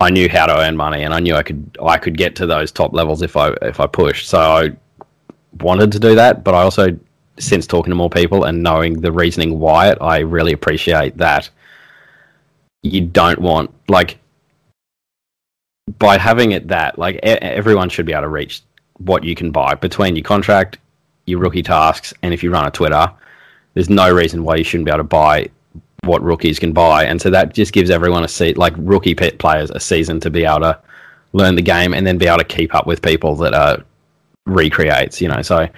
I 0.00 0.10
knew 0.10 0.28
how 0.28 0.46
to 0.46 0.58
earn 0.58 0.76
money, 0.76 1.02
and 1.02 1.14
I 1.14 1.20
knew 1.20 1.34
I 1.34 1.42
could 1.42 1.78
I 1.82 1.96
could 1.96 2.18
get 2.18 2.36
to 2.36 2.46
those 2.46 2.70
top 2.70 2.92
levels 2.92 3.22
if 3.22 3.36
I 3.36 3.52
if 3.62 3.80
I 3.80 3.86
pushed. 3.86 4.28
So 4.28 4.38
I 4.38 4.70
wanted 5.60 5.90
to 5.92 5.98
do 5.98 6.14
that, 6.16 6.44
but 6.44 6.54
I 6.54 6.62
also 6.62 6.98
since 7.38 7.66
talking 7.66 7.90
to 7.90 7.94
more 7.94 8.10
people 8.10 8.44
and 8.44 8.62
knowing 8.62 9.00
the 9.00 9.10
reasoning 9.10 9.58
why 9.58 9.88
it, 9.90 9.96
I 10.02 10.18
really 10.18 10.52
appreciate 10.52 11.16
that 11.16 11.48
you 12.82 13.00
don't 13.00 13.40
want 13.40 13.72
like 13.88 14.18
by 15.98 16.18
having 16.18 16.52
it 16.52 16.68
that 16.68 16.98
like 16.98 17.16
e- 17.16 17.40
everyone 17.40 17.88
should 17.88 18.06
be 18.06 18.12
able 18.12 18.22
to 18.22 18.28
reach 18.28 18.62
what 18.98 19.24
you 19.24 19.34
can 19.34 19.50
buy 19.50 19.74
between 19.74 20.16
your 20.16 20.24
contract, 20.24 20.78
your 21.26 21.38
rookie 21.38 21.62
tasks, 21.62 22.12
and 22.22 22.34
if 22.34 22.42
you 22.42 22.50
run 22.50 22.66
a 22.66 22.70
Twitter, 22.70 23.10
there's 23.74 23.90
no 23.90 24.12
reason 24.12 24.44
why 24.44 24.56
you 24.56 24.64
shouldn't 24.64 24.84
be 24.84 24.90
able 24.90 24.98
to 24.98 25.04
buy 25.04 25.48
what 26.04 26.22
rookies 26.22 26.58
can 26.58 26.72
buy, 26.72 27.04
and 27.04 27.20
so 27.20 27.30
that 27.30 27.54
just 27.54 27.72
gives 27.72 27.90
everyone 27.90 28.24
a 28.24 28.28
seat, 28.28 28.56
like 28.56 28.74
rookie 28.76 29.14
pet 29.14 29.38
players, 29.38 29.70
a 29.70 29.80
season 29.80 30.20
to 30.20 30.30
be 30.30 30.44
able 30.44 30.60
to 30.60 30.78
learn 31.32 31.54
the 31.54 31.62
game 31.62 31.94
and 31.94 32.06
then 32.06 32.18
be 32.18 32.26
able 32.26 32.38
to 32.38 32.44
keep 32.44 32.74
up 32.74 32.86
with 32.86 33.02
people 33.02 33.36
that 33.36 33.54
are 33.54 33.84
recreates. 34.46 35.20
You 35.20 35.28
know, 35.28 35.42
so 35.42 35.68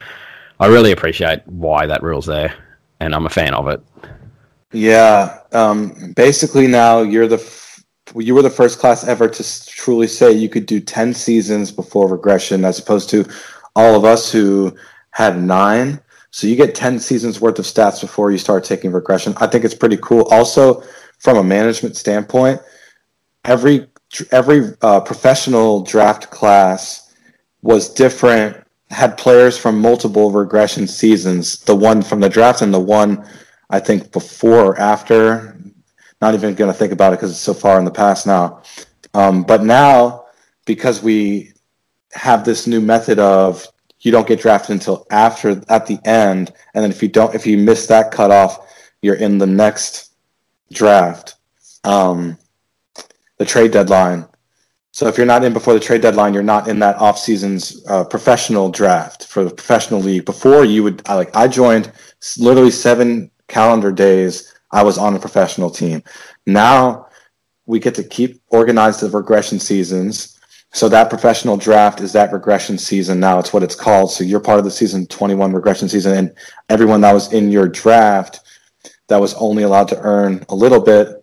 I 0.61 0.67
really 0.67 0.93
appreciate 0.93 1.47
why 1.47 1.87
that 1.87 2.03
rule's 2.03 2.27
there, 2.27 2.55
and 3.01 3.15
I'm 3.15 3.27
a 3.27 3.31
fan 3.31 3.55
of 3.55 3.69
it. 3.69 3.81
Yeah. 4.73 5.41
Um, 5.53 6.13
basically, 6.17 6.67
now 6.67 7.03
you're 7.03 7.29
the 7.29 7.39
you 8.17 8.35
were 8.35 8.43
the 8.43 8.51
first 8.51 8.79
class 8.79 9.05
ever 9.05 9.29
to 9.29 9.67
truly 9.67 10.07
say 10.07 10.33
you 10.33 10.49
could 10.49 10.67
do 10.67 10.81
ten 10.81 11.15
seasons 11.15 11.71
before 11.71 12.09
regression, 12.09 12.65
as 12.65 12.79
opposed 12.79 13.09
to 13.11 13.25
all 13.75 13.95
of 13.95 14.05
us 14.05 14.31
who 14.31 14.77
had 15.11 15.43
nine. 15.43 16.01
So 16.31 16.47
you 16.47 16.57
get 16.57 16.75
ten 16.75 16.99
seasons 16.99 17.41
worth 17.41 17.59
of 17.59 17.67
stats 17.67 18.01
before 18.01 18.31
you 18.31 18.39
start 18.39 18.65
taking 18.65 18.93
regression. 18.93 19.35
I 19.39 19.47
think 19.47 19.65
it's 19.65 19.75
pretty 19.75 19.99
cool. 19.99 20.27
Also, 20.31 20.83
from 21.19 21.37
a 21.37 21.45
management 21.45 21.97
standpoint, 21.97 22.61
every 23.45 23.87
every 24.31 24.75
uh, 24.83 25.01
professional 25.01 25.83
draft 25.83 26.31
class 26.31 27.15
was 27.63 27.89
different. 27.93 28.57
Had 28.91 29.17
players 29.17 29.57
from 29.57 29.81
multiple 29.81 30.31
regression 30.31 30.87
seasons. 30.87 31.61
The 31.61 31.75
one 31.75 32.03
from 32.03 32.21
the 32.21 32.29
draft 32.29 32.61
and 32.61 32.75
the 32.75 32.81
one 32.81 33.27
I 33.71 33.81
think 33.81 34.13
before 34.13 34.67
or 34.67 34.79
after. 34.79 35.57
Not 36.23 36.35
even 36.35 36.55
going 36.55 36.73
to 36.73 36.79
think 36.79 36.93
about 36.93 37.13
it 37.13 37.17
because 37.17 37.33
it's 37.33 37.41
so 37.41 37.53
far 37.53 37.81
in 37.81 37.85
the 37.85 37.91
past 37.91 38.29
now. 38.29 38.63
Um, 39.13 39.43
but 39.43 39.65
now, 39.65 40.27
because 40.65 41.03
we 41.03 41.53
have 42.13 42.45
this 42.45 42.69
new 42.69 42.81
method 42.81 43.19
of 43.19 43.67
you 44.01 44.13
don't 44.13 44.27
get 44.27 44.41
drafted 44.41 44.71
until 44.71 45.05
after 45.11 45.61
at 45.69 45.87
the 45.87 45.99
end, 46.05 46.53
and 46.75 46.85
then 46.85 46.93
if 46.93 47.03
you 47.03 47.09
don't, 47.09 47.35
if 47.35 47.45
you 47.45 47.59
miss 47.59 47.89
that 47.89 48.13
cutoff, 48.13 48.73
you're 49.03 49.17
in 49.17 49.39
the 49.39 49.47
next 49.47 50.13
draft, 50.73 51.35
um, 51.83 52.39
the 53.39 53.45
trade 53.45 53.73
deadline. 53.73 54.25
So 54.93 55.09
if 55.09 55.17
you're 55.17 55.27
not 55.27 55.43
in 55.43 55.53
before 55.53 55.75
the 55.75 55.81
trade 55.81 56.03
deadline, 56.03 56.35
you're 56.35 56.43
not 56.45 56.69
in 56.69 56.79
that 56.81 56.97
off 56.97 57.19
season's 57.19 57.85
uh, 57.89 58.05
professional 58.05 58.71
draft 58.71 59.27
for 59.27 59.43
the 59.43 59.51
professional 59.51 60.01
league. 60.01 60.25
Before 60.25 60.65
you 60.65 60.85
would, 60.85 61.03
I 61.07 61.15
like 61.15 61.35
I 61.35 61.49
joined 61.49 61.91
literally 62.39 62.71
seven 62.71 63.29
calendar 63.49 63.91
days. 63.91 64.52
I 64.73 64.83
was 64.83 64.99
on 64.99 65.15
a 65.15 65.21
professional 65.21 65.71
team. 65.71 66.03
Now 66.47 67.09
we 67.67 67.79
get 67.79 67.95
to 67.97 68.05
keep 68.05 68.41
organized 68.49 69.01
the 69.01 69.11
regression 69.11 69.59
seasons. 69.59 70.39
So 70.73 70.89
that 70.89 71.11
professional 71.11 71.57
draft 71.57 72.01
is 72.01 72.13
that 72.15 72.33
regression 72.33 72.79
season. 72.79 73.21
Now 73.21 73.39
it's 73.39 73.53
what 73.53 73.63
it's 73.63 73.75
called. 73.75 74.11
So 74.11 74.25
you're 74.25 74.41
part 74.41 74.59
of 74.59 74.65
the 74.65 74.71
season 74.71 75.07
21 75.07 75.53
regression 75.53 75.89
season, 75.89 76.17
and 76.17 76.35
everyone 76.71 77.03
that 77.03 77.13
was 77.13 77.33
in 77.33 77.51
your 77.51 77.69
draft 77.69 78.41
that 79.09 79.21
was 79.21 79.35
only 79.35 79.63
allowed 79.63 79.89
to 79.89 80.01
earn 80.01 80.45
a 80.49 80.55
little 80.55 80.81
bit 80.81 81.23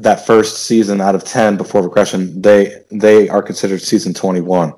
that 0.00 0.26
first 0.26 0.64
season 0.64 1.00
out 1.00 1.14
of 1.14 1.24
10 1.24 1.56
before 1.56 1.82
regression 1.82 2.40
they 2.42 2.74
they 2.90 3.28
are 3.28 3.42
considered 3.42 3.80
season 3.80 4.12
21 4.12 4.74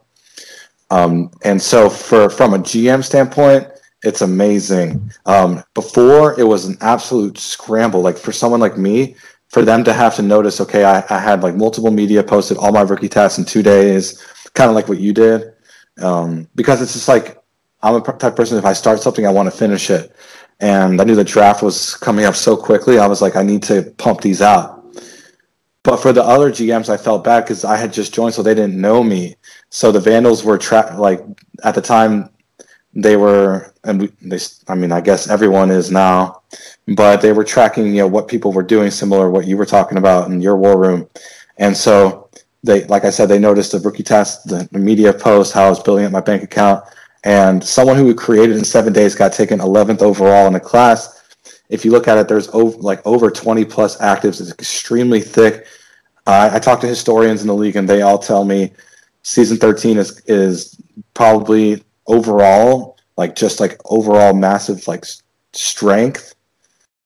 um, 0.90 1.30
and 1.42 1.60
so 1.60 1.90
for 1.90 2.30
from 2.30 2.54
a 2.54 2.58
gm 2.58 3.02
standpoint 3.02 3.66
it's 4.02 4.22
amazing. 4.22 5.10
Um, 5.26 5.62
before 5.74 6.38
it 6.38 6.44
was 6.44 6.66
an 6.66 6.76
absolute 6.80 7.38
scramble. 7.38 8.00
Like 8.00 8.16
for 8.16 8.32
someone 8.32 8.60
like 8.60 8.78
me 8.78 9.16
for 9.48 9.64
them 9.64 9.82
to 9.84 9.92
have 9.92 10.14
to 10.16 10.22
notice 10.22 10.60
okay 10.60 10.84
i, 10.84 11.02
I 11.08 11.18
had 11.18 11.42
like 11.42 11.54
multiple 11.54 11.90
media 11.90 12.22
posted 12.22 12.56
all 12.58 12.72
my 12.72 12.82
rookie 12.82 13.08
tasks 13.08 13.38
in 13.38 13.44
two 13.44 13.62
days 13.62 14.24
kind 14.54 14.68
of 14.68 14.76
like 14.76 14.88
what 14.88 15.00
you 15.00 15.12
did 15.12 15.52
um, 16.00 16.48
because 16.54 16.80
it's 16.80 16.92
just 16.92 17.08
like 17.08 17.42
i'm 17.82 17.96
a 17.96 18.00
type 18.00 18.22
of 18.22 18.36
person 18.36 18.58
if 18.58 18.64
i 18.64 18.72
start 18.72 19.00
something 19.00 19.26
i 19.26 19.32
want 19.32 19.50
to 19.50 19.56
finish 19.56 19.90
it. 19.90 20.14
And 20.60 21.00
i 21.00 21.04
knew 21.04 21.14
the 21.14 21.24
draft 21.24 21.62
was 21.62 21.94
coming 21.96 22.24
up 22.24 22.34
so 22.34 22.56
quickly 22.56 22.98
i 22.98 23.06
was 23.06 23.22
like 23.22 23.36
i 23.36 23.42
need 23.42 23.62
to 23.64 23.94
pump 23.98 24.20
these 24.20 24.42
out. 24.42 24.76
But 25.84 25.98
for 25.98 26.12
the 26.12 26.22
other 26.22 26.50
GMs, 26.50 26.90
I 26.90 26.98
felt 26.98 27.24
bad 27.24 27.44
because 27.44 27.64
I 27.64 27.76
had 27.76 27.94
just 27.94 28.12
joined, 28.12 28.34
so 28.34 28.42
they 28.42 28.52
didn't 28.52 28.78
know 28.78 29.02
me. 29.02 29.36
So 29.70 29.90
the 29.90 30.00
Vandals 30.00 30.44
were 30.44 30.58
tra- 30.58 30.94
like 30.98 31.20
at 31.64 31.74
the 31.74 31.80
time 31.80 32.28
they 32.94 33.16
were, 33.16 33.72
and 33.84 34.00
we, 34.00 34.12
they, 34.22 34.38
I 34.66 34.74
mean, 34.74 34.92
I 34.92 35.00
guess 35.00 35.28
everyone 35.28 35.70
is 35.70 35.90
now, 35.90 36.42
but 36.86 37.20
they 37.20 37.32
were 37.32 37.44
tracking, 37.44 37.86
you 37.86 38.02
know, 38.02 38.06
what 38.06 38.28
people 38.28 38.52
were 38.52 38.62
doing, 38.62 38.90
similar 38.90 39.30
what 39.30 39.46
you 39.46 39.56
were 39.56 39.66
talking 39.66 39.98
about 39.98 40.30
in 40.30 40.40
your 40.40 40.56
war 40.56 40.78
room, 40.78 41.08
and 41.58 41.76
so 41.76 42.28
they, 42.64 42.84
like 42.84 43.04
I 43.04 43.10
said, 43.10 43.26
they 43.26 43.38
noticed 43.38 43.72
the 43.72 43.80
rookie 43.80 44.02
test, 44.02 44.48
the, 44.48 44.68
media 44.72 45.12
post, 45.12 45.52
how 45.52 45.64
I 45.64 45.70
was 45.70 45.82
building 45.82 46.06
up 46.06 46.12
my 46.12 46.20
bank 46.20 46.42
account, 46.42 46.84
and 47.24 47.62
someone 47.62 47.96
who 47.96 48.14
created 48.14 48.56
in 48.56 48.64
seven 48.64 48.92
days 48.92 49.14
got 49.14 49.32
taken 49.32 49.60
11th 49.60 50.02
overall 50.02 50.46
in 50.46 50.54
a 50.54 50.60
class 50.60 51.18
if 51.68 51.84
you 51.84 51.90
look 51.90 52.08
at 52.08 52.18
it, 52.18 52.28
there's 52.28 52.48
over, 52.50 52.76
like 52.78 53.06
over 53.06 53.30
20 53.30 53.64
plus 53.64 53.98
actives. 53.98 54.40
It's 54.40 54.50
extremely 54.50 55.20
thick. 55.20 55.66
Uh, 56.26 56.50
I 56.52 56.58
talk 56.58 56.80
to 56.80 56.86
historians 56.86 57.42
in 57.42 57.46
the 57.46 57.54
league, 57.54 57.76
and 57.76 57.88
they 57.88 58.02
all 58.02 58.18
tell 58.18 58.44
me 58.44 58.72
season 59.22 59.56
13 59.58 59.98
is 59.98 60.20
is 60.26 60.80
probably 61.14 61.82
overall 62.08 62.98
like 63.16 63.34
just 63.36 63.60
like 63.60 63.78
overall 63.84 64.32
massive 64.32 64.88
like 64.88 65.04
strength. 65.52 66.34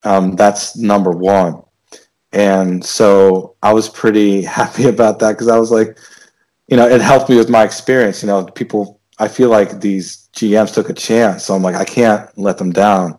Um, 0.04 0.36
that's 0.36 0.76
number 0.76 1.10
one, 1.10 1.62
and 2.32 2.84
so 2.84 3.56
I 3.62 3.72
was 3.72 3.88
pretty 3.88 4.42
happy 4.60 4.88
about 4.88 5.18
that 5.20 5.32
because 5.32 5.48
I 5.48 5.58
was 5.58 5.70
like, 5.70 5.98
you 6.68 6.76
know, 6.76 6.88
it 6.88 7.00
helped 7.00 7.28
me 7.28 7.36
with 7.36 7.50
my 7.50 7.64
experience. 7.64 8.22
You 8.22 8.28
know, 8.28 8.44
people. 8.44 9.00
I 9.18 9.28
feel 9.28 9.50
like 9.50 9.80
these 9.80 10.28
GMs 10.34 10.74
took 10.74 10.88
a 10.88 10.94
chance, 10.94 11.44
so 11.44 11.54
I'm 11.54 11.62
like, 11.62 11.76
I 11.76 11.84
can't 11.84 12.26
let 12.36 12.58
them 12.58 12.72
down 12.72 13.18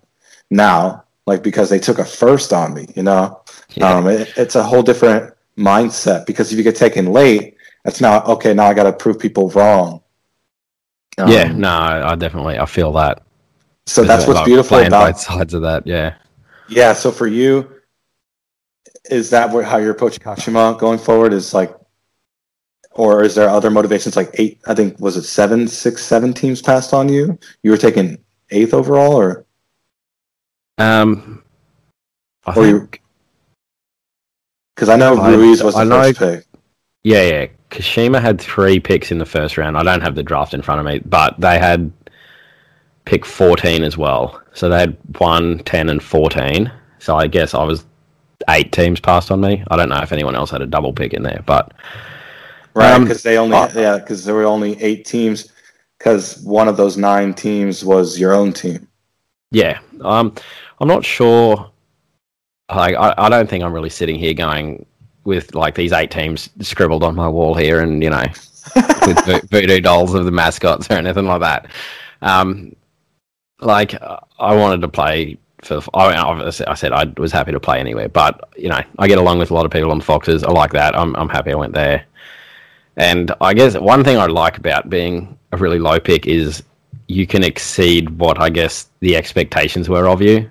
now 0.50 1.04
like 1.26 1.44
because 1.44 1.70
they 1.70 1.80
took 1.80 2.00
a 2.00 2.06
first 2.06 2.52
on 2.52 2.74
me, 2.74 2.88
you 2.96 3.04
know. 3.04 3.42
Yeah. 3.76 3.94
Um, 3.94 4.08
it, 4.08 4.34
it's 4.36 4.56
a 4.56 4.64
whole 4.64 4.84
different 4.84 5.34
mindset 5.58 6.26
because 6.26 6.52
if 6.52 6.58
you 6.58 6.64
get 6.64 6.76
taken 6.76 7.06
late, 7.06 7.56
that's 7.84 8.02
now 8.02 8.24
okay. 8.24 8.54
Now 8.54 8.66
I 8.66 8.74
got 8.74 8.84
to 8.84 8.94
prove 8.94 9.20
people 9.20 9.50
wrong. 9.52 10.03
Um, 11.18 11.30
yeah, 11.30 11.52
no, 11.52 11.70
I 11.70 12.16
definitely 12.16 12.58
I 12.58 12.66
feel 12.66 12.92
that. 12.94 13.22
So 13.86 14.04
that's 14.04 14.26
what's 14.26 14.38
Like, 14.40 14.46
beautiful 14.46 14.80
about 14.80 15.14
both 15.14 15.20
sides 15.22 15.54
of 15.54 15.62
that. 15.64 15.86
Yeah. 15.86 16.16
yeah. 16.70 16.94
So 16.94 17.12
for 17.12 17.28
you, 17.28 17.70
is 19.12 19.30
that 19.32 19.50
what, 19.52 19.66
how 19.66 19.78
you're 19.78 19.92
approaching 19.92 20.24
Kashima 20.24 20.78
going 20.80 20.98
forward? 20.98 21.34
Is 21.34 21.54
like 21.54 21.76
or 22.92 23.24
is 23.24 23.36
there 23.36 23.50
other 23.50 23.70
motivations 23.70 24.16
like 24.16 24.30
eight? 24.36 24.60
I 24.68 24.74
think 24.74 25.00
was 25.00 25.18
it 25.18 25.24
seven, 25.24 25.68
six, 25.68 26.04
seven 26.04 26.34
teams 26.34 26.62
passed 26.62 26.94
on 26.94 27.10
you. 27.10 27.38
You 27.64 27.72
were 27.72 27.78
taking 27.78 28.18
eighth 28.52 28.74
overall, 28.74 29.14
or 29.16 29.46
Um, 30.78 31.44
I 32.46 32.52
or 32.52 32.64
think, 32.64 33.02
Because 34.76 34.90
I 34.90 34.96
know 34.96 35.18
I- 35.20 35.32
Ruiz 35.32 35.62
was 35.64 35.76
the 35.76 35.82
I 35.82 35.84
know- 35.84 36.02
first 36.04 36.20
pick. 36.20 36.46
yeah, 37.04 37.22
yeah. 37.22 37.46
Kashima 37.74 38.22
had 38.22 38.40
three 38.40 38.80
picks 38.80 39.12
in 39.12 39.18
the 39.18 39.26
first 39.26 39.58
round. 39.58 39.78
I 39.78 39.84
don't 39.84 40.02
have 40.02 40.16
the 40.16 40.24
draft 40.24 40.54
in 40.54 40.62
front 40.62 40.80
of 40.80 40.86
me, 40.86 41.00
but 41.00 41.40
they 41.40 41.58
had 41.58 41.92
pick 43.06 43.26
14 43.26 43.84
as 43.84 43.98
well. 43.98 44.42
So 44.54 44.70
they 44.70 44.80
had 44.80 44.96
1, 45.18 45.60
10, 45.60 45.90
and 45.90 46.02
14. 46.02 46.72
So 47.00 47.18
I 47.18 47.28
guess 47.28 47.54
I 47.54 47.64
was 47.64 47.84
eight 48.50 48.72
teams 48.72 49.00
passed 49.00 49.32
on 49.32 49.42
me. 49.42 49.64
I 49.70 49.76
don't 49.76 49.90
know 49.90 50.02
if 50.02 50.12
anyone 50.12 50.36
else 50.36 50.52
had 50.52 50.62
a 50.62 50.68
double 50.68 50.94
pick 50.94 51.14
in 51.14 51.24
there, 51.24 51.42
but 51.46 51.74
Right, 52.76 52.94
Um, 52.94 53.04
because 53.04 53.24
they 53.24 53.38
only 53.38 53.56
uh, 53.56 53.70
yeah, 53.76 53.98
because 53.98 54.26
there 54.26 54.36
were 54.36 54.46
only 54.46 54.82
eight 54.82 55.06
teams. 55.06 55.52
Because 55.98 56.40
one 56.40 56.68
of 56.68 56.76
those 56.76 56.98
nine 56.98 57.34
teams 57.34 57.86
was 57.86 58.20
your 58.20 58.34
own 58.34 58.52
team. 58.52 58.88
Yeah, 59.52 59.80
um, 60.02 60.34
I'm 60.80 60.88
not 60.88 61.06
sure. 61.06 61.72
Like, 62.70 62.96
I, 62.96 63.14
I 63.18 63.30
don't 63.30 63.50
think 63.50 63.64
I'm 63.64 63.74
really 63.74 63.90
sitting 63.90 64.18
here 64.18 64.34
going 64.34 64.86
with 65.24 65.56
like 65.56 65.76
these 65.76 65.92
eight 65.92 66.12
teams 66.12 66.50
scribbled 66.62 67.04
on 67.04 67.16
my 67.16 67.28
wall 67.28 67.54
here, 67.54 67.82
and 67.82 68.04
you 68.04 68.10
know, 68.10 68.24
with 68.76 69.26
vo- 69.26 69.48
voodoo 69.50 69.82
dolls 69.82 70.14
of 70.14 70.26
the 70.26 70.32
mascots 70.32 70.90
or 70.90 70.94
anything 70.94 71.26
like 71.26 71.42
that. 71.42 71.68
Um, 72.22 72.76
like, 73.62 73.96
I 74.40 74.56
wanted 74.56 74.82
to 74.82 74.88
play 74.88 75.38
for. 75.64 75.82
I, 75.94 76.16
obviously, 76.16 76.66
I 76.68 76.74
said 76.74 76.92
I 76.92 77.06
was 77.18 77.32
happy 77.32 77.52
to 77.52 77.60
play 77.60 77.80
anywhere, 77.80 78.10
but 78.10 78.50
you 78.58 78.70
know, 78.70 78.82
I 79.00 79.08
get 79.08 79.18
along 79.18 79.40
with 79.40 79.52
a 79.52 79.54
lot 79.54 79.66
of 79.66 79.72
people 79.72 79.92
on 79.92 80.02
Foxes. 80.02 80.44
I 80.44 80.52
like 80.52 80.72
that. 80.74 80.96
I'm 80.98 81.16
I'm 81.16 81.30
happy 81.30 81.52
I 81.52 81.56
went 81.56 81.74
there. 81.74 82.06
And 82.96 83.32
I 83.42 83.54
guess 83.54 83.76
one 83.76 84.04
thing 84.04 84.18
I 84.18 84.28
like 84.28 84.58
about 84.58 84.90
being 84.90 85.38
a 85.52 85.58
really 85.58 85.80
low 85.80 86.00
pick 86.00 86.28
is 86.28 86.62
you 87.08 87.26
can 87.26 87.44
exceed 87.44 88.10
what 88.12 88.40
I 88.40 88.50
guess 88.50 88.90
the 89.00 89.16
expectations 89.16 89.90
were 89.90 90.08
of 90.08 90.22
you. 90.22 90.50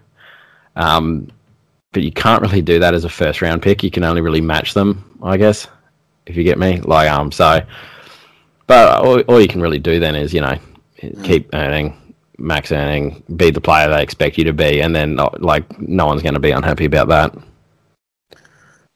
Um, 0.77 1.29
but 1.93 2.03
you 2.03 2.11
can't 2.11 2.43
really 2.43 2.63
do 2.63 2.79
that 2.79 2.95
as 2.95 3.05
a 3.05 3.09
first 3.09 3.43
round 3.43 3.63
pick. 3.63 3.83
You 3.83 3.91
can 3.91 4.05
only 4.05 4.21
really 4.21 4.41
match 4.41 4.75
them, 4.75 5.19
I 5.23 5.37
guess, 5.37 5.67
if 6.27 6.37
you 6.37 6.43
get 6.43 6.59
me. 6.59 6.81
Like 6.81 7.11
um, 7.11 7.31
so, 7.31 7.61
but 8.67 9.05
all, 9.05 9.21
all 9.23 9.41
you 9.41 9.49
can 9.49 9.61
really 9.61 9.79
do 9.79 10.01
then 10.01 10.17
is 10.17 10.33
you 10.33 10.41
know 10.41 10.59
keep 11.23 11.51
earning, 11.53 12.15
max 12.39 12.73
earning, 12.73 13.23
be 13.37 13.51
the 13.51 13.61
player 13.61 13.89
they 13.89 14.03
expect 14.03 14.39
you 14.39 14.45
to 14.45 14.53
be, 14.53 14.81
and 14.81 14.97
then 14.97 15.21
uh, 15.21 15.31
like 15.39 15.81
no 15.81 16.07
one's 16.07 16.23
going 16.23 16.35
to 16.35 16.41
be 16.41 16.51
unhappy 16.51 16.87
about 16.87 17.09
that. 17.09 17.35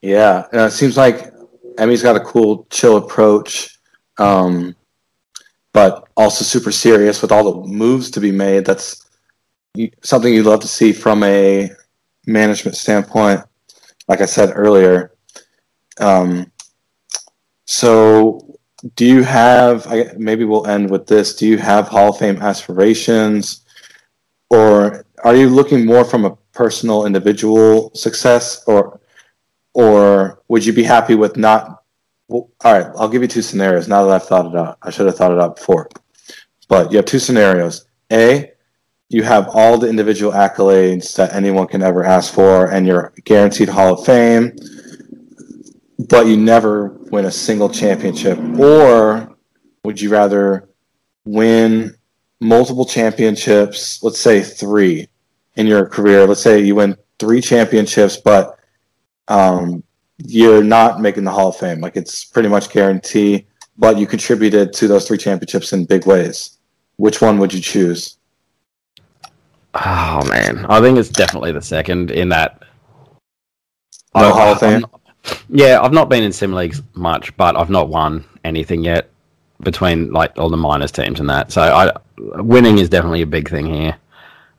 Yeah, 0.03 0.47
it 0.53 0.71
seems 0.71 0.97
like 0.97 1.33
Emmy's 1.79 2.03
got 2.03 2.17
a 2.17 2.21
cool, 2.21 2.67
chill 2.71 2.97
approach, 2.97 3.79
um, 4.19 4.75
but 5.73 6.09
also 6.17 6.45
super 6.45 6.73
serious 6.73 7.21
with 7.21 7.33
all 7.33 7.63
the 7.63 7.69
moves 7.69 8.11
to 8.13 8.21
be 8.21 8.33
made. 8.33 8.65
That's 8.65 9.05
something 10.03 10.33
you'd 10.33 10.47
love 10.47 10.61
to 10.61 10.69
see 10.69 10.93
from 10.93 11.23
a 11.23 11.71
management 12.27 12.77
standpoint. 12.77 13.41
Like 14.09 14.21
I 14.21 14.27
said 14.27 14.53
earlier, 14.55 15.13
um, 15.99 16.51
so 17.65 18.59
do 18.95 19.05
you 19.05 19.23
have? 19.23 19.87
I, 19.89 20.13
maybe 20.17 20.45
we'll 20.45 20.67
end 20.67 20.91
with 20.91 21.07
this. 21.07 21.35
Do 21.35 21.47
you 21.47 21.59
have 21.59 21.89
Hall 21.89 22.11
of 22.11 22.19
Fame 22.19 22.41
aspirations, 22.41 23.65
or 24.51 25.05
are 25.25 25.35
you 25.35 25.49
looking 25.49 25.85
more 25.85 26.05
from 26.05 26.25
a 26.25 26.37
personal, 26.53 27.07
individual 27.07 27.91
success, 27.95 28.63
or 28.67 29.01
or 29.75 30.43
would 30.49 30.65
you 30.65 30.73
be 30.73 30.85
happy 30.85 31.15
with 31.15 31.37
not? 31.37 31.83
Well, 32.29 32.51
all 32.65 32.73
right, 32.73 32.93
I'll 32.97 33.09
give 33.09 33.23
you 33.23 33.29
two 33.29 33.43
scenarios. 33.43 33.89
Now 33.89 34.05
that 34.05 34.15
I've 34.15 34.29
thought 34.29 34.47
it 34.47 34.57
out, 34.57 34.79
I 34.83 34.91
should 34.91 35.07
have 35.07 35.17
thought 35.17 35.33
it 35.33 35.41
out 35.41 35.57
before. 35.57 35.89
But 36.69 36.91
you 36.91 36.97
have 36.97 37.07
two 37.07 37.19
scenarios. 37.19 37.87
A, 38.13 38.53
you 39.09 39.23
have 39.23 39.49
all 39.53 39.79
the 39.79 39.89
individual 39.89 40.33
accolades 40.33 41.15
that 41.17 41.33
anyone 41.33 41.67
can 41.67 41.83
ever 41.83 42.05
ask 42.05 42.35
for, 42.35 42.71
and 42.71 42.87
you're 42.87 43.13
guaranteed 43.25 43.69
Hall 43.69 43.95
of 43.95 44.05
Fame, 44.05 44.57
but 46.09 46.27
you 46.27 46.37
never 46.37 46.89
win 47.11 47.25
a 47.25 47.31
single 47.31 47.69
championship. 47.69 48.39
Or 48.59 49.37
would 49.85 50.01
you 50.01 50.11
rather 50.11 50.69
win 51.25 51.95
multiple 52.41 52.85
championships, 52.85 54.03
let's 54.03 54.21
say 54.21 54.43
three 54.43 55.09
in 55.55 55.67
your 55.67 55.89
career? 55.89 56.27
Let's 56.27 56.43
say 56.43 56.61
you 56.61 56.75
win 56.75 56.97
three 57.19 57.41
championships, 57.41 58.17
but 58.17 58.59
um, 59.29 59.85
you're 60.19 60.65
not 60.65 61.01
making 61.01 61.25
the 61.25 61.31
Hall 61.31 61.49
of 61.49 61.57
Fame. 61.57 61.81
Like 61.81 61.97
it's 61.97 62.25
pretty 62.25 62.49
much 62.49 62.71
guarantee, 62.71 63.47
but 63.79 63.99
you 63.99 64.07
contributed 64.07 64.73
to 64.75 64.89
those 64.89 65.07
three 65.07 65.19
championships 65.19 65.73
in 65.73 65.85
big 65.85 66.07
ways. 66.07 66.59
Which 66.97 67.21
one 67.21 67.39
would 67.39 67.55
you 67.55 67.61
choose? 67.61 68.19
Oh 69.85 70.23
man, 70.29 70.65
I 70.69 70.81
think 70.81 70.99
it's 70.99 71.09
definitely 71.09 71.53
the 71.53 71.63
second 71.63 72.11
in 72.11 72.29
that. 72.31 72.63
No 74.15 74.29
I- 74.29 74.31
Hall 74.31 74.53
of 74.53 74.61
Fame? 74.61 74.87
yeah, 75.49 75.81
I've 75.83 75.93
not 75.93 76.09
been 76.09 76.23
in 76.23 76.33
sim 76.33 76.53
leagues 76.53 76.83
much, 76.95 77.37
but 77.37 77.57
I've 77.57 77.71
not 77.71 77.89
won 77.89 78.25
anything 78.45 78.85
yet 78.85 79.11
between 79.61 80.13
like 80.13 80.39
all 80.39 80.49
the 80.49 80.57
minors 80.57 80.93
teams 80.93 81.21
and 81.21 81.29
that. 81.29 81.53
So 81.53 81.63
I 81.63 81.93
winning 82.41 82.79
is 82.79 82.89
definitely 82.89 83.23
a 83.23 83.27
big 83.27 83.49
thing 83.51 83.67
here. 83.67 83.97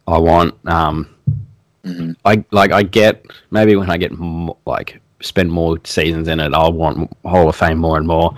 I 0.07 0.17
want 0.19 0.53
um, 0.67 1.09
Mhm. 1.85 2.15
I 2.25 2.43
like 2.51 2.71
I 2.71 2.83
get 2.83 3.25
maybe 3.51 3.75
when 3.75 3.89
I 3.89 3.97
get 3.97 4.11
mo- 4.11 4.57
like 4.65 4.99
spend 5.21 5.51
more 5.51 5.77
seasons 5.83 6.27
in 6.27 6.39
it, 6.39 6.53
I'll 6.53 6.73
want 6.73 7.09
Hall 7.25 7.49
of 7.49 7.55
Fame 7.55 7.77
more 7.79 7.97
and 7.97 8.07
more. 8.07 8.35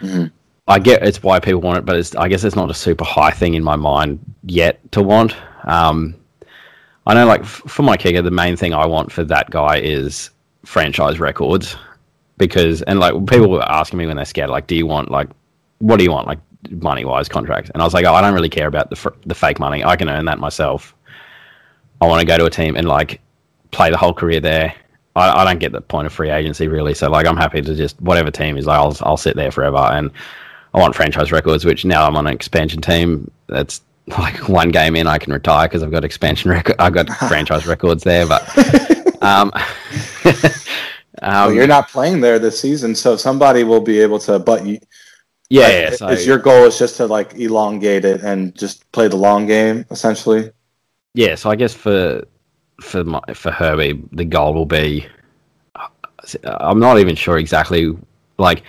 Mhm. 0.00 0.30
I 0.68 0.78
get 0.78 1.02
it's 1.06 1.22
why 1.22 1.40
people 1.40 1.60
want 1.60 1.78
it, 1.78 1.84
but 1.84 1.96
it's, 1.96 2.14
I 2.16 2.28
guess 2.28 2.42
it's 2.44 2.56
not 2.56 2.70
a 2.70 2.74
super 2.74 3.04
high 3.04 3.30
thing 3.30 3.54
in 3.54 3.62
my 3.62 3.76
mind 3.76 4.18
yet 4.44 4.80
to 4.92 5.02
want. 5.02 5.34
Um, 5.66 6.14
I 7.06 7.14
know, 7.14 7.26
like 7.26 7.42
f- 7.42 7.62
for 7.66 7.82
my 7.82 7.96
kicker, 7.96 8.22
the 8.22 8.30
main 8.30 8.56
thing 8.56 8.74
I 8.74 8.86
want 8.86 9.12
for 9.12 9.24
that 9.24 9.50
guy 9.50 9.78
is 9.78 10.30
franchise 10.64 11.20
records, 11.20 11.76
because 12.38 12.82
and 12.82 12.98
like 12.98 13.14
people 13.26 13.50
were 13.50 13.62
asking 13.62 13.98
me 13.98 14.06
when 14.06 14.16
they're 14.16 14.24
scared, 14.24 14.50
like, 14.50 14.66
do 14.66 14.74
you 14.74 14.86
want 14.86 15.10
like, 15.10 15.28
what 15.78 15.98
do 15.98 16.04
you 16.04 16.10
want, 16.10 16.26
like 16.26 16.38
money 16.70 17.04
wise 17.04 17.28
contracts? 17.28 17.70
And 17.72 17.82
I 17.82 17.84
was 17.84 17.94
like, 17.94 18.04
oh, 18.06 18.14
I 18.14 18.20
don't 18.20 18.34
really 18.34 18.48
care 18.48 18.66
about 18.66 18.90
the 18.90 18.96
fr- 18.96 19.10
the 19.26 19.34
fake 19.34 19.58
money. 19.58 19.84
I 19.84 19.96
can 19.96 20.08
earn 20.08 20.24
that 20.24 20.38
myself. 20.38 20.94
I 22.00 22.06
want 22.06 22.20
to 22.20 22.26
go 22.26 22.36
to 22.38 22.46
a 22.46 22.50
team 22.50 22.76
and 22.76 22.88
like 22.88 23.20
play 23.70 23.90
the 23.90 23.96
whole 23.96 24.14
career 24.14 24.40
there. 24.40 24.74
I, 25.14 25.42
I 25.42 25.44
don't 25.44 25.58
get 25.58 25.72
the 25.72 25.80
point 25.80 26.06
of 26.06 26.12
free 26.12 26.30
agency 26.30 26.68
really, 26.68 26.94
so 26.94 27.10
like 27.10 27.26
I'm 27.26 27.36
happy 27.36 27.62
to 27.62 27.74
just 27.74 28.00
whatever 28.00 28.30
team 28.30 28.56
is, 28.56 28.66
like, 28.66 28.78
I'll 28.78 28.96
I'll 29.02 29.16
sit 29.16 29.36
there 29.36 29.50
forever 29.50 29.78
and. 29.78 30.10
I 30.74 30.78
want 30.78 30.94
franchise 30.94 31.32
records, 31.32 31.64
which 31.64 31.86
now 31.86 32.06
I'm 32.06 32.16
on 32.16 32.26
an 32.26 32.34
expansion 32.34 32.82
team. 32.82 33.30
That's 33.46 33.80
like 34.18 34.48
one 34.48 34.70
game 34.70 34.96
in, 34.96 35.06
I 35.06 35.18
can 35.18 35.32
retire 35.32 35.68
because 35.68 35.82
I've 35.82 35.90
got 35.90 36.04
expansion 36.04 36.50
record. 36.50 36.76
I've 36.78 36.92
got 36.92 37.08
franchise 37.28 37.66
records 37.66 38.04
there, 38.04 38.26
but 38.26 39.22
um, 39.22 39.52
Well, 41.22 41.48
um, 41.48 41.54
you're 41.54 41.66
not 41.66 41.88
playing 41.88 42.20
there 42.20 42.38
this 42.38 42.60
season, 42.60 42.94
so 42.94 43.16
somebody 43.16 43.64
will 43.64 43.80
be 43.80 44.00
able 44.00 44.18
to. 44.20 44.38
But 44.38 44.66
you, 44.66 44.78
yeah, 45.48 45.62
like, 45.62 45.72
yeah. 45.72 45.90
So, 45.90 46.08
is 46.08 46.26
your 46.26 46.38
goal 46.38 46.64
is 46.64 46.78
just 46.78 46.96
to 46.98 47.06
like 47.06 47.34
elongate 47.34 48.04
it 48.04 48.22
and 48.22 48.54
just 48.54 48.90
play 48.92 49.08
the 49.08 49.16
long 49.16 49.46
game, 49.46 49.86
essentially. 49.90 50.50
yeah, 51.14 51.34
so 51.34 51.50
I 51.50 51.56
guess 51.56 51.72
for 51.72 52.22
for 52.80 53.04
my, 53.04 53.20
for 53.32 53.50
Herbie, 53.50 54.02
the 54.12 54.24
goal 54.24 54.54
will 54.54 54.66
be. 54.66 55.06
I'm 56.44 56.80
not 56.80 56.98
even 56.98 57.14
sure 57.14 57.38
exactly. 57.38 57.96
Like 58.38 58.64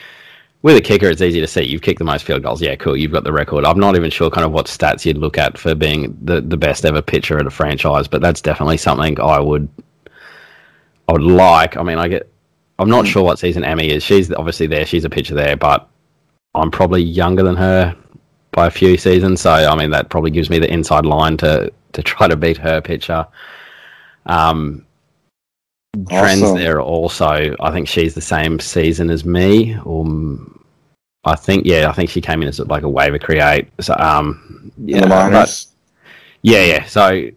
with 0.63 0.75
a 0.75 0.81
kicker, 0.81 1.07
it's 1.07 1.21
easy 1.21 1.39
to 1.39 1.47
see. 1.47 1.63
You've 1.63 1.81
kicked 1.81 1.99
the 1.99 2.05
most 2.05 2.25
field 2.25 2.43
goals. 2.43 2.61
Yeah, 2.61 2.75
cool. 2.75 2.97
You've 2.97 3.11
got 3.11 3.23
the 3.23 3.31
record. 3.31 3.63
I'm 3.63 3.79
not 3.79 3.95
even 3.95 4.09
sure 4.09 4.29
kind 4.29 4.45
of 4.45 4.51
what 4.51 4.65
stats 4.65 5.05
you'd 5.05 5.17
look 5.17 5.37
at 5.37 5.57
for 5.57 5.75
being 5.75 6.17
the, 6.21 6.41
the 6.41 6.57
best 6.57 6.83
ever 6.85 7.01
pitcher 7.01 7.39
at 7.39 7.45
a 7.45 7.51
franchise, 7.51 8.07
but 8.07 8.21
that's 8.21 8.41
definitely 8.41 8.77
something 8.77 9.19
I 9.19 9.39
would 9.39 9.69
I 11.07 11.13
would 11.13 11.23
like. 11.23 11.77
I 11.77 11.83
mean, 11.83 11.97
I 11.99 12.07
get. 12.07 12.31
I'm 12.79 12.89
not 12.89 13.07
sure 13.07 13.23
what 13.23 13.39
season 13.39 13.63
Emmy 13.63 13.89
is. 13.89 14.03
She's 14.03 14.31
obviously 14.33 14.67
there. 14.67 14.85
She's 14.85 15.05
a 15.05 15.09
pitcher 15.09 15.33
there, 15.33 15.55
but 15.57 15.87
I'm 16.53 16.71
probably 16.71 17.01
younger 17.01 17.43
than 17.43 17.55
her 17.55 17.95
by 18.51 18.67
a 18.67 18.71
few 18.71 18.97
seasons. 18.97 19.41
So 19.41 19.51
I 19.51 19.75
mean, 19.75 19.91
that 19.91 20.09
probably 20.09 20.31
gives 20.31 20.49
me 20.49 20.59
the 20.59 20.71
inside 20.71 21.05
line 21.05 21.37
to 21.37 21.71
to 21.93 22.01
try 22.01 22.27
to 22.27 22.35
beat 22.35 22.57
her 22.57 22.81
pitcher. 22.81 23.27
Um, 24.25 24.85
trends 26.09 26.43
Awesome. 26.43 26.57
there 26.57 26.81
also. 26.81 27.55
I 27.59 27.71
think 27.71 27.87
she's 27.87 28.13
the 28.13 28.21
same 28.21 28.59
season 28.59 29.09
as 29.09 29.25
me. 29.25 29.77
Or 29.83 30.05
mm, 30.05 30.59
I 31.23 31.35
think 31.35 31.65
yeah, 31.65 31.89
I 31.89 31.93
think 31.93 32.09
she 32.09 32.21
came 32.21 32.41
in 32.41 32.47
as 32.47 32.59
like 32.59 32.83
a 32.83 32.89
waiver 32.89 33.19
create. 33.19 33.67
So 33.79 33.95
um, 33.97 34.71
yeah, 34.77 34.97
in 34.97 35.01
the 35.03 35.07
but- 35.09 35.65
yeah, 36.43 36.63
yeah. 36.63 36.85
So 36.85 37.29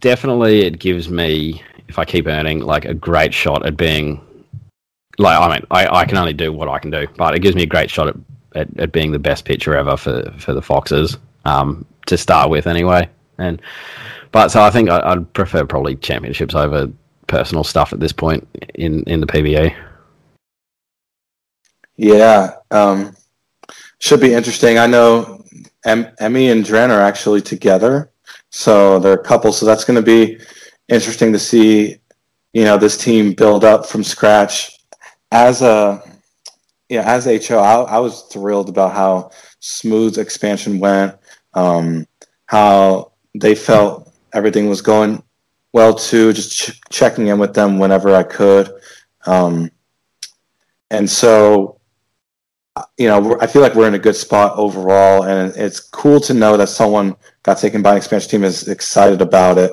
definitely, 0.00 0.62
it 0.62 0.78
gives 0.78 1.08
me 1.08 1.62
if 1.88 1.98
I 1.98 2.04
keep 2.04 2.26
earning 2.26 2.60
like 2.60 2.84
a 2.84 2.94
great 2.94 3.32
shot 3.32 3.64
at 3.66 3.76
being 3.76 4.20
like 5.18 5.38
I 5.40 5.54
mean 5.54 5.66
I, 5.70 5.86
I 6.00 6.04
can 6.04 6.18
only 6.18 6.32
do 6.32 6.52
what 6.52 6.68
I 6.68 6.78
can 6.78 6.90
do, 6.90 7.06
but 7.16 7.34
it 7.34 7.40
gives 7.40 7.56
me 7.56 7.62
a 7.62 7.66
great 7.66 7.90
shot 7.90 8.08
at, 8.08 8.16
at, 8.54 8.80
at 8.80 8.92
being 8.92 9.12
the 9.12 9.18
best 9.18 9.44
pitcher 9.44 9.76
ever 9.76 9.96
for 9.96 10.22
for 10.38 10.52
the 10.52 10.62
Foxes 10.62 11.16
um, 11.44 11.84
to 12.06 12.16
start 12.16 12.50
with 12.50 12.66
anyway. 12.66 13.08
And 13.38 13.60
but 14.32 14.48
so 14.48 14.62
I 14.62 14.70
think 14.70 14.90
I, 14.90 15.00
I'd 15.12 15.32
prefer 15.32 15.64
probably 15.64 15.96
championships 15.96 16.54
over 16.54 16.90
personal 17.26 17.64
stuff 17.64 17.92
at 17.92 18.00
this 18.00 18.12
point 18.12 18.46
in 18.74 19.02
in 19.04 19.20
the 19.20 19.26
PBA. 19.26 19.74
Yeah, 21.96 22.52
um, 22.70 23.16
should 23.98 24.20
be 24.20 24.34
interesting. 24.34 24.78
I 24.78 24.86
know 24.86 25.44
em- 25.84 26.12
Emmy 26.18 26.50
and 26.50 26.64
Dren 26.64 26.90
are 26.90 27.00
actually 27.00 27.40
together, 27.40 28.10
so 28.50 28.98
they're 28.98 29.14
a 29.14 29.24
couple. 29.24 29.52
So 29.52 29.66
that's 29.66 29.84
going 29.84 29.96
to 29.96 30.02
be 30.02 30.38
interesting 30.88 31.32
to 31.32 31.38
see. 31.38 31.98
You 32.52 32.64
know, 32.64 32.78
this 32.78 32.96
team 32.96 33.34
build 33.34 33.64
up 33.64 33.86
from 33.86 34.02
scratch. 34.02 34.78
As 35.30 35.60
a 35.60 36.02
yeah, 36.88 37.02
as 37.04 37.24
HO, 37.24 37.58
I, 37.58 37.82
I 37.82 37.98
was 37.98 38.22
thrilled 38.32 38.68
about 38.68 38.92
how 38.92 39.30
smooth 39.60 40.18
expansion 40.18 40.78
went. 40.78 41.16
Um, 41.54 42.06
how 42.46 43.12
they 43.34 43.54
felt 43.54 44.12
everything 44.32 44.68
was 44.68 44.80
going 44.82 45.22
well 45.76 45.92
too. 45.94 46.32
Just 46.32 46.50
ch- 46.56 46.80
checking 46.88 47.26
in 47.26 47.38
with 47.38 47.52
them 47.52 47.78
whenever 47.78 48.14
I 48.14 48.22
could. 48.22 48.70
Um, 49.26 49.70
and 50.90 51.08
so 51.08 51.78
you 52.96 53.08
know, 53.08 53.38
I 53.40 53.46
feel 53.46 53.60
like 53.60 53.74
we're 53.74 53.88
in 53.88 53.94
a 53.94 54.06
good 54.06 54.16
spot 54.16 54.56
overall, 54.56 55.24
and 55.24 55.54
it's 55.56 55.80
cool 55.80 56.18
to 56.20 56.34
know 56.34 56.56
that 56.56 56.68
someone 56.68 57.14
got 57.42 57.58
taken 57.58 57.82
by 57.82 57.92
an 57.92 57.96
expansion 57.98 58.30
team 58.30 58.44
is 58.44 58.68
excited 58.68 59.20
about 59.20 59.58
it. 59.58 59.72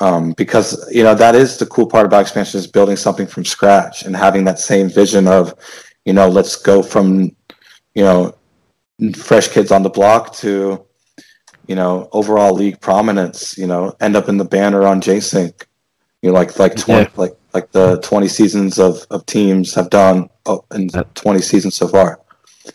Um, 0.00 0.32
because 0.32 0.68
you 0.92 1.04
know 1.04 1.14
that 1.14 1.34
is 1.34 1.56
the 1.56 1.66
cool 1.66 1.86
part 1.86 2.04
about 2.04 2.20
expansion 2.20 2.58
is 2.58 2.66
building 2.66 2.96
something 2.96 3.26
from 3.26 3.44
scratch 3.44 4.02
and 4.02 4.14
having 4.14 4.44
that 4.44 4.58
same 4.58 4.90
vision 4.90 5.26
of, 5.26 5.54
you 6.04 6.12
know, 6.12 6.28
let's 6.28 6.56
go 6.56 6.82
from, 6.82 7.34
you 7.94 8.04
know, 8.04 8.34
fresh 9.16 9.48
kids 9.48 9.70
on 9.70 9.82
the 9.82 9.96
block 9.98 10.34
to, 10.34 10.84
you 11.66 11.74
know, 11.74 12.08
overall 12.12 12.52
league 12.52 12.80
prominence. 12.80 13.56
You 13.58 13.66
know, 13.66 13.94
end 14.00 14.16
up 14.16 14.28
in 14.28 14.36
the 14.36 14.44
banner 14.44 14.86
on 14.86 15.00
Jcink. 15.00 15.64
You 16.22 16.30
know, 16.30 16.34
like 16.34 16.58
like 16.58 16.76
twenty 16.76 17.02
yeah. 17.02 17.10
like 17.16 17.36
like 17.52 17.72
the 17.72 18.00
twenty 18.00 18.28
seasons 18.28 18.78
of, 18.78 19.06
of 19.10 19.26
teams 19.26 19.74
have 19.74 19.90
done 19.90 20.28
oh, 20.46 20.64
in 20.74 20.88
twenty 21.14 21.40
seasons 21.40 21.76
so 21.76 21.88
far. 21.88 22.20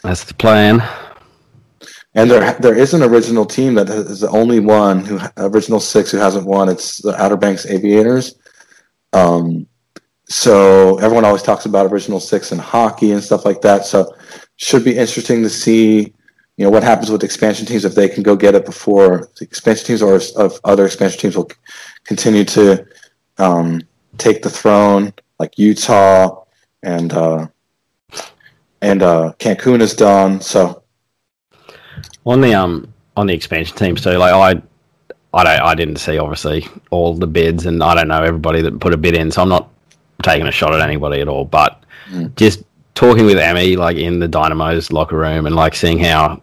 That's 0.03 0.23
the 0.23 0.33
plan. 0.33 0.83
And 2.15 2.29
there 2.29 2.53
there 2.59 2.75
is 2.75 2.93
an 2.93 3.03
original 3.03 3.45
team 3.45 3.75
that 3.75 3.89
is 3.89 4.21
the 4.21 4.29
only 4.29 4.59
one 4.59 5.05
who 5.05 5.19
original 5.37 5.79
six 5.79 6.11
who 6.11 6.17
hasn't 6.17 6.45
won. 6.45 6.69
It's 6.69 6.97
the 6.97 7.15
Outer 7.21 7.37
Banks 7.37 7.65
Aviators. 7.65 8.35
Um, 9.13 9.67
so 10.27 10.97
everyone 10.99 11.25
always 11.25 11.41
talks 11.43 11.65
about 11.65 11.91
original 11.91 12.19
six 12.19 12.51
in 12.51 12.59
hockey 12.59 13.11
and 13.11 13.23
stuff 13.23 13.45
like 13.45 13.61
that. 13.61 13.85
So 13.85 14.15
should 14.57 14.83
be 14.83 14.97
interesting 14.97 15.41
to 15.43 15.49
see, 15.49 16.13
you 16.59 16.65
know, 16.65 16.71
what 16.71 16.83
happens 16.83 17.09
with 17.09 17.23
expansion 17.23 17.65
teams 17.65 17.85
if 17.85 17.95
they 17.95 18.09
can 18.09 18.21
go 18.21 18.35
get 18.35 18.53
it 18.53 18.65
before 18.65 19.29
the 19.37 19.45
expansion 19.45 19.85
teams 19.85 20.01
or 20.01 20.19
of 20.35 20.59
other 20.65 20.85
expansion 20.85 21.17
teams 21.17 21.37
will 21.37 21.49
continue 22.03 22.43
to 22.43 22.85
um, 23.37 23.81
take 24.17 24.41
the 24.41 24.49
throne, 24.49 25.13
like 25.39 25.57
Utah 25.57 26.43
and 26.83 27.13
uh, 27.13 27.47
and 28.81 29.01
uh, 29.01 29.31
Cancun 29.39 29.79
is 29.79 29.93
done. 29.93 30.41
So 30.41 30.83
on 32.25 32.41
the 32.41 32.53
um 32.53 32.93
on 33.15 33.27
the 33.27 33.33
expansion 33.33 33.77
team, 33.77 33.97
so 33.97 34.19
like 34.19 34.33
I. 34.33 34.61
I 35.31 35.43
don't. 35.43 35.61
I 35.61 35.75
didn't 35.75 35.97
see 35.97 36.17
obviously 36.17 36.67
all 36.89 37.13
the 37.13 37.27
bids, 37.27 37.67
and 37.67 37.83
I 37.83 37.93
don't 37.93 38.07
know 38.07 38.23
everybody 38.23 38.63
that 38.63 38.79
put 38.79 38.95
a 38.95 38.97
bid 38.97 39.15
in. 39.15 39.29
So 39.29 39.43
I'm 39.43 39.49
not 39.49 39.69
taking 40.23 40.47
a 40.47 40.51
shot 40.51 40.73
at 40.73 40.81
anybody 40.81 41.21
at 41.21 41.27
all. 41.27 41.45
But 41.45 41.83
mm. 42.09 42.35
just 42.35 42.63
talking 42.95 43.27
with 43.27 43.37
Emmy, 43.37 43.75
like 43.75 43.97
in 43.97 44.17
the 44.17 44.27
Dynamo's 44.27 44.91
locker 44.91 45.17
room, 45.17 45.45
and 45.45 45.55
like 45.55 45.75
seeing 45.75 45.99
how 45.99 46.41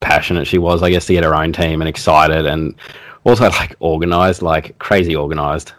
passionate 0.00 0.46
she 0.46 0.58
was, 0.58 0.82
I 0.82 0.90
guess, 0.90 1.06
to 1.06 1.12
get 1.12 1.24
her 1.24 1.34
own 1.34 1.52
team 1.52 1.80
and 1.80 1.88
excited, 1.88 2.46
and 2.46 2.74
also 3.24 3.48
like 3.50 3.76
organized, 3.80 4.42
like 4.42 4.78
crazy 4.78 5.14
organized 5.14 5.72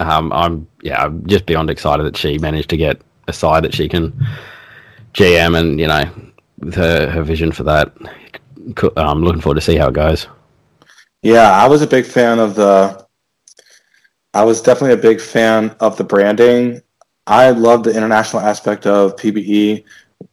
um, 0.00 0.32
I'm 0.32 0.66
yeah, 0.82 1.02
I'm 1.02 1.26
just 1.26 1.46
beyond 1.46 1.70
excited 1.70 2.04
that 2.04 2.16
she 2.16 2.38
managed 2.38 2.70
to 2.70 2.76
get 2.76 3.00
a 3.26 3.32
side 3.32 3.64
that 3.64 3.74
she 3.74 3.88
can 3.88 4.12
GM, 5.14 5.58
and 5.58 5.80
you 5.80 5.88
know, 5.88 6.04
her 6.74 7.10
her 7.10 7.22
vision 7.22 7.52
for 7.52 7.64
that. 7.64 7.92
I'm 8.96 9.22
looking 9.22 9.40
forward 9.40 9.56
to 9.56 9.60
see 9.60 9.76
how 9.76 9.88
it 9.88 9.94
goes. 9.94 10.26
Yeah, 11.22 11.50
I 11.50 11.66
was 11.66 11.82
a 11.82 11.86
big 11.86 12.04
fan 12.04 12.38
of 12.38 12.54
the. 12.54 13.06
I 14.34 14.44
was 14.44 14.60
definitely 14.60 14.94
a 14.94 15.02
big 15.02 15.20
fan 15.20 15.74
of 15.80 15.96
the 15.96 16.04
branding. 16.04 16.82
I 17.26 17.50
love 17.50 17.82
the 17.82 17.96
international 17.96 18.42
aspect 18.42 18.86
of 18.86 19.16
PBE. 19.16 19.84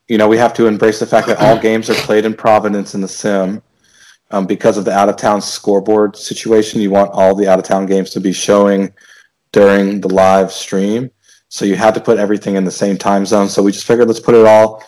You 0.08 0.18
know, 0.18 0.28
we 0.28 0.38
have 0.38 0.54
to 0.56 0.68
embrace 0.68 1.00
the 1.00 1.06
fact 1.06 1.28
that 1.28 1.40
all 1.40 1.58
games 1.60 1.90
are 1.90 1.96
played 1.96 2.26
in 2.26 2.34
Providence 2.34 2.94
in 2.94 3.02
the 3.02 3.08
sim. 3.08 3.62
Um, 4.32 4.48
because 4.48 4.78
of 4.78 4.86
the 4.86 4.92
out 4.92 5.08
of 5.08 5.18
town 5.18 5.42
scoreboard 5.42 6.16
situation, 6.16 6.82
you 6.82 6.90
want 6.90 7.12
all 7.12 7.36
the 7.36 7.48
out 7.48 7.60
of 7.60 7.66
town 7.66 7.86
games 7.86 8.10
to 8.12 8.20
be 8.20 8.34
showing 8.34 8.92
during 9.52 10.02
the 10.02 10.10
live 10.10 10.52
stream. 10.52 11.12
So 11.50 11.64
you 11.64 11.76
had 11.76 11.94
to 11.94 12.02
put 12.02 12.18
everything 12.18 12.56
in 12.56 12.66
the 12.66 12.72
same 12.72 12.98
time 12.98 13.26
zone. 13.26 13.50
So 13.50 13.62
we 13.64 13.72
just 13.72 13.86
figured 13.86 14.08
let's 14.08 14.20
put 14.20 14.36
it 14.36 14.46
all 14.46 14.84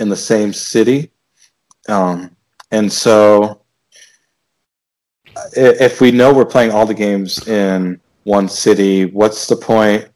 in 0.00 0.08
the 0.08 0.16
same 0.16 0.52
city. 0.52 1.12
Um, 1.88 2.34
and 2.70 2.92
so 2.92 3.62
if 5.54 6.00
we 6.00 6.10
know 6.10 6.32
we're 6.32 6.44
playing 6.44 6.72
all 6.72 6.86
the 6.86 6.94
games 6.94 7.46
in 7.46 8.00
one 8.24 8.48
city, 8.48 9.06
what's 9.06 9.46
the 9.46 9.56
point 9.56 10.08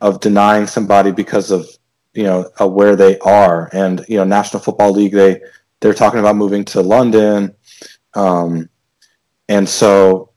of 0.00 0.20
denying 0.20 0.66
somebody 0.66 1.10
because 1.10 1.50
of 1.50 1.68
you 2.18 2.24
know 2.24 2.50
uh, 2.60 2.68
where 2.68 2.96
they 2.96 3.18
are? 3.20 3.70
And 3.72 4.04
you 4.08 4.16
know, 4.18 4.24
National 4.24 4.60
Football 4.60 4.92
League 4.92 5.12
they 5.12 5.40
they're 5.80 5.94
talking 5.94 6.18
about 6.20 6.36
moving 6.36 6.64
to 6.66 6.80
London, 6.82 7.54
um, 8.14 8.68
and 9.48 9.68
so 9.68 10.32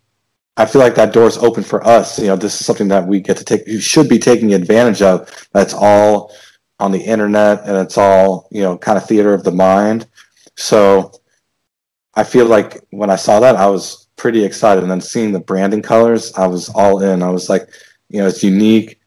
I 0.58 0.66
feel 0.66 0.82
like 0.82 0.96
that 0.96 1.14
door 1.14 1.26
is 1.26 1.40
open 1.40 1.64
for 1.64 1.86
us. 1.86 2.20
You 2.20 2.28
know, 2.28 2.36
this 2.36 2.60
is 2.60 2.66
something 2.68 2.90
that 2.90 3.08
we 3.08 3.20
get 3.20 3.38
to 3.38 3.44
take. 3.44 3.66
You 3.68 3.80
should 3.80 4.08
be 4.08 4.20
taking 4.20 4.54
advantage 4.54 5.02
of. 5.02 5.28
That's 5.54 5.74
all 5.74 6.32
on 6.80 6.92
the 6.92 7.02
internet, 7.02 7.62
and 7.66 7.78
it's 7.78 7.98
all 7.98 8.48
you 8.52 8.62
know, 8.62 8.78
kind 8.78 8.98
of 8.98 9.08
theater 9.08 9.34
of 9.34 9.44
the 9.44 9.52
mind. 9.52 10.08
So, 10.58 11.12
I 12.14 12.24
feel 12.24 12.46
like 12.46 12.80
when 12.92 13.10
I 13.10 13.16
saw 13.16 13.40
that, 13.40 13.56
I 13.56 13.68
was 13.68 14.08
pretty 14.18 14.46
excited. 14.46 14.84
And 14.84 14.92
then 14.92 15.02
seeing 15.02 15.32
the 15.32 15.40
branding 15.40 15.82
colors, 15.82 16.32
I 16.36 16.46
was 16.46 16.70
all 16.70 17.02
in. 17.02 17.24
I 17.24 17.32
was 17.32 17.50
like, 17.50 17.68
you 18.10 18.20
know, 18.20 18.28
it's 18.28 18.44
unique. 18.44 19.01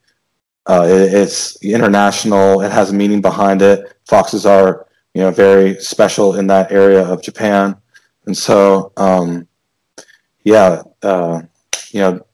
Uh, 0.66 0.86
it, 0.89 1.12
it's 1.15 1.62
international. 1.62 2.62
It 2.62 2.73
has 2.73 2.91
a 2.91 2.95
meaning 2.95 3.20
behind 3.20 3.62
it. 3.62 3.97
Foxes 4.07 4.47
are, 4.47 4.86
you 5.15 5.23
know, 5.23 5.31
very 5.31 5.78
special 5.81 6.36
in 6.36 6.47
that 6.49 6.73
area 6.73 7.05
of 7.05 7.23
Japan, 7.23 7.77
and 8.27 8.36
so. 8.36 8.93
Um, 8.97 9.49
yeah, 10.45 10.82
uh, 11.03 11.43
you 11.91 12.01
know, 12.01 12.27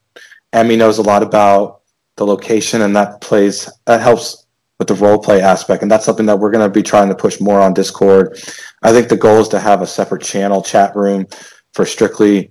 Emmy 0.52 0.76
knows 0.76 0.98
a 0.98 1.02
lot 1.02 1.22
about 1.22 1.82
the 2.16 2.26
location, 2.26 2.82
and 2.82 2.94
that 2.96 3.20
plays 3.20 3.70
that 3.86 4.00
helps 4.00 4.46
with 4.78 4.88
the 4.88 4.94
role 4.94 5.18
play 5.18 5.40
aspect, 5.40 5.82
and 5.82 5.90
that's 5.90 6.04
something 6.04 6.26
that 6.26 6.38
we're 6.38 6.50
going 6.50 6.68
to 6.68 6.72
be 6.72 6.82
trying 6.82 7.08
to 7.08 7.14
push 7.14 7.40
more 7.40 7.60
on 7.60 7.72
Discord. 7.72 8.38
I 8.82 8.92
think 8.92 9.08
the 9.08 9.16
goal 9.16 9.40
is 9.40 9.48
to 9.48 9.60
have 9.60 9.80
a 9.80 9.86
separate 9.86 10.22
channel 10.22 10.62
chat 10.62 10.94
room 10.96 11.26
for 11.72 11.86
strictly 11.86 12.50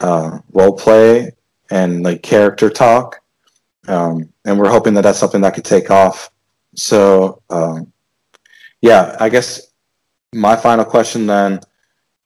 uh, 0.00 0.38
role 0.52 0.76
play 0.76 1.32
and 1.70 2.02
like 2.02 2.22
character 2.22 2.70
talk, 2.70 3.20
um, 3.86 4.32
and 4.48 4.58
we're 4.58 4.70
hoping 4.70 4.94
that 4.94 5.02
that's 5.02 5.18
something 5.18 5.42
that 5.42 5.54
could 5.54 5.64
take 5.64 5.90
off. 5.90 6.30
So, 6.74 7.42
um, 7.50 7.92
yeah, 8.80 9.16
I 9.20 9.28
guess 9.28 9.72
my 10.32 10.56
final 10.56 10.84
question 10.84 11.26
then 11.26 11.60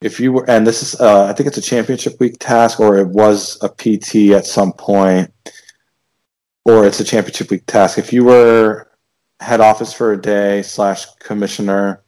if 0.01 0.19
you 0.19 0.33
were, 0.33 0.49
and 0.49 0.67
this 0.67 0.83
is, 0.83 0.99
uh, 0.99 1.25
I 1.25 1.33
think 1.33 1.47
it's 1.47 1.57
a 1.57 1.61
championship 1.61 2.19
week 2.19 2.37
task, 2.39 2.79
or 2.79 2.97
it 2.97 3.07
was 3.07 3.57
a 3.61 3.69
PT 3.69 4.33
at 4.33 4.45
some 4.45 4.73
point, 4.73 5.31
or 6.65 6.85
it's 6.85 6.99
a 6.99 7.05
championship 7.05 7.49
week 7.49 7.65
task. 7.65 7.97
If 7.97 8.11
you 8.11 8.25
were 8.25 8.89
head 9.39 9.61
office 9.61 9.93
for 9.93 10.11
a 10.11 10.21
day 10.21 10.61
slash 10.61 11.05
commissioner, 11.19 12.03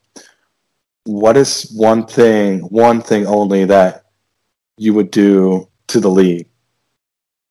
what 1.06 1.38
is 1.38 1.72
one 1.74 2.06
thing, 2.06 2.60
one 2.62 3.02
thing 3.02 3.26
only 3.28 3.64
that 3.66 4.06
you 4.78 4.94
would 4.94 5.12
do 5.12 5.70
to 5.88 6.00
the 6.00 6.10
league 6.10 6.50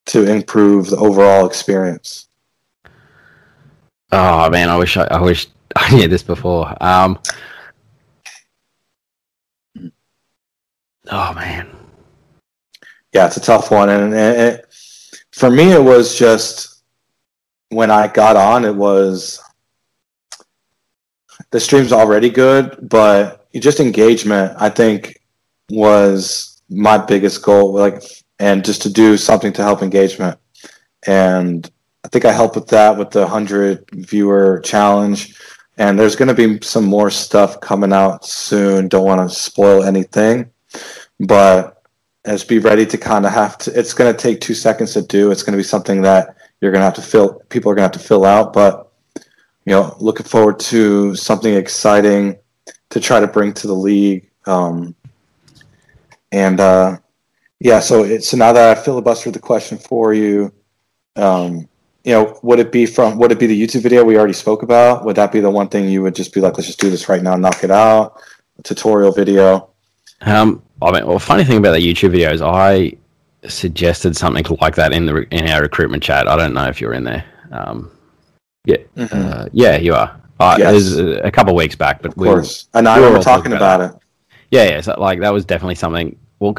to 0.06 0.30
improve 0.30 0.90
the 0.90 0.98
overall 0.98 1.46
experience? 1.46 2.28
Oh 4.14 4.48
man, 4.48 4.70
I 4.70 4.76
wish 4.76 4.96
I, 4.96 5.04
I 5.10 5.20
wish 5.20 5.48
I 5.76 5.94
knew 5.94 6.06
this 6.06 6.22
before. 6.22 6.72
Um, 6.80 7.18
Oh 11.10 11.34
man. 11.34 11.68
Yeah, 13.12 13.26
it's 13.26 13.36
a 13.36 13.40
tough 13.40 13.70
one, 13.70 13.88
and 13.88 14.14
it, 14.14 14.66
for 15.32 15.50
me, 15.50 15.72
it 15.72 15.82
was 15.82 16.18
just 16.18 16.82
when 17.68 17.90
I 17.90 18.08
got 18.08 18.36
on. 18.36 18.64
It 18.64 18.74
was 18.74 19.40
the 21.50 21.60
stream's 21.60 21.92
already 21.92 22.30
good, 22.30 22.88
but 22.88 23.46
just 23.54 23.80
engagement. 23.80 24.54
I 24.58 24.70
think 24.70 25.20
was 25.70 26.62
my 26.68 26.98
biggest 26.98 27.42
goal. 27.42 27.72
Like, 27.72 28.02
and 28.38 28.64
just 28.64 28.82
to 28.82 28.90
do 28.90 29.16
something 29.16 29.52
to 29.52 29.62
help 29.62 29.82
engagement, 29.82 30.38
and 31.06 31.70
I 32.04 32.08
think 32.08 32.24
I 32.24 32.32
helped 32.32 32.56
with 32.56 32.68
that 32.68 32.96
with 32.96 33.10
the 33.10 33.26
hundred 33.26 33.88
viewer 33.92 34.60
challenge. 34.64 35.40
And 35.76 35.98
there's 35.98 36.14
going 36.14 36.28
to 36.28 36.34
be 36.34 36.64
some 36.64 36.84
more 36.84 37.10
stuff 37.10 37.60
coming 37.60 37.92
out 37.92 38.24
soon. 38.24 38.86
Don't 38.88 39.06
want 39.06 39.28
to 39.28 39.34
spoil 39.34 39.82
anything 39.82 40.50
but 41.20 41.82
just 42.26 42.48
be 42.48 42.58
ready 42.58 42.86
to 42.86 42.98
kind 42.98 43.26
of 43.26 43.32
have 43.32 43.58
to. 43.58 43.78
It's 43.78 43.94
going 43.94 44.14
to 44.14 44.18
take 44.18 44.40
two 44.40 44.54
seconds 44.54 44.92
to 44.94 45.02
do. 45.02 45.30
It's 45.30 45.42
going 45.42 45.52
to 45.52 45.58
be 45.58 45.62
something 45.62 46.02
that 46.02 46.36
you're 46.60 46.72
going 46.72 46.80
to 46.80 46.86
have 46.86 46.94
to 46.94 47.02
fill. 47.02 47.40
People 47.48 47.70
are 47.70 47.74
going 47.74 47.88
to 47.88 47.94
have 47.94 48.02
to 48.02 48.08
fill 48.08 48.24
out, 48.24 48.52
but 48.52 48.92
you 49.66 49.72
know, 49.72 49.96
looking 49.98 50.26
forward 50.26 50.60
to 50.60 51.14
something 51.14 51.54
exciting 51.54 52.36
to 52.90 53.00
try 53.00 53.20
to 53.20 53.26
bring 53.26 53.52
to 53.54 53.66
the 53.66 53.74
league. 53.74 54.30
Um, 54.46 54.94
and 56.32 56.60
uh, 56.60 56.98
yeah, 57.60 57.80
so 57.80 58.04
it, 58.04 58.24
so 58.24 58.36
now 58.36 58.52
that 58.52 58.76
I 58.76 58.80
filibustered 58.80 59.32
the 59.32 59.38
question 59.38 59.78
for 59.78 60.12
you, 60.12 60.52
um, 61.16 61.68
you 62.04 62.12
know, 62.12 62.38
would 62.42 62.58
it 62.58 62.70
be 62.70 62.86
from 62.86 63.18
would 63.18 63.32
it 63.32 63.38
be 63.38 63.46
the 63.46 63.60
YouTube 63.60 63.82
video 63.82 64.04
we 64.04 64.16
already 64.16 64.34
spoke 64.34 64.62
about? 64.62 65.04
Would 65.04 65.16
that 65.16 65.32
be 65.32 65.40
the 65.40 65.50
one 65.50 65.68
thing 65.68 65.88
you 65.88 66.02
would 66.02 66.14
just 66.14 66.32
be 66.34 66.40
like, 66.40 66.56
let's 66.56 66.66
just 66.66 66.80
do 66.80 66.90
this 66.90 67.08
right 67.08 67.22
now, 67.22 67.34
knock 67.34 67.64
it 67.64 67.70
out? 67.70 68.20
A 68.58 68.62
tutorial 68.62 69.10
video. 69.12 69.70
Um, 70.20 70.62
I 70.82 70.92
mean, 70.92 71.06
well, 71.06 71.18
funny 71.18 71.44
thing 71.44 71.58
about 71.58 71.72
the 71.72 71.78
YouTube 71.78 72.14
videos, 72.14 72.40
I 72.40 72.96
suggested 73.48 74.16
something 74.16 74.44
like 74.60 74.74
that 74.76 74.92
in 74.92 75.06
the 75.06 75.26
in 75.30 75.48
our 75.48 75.62
recruitment 75.62 76.02
chat. 76.02 76.28
I 76.28 76.36
don't 76.36 76.54
know 76.54 76.66
if 76.68 76.80
you're 76.80 76.92
in 76.94 77.04
there. 77.04 77.24
Um, 77.52 77.90
yeah, 78.66 78.76
Mm-hmm. 78.96 79.32
uh, 79.32 79.46
yeah, 79.52 79.76
you 79.76 79.94
are. 79.94 80.20
Uh, 80.40 80.56
Yes. 80.58 80.70
It 80.70 80.74
was 80.74 80.98
a 80.98 81.30
couple 81.30 81.52
of 81.52 81.56
weeks 81.56 81.74
back, 81.76 82.02
but 82.02 82.10
Of 82.12 82.16
course, 82.16 82.68
and 82.74 82.88
I 82.88 83.00
we 83.00 83.10
were 83.10 83.22
talking 83.22 83.52
about 83.52 83.80
about 83.80 83.94
it. 83.96 84.02
Yeah, 84.50 84.64
yeah. 84.64 84.80
So, 84.80 84.94
like 84.98 85.20
that 85.20 85.32
was 85.32 85.44
definitely 85.44 85.76
something. 85.76 86.16
Well, 86.38 86.54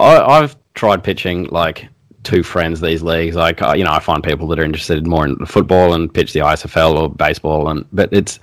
I, 0.00 0.20
I've 0.20 0.56
tried 0.74 1.02
pitching 1.02 1.44
like 1.46 1.88
two 2.28 2.42
friends 2.42 2.80
these 2.80 3.02
leagues. 3.02 3.34
Like 3.34 3.62
uh, 3.62 3.72
you 3.72 3.84
know, 3.84 3.92
I 3.92 4.00
find 4.00 4.22
people 4.22 4.46
that 4.48 4.58
are 4.58 4.64
interested 4.64 5.06
more 5.06 5.24
in 5.24 5.36
football 5.46 5.94
and 5.94 6.12
pitch 6.12 6.32
the 6.32 6.40
ISFL 6.40 6.96
or 6.96 7.08
baseball, 7.08 7.68
and 7.68 7.84
but 7.92 8.12
it's 8.12 8.38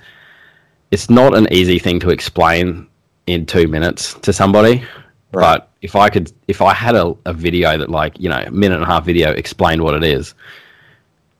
it's 0.90 1.08
not 1.08 1.36
an 1.36 1.46
easy 1.52 1.78
thing 1.78 2.00
to 2.00 2.10
explain 2.10 2.86
in 3.26 3.46
two 3.46 3.68
minutes 3.68 4.14
to 4.14 4.32
somebody. 4.32 4.84
Right. 5.32 5.58
But 5.58 5.70
if 5.82 5.96
I 5.96 6.08
could, 6.08 6.32
if 6.48 6.62
I 6.62 6.72
had 6.74 6.94
a, 6.94 7.14
a 7.26 7.32
video 7.32 7.78
that 7.78 7.90
like 7.90 8.18
you 8.18 8.28
know, 8.28 8.42
a 8.46 8.50
minute 8.50 8.76
and 8.76 8.84
a 8.84 8.86
half 8.86 9.04
video 9.04 9.30
explained 9.30 9.82
what 9.82 9.94
it 9.94 10.04
is, 10.04 10.34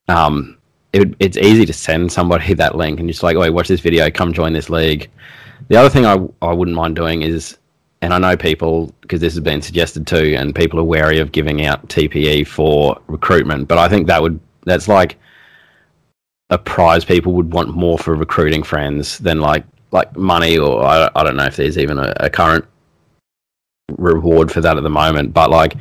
um, 0.08 0.56
it, 0.92 1.14
it's 1.18 1.36
easy 1.36 1.66
to 1.66 1.72
send 1.72 2.12
somebody 2.12 2.54
that 2.62 2.76
link 2.76 3.00
and 3.00 3.08
just 3.08 3.22
like, 3.22 3.36
wait, 3.36 3.50
watch 3.50 3.68
this 3.68 3.80
video, 3.80 4.10
come 4.10 4.32
join 4.32 4.52
this 4.52 4.70
league. 4.70 5.10
The 5.68 5.76
other 5.76 5.88
thing 5.88 6.06
I, 6.06 6.16
I 6.42 6.52
wouldn't 6.52 6.76
mind 6.76 6.96
doing 6.96 7.22
is, 7.22 7.56
and 8.02 8.12
I 8.12 8.18
know 8.18 8.36
people, 8.36 8.92
because 9.00 9.20
this 9.20 9.34
has 9.34 9.40
been 9.40 9.62
suggested 9.62 10.06
too, 10.06 10.34
and 10.36 10.54
people 10.54 10.78
are 10.78 10.84
wary 10.84 11.18
of 11.18 11.32
giving 11.32 11.64
out 11.64 11.88
TPE 11.88 12.46
for 12.46 13.00
recruitment, 13.06 13.68
but 13.68 13.78
I 13.78 13.88
think 13.88 14.06
that 14.06 14.22
would, 14.22 14.38
that's 14.64 14.88
like 14.88 15.18
a 16.50 16.58
prize 16.58 17.04
people 17.04 17.32
would 17.32 17.52
want 17.52 17.74
more 17.74 17.98
for 17.98 18.14
recruiting 18.14 18.62
friends 18.62 19.18
than 19.18 19.40
like, 19.40 19.64
like 19.92 20.14
money 20.16 20.58
or 20.58 20.84
I, 20.84 21.10
I 21.14 21.24
don't 21.24 21.36
know 21.36 21.46
if 21.46 21.56
there's 21.56 21.78
even 21.78 21.98
a, 21.98 22.12
a 22.18 22.30
current 22.30 22.64
reward 23.96 24.52
for 24.52 24.60
that 24.60 24.76
at 24.76 24.82
the 24.82 24.90
moment, 24.90 25.32
but 25.32 25.50
like, 25.50 25.76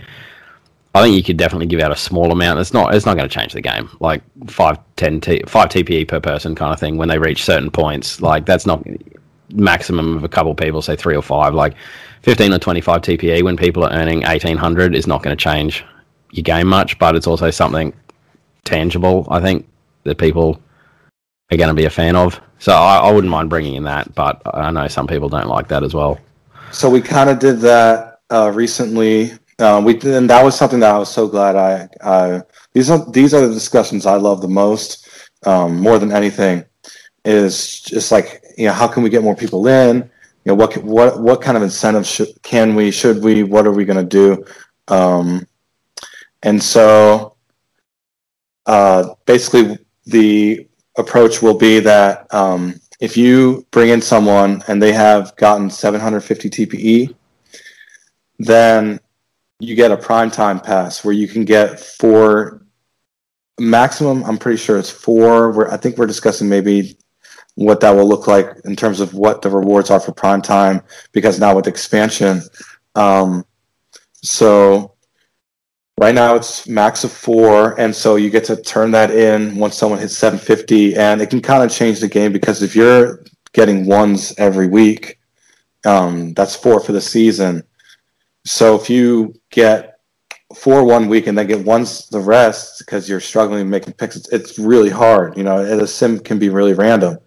I 0.96 1.02
think 1.04 1.14
you 1.18 1.24
could 1.24 1.36
definitely 1.36 1.66
give 1.66 1.82
out 1.82 1.92
a 1.92 1.98
small 1.98 2.32
amount. 2.32 2.62
It's 2.62 2.74
not 2.74 2.96
it's 2.96 3.06
not 3.06 3.18
going 3.18 3.28
to 3.28 3.34
change 3.36 3.52
the 3.52 3.60
game. 3.60 3.90
Like 4.00 4.24
five, 4.48 4.80
10 4.96 5.20
T, 5.20 5.42
five 5.46 5.68
TPE 5.68 6.08
per 6.08 6.22
person 6.22 6.56
kind 6.56 6.72
of 6.72 6.80
thing. 6.80 6.96
When 6.96 7.10
they 7.10 7.20
reach 7.20 7.44
certain 7.44 7.70
points, 7.70 8.22
like 8.22 8.46
that's 8.46 8.66
not 8.66 8.82
maximum 9.52 10.18
of 10.18 10.24
a 10.24 10.30
couple 10.30 10.54
people, 10.56 10.82
say 10.82 10.96
three 10.96 11.16
or 11.16 11.22
five. 11.22 11.54
Like 11.54 11.76
fifteen 12.22 12.54
or 12.54 12.60
twenty 12.60 12.82
five 12.82 13.02
TPE 13.02 13.44
when 13.44 13.58
people 13.58 13.84
are 13.84 13.92
earning 13.92 14.24
eighteen 14.28 14.58
hundred 14.58 14.96
is 14.96 15.08
not 15.08 15.24
going 15.24 15.36
to 15.36 15.42
change 15.42 15.84
your 16.32 16.44
game 16.44 16.68
much. 16.68 16.98
But 17.00 17.16
it's 17.16 17.28
also 17.28 17.52
something 17.52 17.94
tangible. 18.64 19.28
I 19.30 19.40
think 19.40 19.68
that 20.04 20.18
people 20.18 20.62
are 21.52 21.58
going 21.58 21.70
to 21.70 21.76
be 21.76 21.86
a 21.86 21.90
fan 21.90 22.16
of. 22.16 22.40
So 22.60 22.74
I, 22.74 22.98
I 22.98 23.12
wouldn't 23.12 23.32
mind 23.32 23.50
bringing 23.50 23.76
in 23.76 23.84
that, 23.84 24.14
but 24.16 24.42
I 24.54 24.72
know 24.72 24.88
some 24.88 25.08
people 25.08 25.30
don't 25.30 25.48
like 25.48 25.68
that 25.68 25.84
as 25.84 25.94
well. 25.94 26.20
So 26.72 26.90
we 26.90 27.02
kind 27.02 27.30
of 27.30 27.40
did 27.40 27.60
that 27.60 28.20
uh, 28.30 28.52
recently. 28.54 29.34
Uh, 29.60 29.82
we 29.86 29.94
and 30.02 30.30
that 30.30 30.44
was 30.44 30.56
something 30.56 30.80
that 30.80 30.94
I 30.94 30.98
was 30.98 31.10
so 31.10 31.28
glad 31.28 31.56
I. 31.56 31.88
I 32.04 32.42
these 32.74 32.90
are 32.90 33.10
these 33.12 33.34
are 33.34 33.48
the 33.48 33.54
discussions 33.54 34.06
I 34.06 34.16
love 34.16 34.42
the 34.42 34.50
most, 34.50 35.08
um, 35.46 35.80
more 35.80 35.98
than 36.00 36.12
anything. 36.12 36.66
Is 37.24 37.82
just 37.82 38.12
like 38.12 38.44
you 38.58 38.66
know, 38.68 38.74
how 38.74 38.88
can 38.88 39.04
we 39.04 39.10
get 39.10 39.24
more 39.24 39.36
people 39.36 39.68
in? 39.68 39.98
You 39.98 40.52
know, 40.52 40.56
what 40.56 40.78
what 40.78 41.20
what 41.20 41.42
kind 41.42 41.58
of 41.58 41.64
incentives 41.64 42.10
should, 42.10 42.30
can 42.44 42.76
we? 42.76 42.92
Should 42.92 43.24
we? 43.24 43.44
What 43.44 43.66
are 43.66 43.72
we 43.72 43.86
going 43.86 44.08
to 44.08 44.10
do? 44.10 44.46
Um, 44.88 45.48
and 46.44 46.62
so, 46.62 47.36
uh, 48.66 49.16
basically, 49.26 49.80
the 50.06 50.68
approach 50.98 51.42
will 51.42 51.58
be 51.58 51.80
that 51.80 52.32
um, 52.34 52.80
if 53.00 53.18
you 53.18 53.66
bring 53.72 53.90
in 53.90 54.02
someone 54.02 54.64
and 54.68 54.82
they 54.82 54.94
have 54.94 55.36
gotten 55.36 55.70
750 55.70 56.50
TPE, 56.50 57.16
then 58.40 59.00
you 59.60 59.76
get 59.76 59.92
a 59.92 59.98
prime 59.98 60.30
time 60.30 60.60
pass 60.60 61.04
where 61.04 61.14
you 61.14 61.28
can 61.28 61.46
get 61.46 61.80
four 61.80 62.66
maximum. 63.60 64.24
I'm 64.24 64.38
pretty 64.38 64.58
sure 64.58 64.78
it's 64.78 64.90
four. 64.90 65.52
We're, 65.52 65.70
I 65.70 65.78
think 65.78 65.98
we're 65.98 66.08
discussing 66.08 66.50
maybe 66.50 66.98
what 67.56 67.80
that 67.80 67.92
will 67.92 68.08
look 68.08 68.28
like 68.28 68.48
in 68.66 68.76
terms 68.76 69.00
of 69.00 69.14
what 69.14 69.42
the 69.42 69.50
rewards 69.50 69.90
are 69.90 70.00
for 70.00 70.12
prime 70.12 70.42
time 70.42 70.82
because 71.12 71.40
now 71.40 71.56
with 71.56 71.68
expansion, 71.68 72.42
um, 72.96 73.46
so 74.22 74.96
right 76.00 76.16
now 76.16 76.36
it's 76.36 76.68
max 76.68 77.04
of 77.04 77.12
four, 77.12 77.80
and 77.80 77.96
so 77.96 78.16
you 78.16 78.30
get 78.30 78.44
to 78.46 78.62
turn 78.62 78.92
that 78.92 79.12
in 79.12 79.56
once 79.56 79.76
someone 79.76 80.00
hits 80.00 80.18
750, 80.18 80.96
and 80.96 81.22
it 81.22 81.30
can 81.30 81.42
kind 81.42 81.64
of 81.64 81.72
change 81.72 82.00
the 82.00 82.08
game 82.08 82.32
because 82.32 82.62
if 82.62 82.76
you're 82.76 83.24
getting 83.54 83.86
ones 83.86 84.34
every 84.38 84.68
week, 84.68 85.20
um, 85.86 86.34
that's 86.34 86.56
four 86.56 86.80
for 86.80 86.92
the 86.92 87.02
season. 87.02 87.64
So 88.46 88.76
if 88.76 88.90
you 88.90 89.34
get 89.50 90.00
four 90.56 90.84
one 90.84 91.08
week 91.08 91.28
and 91.28 91.38
then 91.38 91.48
get 91.48 91.66
ones 91.66 92.08
the 92.10 92.20
rest 92.20 92.80
because 92.80 93.10
you're 93.10 93.20
struggling 93.20 93.70
making 93.70 93.94
picks, 93.94 94.16
it's, 94.16 94.30
it's 94.30 94.60
really 94.60 94.90
hard. 94.90 95.38
You 95.38 95.44
know, 95.44 95.76
the 95.76 95.88
sim 95.88 96.20
can 96.20 96.38
be 96.40 96.50
really 96.50 96.74
random. 96.74 97.18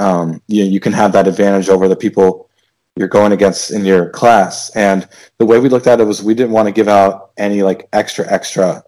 Um, 0.00 0.42
you 0.48 0.64
you 0.64 0.80
can 0.80 0.92
have 0.92 1.12
that 1.12 1.28
advantage 1.28 1.68
over 1.68 1.86
the 1.88 1.96
people 1.96 2.50
you're 2.96 3.08
going 3.08 3.32
against 3.32 3.70
in 3.70 3.84
your 3.84 4.10
class. 4.10 4.70
And 4.76 5.08
the 5.38 5.46
way 5.46 5.58
we 5.58 5.68
looked 5.68 5.86
at 5.86 6.00
it 6.00 6.04
was 6.04 6.22
we 6.22 6.34
didn't 6.34 6.52
want 6.52 6.66
to 6.66 6.72
give 6.72 6.88
out 6.88 7.30
any 7.36 7.62
like 7.62 7.88
extra 7.92 8.30
extra 8.30 8.82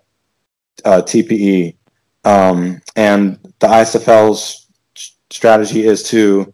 uh, 0.85 1.03
TPE. 1.03 1.77
Um, 2.25 2.81
and 2.97 3.39
the 3.61 3.69
ISFL's 3.69 4.69
strategy 5.31 5.87
is 5.87 6.03
to 6.11 6.53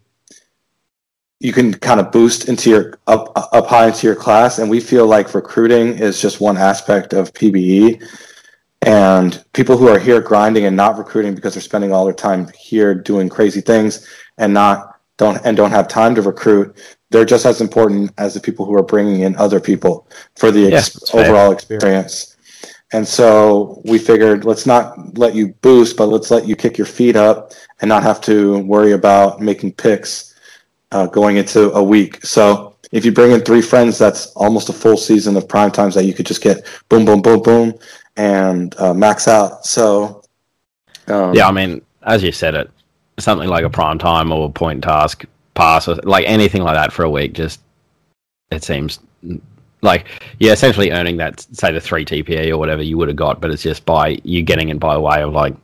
you 1.41 1.53
can 1.53 1.73
kind 1.73 1.99
of 1.99 2.11
boost 2.11 2.49
into 2.49 2.69
your 2.69 2.99
up 3.07 3.31
up 3.35 3.67
high 3.67 3.87
into 3.87 4.07
your 4.07 4.15
class 4.15 4.59
and 4.59 4.69
we 4.69 4.79
feel 4.79 5.05
like 5.05 5.33
recruiting 5.33 5.97
is 5.97 6.21
just 6.21 6.41
one 6.41 6.57
aspect 6.57 7.13
of 7.13 7.33
PBE 7.33 8.01
and 8.81 9.43
people 9.53 9.77
who 9.77 9.87
are 9.89 9.99
here 9.99 10.21
grinding 10.21 10.65
and 10.65 10.75
not 10.75 10.97
recruiting 10.97 11.35
because 11.35 11.53
they're 11.53 11.61
spending 11.61 11.91
all 11.91 12.05
their 12.05 12.13
time 12.13 12.49
here 12.57 12.93
doing 12.95 13.27
crazy 13.27 13.61
things 13.61 14.07
and 14.39 14.53
not 14.53 14.99
don't 15.17 15.39
and 15.45 15.57
don't 15.57 15.71
have 15.71 15.87
time 15.87 16.15
to 16.15 16.23
recruit 16.23 16.75
they're 17.11 17.25
just 17.25 17.45
as 17.45 17.61
important 17.61 18.11
as 18.17 18.33
the 18.35 18.41
people 18.41 18.65
who 18.65 18.75
are 18.75 18.83
bringing 18.83 19.21
in 19.21 19.35
other 19.37 19.61
people 19.61 20.07
for 20.37 20.51
the 20.51 20.67
Yeah, 20.67 20.79
ex- 20.79 20.99
fair. 21.13 21.13
overall 21.13 21.51
experience 21.53 22.37
and 22.93 23.07
so 23.07 23.81
we 23.85 23.99
figured 23.99 24.45
let's 24.45 24.65
not 24.67 25.17
let 25.17 25.35
you 25.35 25.49
boost 25.61 25.97
but 25.97 26.07
let's 26.07 26.31
let 26.31 26.47
you 26.47 26.55
kick 26.55 26.77
your 26.77 26.87
feet 26.87 27.15
up 27.15 27.53
and 27.81 27.89
not 27.89 28.03
have 28.03 28.21
to 28.21 28.59
worry 28.59 28.93
about 28.93 29.41
making 29.41 29.73
picks 29.73 30.35
uh, 30.91 31.07
going 31.07 31.37
into 31.37 31.71
a 31.73 31.83
week. 31.83 32.23
So 32.25 32.75
if 32.91 33.05
you 33.05 33.11
bring 33.11 33.31
in 33.31 33.41
three 33.41 33.61
friends, 33.61 33.97
that's 33.97 34.27
almost 34.33 34.69
a 34.69 34.73
full 34.73 34.97
season 34.97 35.35
of 35.37 35.47
prime 35.47 35.71
times 35.71 35.95
that 35.95 36.05
you 36.05 36.13
could 36.13 36.25
just 36.25 36.41
get 36.41 36.65
boom, 36.89 37.05
boom, 37.05 37.21
boom, 37.21 37.41
boom, 37.41 37.73
and 38.17 38.75
uh, 38.79 38.93
max 38.93 39.27
out. 39.27 39.65
So 39.65 40.23
um, 41.07 41.35
Yeah, 41.35 41.47
I 41.47 41.51
mean, 41.51 41.81
as 42.03 42.23
you 42.23 42.31
said 42.31 42.55
it, 42.55 42.69
something 43.19 43.49
like 43.49 43.63
a 43.63 43.69
prime 43.69 43.97
time 43.97 44.31
or 44.31 44.47
a 44.47 44.51
point 44.51 44.83
task 44.83 45.25
pass 45.53 45.87
or 45.87 45.95
like 46.03 46.25
anything 46.27 46.63
like 46.63 46.75
that 46.75 46.91
for 46.91 47.03
a 47.03 47.09
week, 47.09 47.33
just 47.33 47.61
it 48.51 48.63
seems 48.63 48.99
like 49.81 50.07
yeah, 50.39 50.51
essentially 50.51 50.91
earning 50.91 51.17
that 51.17 51.41
say 51.55 51.71
the 51.71 51.81
three 51.81 52.05
TPE 52.05 52.49
or 52.49 52.57
whatever 52.57 52.81
you 52.81 52.97
would 52.97 53.07
have 53.07 53.17
got, 53.17 53.41
but 53.41 53.51
it's 53.51 53.63
just 53.63 53.85
by 53.85 54.19
you 54.23 54.41
getting 54.41 54.69
it 54.69 54.79
by 54.79 54.97
way 54.97 55.21
of 55.21 55.33
like 55.33 55.55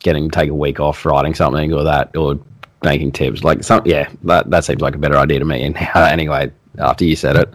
getting 0.00 0.30
take 0.30 0.50
a 0.50 0.54
week 0.54 0.80
off 0.80 1.04
writing 1.06 1.34
something 1.34 1.72
or 1.72 1.84
that 1.84 2.14
or 2.16 2.38
making 2.82 3.12
tips. 3.12 3.44
Like 3.44 3.62
some 3.62 3.82
yeah, 3.84 4.10
that 4.24 4.50
that 4.50 4.64
seems 4.64 4.82
like 4.82 4.94
a 4.94 4.98
better 4.98 5.16
idea 5.16 5.38
to 5.38 5.44
me. 5.44 5.62
And 5.62 5.76
anyway, 5.94 6.50
after 6.78 7.04
you 7.04 7.16
said 7.16 7.36
it, 7.36 7.54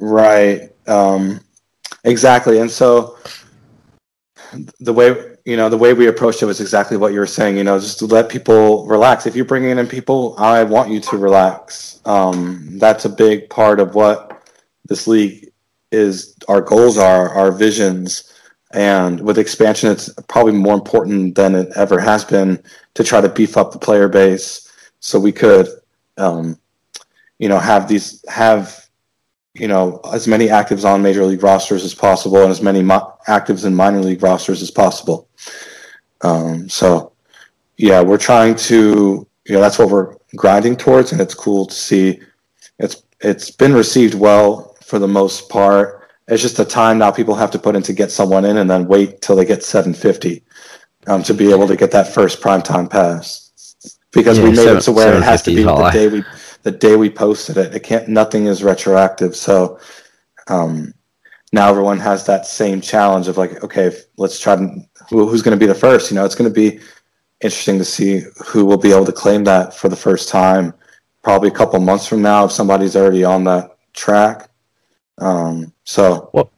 Right. 0.00 0.70
Um, 0.86 1.40
exactly. 2.04 2.58
And 2.58 2.70
so 2.70 3.16
the 4.80 4.92
way 4.92 5.33
you 5.44 5.56
know 5.56 5.68
the 5.68 5.76
way 5.78 5.92
we 5.92 6.06
approached 6.06 6.42
it 6.42 6.46
was 6.46 6.60
exactly 6.60 6.96
what 6.96 7.12
you 7.12 7.18
were 7.18 7.26
saying. 7.26 7.56
You 7.56 7.64
know, 7.64 7.78
just 7.78 7.98
to 7.98 8.06
let 8.06 8.28
people 8.28 8.86
relax. 8.86 9.26
If 9.26 9.36
you're 9.36 9.44
bringing 9.44 9.78
in 9.78 9.86
people, 9.86 10.34
I 10.38 10.64
want 10.64 10.90
you 10.90 11.00
to 11.00 11.16
relax. 11.16 12.00
Um, 12.04 12.78
that's 12.78 13.04
a 13.04 13.10
big 13.10 13.50
part 13.50 13.80
of 13.80 13.94
what 13.94 14.48
this 14.86 15.06
league 15.06 15.50
is. 15.92 16.36
Our 16.48 16.60
goals 16.60 16.98
are 16.98 17.28
our 17.30 17.52
visions. 17.52 18.30
And 18.72 19.20
with 19.20 19.38
expansion, 19.38 19.92
it's 19.92 20.12
probably 20.26 20.52
more 20.52 20.74
important 20.74 21.36
than 21.36 21.54
it 21.54 21.68
ever 21.76 22.00
has 22.00 22.24
been 22.24 22.60
to 22.94 23.04
try 23.04 23.20
to 23.20 23.28
beef 23.28 23.56
up 23.56 23.70
the 23.70 23.78
player 23.78 24.08
base 24.08 24.68
so 24.98 25.20
we 25.20 25.30
could, 25.30 25.68
um, 26.16 26.58
you 27.38 27.48
know, 27.48 27.58
have 27.60 27.86
these 27.86 28.24
have 28.28 28.83
you 29.54 29.68
know 29.68 30.00
as 30.12 30.26
many 30.26 30.48
actives 30.48 30.84
on 30.84 31.00
major 31.02 31.24
league 31.24 31.42
rosters 31.42 31.84
as 31.84 31.94
possible 31.94 32.42
and 32.42 32.50
as 32.50 32.60
many 32.60 32.82
mo- 32.82 33.14
actives 33.28 33.64
in 33.64 33.74
minor 33.74 34.00
league 34.00 34.22
rosters 34.22 34.62
as 34.62 34.70
possible 34.70 35.28
Um, 36.22 36.68
so, 36.70 37.12
yeah, 37.76 38.00
we're 38.00 38.16
trying 38.30 38.54
to, 38.70 39.26
you 39.46 39.52
know, 39.54 39.60
that's 39.60 39.78
what 39.78 39.90
we're 39.90 40.16
grinding 40.36 40.74
towards, 40.76 41.12
and 41.12 41.20
it's 41.20 41.34
cool 41.34 41.66
to 41.66 41.74
see. 41.74 42.18
It's 42.78 42.96
it's 43.20 43.50
been 43.50 43.74
received 43.74 44.14
well 44.14 44.74
for 44.88 44.98
the 44.98 45.08
most 45.20 45.48
part. 45.50 46.08
It's 46.28 46.40
just 46.40 46.56
the 46.56 46.64
time 46.64 46.96
now 46.98 47.10
people 47.10 47.34
have 47.34 47.50
to 47.50 47.58
put 47.58 47.76
in 47.76 47.82
to 47.82 47.92
get 47.92 48.10
someone 48.10 48.44
in, 48.50 48.56
and 48.56 48.70
then 48.70 48.88
wait 48.88 49.20
till 49.20 49.36
they 49.36 49.44
get 49.44 49.62
750 49.62 50.42
um, 51.10 51.22
to 51.24 51.34
be 51.34 51.50
able 51.50 51.68
to 51.68 51.76
get 51.76 51.90
that 51.90 52.08
first 52.08 52.40
primetime 52.40 52.88
pass. 52.88 53.50
Because 54.12 54.38
Yeah, 54.38 54.44
we 54.44 54.50
made 54.50 54.64
seven- 54.64 54.78
it 54.78 54.84
to 54.88 54.92
where 54.92 55.14
it 55.18 55.22
has 55.24 55.42
to 55.42 55.50
be 55.54 55.62
the 55.62 55.90
day 55.92 56.08
we 56.08 56.24
the 56.64 56.72
day 56.72 56.96
we 56.96 57.08
posted 57.08 57.56
it. 57.56 57.74
It 57.74 57.84
can't. 57.84 58.08
Nothing 58.08 58.46
is 58.46 58.62
retroactive. 58.62 59.36
So. 59.36 59.78
Um, 60.48 60.92
now 61.54 61.70
everyone 61.70 62.00
has 62.00 62.26
that 62.26 62.46
same 62.46 62.80
challenge 62.80 63.28
of 63.28 63.38
like, 63.38 63.62
okay, 63.62 63.92
let's 64.16 64.40
try 64.40 64.56
to 64.56 64.66
who, 65.08 65.28
who's 65.28 65.40
going 65.40 65.56
to 65.56 65.64
be 65.64 65.68
the 65.68 65.74
first. 65.74 66.10
You 66.10 66.16
know, 66.16 66.24
it's 66.24 66.34
going 66.34 66.52
to 66.52 66.54
be 66.54 66.80
interesting 67.40 67.78
to 67.78 67.84
see 67.84 68.22
who 68.44 68.64
will 68.64 68.76
be 68.76 68.90
able 68.90 69.04
to 69.04 69.12
claim 69.12 69.44
that 69.44 69.72
for 69.72 69.88
the 69.88 69.96
first 69.96 70.28
time. 70.28 70.74
Probably 71.22 71.48
a 71.48 71.52
couple 71.52 71.78
months 71.78 72.08
from 72.08 72.22
now, 72.22 72.46
if 72.46 72.52
somebody's 72.52 72.96
already 72.96 73.22
on 73.22 73.44
that 73.44 73.76
track. 73.92 74.50
Um, 75.18 75.72
so 75.84 76.50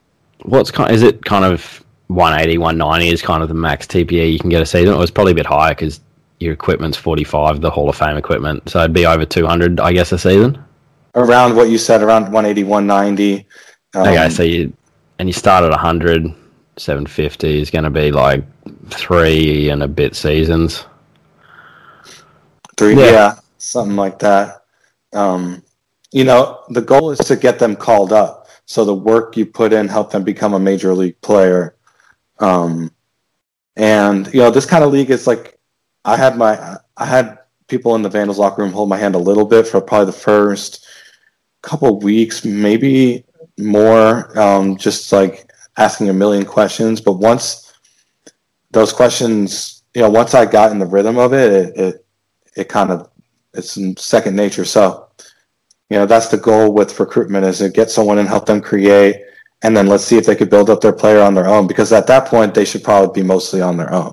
What's 0.42 0.70
kind? 0.70 0.90
Is 0.94 1.02
it 1.02 1.24
kind 1.24 1.44
of 1.44 1.84
180, 2.06 2.58
190 2.58 3.12
is 3.12 3.20
kind 3.20 3.42
of 3.42 3.48
the 3.48 3.54
max 3.54 3.86
TPE 3.86 4.32
you 4.32 4.38
can 4.38 4.48
get 4.48 4.62
a 4.62 4.66
season? 4.66 4.94
Or 4.94 5.02
it's 5.02 5.10
probably 5.10 5.32
a 5.32 5.36
bit 5.36 5.46
higher 5.46 5.74
because 5.74 6.00
your 6.40 6.52
equipment's 6.52 6.96
45, 6.96 7.60
the 7.60 7.70
Hall 7.70 7.88
of 7.88 7.96
Fame 7.96 8.16
equipment, 8.16 8.68
so 8.68 8.80
it'd 8.80 8.92
be 8.92 9.06
over 9.06 9.24
200, 9.24 9.80
I 9.80 9.92
guess, 9.92 10.12
a 10.12 10.18
season. 10.18 10.62
around 11.14 11.56
what 11.56 11.70
you 11.70 11.78
said, 11.78 12.02
around 12.02 12.24
180, 12.24 12.64
190. 12.64 13.46
Um, 13.94 14.06
okay, 14.06 14.28
so 14.28 14.42
you 14.42 14.72
and 15.18 15.28
you 15.28 15.32
start 15.32 15.64
at 15.64 15.70
100, 15.70 16.26
750 16.76 17.60
is 17.62 17.70
going 17.70 17.84
to 17.84 17.90
be 17.90 18.12
like 18.12 18.44
three 18.90 19.70
and 19.70 19.82
a 19.82 19.88
bit 19.88 20.14
seasons. 20.14 20.84
Three, 22.76 22.94
Yeah. 22.96 23.10
yeah. 23.10 23.34
something 23.58 23.96
like 23.96 24.18
that. 24.18 24.62
Um, 25.14 25.62
you 26.12 26.24
know, 26.24 26.60
the 26.68 26.82
goal 26.82 27.10
is 27.10 27.18
to 27.20 27.36
get 27.36 27.58
them 27.58 27.76
called 27.76 28.12
up. 28.12 28.48
So 28.66 28.84
the 28.84 28.94
work 28.94 29.36
you 29.36 29.46
put 29.46 29.72
in 29.72 29.88
help 29.88 30.10
them 30.10 30.24
become 30.24 30.52
a 30.54 30.58
major 30.58 30.92
league 30.92 31.20
player. 31.22 31.76
Um, 32.38 32.90
and 33.76 34.26
you 34.34 34.40
know, 34.40 34.50
this 34.50 34.66
kind 34.66 34.84
of 34.84 34.92
league 34.92 35.10
is 35.10 35.26
like, 35.26 35.55
I 36.06 36.16
had 36.16 36.38
my, 36.38 36.76
I 36.96 37.04
had 37.04 37.38
people 37.66 37.94
in 37.96 38.02
the 38.02 38.08
Vandals 38.08 38.38
locker 38.38 38.62
room 38.62 38.72
hold 38.72 38.88
my 38.88 38.96
hand 38.96 39.14
a 39.14 39.18
little 39.18 39.44
bit 39.44 39.66
for 39.66 39.80
probably 39.80 40.06
the 40.06 40.12
first 40.12 40.86
couple 41.62 41.98
weeks, 41.98 42.44
maybe 42.44 43.24
more, 43.58 44.38
um, 44.38 44.76
just 44.76 45.12
like 45.12 45.50
asking 45.76 46.08
a 46.08 46.14
million 46.14 46.44
questions. 46.44 47.00
But 47.00 47.14
once 47.14 47.74
those 48.70 48.92
questions, 48.92 49.82
you 49.94 50.02
know, 50.02 50.10
once 50.10 50.32
I 50.32 50.46
got 50.46 50.70
in 50.70 50.78
the 50.78 50.86
rhythm 50.86 51.18
of 51.18 51.32
it, 51.32 51.52
it, 51.52 51.76
it, 51.76 52.06
it 52.56 52.68
kind 52.68 52.90
of 52.90 53.10
it's 53.52 53.78
second 54.00 54.36
nature. 54.36 54.64
So, 54.64 55.08
you 55.90 55.98
know, 55.98 56.06
that's 56.06 56.28
the 56.28 56.36
goal 56.36 56.72
with 56.72 56.98
recruitment 57.00 57.46
is 57.46 57.58
to 57.58 57.68
get 57.68 57.90
someone 57.90 58.18
and 58.18 58.28
help 58.28 58.46
them 58.46 58.60
create, 58.60 59.16
and 59.62 59.76
then 59.76 59.86
let's 59.86 60.04
see 60.04 60.18
if 60.18 60.26
they 60.26 60.36
could 60.36 60.50
build 60.50 60.70
up 60.70 60.80
their 60.80 60.92
player 60.92 61.20
on 61.20 61.34
their 61.34 61.48
own. 61.48 61.66
Because 61.66 61.92
at 61.92 62.06
that 62.06 62.28
point, 62.28 62.54
they 62.54 62.64
should 62.64 62.84
probably 62.84 63.22
be 63.22 63.26
mostly 63.26 63.60
on 63.60 63.76
their 63.76 63.92
own, 63.92 64.12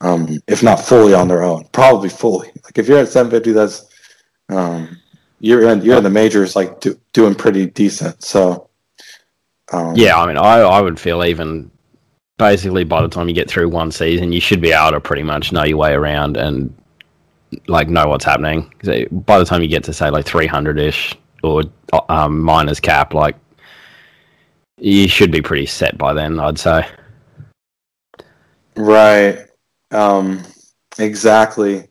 um, 0.00 0.38
if 0.46 0.62
not 0.62 0.80
fully 0.80 1.14
on 1.14 1.28
their 1.28 1.42
own. 1.42 1.66
Probably 1.72 2.08
fully. 2.08 2.50
Like 2.64 2.78
if 2.78 2.88
you're 2.88 2.98
at 2.98 3.08
750, 3.08 3.52
that's 3.52 3.86
um, 4.48 4.96
you're 5.40 5.68
in 5.68 5.82
you're 5.82 5.96
in 5.96 6.04
the 6.04 6.10
majors, 6.10 6.56
like 6.56 6.80
do, 6.80 6.98
doing 7.12 7.34
pretty 7.34 7.66
decent. 7.66 8.22
So, 8.22 8.68
um, 9.72 9.94
Yeah, 9.96 10.18
I 10.18 10.26
mean, 10.26 10.36
I, 10.36 10.60
I 10.60 10.80
would 10.80 10.98
feel 10.98 11.24
even 11.24 11.70
basically 12.38 12.84
by 12.84 13.02
the 13.02 13.08
time 13.08 13.28
you 13.28 13.34
get 13.34 13.50
through 13.50 13.68
one 13.68 13.90
season, 13.90 14.32
you 14.32 14.40
should 14.40 14.60
be 14.60 14.72
able 14.72 14.92
to 14.92 15.00
pretty 15.00 15.22
much 15.22 15.52
know 15.52 15.64
your 15.64 15.78
way 15.78 15.92
around 15.92 16.36
and 16.36 16.74
like 17.68 17.88
know 17.88 18.08
what's 18.08 18.24
happening. 18.24 18.72
By 19.10 19.38
the 19.38 19.44
time 19.44 19.62
you 19.62 19.68
get 19.68 19.84
to 19.84 19.92
say 19.92 20.10
like 20.10 20.26
300 20.26 20.78
ish 20.78 21.14
or 21.42 21.62
um, 22.08 22.40
minors 22.40 22.80
cap, 22.80 23.14
like 23.14 23.36
you 24.78 25.08
should 25.08 25.30
be 25.30 25.40
pretty 25.40 25.66
set 25.66 25.96
by 25.96 26.12
then, 26.12 26.38
I'd 26.38 26.58
say. 26.58 26.86
right, 28.76 29.45
um, 29.90 30.42
exactly. 30.98 31.88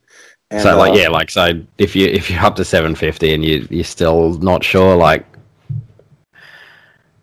And, 0.52 0.62
so 0.62 0.78
like 0.78 0.94
uh, 0.94 0.98
yeah, 0.98 1.10
like 1.10 1.32
so 1.32 1.62
if 1.78 1.96
you 1.96 2.08
if 2.08 2.30
you're 2.30 2.42
up 2.42 2.56
to 2.58 2.66
750 2.66 3.34
and 3.34 3.44
you 3.44 3.68
you're 3.70 3.84
still 3.84 4.34
not 4.40 4.64
sure, 4.64 4.96
like 4.96 5.26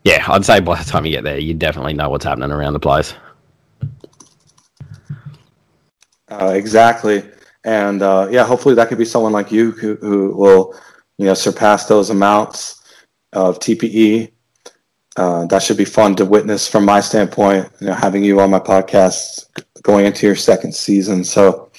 yeah, 0.05 0.25
I'd 0.29 0.45
say 0.45 0.61
by 0.61 0.83
the 0.83 0.89
time 0.89 1.07
you 1.07 1.13
get 1.13 1.25
there, 1.25 1.39
you 1.39 1.55
definitely 1.55 1.95
know 1.95 2.11
what's 2.11 2.25
happening 2.25 2.51
around 2.51 2.73
the 2.73 2.81
place. 2.81 3.15
Uh, 6.29 6.53
exactly. 6.55 7.23
And 7.65 8.03
uh, 8.03 8.29
yeah, 8.31 8.45
hopefully 8.45 8.75
that 8.75 8.89
could 8.89 8.99
be 8.99 9.05
someone 9.05 9.33
like 9.33 9.53
you 9.53 9.71
who, 9.73 9.97
who 9.97 10.35
will, 10.35 10.75
you 11.19 11.27
know, 11.27 11.35
surpass 11.35 11.87
those 11.87 12.11
amounts 12.11 12.83
of 13.33 13.61
TPE. 13.61 14.32
Uh, 15.17 15.47
that 15.47 15.63
should 15.63 15.77
be 15.77 15.85
fun 15.85 16.17
to 16.17 16.25
witness 16.25 16.67
from 16.67 16.85
my 16.85 17.01
standpoint, 17.01 17.69
you 17.81 17.89
know, 17.89 17.93
having 17.93 18.25
you 18.25 18.41
on 18.41 18.51
my 18.51 18.59
podcast 18.59 19.47
going 19.83 20.07
into 20.07 20.27
your 20.27 20.37
second 20.37 20.75
season. 20.75 21.23
So, 21.23 21.71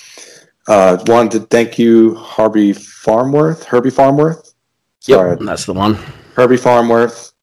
uh, 0.67 1.03
wanted 1.07 1.31
to 1.31 1.39
thank 1.47 1.79
you, 1.79 2.15
Harvey 2.15 2.73
Farnworth, 2.73 3.63
Herbie 3.63 3.89
Farnworth. 3.89 4.53
Sorry, 4.99 5.31
Yep, 5.31 5.39
that's 5.41 5.65
the 5.65 5.73
one. 5.73 5.97
Herbie 6.35 6.57
Farnworth, 6.57 7.33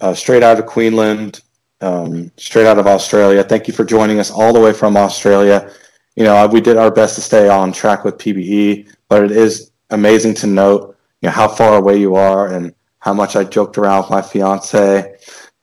uh, 0.00 0.14
straight 0.14 0.42
out 0.42 0.58
of 0.58 0.66
Queensland, 0.66 1.40
um, 1.80 2.30
straight 2.36 2.66
out 2.66 2.78
of 2.78 2.86
Australia. 2.86 3.42
Thank 3.42 3.68
you 3.68 3.74
for 3.74 3.84
joining 3.84 4.20
us 4.20 4.30
all 4.30 4.52
the 4.52 4.60
way 4.60 4.72
from 4.72 4.96
Australia. 4.96 5.70
You 6.16 6.24
know, 6.24 6.46
we 6.46 6.60
did 6.60 6.76
our 6.76 6.90
best 6.90 7.14
to 7.16 7.20
stay 7.20 7.48
on 7.48 7.72
track 7.72 8.04
with 8.04 8.18
PBE, 8.18 8.88
but 9.08 9.24
it 9.24 9.30
is 9.30 9.70
amazing 9.90 10.34
to 10.34 10.46
note, 10.46 10.96
you 11.20 11.28
know, 11.28 11.32
how 11.32 11.48
far 11.48 11.76
away 11.76 11.98
you 11.98 12.14
are 12.14 12.48
and 12.48 12.74
how 13.00 13.12
much 13.12 13.36
I 13.36 13.44
joked 13.44 13.78
around 13.78 14.02
with 14.02 14.10
my 14.10 14.22
fiance 14.22 15.16